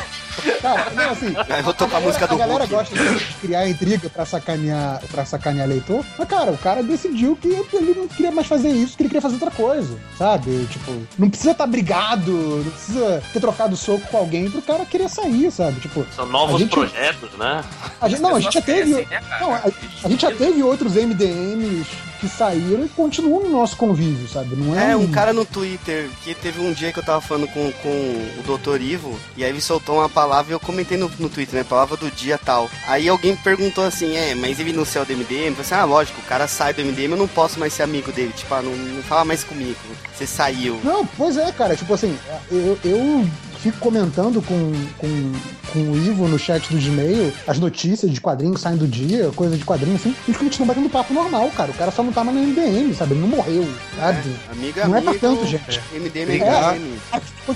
Cara, 0.62 0.90
não, 0.90 1.10
assim. 1.10 1.26
Eu 1.56 1.62
vou 1.62 1.74
tocar 1.74 1.98
a 1.98 2.00
música 2.00 2.26
do 2.26 2.34
A 2.34 2.38
galera 2.38 2.64
Hulk. 2.64 2.74
gosta 2.74 2.94
de 2.94 3.24
criar 3.40 3.68
intriga 3.68 4.08
pra 4.10 4.24
sacanear, 4.24 5.00
pra 5.10 5.24
sacanear 5.24 5.68
leitor. 5.68 6.04
Mas, 6.18 6.28
cara, 6.28 6.50
o 6.50 6.58
cara 6.58 6.82
decidiu 6.82 7.36
que 7.36 7.48
ele 7.48 7.94
não 7.96 8.08
queria 8.08 8.30
mais 8.32 8.46
fazer 8.46 8.68
isso, 8.70 8.96
que 8.96 9.02
ele 9.02 9.08
queria 9.08 9.22
fazer 9.22 9.34
outra 9.34 9.50
coisa. 9.50 9.96
Sabe? 10.18 10.66
Tipo, 10.66 10.92
não 11.18 11.28
precisa 11.28 11.52
estar 11.52 11.66
brigado, 11.66 12.30
não 12.32 12.70
precisa 12.70 13.22
ter 13.32 13.40
trocado 13.40 13.76
soco 13.76 14.06
com 14.08 14.16
alguém 14.16 14.50
pro 14.50 14.62
cara 14.62 14.84
querer 14.84 15.08
sair, 15.08 15.50
sabe? 15.50 15.80
Tipo, 15.80 16.06
São 16.14 16.26
novos 16.26 16.56
A 16.56 16.58
gente- 16.58 16.70
projetos, 16.70 17.30
né? 17.38 17.62
a 18.00 18.08
gente, 18.08 18.20
não, 18.20 18.36
a 18.36 18.40
gente 18.40 18.54
já 18.54 18.62
teve. 18.62 18.94
Crescem, 18.94 19.06
né? 19.10 19.22
Não, 19.40 19.52
a, 19.54 19.62
a 20.04 20.08
gente 20.08 20.22
já 20.22 20.30
teve 20.34 20.62
outros 20.62 20.94
MDMs 20.94 21.86
que 22.20 22.28
saíram 22.28 22.84
e 22.84 22.88
continuam 22.88 23.42
no 23.44 23.51
nosso 23.51 23.76
convívio, 23.76 24.28
sabe? 24.28 24.55
Não 24.55 24.78
é, 24.78 24.92
É, 24.92 24.97
um 24.97 25.06
cara 25.09 25.32
no 25.32 25.44
Twitter, 25.44 26.09
que 26.22 26.34
teve 26.34 26.60
um 26.60 26.72
dia 26.72 26.92
que 26.92 26.98
eu 26.98 27.02
tava 27.02 27.20
falando 27.20 27.48
com, 27.48 27.72
com 27.72 27.88
o 27.88 28.59
Dr. 28.59 28.80
Ivo, 28.80 29.18
e 29.36 29.42
aí 29.44 29.51
ele 29.51 29.60
soltou 29.60 29.97
uma 29.97 30.09
palavra 30.09 30.52
e 30.52 30.55
eu 30.55 30.60
comentei 30.60 30.98
no, 30.98 31.10
no 31.18 31.28
Twitter, 31.28 31.59
né? 31.59 31.64
Palavra 31.64 31.97
do 31.97 32.10
dia 32.10 32.38
tal. 32.38 32.68
Aí 32.86 33.09
alguém 33.09 33.34
perguntou 33.36 33.84
assim, 33.84 34.16
é, 34.16 34.34
mas 34.34 34.60
ele 34.60 34.72
não 34.72 34.84
saiu 34.84 35.05
do 35.05 35.12
MDM? 35.16 35.47
Eu 35.47 35.55
falei 35.55 35.60
assim, 35.60 35.74
ah, 35.74 35.84
lógico, 35.84 36.20
o 36.20 36.24
cara 36.24 36.47
sai 36.47 36.72
do 36.74 36.84
MDM, 36.84 37.12
eu 37.12 37.16
não 37.16 37.28
posso 37.28 37.59
mais 37.59 37.72
ser 37.72 37.82
amigo 37.82 38.12
dele. 38.12 38.32
Tipo, 38.36 38.55
ah, 38.55 38.62
não, 38.62 38.72
não 38.76 39.02
fala 39.02 39.24
mais 39.24 39.42
comigo. 39.42 39.78
Você 40.14 40.26
saiu. 40.26 40.78
Não, 40.84 41.06
pois 41.06 41.36
é, 41.36 41.51
cara. 41.52 41.74
Tipo 41.74 41.94
assim, 41.94 42.16
eu, 42.51 42.78
eu 42.84 43.26
fico 43.60 43.78
comentando 43.78 44.42
com, 44.42 44.72
com, 44.98 45.32
com 45.72 45.78
o 45.90 45.96
Ivo 45.96 46.26
no 46.28 46.38
chat 46.38 46.72
do 46.74 46.80
Gmail 46.80 47.32
as 47.46 47.58
notícias 47.58 48.10
de 48.10 48.20
quadrinhos 48.20 48.60
saindo 48.60 48.80
do 48.80 48.88
dia, 48.88 49.30
coisa 49.34 49.56
de 49.56 49.64
quadrinho 49.64 49.96
assim, 49.96 50.14
e 50.26 50.32
continua 50.32 50.68
batendo 50.68 50.88
papo 50.88 51.12
normal, 51.12 51.50
cara. 51.50 51.70
O 51.70 51.74
cara 51.74 51.90
só 51.90 52.02
não 52.02 52.12
tá 52.12 52.24
mais 52.24 52.36
no 52.36 52.42
MDM, 52.42 52.94
sabe? 52.94 53.12
Ele 53.14 53.20
não 53.20 53.28
morreu, 53.28 53.66
sabe? 53.96 54.36
Amiga, 54.50 54.86
não 54.88 54.94
é 54.94 54.98
amigo, 54.98 55.18
pra 55.18 55.28
tanto, 55.28 55.46
gente. 55.46 55.80
MDM, 55.92 56.42
É. 56.42 56.72
MDM. 56.74 57.00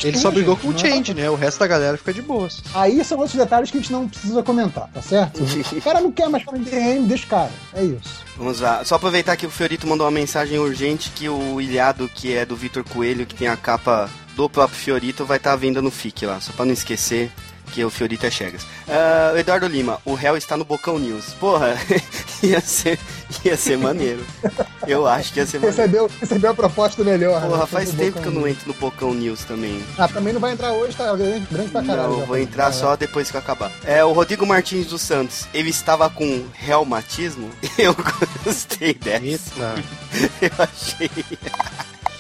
Ele 0.02 0.18
só 0.18 0.31
brigou 0.31 0.56
com 0.56 0.68
o 0.68 0.72
Não 0.72 0.78
é 0.78 0.82
Change, 0.82 1.14
né? 1.14 1.31
O 1.31 1.35
resto 1.35 1.59
da 1.60 1.66
galera 1.66 1.97
fica 1.97 2.12
de 2.12 2.22
boas. 2.22 2.62
Aí 2.74 3.02
são 3.05 3.18
outros 3.18 3.36
detalhes 3.36 3.70
que 3.70 3.78
a 3.78 3.81
gente 3.81 3.93
não 3.93 4.09
precisa 4.09 4.43
comentar, 4.43 4.89
tá 4.93 5.01
certo? 5.02 5.43
O 5.74 5.81
cara 5.82 6.01
não 6.01 6.10
quer 6.12 6.28
mais 6.28 6.43
falar 6.44 6.59
em 6.59 6.62
DM, 6.62 7.06
deixa 7.06 7.24
o 7.24 7.28
cara. 7.28 7.51
É 7.74 7.85
isso. 7.85 8.24
Vamos 8.36 8.60
lá. 8.60 8.85
Só 8.85 8.97
aproveitar 8.97 9.36
que 9.36 9.47
o 9.47 9.51
Fiorito 9.51 9.86
mandou 9.86 10.05
uma 10.06 10.10
mensagem 10.10 10.59
urgente 10.59 11.10
que 11.10 11.28
o 11.28 11.60
ilhado, 11.60 12.10
que 12.12 12.35
é 12.35 12.44
do 12.44 12.56
Vitor 12.56 12.82
Coelho, 12.85 13.26
que 13.26 13.35
tem 13.35 13.48
a 13.48 13.56
capa 13.56 14.09
do 14.35 14.48
próprio 14.48 14.78
Fiorito, 14.78 15.24
vai 15.24 15.36
estar 15.39 15.52
à 15.52 15.56
venda 15.56 15.81
no 15.81 15.90
FIC 15.90 16.27
lá. 16.27 16.40
Só 16.40 16.52
pra 16.52 16.65
não 16.65 16.73
esquecer 16.73 17.31
que 17.73 17.85
o 17.85 17.90
Fiorito 17.90 18.24
é 18.27 18.31
Chegas. 18.31 18.65
Ah, 18.89 19.32
o 19.35 19.39
Eduardo 19.39 19.66
Lima, 19.66 19.98
o 20.05 20.15
réu 20.15 20.36
está 20.36 20.56
no 20.56 20.65
Bocão 20.65 20.98
News. 20.98 21.32
Porra, 21.40 21.77
ia 22.43 22.61
ser, 22.61 22.98
ia 23.44 23.56
ser 23.56 23.77
maneiro. 23.78 24.24
Eu 24.86 25.06
acho 25.09 25.32
que 25.32 25.40
ia 25.40 25.47
ser 25.47 25.59
maneiro. 25.59 25.77
Recebeu, 25.77 26.11
recebeu 26.20 26.51
a 26.51 26.55
proposta 26.55 27.02
melhor. 27.02 27.40
né? 27.40 27.48
Porra, 27.48 27.66
faz 27.66 27.90
Do 27.90 27.97
tempo 27.97 28.19
Bocão 28.19 28.23
que 28.23 28.28
eu 28.28 28.40
não 28.40 28.48
entro 28.48 28.69
no 28.69 28.74
Bocão 28.74 29.15
News 29.15 29.44
também. 29.44 29.82
Ah, 29.98 30.06
também 30.06 30.32
não 30.32 30.40
vai 30.40 30.52
entrar 30.52 30.73
hoje, 30.73 30.94
tá 30.97 31.16
grande, 31.16 31.47
grande 31.51 31.70
pra 31.70 31.82
caralho. 31.82 32.11
Não, 32.11 32.27
vou 32.27 32.36
tá? 32.36 32.43
entrar 32.43 32.73
só 32.73 32.94
depois 32.97 33.31
que 33.31 33.36
eu 33.36 33.40
acabar. 33.40 33.73
É, 33.85 34.05
o 34.05 34.12
Rodrigo 34.12 34.47
Martins 34.47 34.86
dos 34.86 35.02
Santos, 35.02 35.48
ele 35.52 35.70
estava 35.70 36.09
com 36.11 36.44
reumatismo? 36.52 37.51
Eu 37.77 37.97
gostei 38.44 38.94
dessa. 38.94 39.24
Eita. 39.24 39.74
Eu 40.40 40.51
achei. 40.59 41.11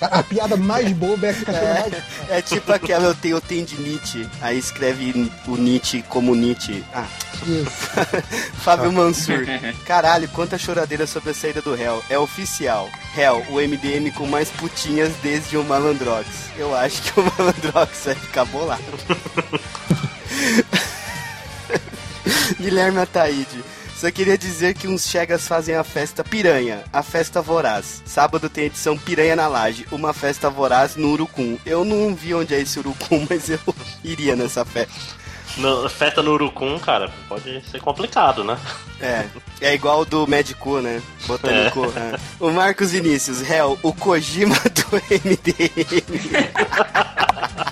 A, 0.00 0.18
a 0.18 0.22
piada 0.22 0.56
mais 0.56 0.90
boba 0.92 1.26
é 1.26 1.30
a 1.30 1.80
mais. 1.80 1.94
É 2.28 2.42
tipo 2.42 2.72
aquela 2.72 3.06
eu 3.06 3.14
tenho 3.14 3.40
tendinite, 3.40 4.28
aí 4.40 4.58
escreve 4.58 5.30
o 5.46 5.56
Nietzsche 5.56 6.02
como 6.08 6.34
Nietzsche. 6.34 6.84
Ah, 6.92 7.06
Isso. 7.46 7.70
Fábio 8.62 8.92
Mansur. 8.92 9.44
Caralho, 9.86 10.28
quanta 10.28 10.58
choradeira 10.58 11.06
sobre 11.06 11.30
a 11.30 11.34
saída 11.34 11.62
do 11.62 11.74
réu. 11.74 12.02
É 12.08 12.18
oficial. 12.18 12.88
Réu, 13.14 13.44
o 13.50 13.60
MDM 13.60 14.10
com 14.14 14.26
mais 14.26 14.50
putinhas 14.50 15.12
desde 15.22 15.56
o 15.56 15.64
Malandrox. 15.64 16.26
Eu 16.56 16.74
acho 16.76 17.02
que 17.02 17.20
o 17.20 17.24
Malandrox 17.24 18.04
vai 18.04 18.14
ficar 18.14 18.44
bolado. 18.46 18.82
Guilherme 22.58 22.98
Ataíde. 22.98 23.64
Só 23.96 24.10
queria 24.10 24.36
dizer 24.36 24.74
que 24.74 24.86
uns 24.88 25.06
chegas 25.08 25.46
fazem 25.46 25.74
a 25.76 25.84
festa 25.84 26.22
piranha, 26.24 26.84
a 26.92 27.02
festa 27.02 27.40
voraz. 27.40 28.02
Sábado 28.04 28.48
tem 28.50 28.64
edição 28.64 28.98
piranha 28.98 29.34
na 29.36 29.46
laje, 29.46 29.86
uma 29.90 30.12
festa 30.12 30.50
voraz 30.50 30.96
no 30.96 31.08
Urucum. 31.12 31.56
Eu 31.64 31.84
não 31.84 32.14
vi 32.14 32.34
onde 32.34 32.54
é 32.54 32.60
esse 32.60 32.78
Urucum, 32.78 33.26
mas 33.30 33.48
eu 33.48 33.58
iria 34.02 34.36
nessa 34.36 34.64
festa. 34.64 34.92
No- 35.56 35.88
festa 35.88 36.20
no 36.22 36.32
Urucum, 36.32 36.78
cara, 36.80 37.08
pode 37.28 37.62
ser 37.70 37.80
complicado, 37.80 38.42
né? 38.42 38.58
É, 39.00 39.24
é 39.60 39.74
igual 39.74 40.04
do 40.04 40.26
Médico, 40.26 40.80
né? 40.80 41.00
Botânico. 41.26 41.84
é. 41.96 42.18
O 42.40 42.50
Marcos 42.50 42.90
Vinícius, 42.90 43.40
réu, 43.40 43.78
o 43.82 43.92
Kojima 43.92 44.56
do 44.56 44.96
MDM. 45.24 46.02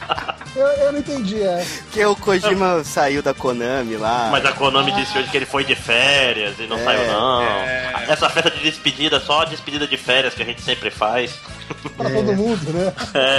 Eu, 0.63 0.87
eu 0.87 0.93
não 0.93 0.99
entendi, 1.01 1.43
é. 1.43 1.65
Que 1.91 2.05
o 2.05 2.15
Kojima 2.17 2.83
saiu 2.85 3.23
da 3.23 3.35
Konami 3.35 3.97
lá. 3.97 4.29
Mas 4.31 4.45
a 4.45 4.53
Konami 4.53 4.93
disse 4.93 5.19
hoje 5.19 5.29
que 5.29 5.37
ele 5.37 5.47
foi 5.47 5.65
de 5.65 5.75
férias 5.75 6.55
e 6.59 6.67
não 6.67 6.79
É, 6.79 6.85
saiu, 6.85 7.13
não. 7.13 7.43
é. 7.43 8.05
Essa 8.09 8.29
festa 8.31 8.51
de 8.51 8.61
despedida, 8.61 9.21
só 9.21 9.43
a 9.43 9.45
despedida 9.45 9.87
de 9.87 9.97
férias 9.97 10.35
que 10.35 10.43
a 10.43 10.47
gente 10.47 10.63
sempre 10.63 10.91
faz. 10.91 11.33
Pra 11.97 12.11
todo 12.11 12.33
mundo, 12.35 12.73
né? 12.73 12.93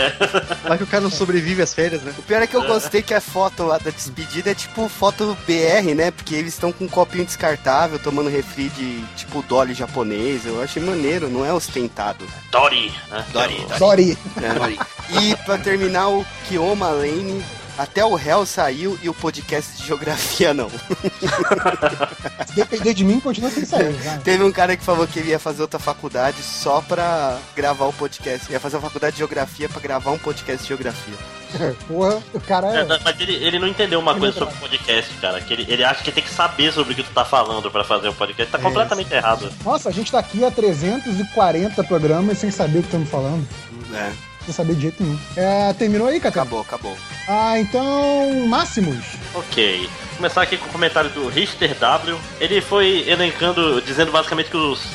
Lá 0.65 0.77
que 0.77 0.83
o 0.83 0.87
cara 0.87 1.03
não 1.03 1.11
sobrevive 1.11 1.61
às 1.61 1.73
férias, 1.73 2.01
né? 2.01 2.13
O 2.17 2.23
pior 2.23 2.41
é 2.41 2.47
que 2.47 2.55
eu 2.55 2.63
gostei 2.63 3.01
que 3.01 3.13
a 3.13 3.21
foto 3.21 3.63
lá 3.63 3.77
da 3.77 3.91
despedida 3.91 4.51
é 4.51 4.55
tipo 4.55 4.87
foto 4.89 5.37
BR, 5.45 5.93
né? 5.95 6.09
Porque 6.11 6.33
eles 6.33 6.53
estão 6.53 6.71
com 6.71 6.85
um 6.85 6.87
copinho 6.87 7.25
descartável, 7.25 7.99
tomando 7.99 8.29
refri 8.29 8.69
de 8.69 9.03
tipo 9.15 9.43
Dolly 9.43 9.73
japonês. 9.73 10.45
Eu 10.45 10.61
achei 10.63 10.81
maneiro, 10.81 11.29
não 11.29 11.45
é 11.45 11.53
ostentado. 11.53 12.25
Dory, 12.51 12.91
né? 13.11 13.23
Dory, 13.31 13.67
Sorry. 13.77 14.17
É. 14.41 15.19
E 15.21 15.35
pra 15.45 15.57
terminar, 15.57 16.07
o 16.09 16.25
Kioma 16.47 16.89
Lane. 16.89 17.12
Até 17.76 18.06
o 18.06 18.14
réu 18.14 18.45
saiu 18.45 18.99
e 19.02 19.10
o 19.10 19.14
podcast 19.15 19.77
de 19.77 19.88
geografia 19.88 20.53
não. 20.53 20.69
Se 22.48 22.53
depender 22.56 22.94
de 22.94 23.03
mim, 23.03 23.19
continua 23.19 23.49
sem 23.49 23.65
sair. 23.65 23.91
vai. 23.94 24.19
Teve 24.19 24.44
um 24.44 24.52
cara 24.52 24.77
que 24.77 24.84
falou 24.84 25.07
que 25.07 25.18
ele 25.19 25.30
ia 25.31 25.40
fazer 25.40 25.64
outra 25.64 25.80
faculdade 25.80 26.38
só 26.44 26.81
pra 26.81 27.40
gravar 27.56 27.85
o 27.85 27.94
podcast. 27.94 28.52
Ia 28.52 28.60
fazer 28.60 28.76
uma 28.76 28.81
faculdade 28.84 29.14
de 29.14 29.18
geografia 29.19 29.68
pra 29.68 29.81
gravar 29.81 30.11
um 30.11 30.19
podcast 30.19 30.61
de 30.61 30.68
geografia. 30.68 31.15
Porra, 31.88 32.22
o 32.34 32.40
cara 32.40 32.68
É, 32.76 32.81
é. 32.81 32.99
mas 33.03 33.19
ele, 33.19 33.34
ele 33.44 33.57
não 33.60 33.68
entendeu 33.68 33.99
uma 33.99 34.15
coisa 34.15 34.38
sobre 34.38 34.53
podcast, 34.56 35.11
cara. 35.19 35.41
Que 35.41 35.53
ele, 35.53 35.65
ele 35.68 35.84
acha 35.84 36.03
que 36.03 36.11
tem 36.11 36.23
que 36.23 36.30
saber 36.30 36.72
sobre 36.72 36.94
o 36.94 36.95
que 36.95 37.03
tu 37.03 37.11
tá 37.11 37.26
falando 37.26 37.72
pra 37.72 37.84
fazer 37.84 38.07
o 38.10 38.14
podcast. 38.14 38.52
Tá 38.52 38.60
É. 38.60 38.61
completamente 38.61 39.11
errado. 39.14 39.52
Nossa, 39.64 39.90
a 39.90 39.91
gente 39.91 40.11
tá 40.11 40.19
aqui 40.19 40.45
há 40.45 40.52
340 40.52 41.84
programas 41.85 42.38
sem 42.38 42.52
saber 42.52 42.80
o 42.80 42.81
que 42.81 42.88
estamos 42.88 43.10
falando. 43.10 43.48
É, 43.94 44.11
Sem 44.45 44.53
saber 44.53 44.76
de 44.76 44.82
jeito 44.82 45.02
nenhum. 45.02 45.18
É, 45.38 45.74
terminou 45.74 46.07
aí, 46.07 46.20
Catena? 46.20 46.44
acabou, 46.44 46.61
acabou. 46.61 46.98
Ah, 47.28 47.60
então. 47.60 48.45
Máximos. 48.48 49.06
Ok. 49.34 49.90
Começar 50.18 50.41
aqui 50.41 50.57
com 50.57 50.65
o 50.65 50.72
comentário 50.72 51.10
do 51.11 51.28
Richter 51.30 51.74
W. 51.76 52.18
Ele 52.40 52.60
foi 52.61 53.07
elencando, 53.07 53.82
dizendo 53.82 54.11
basicamente 54.11 54.49
que 54.49 54.57
os, 54.57 54.86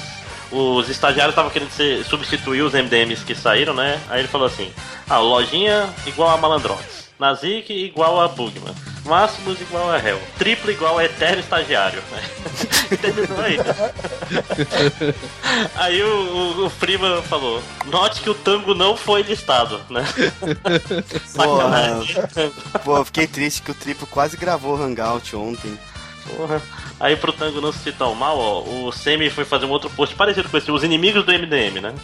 os 0.52 0.88
estagiários 0.88 1.32
estavam 1.32 1.50
querendo 1.50 1.70
ser, 1.70 2.04
substituir 2.04 2.62
os 2.62 2.74
MDMs 2.74 3.24
que 3.24 3.34
saíram, 3.34 3.74
né? 3.74 3.98
Aí 4.08 4.20
ele 4.20 4.28
falou 4.28 4.46
assim: 4.46 4.70
ah, 5.08 5.18
lojinha 5.18 5.88
igual 6.06 6.30
a 6.30 6.36
Malandrox. 6.36 7.07
Nazik 7.18 7.70
igual 7.70 8.20
a 8.20 8.28
Bugman. 8.28 8.74
Máximos 9.04 9.60
igual 9.60 9.90
a 9.90 9.98
Hell. 9.98 10.20
Triplo 10.38 10.70
igual 10.70 10.98
a 10.98 11.04
Eterno 11.04 11.40
Estagiário. 11.40 12.02
Terminou 13.00 13.40
aí. 13.40 13.56
Aí 15.76 16.02
o, 16.02 16.06
o, 16.06 16.66
o 16.66 16.70
Freeman 16.70 17.22
falou: 17.22 17.62
Note 17.86 18.20
que 18.20 18.30
o 18.30 18.34
tango 18.34 18.74
não 18.74 18.96
foi 18.96 19.22
listado, 19.22 19.80
né? 19.88 20.04
Sacanagem. 21.24 22.16
Pô, 22.84 22.98
eu 22.98 23.04
fiquei 23.04 23.26
triste 23.26 23.62
que 23.62 23.70
o 23.70 23.74
Triplo 23.74 24.06
quase 24.06 24.36
gravou 24.36 24.76
o 24.76 24.82
Hangout 24.82 25.34
ontem. 25.34 25.78
Porra. 26.36 26.62
Aí 27.00 27.16
pro 27.16 27.32
Tango 27.32 27.60
não 27.60 27.72
se 27.72 27.92
tão 27.92 28.14
mal, 28.14 28.38
ó, 28.38 28.62
o 28.62 28.92
Semi 28.92 29.30
foi 29.30 29.44
fazer 29.44 29.66
um 29.66 29.70
outro 29.70 29.88
post 29.90 30.14
parecido 30.14 30.48
com 30.48 30.56
esse, 30.56 30.70
os 30.70 30.82
inimigos 30.82 31.24
do 31.24 31.32
MDM, 31.32 31.80
né? 31.80 31.94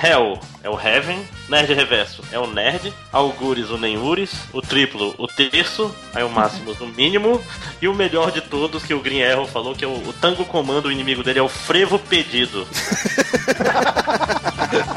Hell 0.00 0.38
é 0.62 0.70
o 0.70 0.78
Heaven, 0.78 1.24
Nerd 1.48 1.72
Reverso 1.72 2.22
é 2.30 2.38
o 2.38 2.46
Nerd, 2.46 2.92
Algures 3.12 3.70
o 3.70 3.78
Nenhures, 3.78 4.32
o 4.52 4.60
Triplo 4.60 5.14
o 5.18 5.26
Terço, 5.26 5.94
aí 6.14 6.22
o 6.22 6.30
Máximos 6.30 6.80
o 6.80 6.86
Mínimo, 6.86 7.40
e 7.82 7.88
o 7.88 7.94
melhor 7.94 8.30
de 8.30 8.40
todos 8.40 8.84
que 8.84 8.94
o 8.94 9.00
Green 9.00 9.22
Arrow 9.22 9.46
falou 9.46 9.74
que 9.74 9.84
é 9.84 9.88
o, 9.88 10.08
o 10.08 10.12
Tango 10.20 10.44
Comando, 10.44 10.86
o 10.86 10.92
inimigo 10.92 11.22
dele 11.22 11.40
é 11.40 11.42
o 11.42 11.48
Frevo 11.48 11.98
Pedido. 11.98 12.66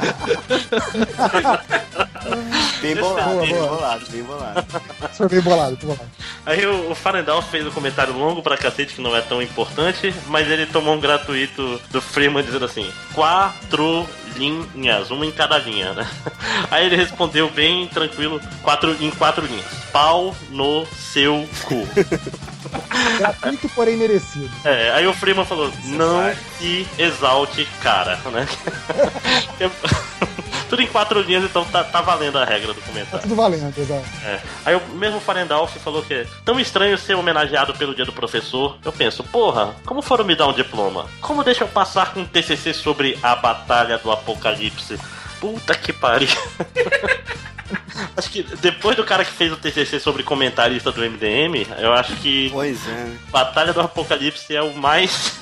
Bem 2.81 2.95
bolado, 2.95 3.29
Boa, 3.29 3.41
bem 3.41 3.53
boa. 3.55 3.67
bolado, 3.67 4.05
bem 4.09 4.23
bolado. 4.23 4.65
Foi 5.13 5.29
bem 5.29 5.41
bolado, 5.41 5.77
bem 5.77 5.87
bolado. 5.87 6.09
Aí 6.45 6.65
o, 6.65 6.91
o 6.91 6.95
Farendal 6.95 7.41
fez 7.41 7.65
um 7.65 7.71
comentário 7.71 8.13
longo 8.13 8.41
pra 8.41 8.57
cacete 8.57 8.95
que 8.95 9.01
não 9.01 9.15
é 9.15 9.21
tão 9.21 9.41
importante, 9.41 10.13
mas 10.27 10.49
ele 10.49 10.65
tomou 10.65 10.95
um 10.95 10.99
gratuito 10.99 11.79
do 11.89 12.01
Freeman 12.01 12.43
dizendo 12.43 12.65
assim: 12.65 12.91
quatro 13.13 14.07
linhas, 14.35 15.09
uma 15.09 15.25
em 15.25 15.31
cada 15.31 15.57
linha, 15.57 15.93
né? 15.93 16.07
Aí 16.69 16.85
ele 16.85 16.95
respondeu 16.95 17.49
bem 17.49 17.87
tranquilo, 17.87 18.41
quatro, 18.61 18.95
em 18.99 19.09
quatro 19.11 19.45
linhas: 19.45 19.65
pau 19.91 20.35
no 20.49 20.85
seu 20.87 21.47
cu. 21.63 21.87
Gratuito, 23.17 23.69
porém 23.69 23.97
merecido. 23.97 24.49
É, 24.63 24.91
aí 24.91 25.07
o 25.07 25.13
Freeman 25.13 25.45
falou: 25.45 25.71
não 25.85 26.31
se 26.57 26.87
exalte, 26.97 27.67
cara, 27.81 28.15
né? 28.31 28.47
Tudo 30.69 30.81
em 30.81 30.87
quatro 30.87 31.21
linhas, 31.21 31.45
então 31.45 31.63
tá, 31.63 31.81
tá 31.83 32.01
valendo 32.01 32.37
a 32.37 32.43
regra 32.43 32.73
do 32.73 32.81
Tá 32.81 32.87
comentário. 32.87 33.21
tudo 33.21 33.35
valendo, 33.35 33.73
exato. 33.77 34.03
É. 34.25 34.39
Aí 34.65 34.75
o 34.75 34.81
mesmo 34.95 35.19
Farendalf 35.21 35.73
falou 35.77 36.03
que 36.03 36.13
é 36.13 36.27
tão 36.43 36.59
estranho 36.59 36.97
ser 36.97 37.13
homenageado 37.15 37.73
pelo 37.73 37.95
dia 37.95 38.03
do 38.03 38.11
professor. 38.11 38.77
Eu 38.83 38.91
penso, 38.91 39.23
porra, 39.23 39.73
como 39.85 40.01
foram 40.01 40.25
me 40.25 40.35
dar 40.35 40.47
um 40.47 40.53
diploma? 40.53 41.05
Como 41.21 41.41
deixa 41.41 41.63
eu 41.63 41.69
passar 41.69 42.13
com 42.13 42.19
um 42.19 42.25
TCC 42.25 42.73
sobre 42.73 43.17
a 43.23 43.33
Batalha 43.37 43.97
do 43.97 44.11
Apocalipse? 44.11 44.99
Puta 45.39 45.73
que 45.73 45.93
pariu. 45.93 46.27
acho 48.15 48.29
que 48.29 48.43
depois 48.61 48.95
do 48.95 49.03
cara 49.03 49.23
que 49.25 49.31
fez 49.31 49.51
o 49.51 49.57
TCC 49.57 49.99
sobre 49.99 50.23
comentarista 50.23 50.91
do 50.91 51.01
MDM, 51.01 51.65
eu 51.79 51.93
acho 51.93 52.15
que 52.17 52.49
Pois 52.51 52.87
é. 52.87 53.11
Batalha 53.29 53.73
do 53.73 53.81
Apocalipse 53.81 54.55
é 54.55 54.61
o 54.61 54.73
mais 54.73 55.39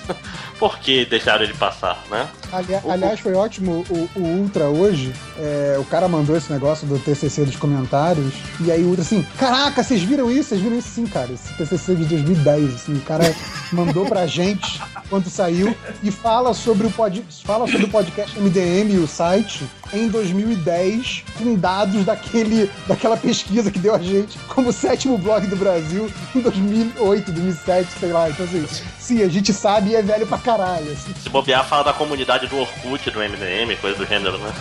por 0.59 0.79
que 0.79 1.05
deixaram 1.05 1.43
ele 1.43 1.53
passar, 1.53 2.03
né? 2.09 2.27
Ali- 2.51 2.75
aliás, 2.89 3.19
foi 3.19 3.33
ótimo 3.33 3.85
o, 3.89 4.09
o 4.19 4.21
Ultra 4.21 4.65
hoje. 4.69 5.13
é, 5.37 5.75
o 5.79 5.83
cara 5.85 6.07
mandou 6.07 6.35
esse 6.37 6.51
negócio 6.51 6.87
do 6.87 6.97
TCC 6.99 7.43
dos 7.45 7.55
comentários. 7.55 8.33
E 8.61 8.71
aí 8.71 8.83
o 8.83 8.87
Ultra 8.87 9.01
assim: 9.03 9.25
Caraca, 9.37 9.83
vocês 9.83 10.01
viram 10.01 10.31
isso? 10.31 10.49
Vocês 10.49 10.61
viram 10.61 10.77
isso 10.77 10.89
sim, 10.89 11.05
cara? 11.07 11.29
Esse 11.31 11.53
TCC 11.55 11.95
de 11.95 12.05
2010. 12.05 12.75
Assim, 12.75 12.93
o 12.93 13.01
cara 13.01 13.35
mandou 13.71 14.05
pra 14.05 14.25
gente 14.27 14.81
quando 15.09 15.29
saiu 15.29 15.75
e 16.01 16.09
fala 16.11 16.53
sobre 16.53 16.87
o, 16.87 16.91
pod, 16.91 17.23
fala 17.43 17.67
sobre 17.67 17.85
o 17.85 17.89
podcast 17.89 18.39
MDM 18.39 18.93
e 18.93 18.97
o 18.97 19.07
site 19.07 19.65
em 19.93 20.07
2010 20.07 21.23
com 21.37 21.55
dados 21.55 22.03
daquele, 22.05 22.69
daquela 22.87 23.15
pesquisa 23.17 23.69
que 23.71 23.77
deu 23.79 23.93
a 23.93 23.99
gente 23.99 24.37
como 24.47 24.71
sétimo 24.73 25.17
blog 25.17 25.45
do 25.47 25.55
Brasil 25.55 26.09
em 26.35 26.39
2008, 26.39 27.31
2007, 27.31 27.87
sei 27.99 28.11
lá. 28.11 28.29
Então 28.29 28.45
assim, 28.45 28.65
sim, 28.99 29.21
a 29.23 29.27
gente 29.27 29.53
sabe 29.53 29.91
e 29.91 29.95
é 29.95 30.01
velho 30.01 30.25
pra 30.25 30.37
caralho. 30.45 30.91
assim. 30.91 31.13
Se 31.21 31.29
bobear, 31.29 31.65
fala 31.65 31.85
da 31.85 31.93
comunidade 31.93 32.47
do 32.47 32.57
Orkut, 32.59 33.09
do 33.09 33.19
MDM, 33.19 33.75
coisa 33.81 33.97
do 33.97 34.05
gênero, 34.05 34.37
né? 34.37 34.53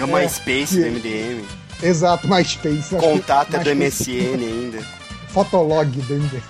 É 0.00 0.04
o 0.04 0.08
MySpace 0.08 0.80
do 0.80 0.86
MDM. 0.90 1.44
Exato, 1.82 2.26
MySpace. 2.26 2.96
Contata 2.96 3.58
é 3.58 3.60
do 3.60 3.76
MSN 3.76 4.34
ainda. 4.34 4.82
Fotolog 5.28 5.86
do 5.90 6.14
MDM. 6.14 6.42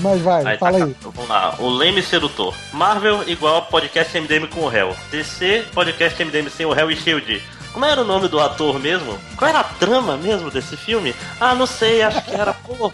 Mas 0.00 0.20
vai, 0.20 0.46
Aí, 0.46 0.58
fala 0.58 0.78
tá, 0.78 0.84
aí. 0.84 0.96
Vamos 1.00 1.28
lá. 1.28 1.56
O 1.58 1.68
Leme 1.68 2.02
Sedutor. 2.02 2.54
Marvel 2.72 3.28
igual 3.28 3.62
podcast 3.62 4.20
MDM 4.20 4.46
com 4.46 4.60
o 4.60 4.68
réu. 4.68 4.94
DC, 5.10 5.64
podcast 5.74 6.24
MDM 6.24 6.48
sem 6.50 6.66
o 6.66 6.72
réu 6.72 6.90
e 6.90 6.96
cheio 6.96 7.20
de. 7.20 7.42
Como 7.78 7.86
era 7.88 8.00
o 8.00 8.04
nome 8.04 8.26
do 8.26 8.40
ator 8.40 8.76
mesmo? 8.80 9.16
Qual 9.36 9.48
era 9.48 9.60
a 9.60 9.62
trama 9.62 10.16
mesmo 10.16 10.50
desse 10.50 10.76
filme? 10.76 11.14
Ah, 11.40 11.54
não 11.54 11.64
sei, 11.64 12.02
acho 12.02 12.20
que 12.24 12.32
era 12.34 12.52
porra. 12.52 12.90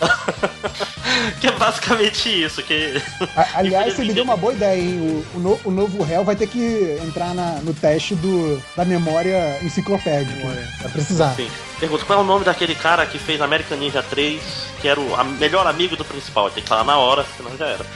que 1.40 1.47
é 1.47 1.52
basicamente 1.52 2.28
isso. 2.44 2.62
Que... 2.62 3.01
Aliás, 3.55 3.94
você 3.94 4.05
me 4.05 4.12
deu 4.12 4.24
uma 4.24 4.36
boa 4.36 4.52
ideia, 4.52 4.78
hein? 4.78 5.24
O, 5.35 5.39
o, 5.39 5.40
no- 5.40 5.61
o 5.65 5.70
novo 5.70 6.02
réu 6.02 6.23
vai 6.23 6.36
ter 6.36 6.48
que 6.48 6.98
entrar 7.02 7.32
na- 7.35 7.61
no 7.62 7.73
teste 7.73 8.15
do, 8.15 8.62
da 8.77 8.85
memória 8.85 9.59
enciclopédica. 9.62 10.47
Vai 10.82 10.90
precisar. 10.93 11.35
Sim. 11.35 11.48
Pergunta, 11.81 12.05
qual 12.05 12.19
é 12.19 12.23
o 12.23 12.27
nome 12.27 12.44
daquele 12.44 12.74
cara 12.74 13.06
que 13.06 13.19
fez 13.19 13.40
American 13.40 13.78
Ninja 13.78 14.02
3, 14.02 14.43
que 14.82 14.86
era 14.86 15.01
o 15.01 15.24
melhor 15.40 15.66
amigo 15.66 15.97
do 15.97 16.05
principal? 16.05 16.51
Tem 16.51 16.62
que 16.62 16.69
falar 16.69 16.85
na 16.85 16.98
hora, 16.98 17.24
senão 17.39 17.56
já 17.56 17.69
era. 17.69 17.86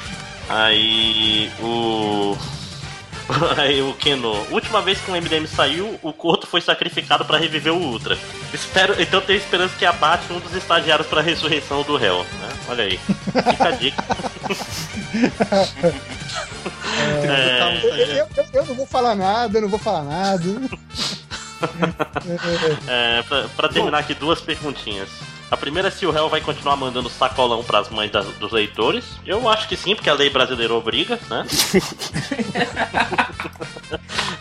Aí 0.48 1.52
o. 1.60 2.34
Aí 3.58 3.82
o 3.82 3.92
Keno, 3.94 4.32
última 4.50 4.80
vez 4.80 4.98
que 5.00 5.10
o 5.10 5.14
MDM 5.14 5.46
saiu, 5.46 5.98
o 6.02 6.12
Corto 6.12 6.46
foi 6.46 6.60
sacrificado 6.60 7.24
pra 7.24 7.36
reviver 7.38 7.72
o 7.74 7.76
Ultra. 7.78 8.16
Espero, 8.52 8.94
então 9.00 9.20
tenho 9.20 9.38
esperança 9.38 9.74
que 9.78 9.84
abate 9.84 10.32
um 10.32 10.40
dos 10.40 10.54
estagiários 10.54 11.06
pra 11.06 11.20
ressurreição 11.20 11.82
do 11.82 11.96
réu, 11.96 12.24
né? 12.24 12.48
Olha 12.68 12.84
aí. 12.84 12.98
Fica 12.98 13.68
a 13.68 13.70
dica. 13.72 14.04
É, 17.24 17.80
Eu, 17.82 17.94
eu- 17.96 18.28
eu- 18.36 18.46
eu 18.54 18.66
não 18.66 18.74
vou 18.74 18.86
falar 18.86 19.14
nada, 19.14 19.58
eu 19.58 19.62
não 19.62 19.68
vou 19.68 19.78
falar 19.78 20.02
nada. 20.04 20.44
É, 22.86 23.22
pra, 23.24 23.48
pra 23.56 23.68
terminar 23.68 23.98
aqui, 23.98 24.14
duas 24.14 24.40
perguntinhas. 24.40 25.08
A 25.50 25.56
primeira 25.56 25.88
é 25.88 25.90
se 25.90 26.04
o 26.04 26.10
réu 26.10 26.28
vai 26.28 26.42
continuar 26.42 26.76
mandando 26.76 27.08
sacolão 27.08 27.64
pras 27.64 27.88
mães 27.88 28.10
das- 28.10 28.26
dos 28.36 28.52
leitores. 28.52 29.04
Eu 29.24 29.48
acho 29.48 29.66
que 29.66 29.76
sim, 29.76 29.94
porque 29.94 30.10
a 30.10 30.14
lei 30.14 30.28
brasileira 30.28 30.74
obriga, 30.74 31.18
né? 31.30 31.46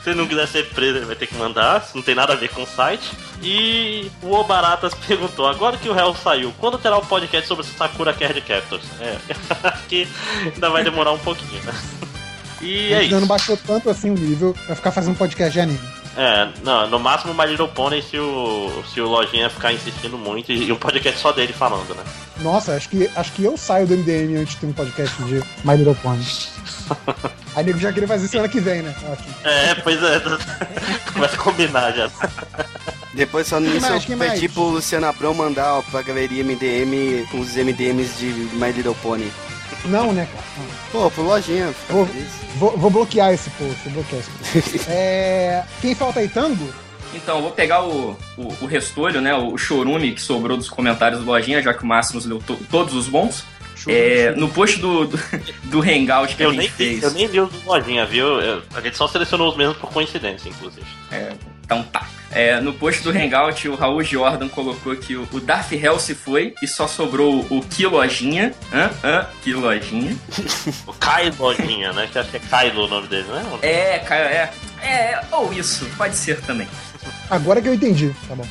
se 0.03 0.13
não 0.13 0.27
quiser 0.27 0.47
ser 0.47 0.69
preso, 0.69 0.97
ele 0.97 1.05
vai 1.05 1.15
ter 1.15 1.27
que 1.27 1.35
mandar. 1.35 1.81
Isso 1.81 1.95
não 1.95 2.03
tem 2.03 2.15
nada 2.15 2.33
a 2.33 2.35
ver 2.35 2.49
com 2.49 2.63
o 2.63 2.67
site. 2.67 3.09
E 3.41 4.09
o 4.21 4.33
O 4.35 4.43
Baratas 4.43 4.93
perguntou: 5.07 5.47
agora 5.47 5.77
que 5.77 5.89
o 5.89 5.93
réu 5.93 6.13
saiu, 6.15 6.53
quando 6.59 6.77
terá 6.77 6.97
o 6.97 7.05
podcast 7.05 7.47
sobre 7.47 7.65
Sakura 7.65 8.13
Card 8.13 8.39
Captors? 8.41 8.83
É, 8.99 9.17
acho 9.67 9.83
que 9.85 10.07
ainda 10.53 10.69
vai 10.69 10.83
demorar 10.83 11.11
um 11.11 11.19
pouquinho, 11.19 11.61
né? 11.63 11.73
E 12.61 12.91
é 12.91 12.95
Ainda 12.97 13.05
isso. 13.05 13.19
não 13.19 13.27
baixou 13.27 13.55
tanto 13.55 13.87
assim 13.89 14.09
o 14.09 14.15
nível 14.15 14.55
pra 14.65 14.75
ficar 14.75 14.91
fazendo 14.91 15.15
podcast 15.15 15.53
de 15.53 15.59
anime. 15.59 15.79
É, 16.17 16.49
não, 16.63 16.89
no 16.89 16.99
máximo 16.99 17.31
My 17.31 17.45
Little 17.45 17.67
Pony 17.67 18.01
se 18.01 18.17
o, 18.17 18.83
se 18.91 18.99
o 18.99 19.07
Lojinha 19.07 19.51
ficar 19.51 19.71
insistindo 19.71 20.17
muito 20.17 20.51
e, 20.51 20.63
e 20.65 20.71
um 20.71 20.75
podcast 20.75 21.19
só 21.19 21.31
dele 21.31 21.53
falando, 21.53 21.93
né? 21.93 22.03
Nossa, 22.41 22.73
acho 22.73 22.89
que, 22.89 23.07
acho 23.15 23.31
que 23.33 23.43
eu 23.43 23.55
saio 23.55 23.85
do 23.85 23.95
MDM 23.95 24.41
antes 24.41 24.55
de 24.55 24.61
ter 24.61 24.65
um 24.65 24.73
podcast 24.73 25.15
de 25.23 25.35
My 25.63 25.75
Little 25.77 25.95
Pony. 26.01 26.25
Aí 27.55 27.63
nego 27.63 27.77
já 27.77 27.93
queria 27.93 28.07
fazer 28.07 28.27
semana 28.27 28.49
que 28.49 28.59
vem, 28.59 28.81
né? 28.81 28.95
Ótimo. 29.11 29.35
É, 29.43 29.75
pois 29.75 30.01
é, 30.01 30.19
começa 31.13 31.35
a 31.35 31.39
combinar 31.39 31.91
já. 31.91 32.09
Depois 33.13 33.47
só 33.47 33.59
nisso 33.59 33.81
mais, 33.81 33.93
eu 33.93 33.99
pedi 33.99 34.15
mais? 34.15 34.51
pro 34.51 34.63
Luciano 34.63 35.05
Abrão 35.05 35.35
mandar 35.35 35.75
ó, 35.75 35.81
pra 35.83 36.01
galeria 36.01 36.43
MDM 36.43 37.27
com 37.29 37.39
os 37.39 37.55
MDMs 37.55 38.17
de 38.17 38.25
My 38.55 38.71
Little 38.71 38.95
Pony. 38.95 39.31
Não, 39.85 40.11
né, 40.13 40.27
cara? 40.31 40.43
Pô, 40.91 41.09
pro 41.11 41.23
lojinha. 41.23 41.73
Vou, 41.89 42.05
vou, 42.55 42.77
vou 42.77 42.89
bloquear 42.89 43.33
esse 43.33 43.49
post, 43.51 43.75
vou 43.89 43.93
bloquear 44.03 44.21
esse 44.21 44.31
post. 44.61 44.81
É, 44.91 45.63
quem 45.81 45.93
falta 45.95 46.19
aí, 46.19 46.27
Tango? 46.27 46.67
Então, 47.13 47.37
eu 47.37 47.41
vou 47.43 47.51
pegar 47.51 47.83
o, 47.83 48.17
o, 48.37 48.47
o 48.61 48.65
restolho, 48.65 49.21
né? 49.21 49.33
O 49.33 49.57
chorume 49.57 50.11
que 50.13 50.21
sobrou 50.21 50.57
dos 50.57 50.69
comentários 50.69 51.21
do 51.21 51.25
Lojinha, 51.25 51.61
já 51.61 51.73
que 51.73 51.83
o 51.83 51.87
Máximos 51.87 52.25
leu 52.25 52.39
to- 52.39 52.59
todos 52.69 52.93
os 52.93 53.07
bons. 53.07 53.43
É, 53.87 54.31
no 54.31 54.49
post 54.49 54.79
do, 54.79 55.05
do, 55.07 55.17
do 55.63 55.79
Hangout 55.81 56.35
que 56.35 56.43
Eu 56.43 56.49
a 56.49 56.53
gente 56.53 56.59
nem, 56.61 56.69
fez. 56.69 57.03
eu 57.03 57.11
nem 57.11 57.25
vi 57.27 57.39
os 57.39 57.49
do 57.49 57.65
Lojinha, 57.65 58.05
viu? 58.05 58.25
Eu- 58.41 58.61
a 58.75 58.81
gente 58.81 58.97
só 58.97 59.07
selecionou 59.07 59.49
os 59.49 59.55
mesmos 59.57 59.77
por 59.77 59.89
coincidência, 59.91 60.49
inclusive. 60.49 60.85
É, 61.11 61.31
então 61.67 61.83
tá. 61.83 62.07
É, 62.31 62.59
no 62.61 62.71
post 62.73 63.03
do 63.03 63.09
Hangout, 63.09 63.67
o 63.67 63.75
Raul 63.75 64.01
Jordan 64.03 64.47
colocou 64.47 64.95
que 64.95 65.15
o, 65.15 65.27
o 65.33 65.39
Darth 65.39 65.73
Hell 65.73 65.99
se 65.99 66.15
foi 66.15 66.53
e 66.61 66.67
só 66.67 66.87
sobrou 66.87 67.45
o 67.49 67.61
Que 67.61 67.85
Lojinha. 67.85 68.53
Hã? 68.73 68.89
Hã? 69.03 69.25
Que 69.43 69.53
Lojinha. 69.53 70.15
O 70.85 70.93
Kai 70.93 71.31
Lojinha, 71.37 71.91
né? 71.91 72.07
Que 72.11 72.19
acho 72.19 72.29
que 72.29 72.37
é 72.37 72.39
Kylo 72.39 72.85
o 72.85 72.87
nome 72.87 73.07
dele, 73.07 73.27
né? 73.27 73.43
É, 73.61 73.99
cara, 73.99 74.25
é. 74.25 74.51
É, 74.81 75.21
ou 75.31 75.51
isso, 75.51 75.85
pode 75.97 76.15
ser 76.15 76.39
também. 76.41 76.67
Agora 77.29 77.61
que 77.61 77.67
eu 77.67 77.73
entendi. 77.73 78.13
Tá 78.27 78.35
bom. 78.35 78.47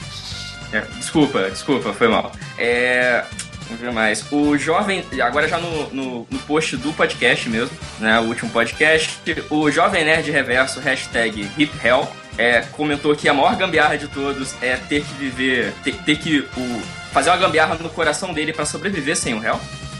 É, 0.72 0.80
desculpa, 0.98 1.48
desculpa, 1.50 1.92
foi 1.92 2.08
mal. 2.08 2.32
É. 2.58 3.24
Vamos 3.66 3.80
ver 3.80 3.92
mais. 3.92 4.24
O 4.30 4.56
jovem. 4.58 5.04
Agora 5.22 5.48
já 5.48 5.58
no, 5.58 5.90
no, 5.90 6.26
no 6.30 6.38
post 6.40 6.76
do 6.76 6.92
podcast 6.92 7.48
mesmo, 7.48 7.76
né? 7.98 8.18
O 8.20 8.24
último 8.24 8.50
podcast. 8.50 9.18
O 9.50 9.70
Jovem 9.70 10.04
Nerd 10.04 10.30
Reverso, 10.30 10.80
hashtag 10.80 11.48
HipHell, 11.58 12.08
é, 12.38 12.62
comentou 12.72 13.14
que 13.14 13.28
a 13.28 13.34
maior 13.34 13.56
gambiarra 13.56 13.96
de 13.96 14.08
todos 14.08 14.54
é 14.62 14.76
ter 14.76 15.04
que 15.04 15.14
viver. 15.14 15.72
ter, 15.82 15.94
ter 15.96 16.16
que 16.16 16.40
o, 16.56 16.82
fazer 17.12 17.30
uma 17.30 17.36
gambiarra 17.36 17.74
no 17.76 17.88
coração 17.88 18.32
dele 18.32 18.52
pra 18.52 18.66
sobreviver 18.66 19.16
sem 19.16 19.34
o 19.34 19.38
réu. 19.38 19.58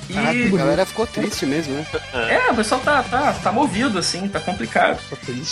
E. 0.08 0.14
Caraca, 0.14 0.38
a 0.38 0.58
galera 0.58 0.86
ficou 0.86 1.06
triste 1.06 1.44
mesmo, 1.46 1.74
né? 1.74 1.86
É, 2.30 2.50
o 2.50 2.54
pessoal 2.54 2.80
tá, 2.80 3.02
tá, 3.02 3.32
tá 3.32 3.52
movido, 3.52 3.98
assim, 3.98 4.28
tá 4.28 4.38
complicado. 4.38 5.00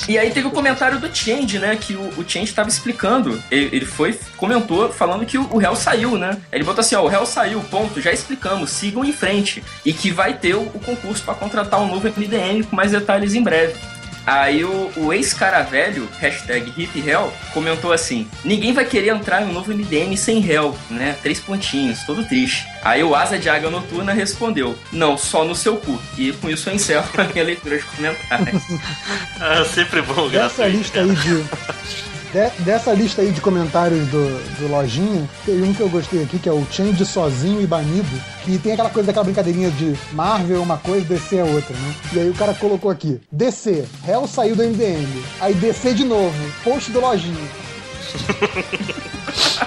E 0.08 0.18
aí 0.18 0.30
teve 0.30 0.46
o 0.46 0.50
comentário 0.50 0.98
do 0.98 1.14
Change, 1.14 1.58
né? 1.58 1.76
Que 1.76 1.94
o, 1.94 2.20
o 2.20 2.24
Change 2.28 2.52
tava 2.52 2.68
explicando. 2.68 3.42
Ele, 3.50 3.76
ele 3.76 3.86
foi, 3.86 4.18
comentou, 4.36 4.92
falando 4.92 5.26
que 5.26 5.36
o, 5.38 5.48
o 5.52 5.58
réu 5.58 5.74
saiu, 5.74 6.16
né? 6.16 6.38
Ele 6.52 6.64
botou 6.64 6.80
assim, 6.82 6.94
ó, 6.94 7.02
o 7.02 7.08
réu 7.08 7.26
saiu, 7.26 7.60
ponto, 7.62 8.00
já 8.00 8.12
explicamos, 8.12 8.70
sigam 8.70 9.04
em 9.04 9.12
frente. 9.12 9.62
E 9.84 9.92
que 9.92 10.10
vai 10.10 10.34
ter 10.34 10.54
o, 10.54 10.62
o 10.62 10.80
concurso 10.80 11.24
pra 11.24 11.34
contratar 11.34 11.80
um 11.80 11.88
novo 11.88 12.08
MDM 12.08 12.62
com 12.64 12.76
mais 12.76 12.92
detalhes 12.92 13.34
em 13.34 13.42
breve. 13.42 13.74
Aí 14.26 14.64
o, 14.64 14.90
o 14.96 15.12
ex-cara 15.12 15.62
velho, 15.62 16.08
hashtag 16.18 16.72
HipHell, 16.76 17.32
comentou 17.52 17.92
assim: 17.92 18.26
Ninguém 18.44 18.72
vai 18.72 18.84
querer 18.84 19.08
entrar 19.08 19.42
em 19.42 19.46
um 19.46 19.52
novo 19.52 19.72
MDM 19.72 20.16
sem 20.16 20.40
réu, 20.40 20.76
né? 20.88 21.16
Três 21.22 21.40
pontinhos, 21.40 22.02
todo 22.04 22.24
triste. 22.24 22.66
Aí 22.82 23.02
o 23.04 23.14
Asa 23.14 23.38
de 23.38 23.48
Águia 23.48 23.70
Noturna 23.70 24.12
respondeu: 24.12 24.78
Não, 24.92 25.16
só 25.18 25.44
no 25.44 25.54
seu 25.54 25.76
cu. 25.76 26.00
E 26.16 26.32
com 26.32 26.48
isso 26.48 26.68
eu 26.70 26.74
encerro 26.74 27.08
a 27.18 27.24
minha 27.24 27.44
leitura 27.44 27.76
de 27.78 27.84
comentários. 27.84 28.62
É 29.40 29.64
sempre 29.72 30.00
bom, 30.02 30.28
Dessa 30.28 30.68
gratuito. 30.68 30.78
lista 30.78 31.00
aí 31.00 31.14
de. 31.16 31.73
De- 32.34 32.64
dessa 32.64 32.92
lista 32.92 33.22
aí 33.22 33.30
de 33.30 33.40
comentários 33.40 34.04
do, 34.08 34.58
do 34.58 34.68
Lojinha, 34.68 35.28
tem 35.46 35.62
um 35.62 35.72
que 35.72 35.80
eu 35.80 35.88
gostei 35.88 36.24
aqui, 36.24 36.36
que 36.36 36.48
é 36.48 36.52
o 36.52 36.66
Change 36.68 37.06
sozinho 37.06 37.60
e 37.62 37.66
banido, 37.66 38.20
que 38.44 38.58
tem 38.58 38.72
aquela 38.72 38.90
coisa 38.90 39.06
daquela 39.06 39.24
brincadeirinha 39.24 39.70
de 39.70 39.94
Marvel 40.12 40.56
é 40.56 40.60
uma 40.60 40.76
coisa, 40.76 41.06
DC 41.06 41.36
é 41.36 41.44
outra, 41.44 41.76
né? 41.76 41.94
E 42.12 42.18
aí 42.18 42.28
o 42.28 42.34
cara 42.34 42.52
colocou 42.52 42.90
aqui, 42.90 43.20
DC, 43.30 43.84
Hell 44.06 44.26
saiu 44.26 44.56
do 44.56 44.64
MDM, 44.64 45.06
aí 45.40 45.54
DC 45.54 45.94
de 45.94 46.04
novo, 46.04 46.34
post 46.64 46.90
do 46.90 47.00
Lojinha. 47.00 47.48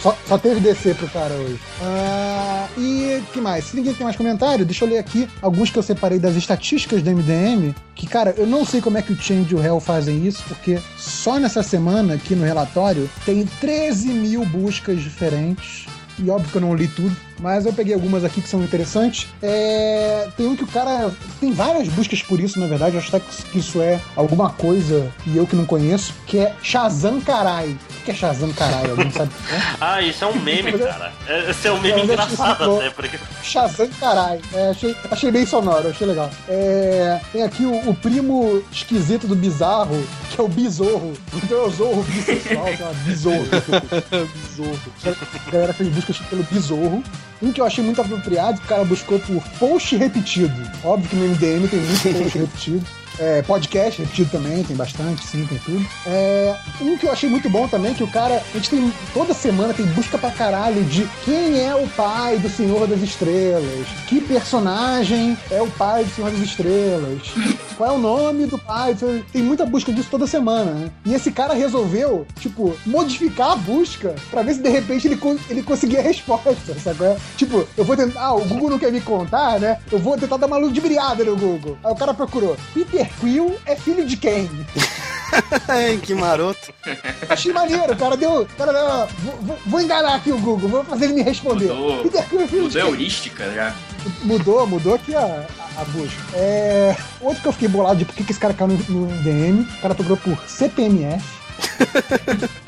Só, 0.00 0.16
só 0.26 0.38
teve 0.38 0.60
DC 0.60 0.94
pro 0.94 1.08
cara 1.08 1.34
hoje. 1.34 1.58
Ah, 1.82 2.68
e 2.76 3.22
que 3.32 3.40
mais? 3.40 3.64
Se 3.64 3.76
ninguém 3.76 3.94
tem 3.94 4.04
mais 4.04 4.16
comentário, 4.16 4.64
deixa 4.64 4.84
eu 4.84 4.88
ler 4.88 4.98
aqui 4.98 5.28
alguns 5.42 5.70
que 5.70 5.78
eu 5.78 5.82
separei 5.82 6.18
das 6.18 6.36
estatísticas 6.36 7.02
do 7.02 7.10
MDM. 7.10 7.74
Que, 7.94 8.06
cara, 8.06 8.34
eu 8.36 8.46
não 8.46 8.64
sei 8.64 8.80
como 8.80 8.98
é 8.98 9.02
que 9.02 9.12
o 9.12 9.20
Change 9.20 9.52
e 9.52 9.56
o 9.56 9.62
Hell 9.62 9.80
fazem 9.80 10.26
isso, 10.26 10.44
porque 10.46 10.78
só 10.96 11.38
nessa 11.38 11.62
semana, 11.62 12.14
aqui 12.14 12.34
no 12.34 12.44
relatório, 12.44 13.10
tem 13.24 13.44
13 13.60 14.08
mil 14.08 14.44
buscas 14.46 15.00
diferentes. 15.00 15.86
E 16.18 16.30
óbvio 16.30 16.50
que 16.50 16.56
eu 16.56 16.62
não 16.62 16.74
li 16.74 16.88
tudo. 16.88 17.16
Mas 17.40 17.66
eu 17.66 17.72
peguei 17.72 17.94
algumas 17.94 18.24
aqui 18.24 18.40
que 18.40 18.48
são 18.48 18.62
interessantes. 18.62 19.26
É, 19.42 20.28
tem 20.36 20.46
um 20.46 20.56
que 20.56 20.64
o 20.64 20.66
cara. 20.66 21.10
Tem 21.40 21.52
várias 21.52 21.88
buscas 21.88 22.22
por 22.22 22.40
isso, 22.40 22.58
na 22.58 22.66
verdade. 22.66 22.94
Eu 22.96 23.00
acho 23.00 23.14
até 23.14 23.24
que 23.50 23.58
isso 23.58 23.80
é 23.80 24.00
alguma 24.16 24.50
coisa 24.50 25.10
e 25.26 25.36
eu 25.36 25.46
que 25.46 25.54
não 25.56 25.64
conheço, 25.64 26.12
que 26.26 26.38
é 26.38 26.54
Shazam 26.62 27.20
Carai. 27.20 27.68
O 28.00 28.04
que 28.04 28.10
é 28.10 28.14
Shazam 28.14 28.52
Carai? 28.52 28.90
Alguém 28.90 29.10
sabe? 29.10 29.30
o 29.32 29.48
que 29.48 29.54
é? 29.54 29.62
Ah, 29.80 30.02
isso 30.02 30.24
é 30.24 30.26
um 30.26 30.38
meme, 30.40 30.72
cara. 30.72 31.12
É- 31.26 31.50
Esse 31.50 31.68
é 31.68 31.72
um 31.72 31.80
meme 31.80 32.00
Não, 32.00 32.06
deixa 32.06 32.22
engraçado 32.24 32.76
até, 32.76 32.90
porque. 32.90 33.18
Shazam 33.42 33.88
Carai. 34.00 34.40
É, 34.52 34.70
achei, 34.70 34.96
achei 35.10 35.30
bem 35.30 35.46
sonoro, 35.46 35.88
achei 35.88 36.06
legal. 36.06 36.30
É, 36.48 37.20
tem 37.32 37.42
aqui 37.42 37.64
o, 37.64 37.90
o 37.90 37.94
primo 37.94 38.62
esquisito 38.72 39.26
do 39.26 39.34
bizarro, 39.36 40.02
que 40.30 40.40
é 40.40 40.44
o 40.44 40.48
Besouro. 40.48 41.12
Então 41.34 41.58
é 41.58 41.62
o 41.66 41.70
Zorro 41.70 42.02
bissexual, 42.04 42.64
que 42.66 42.82
é 42.82 42.84
uma 42.86 42.94
Besouro. 43.04 43.48
Besouro. 44.46 44.80
A 45.46 45.50
galera 45.50 45.72
fez 45.72 45.88
buscas 45.90 46.18
pelo 46.18 46.42
Besouro. 46.44 47.02
Um 47.40 47.52
que 47.52 47.60
eu 47.60 47.64
achei 47.64 47.84
muito 47.84 48.00
apropriado, 48.00 48.58
o 48.58 48.66
cara 48.66 48.84
buscou 48.84 49.18
por 49.20 49.42
post 49.58 49.96
repetido. 49.96 50.54
Óbvio 50.82 51.08
que 51.08 51.16
no 51.16 51.28
MDM 51.28 51.68
tem 51.68 51.80
muito 51.80 52.02
post 52.02 52.38
repetido. 52.38 52.86
É, 53.18 53.42
podcast 53.42 54.00
repetido 54.00 54.30
também, 54.30 54.62
tem 54.62 54.76
bastante, 54.76 55.26
sim, 55.26 55.44
tem 55.46 55.58
tudo. 55.58 55.84
É, 56.06 56.56
um 56.80 56.96
que 56.96 57.06
eu 57.06 57.12
achei 57.12 57.28
muito 57.28 57.50
bom 57.50 57.66
também, 57.66 57.94
que 57.94 58.04
o 58.04 58.08
cara, 58.08 58.42
a 58.54 58.56
gente 58.56 58.70
tem, 58.70 58.92
toda 59.12 59.34
semana 59.34 59.74
tem 59.74 59.86
busca 59.86 60.16
pra 60.16 60.30
caralho 60.30 60.84
de 60.84 61.08
quem 61.24 61.60
é 61.60 61.74
o 61.74 61.86
pai 61.88 62.38
do 62.38 62.48
Senhor 62.48 62.86
das 62.86 63.00
Estrelas, 63.00 63.88
que 64.06 64.20
personagem 64.20 65.36
é 65.50 65.60
o 65.60 65.68
pai 65.68 66.04
do 66.04 66.10
Senhor 66.10 66.30
das 66.30 66.40
Estrelas, 66.40 67.22
qual 67.76 67.90
é 67.90 67.92
o 67.92 67.98
nome 67.98 68.46
do 68.46 68.58
pai, 68.58 68.96
tem 69.32 69.42
muita 69.42 69.66
busca 69.66 69.92
disso 69.92 70.08
toda 70.10 70.26
semana, 70.26 70.70
né? 70.70 70.90
E 71.04 71.14
esse 71.14 71.32
cara 71.32 71.54
resolveu, 71.54 72.26
tipo, 72.38 72.76
modificar 72.86 73.52
a 73.52 73.56
busca 73.56 74.14
pra 74.30 74.42
ver 74.42 74.54
se 74.54 74.62
de 74.62 74.68
repente 74.68 75.08
ele, 75.08 75.18
ele 75.48 75.62
conseguia 75.62 75.98
a 75.98 76.02
resposta, 76.02 76.78
sabe? 76.78 77.16
Tipo, 77.36 77.66
eu 77.76 77.84
vou 77.84 77.96
tentar, 77.96 78.20
ah, 78.20 78.34
o 78.34 78.44
Google 78.44 78.70
não 78.70 78.78
quer 78.78 78.92
me 78.92 79.00
contar, 79.00 79.58
né? 79.58 79.78
Eu 79.90 79.98
vou 79.98 80.16
tentar 80.16 80.36
dar 80.36 80.46
uma 80.46 80.56
ludibriada 80.56 81.24
no 81.24 81.36
Google. 81.36 81.76
Aí 81.82 81.92
o 81.92 81.96
cara 81.96 82.14
procurou, 82.14 82.56
Peter 82.74 83.07
Quill 83.20 83.58
é 83.66 83.74
filho 83.76 84.06
de 84.06 84.16
quem? 84.16 84.48
Que 86.02 86.14
maroto. 86.14 86.72
Achei 87.28 87.52
maneiro, 87.52 87.92
o 87.92 87.96
cara 87.96 88.16
deu. 88.16 88.48
Cara, 88.56 88.72
deu- 88.72 89.08
vou, 89.42 89.58
vou- 89.66 89.80
enganar 89.80 90.14
aqui 90.14 90.32
o 90.32 90.38
Google, 90.38 90.70
vou 90.70 90.84
fazer 90.84 91.04
ele 91.04 91.14
me 91.14 91.22
responder. 91.22 91.66
Mudou. 91.68 92.02
Peter 92.02 92.26
Quill 92.28 92.40
é 92.40 92.46
filho 92.46 92.62
de 92.62 92.66
Mudou 92.68 92.80
a 92.80 92.84
quem? 92.86 92.94
heurística 92.94 93.52
já. 93.52 93.74
Mudou, 94.22 94.66
mudou 94.66 94.94
aqui 94.94 95.14
a, 95.14 95.20
a, 95.20 95.82
a 95.82 95.84
busca. 95.84 96.16
É, 96.32 96.96
outro 97.20 97.42
que 97.42 97.48
eu 97.48 97.52
fiquei 97.52 97.68
bolado 97.68 97.98
de 97.98 98.06
por 98.06 98.14
que 98.14 98.22
esse 98.22 98.40
cara 98.40 98.54
caiu 98.54 98.68
no, 98.88 99.06
no 99.06 99.22
DM, 99.22 99.60
o 99.60 99.80
cara 99.82 99.94
procurou 99.94 100.16
por 100.16 100.38
CPMF. 100.48 101.22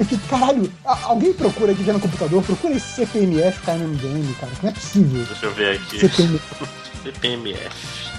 Eu 0.00 0.06
fiquei, 0.06 0.18
caralho, 0.28 0.72
alguém 1.04 1.32
procura 1.34 1.72
aqui 1.72 1.84
já 1.84 1.92
no 1.92 2.00
computador, 2.00 2.42
procura 2.42 2.74
esse 2.74 2.86
CPMF 2.94 3.60
cai 3.60 3.76
no 3.76 3.94
DM, 3.94 4.34
cara, 4.40 4.50
não 4.62 4.70
é 4.70 4.72
possível. 4.72 5.24
Deixa 5.26 5.46
eu 5.46 5.52
ver 5.54 5.76
aqui. 5.76 6.00
CPMF. 6.00 6.42
CPMF. 7.04 8.12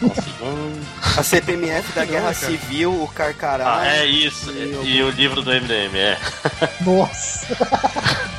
A 1.16 1.22
CPMF 1.22 1.92
da 1.92 2.04
Guerra 2.04 2.32
Civil, 2.34 3.02
o 3.02 3.08
Carcará. 3.08 3.80
Ah, 3.80 3.86
é 3.96 4.06
isso. 4.06 4.50
E 4.52 5.02
o 5.02 5.10
livro 5.10 5.42
do 5.42 5.50
MDM, 5.50 5.94
é. 5.96 6.18
Nossa! 6.84 7.46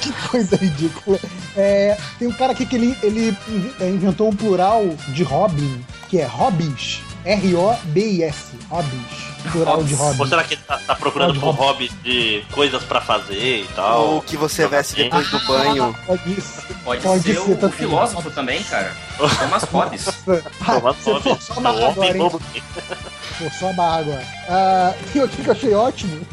que 0.00 0.12
coisa 0.28 0.56
ridícula. 0.56 1.18
É, 1.56 1.96
tem 2.18 2.28
um 2.28 2.32
cara 2.32 2.52
aqui 2.52 2.64
que 2.66 2.76
ele, 2.76 2.96
ele 3.02 3.28
inv- 3.48 3.82
inventou 3.94 4.28
um 4.28 4.36
plural 4.36 4.84
de 5.08 5.22
Robin, 5.22 5.84
que 6.08 6.18
é 6.20 6.24
Hobbies. 6.26 7.00
R-O-B-I-S. 7.24 8.52
Hobbies. 8.70 9.25
Plural 9.46 9.82
de 9.82 9.94
Robin. 9.94 10.20
Ou 10.20 10.26
será 10.26 10.44
que 10.44 10.54
ele 10.54 10.62
tá, 10.66 10.78
tá 10.78 10.94
procurando 10.94 11.38
por 11.40 11.50
hobbies 11.54 11.92
de 12.02 12.44
coisas 12.52 12.82
pra 12.84 13.00
fazer 13.00 13.62
e 13.62 13.68
tal? 13.74 14.06
Ou 14.06 14.18
o 14.18 14.22
que 14.22 14.36
você 14.36 14.66
veste 14.66 14.96
depois 14.96 15.30
do 15.30 15.38
banho. 15.46 15.94
Pode 16.06 16.40
ser. 16.40 16.74
Pode, 16.84 17.02
Pode 17.02 17.22
ser, 17.22 17.34
ser 17.34 17.38
o, 17.40 17.66
o 17.66 17.70
filósofo 17.70 18.30
também, 18.30 18.62
cara. 18.64 18.94
Thomas 19.38 19.62
Hobbes. 19.64 20.04
Thomas 20.64 20.96
Hobbes, 21.04 21.26
forçou 23.38 23.68
a 23.68 23.72
barra 23.72 23.98
o 23.98 24.00
agora. 24.00 24.26
Ah, 24.48 24.94
e 25.14 25.20
outro 25.20 25.42
que 25.42 25.48
eu 25.48 25.52
achei 25.52 25.74
ótimo, 25.74 26.26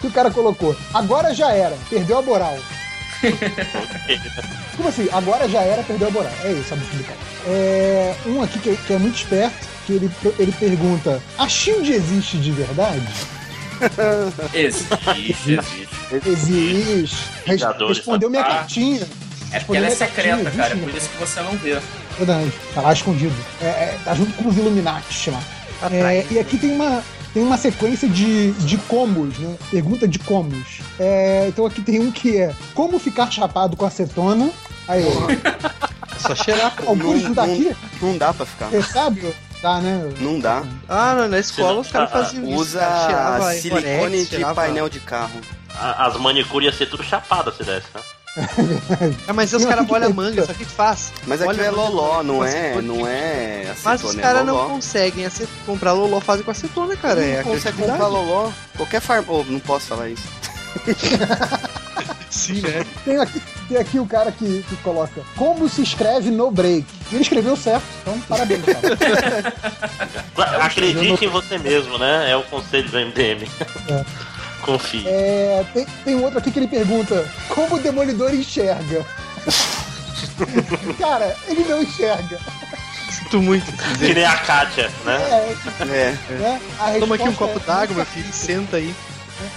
que 0.00 0.06
o 0.06 0.10
cara 0.10 0.30
colocou. 0.30 0.76
Agora 0.94 1.34
já 1.34 1.52
era, 1.52 1.76
perdeu 1.88 2.18
a 2.18 2.22
moral. 2.22 2.58
Como 4.76 4.88
assim? 4.88 5.08
Agora 5.12 5.48
já 5.48 5.60
era, 5.60 5.82
perdeu 5.82 6.08
a 6.08 6.10
moral. 6.10 6.32
É 6.44 6.52
isso, 6.52 6.74
a 6.74 6.76
busca 6.76 6.96
do 6.96 7.04
cara. 7.04 7.18
É, 7.46 8.14
um 8.26 8.42
aqui 8.42 8.58
que, 8.58 8.76
que 8.76 8.92
é 8.92 8.98
muito 8.98 9.16
esperto, 9.16 9.68
que 9.86 9.92
ele, 9.92 10.10
ele 10.38 10.52
pergunta: 10.52 11.22
a 11.38 11.48
Shield 11.48 11.92
existe 11.92 12.36
de 12.38 12.50
verdade? 12.50 13.06
Existe, 14.54 14.88
existe. 15.28 15.88
Existe. 16.26 17.16
Res- 17.44 17.62
respondeu 17.88 18.30
minha 18.30 18.42
tá? 18.42 18.48
cartinha. 18.50 19.06
É 19.52 19.60
porque 19.60 19.76
ela 19.76 19.86
é 19.86 19.90
secreta, 19.90 20.36
cartinha, 20.44 20.50
cara. 20.52 20.74
É 20.74 20.76
existe, 20.76 20.90
por 20.90 20.96
isso 20.96 21.08
que 21.10 21.16
você 21.18 21.40
não 21.42 21.52
vê. 21.58 21.78
Verdade. 22.16 22.52
Tá 22.74 22.80
lá 22.80 22.92
escondido. 22.92 23.34
É, 23.60 23.66
é, 23.66 23.98
tá 24.04 24.14
junto 24.14 24.32
com 24.32 24.48
os 24.48 24.56
Illuminati 24.56 25.30
lá. 25.30 25.42
É, 25.92 26.26
e 26.30 26.38
aqui 26.38 26.56
tem 26.56 26.72
uma, 26.72 27.02
tem 27.34 27.42
uma 27.42 27.58
sequência 27.58 28.08
de, 28.08 28.52
de 28.52 28.78
comos, 28.78 29.36
né? 29.38 29.54
Pergunta 29.70 30.08
de 30.08 30.18
comos. 30.20 30.80
É, 30.98 31.44
então 31.48 31.66
aqui 31.66 31.82
tem 31.82 32.00
um 32.00 32.10
que 32.10 32.38
é 32.38 32.54
como 32.74 32.98
ficar 32.98 33.30
chapado 33.30 33.76
com 33.76 33.84
acetona. 33.84 34.50
Aí, 34.88 35.02
É 35.04 36.18
só 36.18 36.34
cheirar, 36.34 36.72
alguns 36.86 37.22
Não, 37.24 37.32
daqui, 37.34 37.76
não, 38.00 38.08
não 38.12 38.18
dá 38.18 38.32
pra 38.32 38.46
ficar. 38.46 38.68
você 38.70 38.82
sabe? 38.82 39.34
Tá, 39.66 39.80
né? 39.80 40.14
Não 40.20 40.38
dá. 40.38 40.62
Ah, 40.88 41.12
não, 41.16 41.26
na 41.26 41.40
escola 41.40 41.80
os 41.80 41.88
caras 41.90 42.08
Ah, 42.12 42.18
faziam 42.22 42.44
isso. 42.48 42.54
Usa 42.60 42.78
cara. 42.78 43.52
Silicone 43.54 44.18
de 44.22 44.26
cheirava- 44.26 44.54
painel 44.54 44.88
de 44.88 45.00
carro. 45.00 45.40
As 45.76 46.16
manicures 46.18 46.66
iam 46.66 46.72
ser 46.72 46.86
tudo 46.86 47.02
chapadas 47.02 47.56
se 47.56 47.64
desse, 47.64 47.88
né? 47.92 48.00
Ah, 49.26 49.32
mas 49.32 49.52
os 49.52 49.64
caras 49.64 49.84
molham 49.84 50.06
a 50.08 50.14
manga, 50.14 50.46
só 50.46 50.52
que 50.54 50.64
faz. 50.64 51.12
Mas 51.26 51.42
aquilo 51.42 51.64
é 51.64 51.70
loló, 51.70 52.22
não 52.22 52.44
é, 52.44 52.80
não 52.80 53.04
é 53.08 53.74
Mas 53.84 54.04
os 54.04 54.16
é 54.16 54.20
caras 54.22 54.46
não 54.46 54.68
conseguem 54.68 55.26
acet- 55.26 55.48
comprar 55.66 55.94
loló, 55.94 56.20
fazem 56.20 56.44
com 56.44 56.52
acetona, 56.52 56.94
cara. 56.94 57.20
É 57.20 57.32
Não 57.32 57.40
a 57.40 57.42
consegue 57.42 57.76
criatividade. 57.76 57.98
comprar 57.98 58.06
loló. 58.06 58.50
Qualquer 58.76 59.00
farm... 59.00 59.24
Oh, 59.26 59.42
não 59.48 59.58
posso 59.58 59.86
falar 59.88 60.10
isso. 60.10 60.22
Sim, 62.30 62.60
né? 62.60 62.84
Tem 63.04 63.18
aqui, 63.18 63.42
tem 63.68 63.76
aqui 63.78 63.98
o 63.98 64.06
cara 64.06 64.32
que, 64.32 64.62
que 64.68 64.76
coloca 64.76 65.22
como 65.36 65.68
se 65.68 65.82
escreve 65.82 66.30
no 66.30 66.50
break. 66.50 66.84
E 67.10 67.14
ele 67.14 67.22
escreveu 67.22 67.56
certo, 67.56 67.84
então 68.02 68.20
parabéns, 68.22 68.62
cara. 68.64 69.54
Acredite 70.64 71.24
em 71.24 71.28
você 71.28 71.56
mesmo, 71.58 71.98
né? 71.98 72.30
É 72.30 72.36
o 72.36 72.42
conselho 72.44 72.88
do 72.90 72.98
MDM. 72.98 73.48
É. 73.88 74.04
Confie. 74.62 75.04
É, 75.06 75.64
tem, 75.72 75.86
tem 76.04 76.14
um 76.16 76.24
outro 76.24 76.38
aqui 76.40 76.50
que 76.50 76.58
ele 76.58 76.66
pergunta 76.68 77.30
como 77.48 77.76
o 77.76 77.78
Demolidor 77.80 78.34
enxerga. 78.34 79.06
cara, 80.98 81.36
ele 81.46 81.64
não 81.64 81.82
enxerga. 81.82 82.38
Sinto 83.10 83.40
muito. 83.40 83.66
Que 83.98 84.12
nem 84.14 84.24
a 84.24 84.36
Kátia, 84.38 84.90
né? 85.04 85.16
É, 85.30 85.84
É. 85.84 86.18
né? 86.34 86.60
A 86.80 86.98
Toma 86.98 87.14
aqui 87.14 87.28
um 87.28 87.34
copo 87.34 87.58
é- 87.58 87.66
d'água, 87.66 87.94
meu 87.96 88.06
filho, 88.06 88.32
senta 88.32 88.76
aí. 88.78 88.94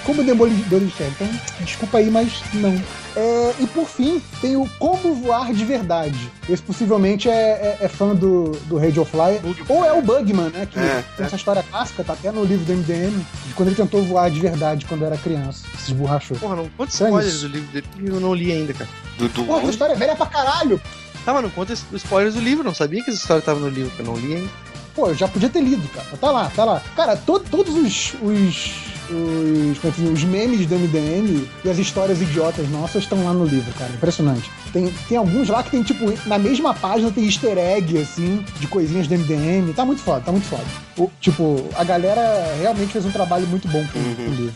Como 0.06 0.22
o 0.22 0.26
Demolidor 0.26 0.82
enxerga. 0.82 1.14
Então, 1.22 1.40
desculpa 1.66 1.98
aí, 2.00 2.10
mas 2.10 2.42
não. 2.54 2.74
É, 3.16 3.56
e 3.60 3.68
por 3.68 3.88
fim, 3.88 4.22
tem 4.42 4.56
o 4.56 4.70
Como 4.80 5.14
Voar 5.16 5.52
de 5.54 5.66
Verdade. 5.66 6.32
Esse 6.48 6.62
possivelmente 6.62 7.30
é, 7.30 7.78
é- 7.82 7.86
é 7.86 7.88
fã 7.88 8.14
do, 8.16 8.52
do 8.66 8.78
Radio 8.78 9.04
Fly. 9.06 9.40
Ou 9.68 9.84
é 9.86 9.92
o 9.94 10.02
Bugman, 10.02 10.50
né? 10.50 10.68
Que 10.70 10.80
É, 10.80 11.04
tem 11.18 11.26
essa 11.26 11.36
história 11.36 11.64
clássica, 11.64 12.04
tá 12.04 12.14
até 12.14 12.32
no 12.32 12.44
livro 12.44 12.66
do 12.66 12.74
MDM, 12.74 13.26
de 13.48 13.54
quando 13.54 13.70
ele 13.70 13.76
tentou 13.76 14.04
voar 14.04 14.30
de 14.30 14.40
verdade 14.40 14.86
quando 14.86 15.04
era 15.06 15.18
criança. 15.18 15.66
Se 15.78 15.92
esborrachou. 15.92 16.38
Porra, 16.38 16.56
não 16.56 16.70
conta 16.70 16.92
Então 16.94 17.08
é 17.08 17.10
spoilers 17.10 17.42
do 17.42 17.48
livro 17.48 17.68
dele. 17.72 17.88
Eu 18.06 18.20
não 18.20 18.34
li 18.34 18.52
ainda, 18.52 18.74
cara. 18.74 18.90
Dudu. 19.18 19.44
Pô, 19.46 19.58
essa 19.60 19.70
história 19.70 19.94
é 19.94 19.98
velha 19.98 20.16
pra 20.16 20.26
caralho. 20.28 20.80
Tá, 21.26 21.34
mas 21.34 21.44
não 21.44 21.50
conta 21.50 21.74
os 21.74 21.84
spoilers 21.94 22.36
do 22.36 22.42
livro. 22.42 22.64
Não 22.64 22.74
sabia 22.74 23.04
que 23.04 23.10
essa 23.10 23.20
história 23.20 23.42
tava 23.42 23.60
no 23.60 23.70
livro, 23.70 23.92
que 23.92 24.00
eu 24.02 24.06
não 24.06 24.16
li 24.16 24.36
ainda. 24.36 24.50
Pô, 24.96 25.08
eu 25.08 25.16
já 25.16 25.28
podia 25.28 25.50
ter 25.50 25.62
lido, 25.62 25.88
cara. 25.90 26.08
Tá 26.20 26.32
lá, 26.32 26.52
tá 26.56 26.64
lá. 26.66 26.82
Cara, 26.96 27.16
to- 27.18 27.40
todos 27.40 27.74
os. 27.76 28.14
os 28.22 28.72
os, 29.12 29.84
é 29.84 30.12
os 30.12 30.24
memes 30.24 30.66
do 30.66 30.76
MDM 30.76 31.48
e 31.64 31.70
as 31.70 31.78
histórias 31.78 32.22
idiotas 32.22 32.70
nossas 32.70 33.04
estão 33.04 33.24
lá 33.24 33.34
no 33.34 33.46
livro, 33.46 33.72
cara. 33.74 33.92
Impressionante. 33.92 34.50
Tem, 34.72 34.88
tem 35.08 35.18
alguns 35.18 35.50
lá 35.50 35.64
que 35.64 35.72
tem, 35.72 35.84
tipo, 35.84 36.06
na 36.28 36.38
mesma 36.38 36.74
página 36.74 37.12
tem 37.12 37.26
easter 37.26 37.58
egg, 37.58 37.98
assim, 37.98 38.44
de 38.60 38.68
coisinhas 38.68 39.08
do 39.08 39.14
MDM. 39.16 39.74
Tá 39.74 39.84
muito 39.86 40.02
foda, 40.02 40.22
tá 40.22 40.32
muito 40.32 40.48
foda. 40.48 40.64
O- 40.98 41.10
tipo, 41.20 41.66
a 41.76 41.84
galera 41.84 42.56
realmente 42.60 42.92
fez 42.94 43.06
um 43.06 43.12
trabalho 43.12 43.48
muito 43.48 43.68
bom 43.68 43.86
com, 43.92 44.00
Uhum. 44.00 44.16
com 44.16 44.22
o 44.32 44.36
livro. 44.36 44.54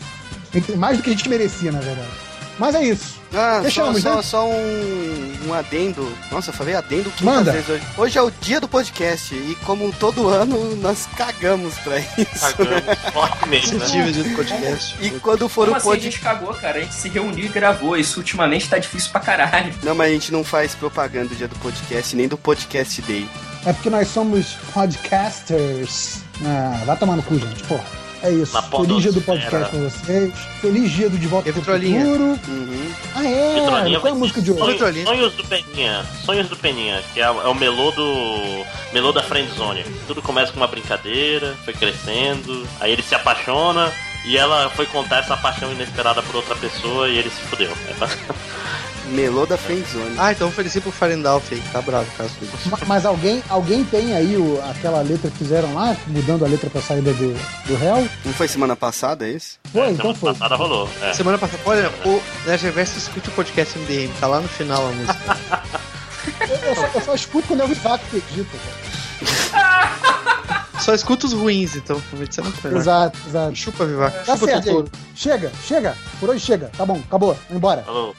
Tem- 0.52 0.76
Mais 0.76 0.96
do 0.96 1.02
que 1.02 1.10
a 1.10 1.12
gente 1.12 1.28
merecia, 1.28 1.72
na 1.72 1.80
verdade. 1.80 2.08
Mas 2.58 2.74
é 2.74 2.84
isso. 2.84 3.20
Ah, 3.32 3.56
só, 3.56 3.62
Fechamos, 3.64 4.00
só, 4.02 4.14
né? 4.16 4.22
só 4.22 4.46
um, 4.48 5.32
um 5.48 5.54
adendo. 5.54 6.08
Nossa, 6.30 6.50
eu 6.50 6.54
falei 6.54 6.74
adendo 6.76 7.10
500 7.10 7.22
Manda. 7.22 7.50
hoje. 7.52 7.82
Hoje 7.98 8.18
é 8.18 8.22
o 8.22 8.30
dia 8.30 8.60
do 8.60 8.68
podcast 8.68 9.34
e 9.34 9.56
como 9.64 9.92
todo 9.94 10.28
ano 10.28 10.76
nós 10.76 11.08
cagamos 11.16 11.74
pra 11.78 11.98
isso. 11.98 12.54
Cagamos 12.56 12.98
fortemente, 13.12 13.74
né? 13.74 13.86
Dia 13.86 14.04
do 14.22 14.36
podcast. 14.36 14.96
E 15.00 15.10
quando 15.18 15.48
for 15.48 15.64
Como 15.64 15.74
o 15.74 15.76
assim 15.78 15.88
a 15.88 15.90
podcast. 15.90 16.16
gente 16.16 16.22
cagou, 16.22 16.54
cara? 16.54 16.78
A 16.78 16.80
gente 16.82 16.94
se 16.94 17.08
reuniu 17.08 17.44
e 17.46 17.48
gravou. 17.48 17.96
Isso 17.96 18.20
ultimamente 18.20 18.68
tá 18.68 18.78
difícil 18.78 19.10
pra 19.10 19.20
caralho. 19.20 19.74
Não, 19.82 19.94
mas 19.96 20.10
a 20.10 20.14
gente 20.14 20.30
não 20.30 20.44
faz 20.44 20.76
propaganda 20.76 21.30
do 21.30 21.34
dia 21.34 21.48
do 21.48 21.56
podcast, 21.56 22.14
nem 22.14 22.28
do 22.28 22.38
podcast 22.38 23.02
day. 23.02 23.28
É 23.66 23.72
porque 23.72 23.90
nós 23.90 24.06
somos 24.08 24.52
podcasters. 24.72 26.18
Ah, 26.44 26.82
vai 26.84 26.96
tomar 26.96 27.16
no 27.16 27.22
cu, 27.24 27.36
gente, 27.36 27.64
porra. 27.64 28.03
É 28.24 28.30
isso. 28.30 28.54
Na 28.54 28.62
Feliz 28.62 29.02
dia 29.02 29.12
do 29.12 29.20
podcast 29.20 29.70
pra 29.70 29.80
vocês. 29.80 30.32
Feliz 30.62 30.90
dia 30.90 31.10
do 31.10 31.18
De 31.18 31.26
Volta 31.26 31.52
pro? 31.52 31.62
Futuro. 31.62 32.40
Uhum. 32.48 32.92
Ah, 33.14 33.24
é? 33.24 33.54
Vitrolinha 33.60 34.00
Qual 34.00 34.12
é 34.12 34.16
a 34.16 34.18
música 34.18 34.40
de 34.40 34.50
hoje? 34.50 34.78
Sonhos. 34.78 35.04
Sonhos 35.04 35.34
do 35.34 35.44
Peninha. 35.44 36.06
Sonhos 36.24 36.48
do 36.48 36.56
Peninha, 36.56 37.02
que 37.12 37.20
é, 37.20 37.24
é 37.24 37.28
o 37.30 37.54
melô 37.54 37.90
do. 37.90 38.64
melô 38.94 39.12
da 39.12 39.22
Friendzone. 39.22 39.84
Tudo 40.06 40.22
começa 40.22 40.50
com 40.52 40.56
uma 40.56 40.66
brincadeira, 40.66 41.54
foi 41.66 41.74
crescendo, 41.74 42.66
aí 42.80 42.92
ele 42.92 43.02
se 43.02 43.14
apaixona 43.14 43.92
e 44.24 44.38
ela 44.38 44.70
foi 44.70 44.86
contar 44.86 45.18
essa 45.18 45.36
paixão 45.36 45.70
inesperada 45.70 46.22
por 46.22 46.36
outra 46.36 46.56
pessoa 46.56 47.10
e 47.10 47.18
ele 47.18 47.28
se 47.28 47.42
fudeu. 47.42 47.72
É 47.88 47.94
Melô 49.10 49.44
da 49.46 49.56
Friendzone. 49.58 50.14
Ah, 50.18 50.32
então 50.32 50.48
ofereci 50.48 50.80
pro 50.80 50.90
Farendalf 50.90 51.44
aí, 51.52 51.60
que 51.60 51.70
tá 51.70 51.80
bravo 51.82 52.06
caso 52.16 52.30
disso. 52.40 52.68
Ma- 52.70 52.78
Mas 52.86 53.04
alguém, 53.06 53.42
alguém 53.48 53.84
tem 53.84 54.14
aí 54.14 54.36
o, 54.36 54.60
aquela 54.70 55.00
letra 55.02 55.30
que 55.30 55.38
fizeram 55.38 55.74
lá, 55.74 55.96
mudando 56.06 56.44
a 56.44 56.48
letra 56.48 56.70
pra 56.70 56.80
saída 56.80 57.12
do, 57.12 57.32
do 57.66 57.76
réu? 57.76 58.08
Não 58.24 58.32
foi 58.32 58.48
semana 58.48 58.74
passada, 58.74 59.26
é 59.26 59.32
isso? 59.32 59.58
Foi, 59.72 59.90
então 59.90 60.14
Semana 60.14 60.18
foi. 60.18 60.32
passada 60.32 60.56
rolou. 60.56 60.88
É. 61.02 61.12
Semana 61.12 61.38
passada, 61.38 61.62
olha, 61.66 61.90
o 62.04 62.22
Nerd 62.46 62.62
Reverso 62.62 62.98
escute 62.98 63.28
o 63.28 63.32
podcast 63.32 63.78
MDM, 63.78 64.12
tá 64.18 64.26
lá 64.26 64.40
no 64.40 64.48
final 64.48 64.86
a 64.86 64.90
música. 64.92 65.38
Eu, 66.40 66.56
eu 66.56 66.74
só, 66.74 66.86
eu 66.94 67.00
só 67.02 67.14
escuto 67.14 67.48
quando 67.48 67.60
eu 67.60 67.68
vi 67.68 67.74
fato 67.74 68.00
que 68.10 68.18
cara. 69.52 69.92
Só 70.80 70.94
escuta 70.94 71.26
os 71.26 71.32
ruins, 71.34 71.76
então, 71.76 72.00
você 72.12 72.40
não 72.40 72.50
foi. 72.50 72.74
Exato, 72.76 73.18
exato. 73.26 73.54
Chupa, 73.54 73.84
Vivaco. 73.86 74.16
Tá 74.24 74.34
Chupa 74.36 74.46
certo. 74.46 74.90
Chega, 75.14 75.52
chega. 75.62 75.96
Por 76.18 76.30
hoje 76.30 76.40
chega. 76.44 76.70
Tá 76.76 76.84
bom, 76.84 77.00
acabou. 77.06 77.34
Vamos 77.34 77.56
embora. 77.56 77.82
Falou. 77.82 78.14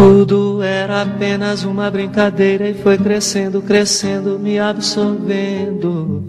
Tudo 0.00 0.62
era 0.62 1.02
apenas 1.02 1.62
uma 1.62 1.90
brincadeira 1.90 2.66
e 2.66 2.72
foi 2.72 2.96
crescendo, 2.96 3.60
crescendo, 3.60 4.38
me 4.38 4.58
absorvendo. 4.58 6.24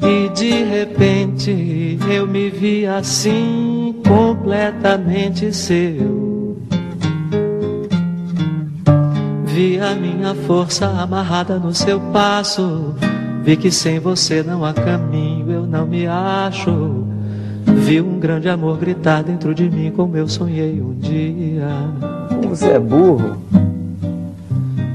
E 0.00 0.28
de 0.28 0.62
repente 0.62 1.98
eu 2.08 2.24
me 2.24 2.48
vi 2.50 2.86
assim, 2.86 4.00
completamente 4.06 5.52
seu. 5.52 6.56
Vi 9.44 9.80
a 9.80 9.92
minha 9.96 10.32
força 10.46 10.86
amarrada 10.86 11.58
no 11.58 11.74
seu 11.74 11.98
passo. 12.12 12.94
Vi 13.42 13.56
que 13.56 13.72
sem 13.72 13.98
você 13.98 14.40
não 14.40 14.64
há 14.64 14.72
caminho, 14.72 15.50
eu 15.50 15.66
não 15.66 15.84
me 15.84 16.06
acho. 16.06 17.04
Vi 17.66 18.00
um 18.00 18.20
grande 18.20 18.48
amor 18.48 18.78
gritar 18.78 19.24
dentro 19.24 19.52
de 19.52 19.68
mim 19.68 19.90
como 19.90 20.16
eu 20.16 20.28
sonhei 20.28 20.80
um 20.80 20.94
dia. 20.94 21.66
Você 22.54 22.68
é 22.68 22.78
burro. 22.78 23.36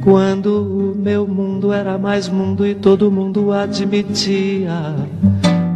Quando 0.01 0.63
o 0.63 0.95
meu 0.97 1.27
mundo 1.27 1.73
era 1.73 1.97
mais 1.97 2.29
mundo 2.29 2.65
e 2.65 2.73
todo 2.73 3.11
mundo 3.11 3.51
admitia 3.51 4.95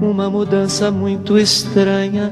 uma 0.02 0.30
mudança 0.30 0.90
muito 0.90 1.38
estranha, 1.38 2.32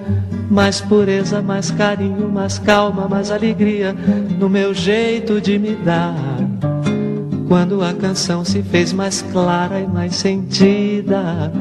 mais 0.49 0.79
pureza, 0.79 1.41
mais 1.41 1.69
carinho, 1.69 2.29
mais 2.29 2.59
calma, 2.59 3.09
mais 3.09 3.29
alegria 3.29 3.93
no 4.39 4.47
meu 4.47 4.73
jeito 4.73 5.41
de 5.41 5.59
me 5.59 5.75
dar. 5.75 6.15
Quando 7.49 7.83
a 7.83 7.93
canção 7.93 8.45
se 8.45 8.63
fez 8.63 8.93
mais 8.93 9.21
clara 9.33 9.81
e 9.81 9.85
mais 9.85 10.15
sentida, 10.15 11.51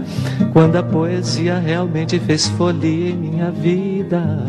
quando 0.53 0.77
a 0.77 0.83
poesia 0.85 1.59
realmente 1.59 2.21
fez 2.21 2.47
folia 2.51 3.11
em 3.11 3.17
minha 3.17 3.51
vida, 3.51 4.47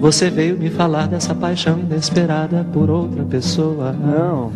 você 0.00 0.30
veio 0.30 0.56
me 0.56 0.70
falar 0.70 1.06
dessa 1.08 1.34
paixão 1.34 1.78
inesperada 1.78 2.66
por 2.72 2.90
outra 2.90 3.24
pessoa. 3.24 3.92
Não. 3.92 4.52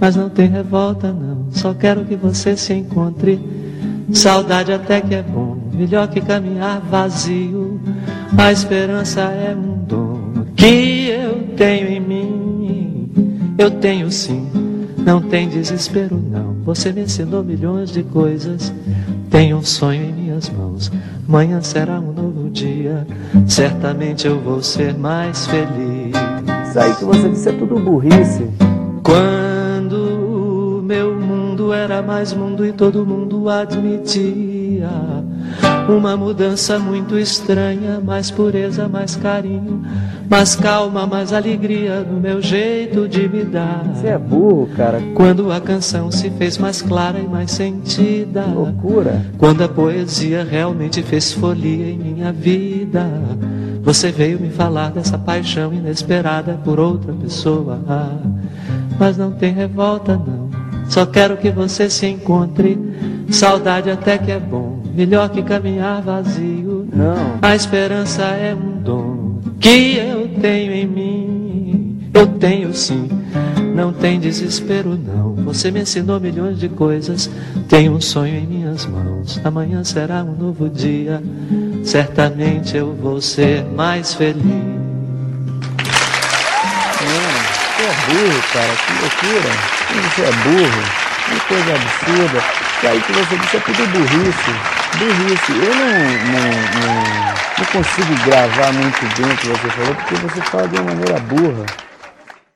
Mas 0.00 0.16
não 0.16 0.28
tem 0.28 0.48
revolta, 0.48 1.12
não. 1.12 1.46
Só 1.50 1.72
quero 1.72 2.04
que 2.04 2.16
você 2.16 2.56
se 2.56 2.74
encontre. 2.74 3.40
Saudade 4.12 4.72
até 4.72 5.00
que 5.00 5.14
é 5.14 5.22
bom, 5.22 5.56
melhor 5.72 6.08
que 6.08 6.20
caminhar 6.20 6.80
vazio. 6.80 7.80
A 8.36 8.52
esperança 8.52 9.22
é 9.22 9.54
um 9.54 9.78
dom 9.84 10.44
que 10.54 11.08
eu 11.08 11.48
tenho 11.56 11.88
em 11.88 12.00
mim. 12.00 13.10
Eu 13.56 13.70
tenho 13.70 14.10
sim, 14.10 14.46
não 14.98 15.22
tem 15.22 15.48
desespero, 15.48 16.20
não. 16.30 16.54
Você 16.64 16.92
me 16.92 17.02
ensinou 17.02 17.42
milhões 17.42 17.90
de 17.90 18.02
coisas. 18.02 18.72
Tenho 19.34 19.56
um 19.56 19.64
sonho 19.64 20.04
em 20.04 20.12
minhas 20.12 20.48
mãos. 20.48 20.92
Amanhã 21.28 21.60
será 21.60 21.98
um 21.98 22.12
novo 22.12 22.48
dia. 22.50 23.04
Certamente 23.48 24.28
eu 24.28 24.38
vou 24.38 24.62
ser 24.62 24.94
mais 24.94 25.48
feliz. 25.48 26.14
Isso 26.68 26.78
aí 26.78 26.94
que 26.94 27.04
você 27.04 27.28
disse 27.28 27.48
é 27.48 27.52
tudo 27.52 27.80
burrice. 27.80 28.48
Quando 29.02 30.78
o 30.78 30.82
meu 30.84 31.16
mundo 31.16 31.72
era 31.72 32.00
mais 32.00 32.32
mundo 32.32 32.64
e 32.64 32.72
todo 32.72 33.04
mundo 33.04 33.48
admitia 33.48 34.88
uma 35.88 36.16
mudança 36.16 36.78
muito 36.78 37.18
estranha, 37.18 38.00
mais 38.00 38.30
pureza, 38.30 38.88
mais 38.88 39.16
carinho, 39.16 39.82
mais 40.28 40.54
calma, 40.56 41.06
mais 41.06 41.32
alegria 41.32 42.00
no 42.00 42.18
meu 42.18 42.40
jeito 42.40 43.08
de 43.08 43.28
me 43.28 43.44
dar. 43.44 43.84
Você 43.94 44.08
é 44.08 44.18
burro, 44.18 44.68
cara. 44.74 45.02
Quando 45.14 45.52
a 45.52 45.60
canção 45.60 46.10
se 46.10 46.30
fez 46.30 46.56
mais 46.58 46.80
clara 46.80 47.18
e 47.18 47.26
mais 47.26 47.50
sentida. 47.50 48.42
Que 48.42 48.54
loucura. 48.54 49.22
Quando 49.36 49.62
a 49.62 49.68
poesia 49.68 50.46
realmente 50.48 51.02
fez 51.02 51.32
folia 51.32 51.90
em 51.90 51.98
minha 51.98 52.32
vida. 52.32 53.06
Você 53.82 54.10
veio 54.10 54.40
me 54.40 54.48
falar 54.48 54.90
dessa 54.90 55.18
paixão 55.18 55.72
inesperada 55.72 56.58
por 56.64 56.80
outra 56.80 57.12
pessoa. 57.12 57.78
Mas 58.98 59.18
não 59.18 59.32
tem 59.32 59.52
revolta, 59.52 60.16
não. 60.16 60.48
Só 60.88 61.04
quero 61.04 61.36
que 61.36 61.50
você 61.50 61.90
se 61.90 62.06
encontre. 62.06 62.78
Saudade 63.30 63.90
até 63.90 64.16
que 64.16 64.30
é 64.30 64.38
bom. 64.38 64.83
Melhor 64.94 65.28
que 65.28 65.42
caminhar 65.42 66.00
vazio. 66.02 66.88
Não. 66.92 67.38
A 67.42 67.56
esperança 67.56 68.22
é 68.22 68.54
um 68.54 68.80
dom 68.80 69.40
que 69.60 69.96
eu 69.96 70.28
tenho 70.40 70.72
em 70.72 70.86
mim. 70.86 72.10
Eu 72.14 72.26
tenho 72.26 72.72
sim. 72.72 73.08
Não 73.74 73.92
tem 73.92 74.20
desespero, 74.20 74.96
não. 74.96 75.34
Você 75.46 75.72
me 75.72 75.80
ensinou 75.80 76.20
milhões 76.20 76.60
de 76.60 76.68
coisas. 76.68 77.28
Tenho 77.68 77.92
um 77.92 78.00
sonho 78.00 78.36
em 78.36 78.46
minhas 78.46 78.86
mãos. 78.86 79.40
Amanhã 79.42 79.82
será 79.82 80.22
um 80.22 80.36
novo 80.36 80.68
dia. 80.68 81.20
Certamente 81.82 82.76
eu 82.76 82.94
vou 82.94 83.20
ser 83.20 83.64
mais 83.64 84.14
feliz. 84.14 84.44
Você 86.94 87.82
é 87.82 87.94
burro, 88.06 88.42
cara. 88.52 88.74
Que 88.76 88.92
loucura. 89.02 89.52
Você 89.90 90.22
é 90.22 90.32
burro. 90.44 90.82
Que 91.24 91.40
coisa 91.48 91.74
absurda. 91.74 92.38
Isso 92.78 92.86
aí 92.86 93.00
que 93.00 93.12
você 93.12 93.36
disse 93.38 93.56
é 93.56 93.60
tudo 93.60 93.86
burrice. 93.88 94.83
Burrice. 94.98 95.52
Eu 95.52 95.74
não, 95.74 95.88
não, 96.32 96.50
não, 96.80 97.34
não 97.58 97.66
consigo 97.72 98.14
gravar 98.24 98.72
muito 98.72 99.00
bem 99.16 99.32
o 99.32 99.36
que 99.36 99.48
você 99.48 99.68
falou, 99.70 99.94
porque 99.94 100.14
você 100.14 100.40
fala 100.42 100.68
de 100.68 100.76
uma 100.76 100.94
maneira 100.94 101.18
burra. 101.20 101.66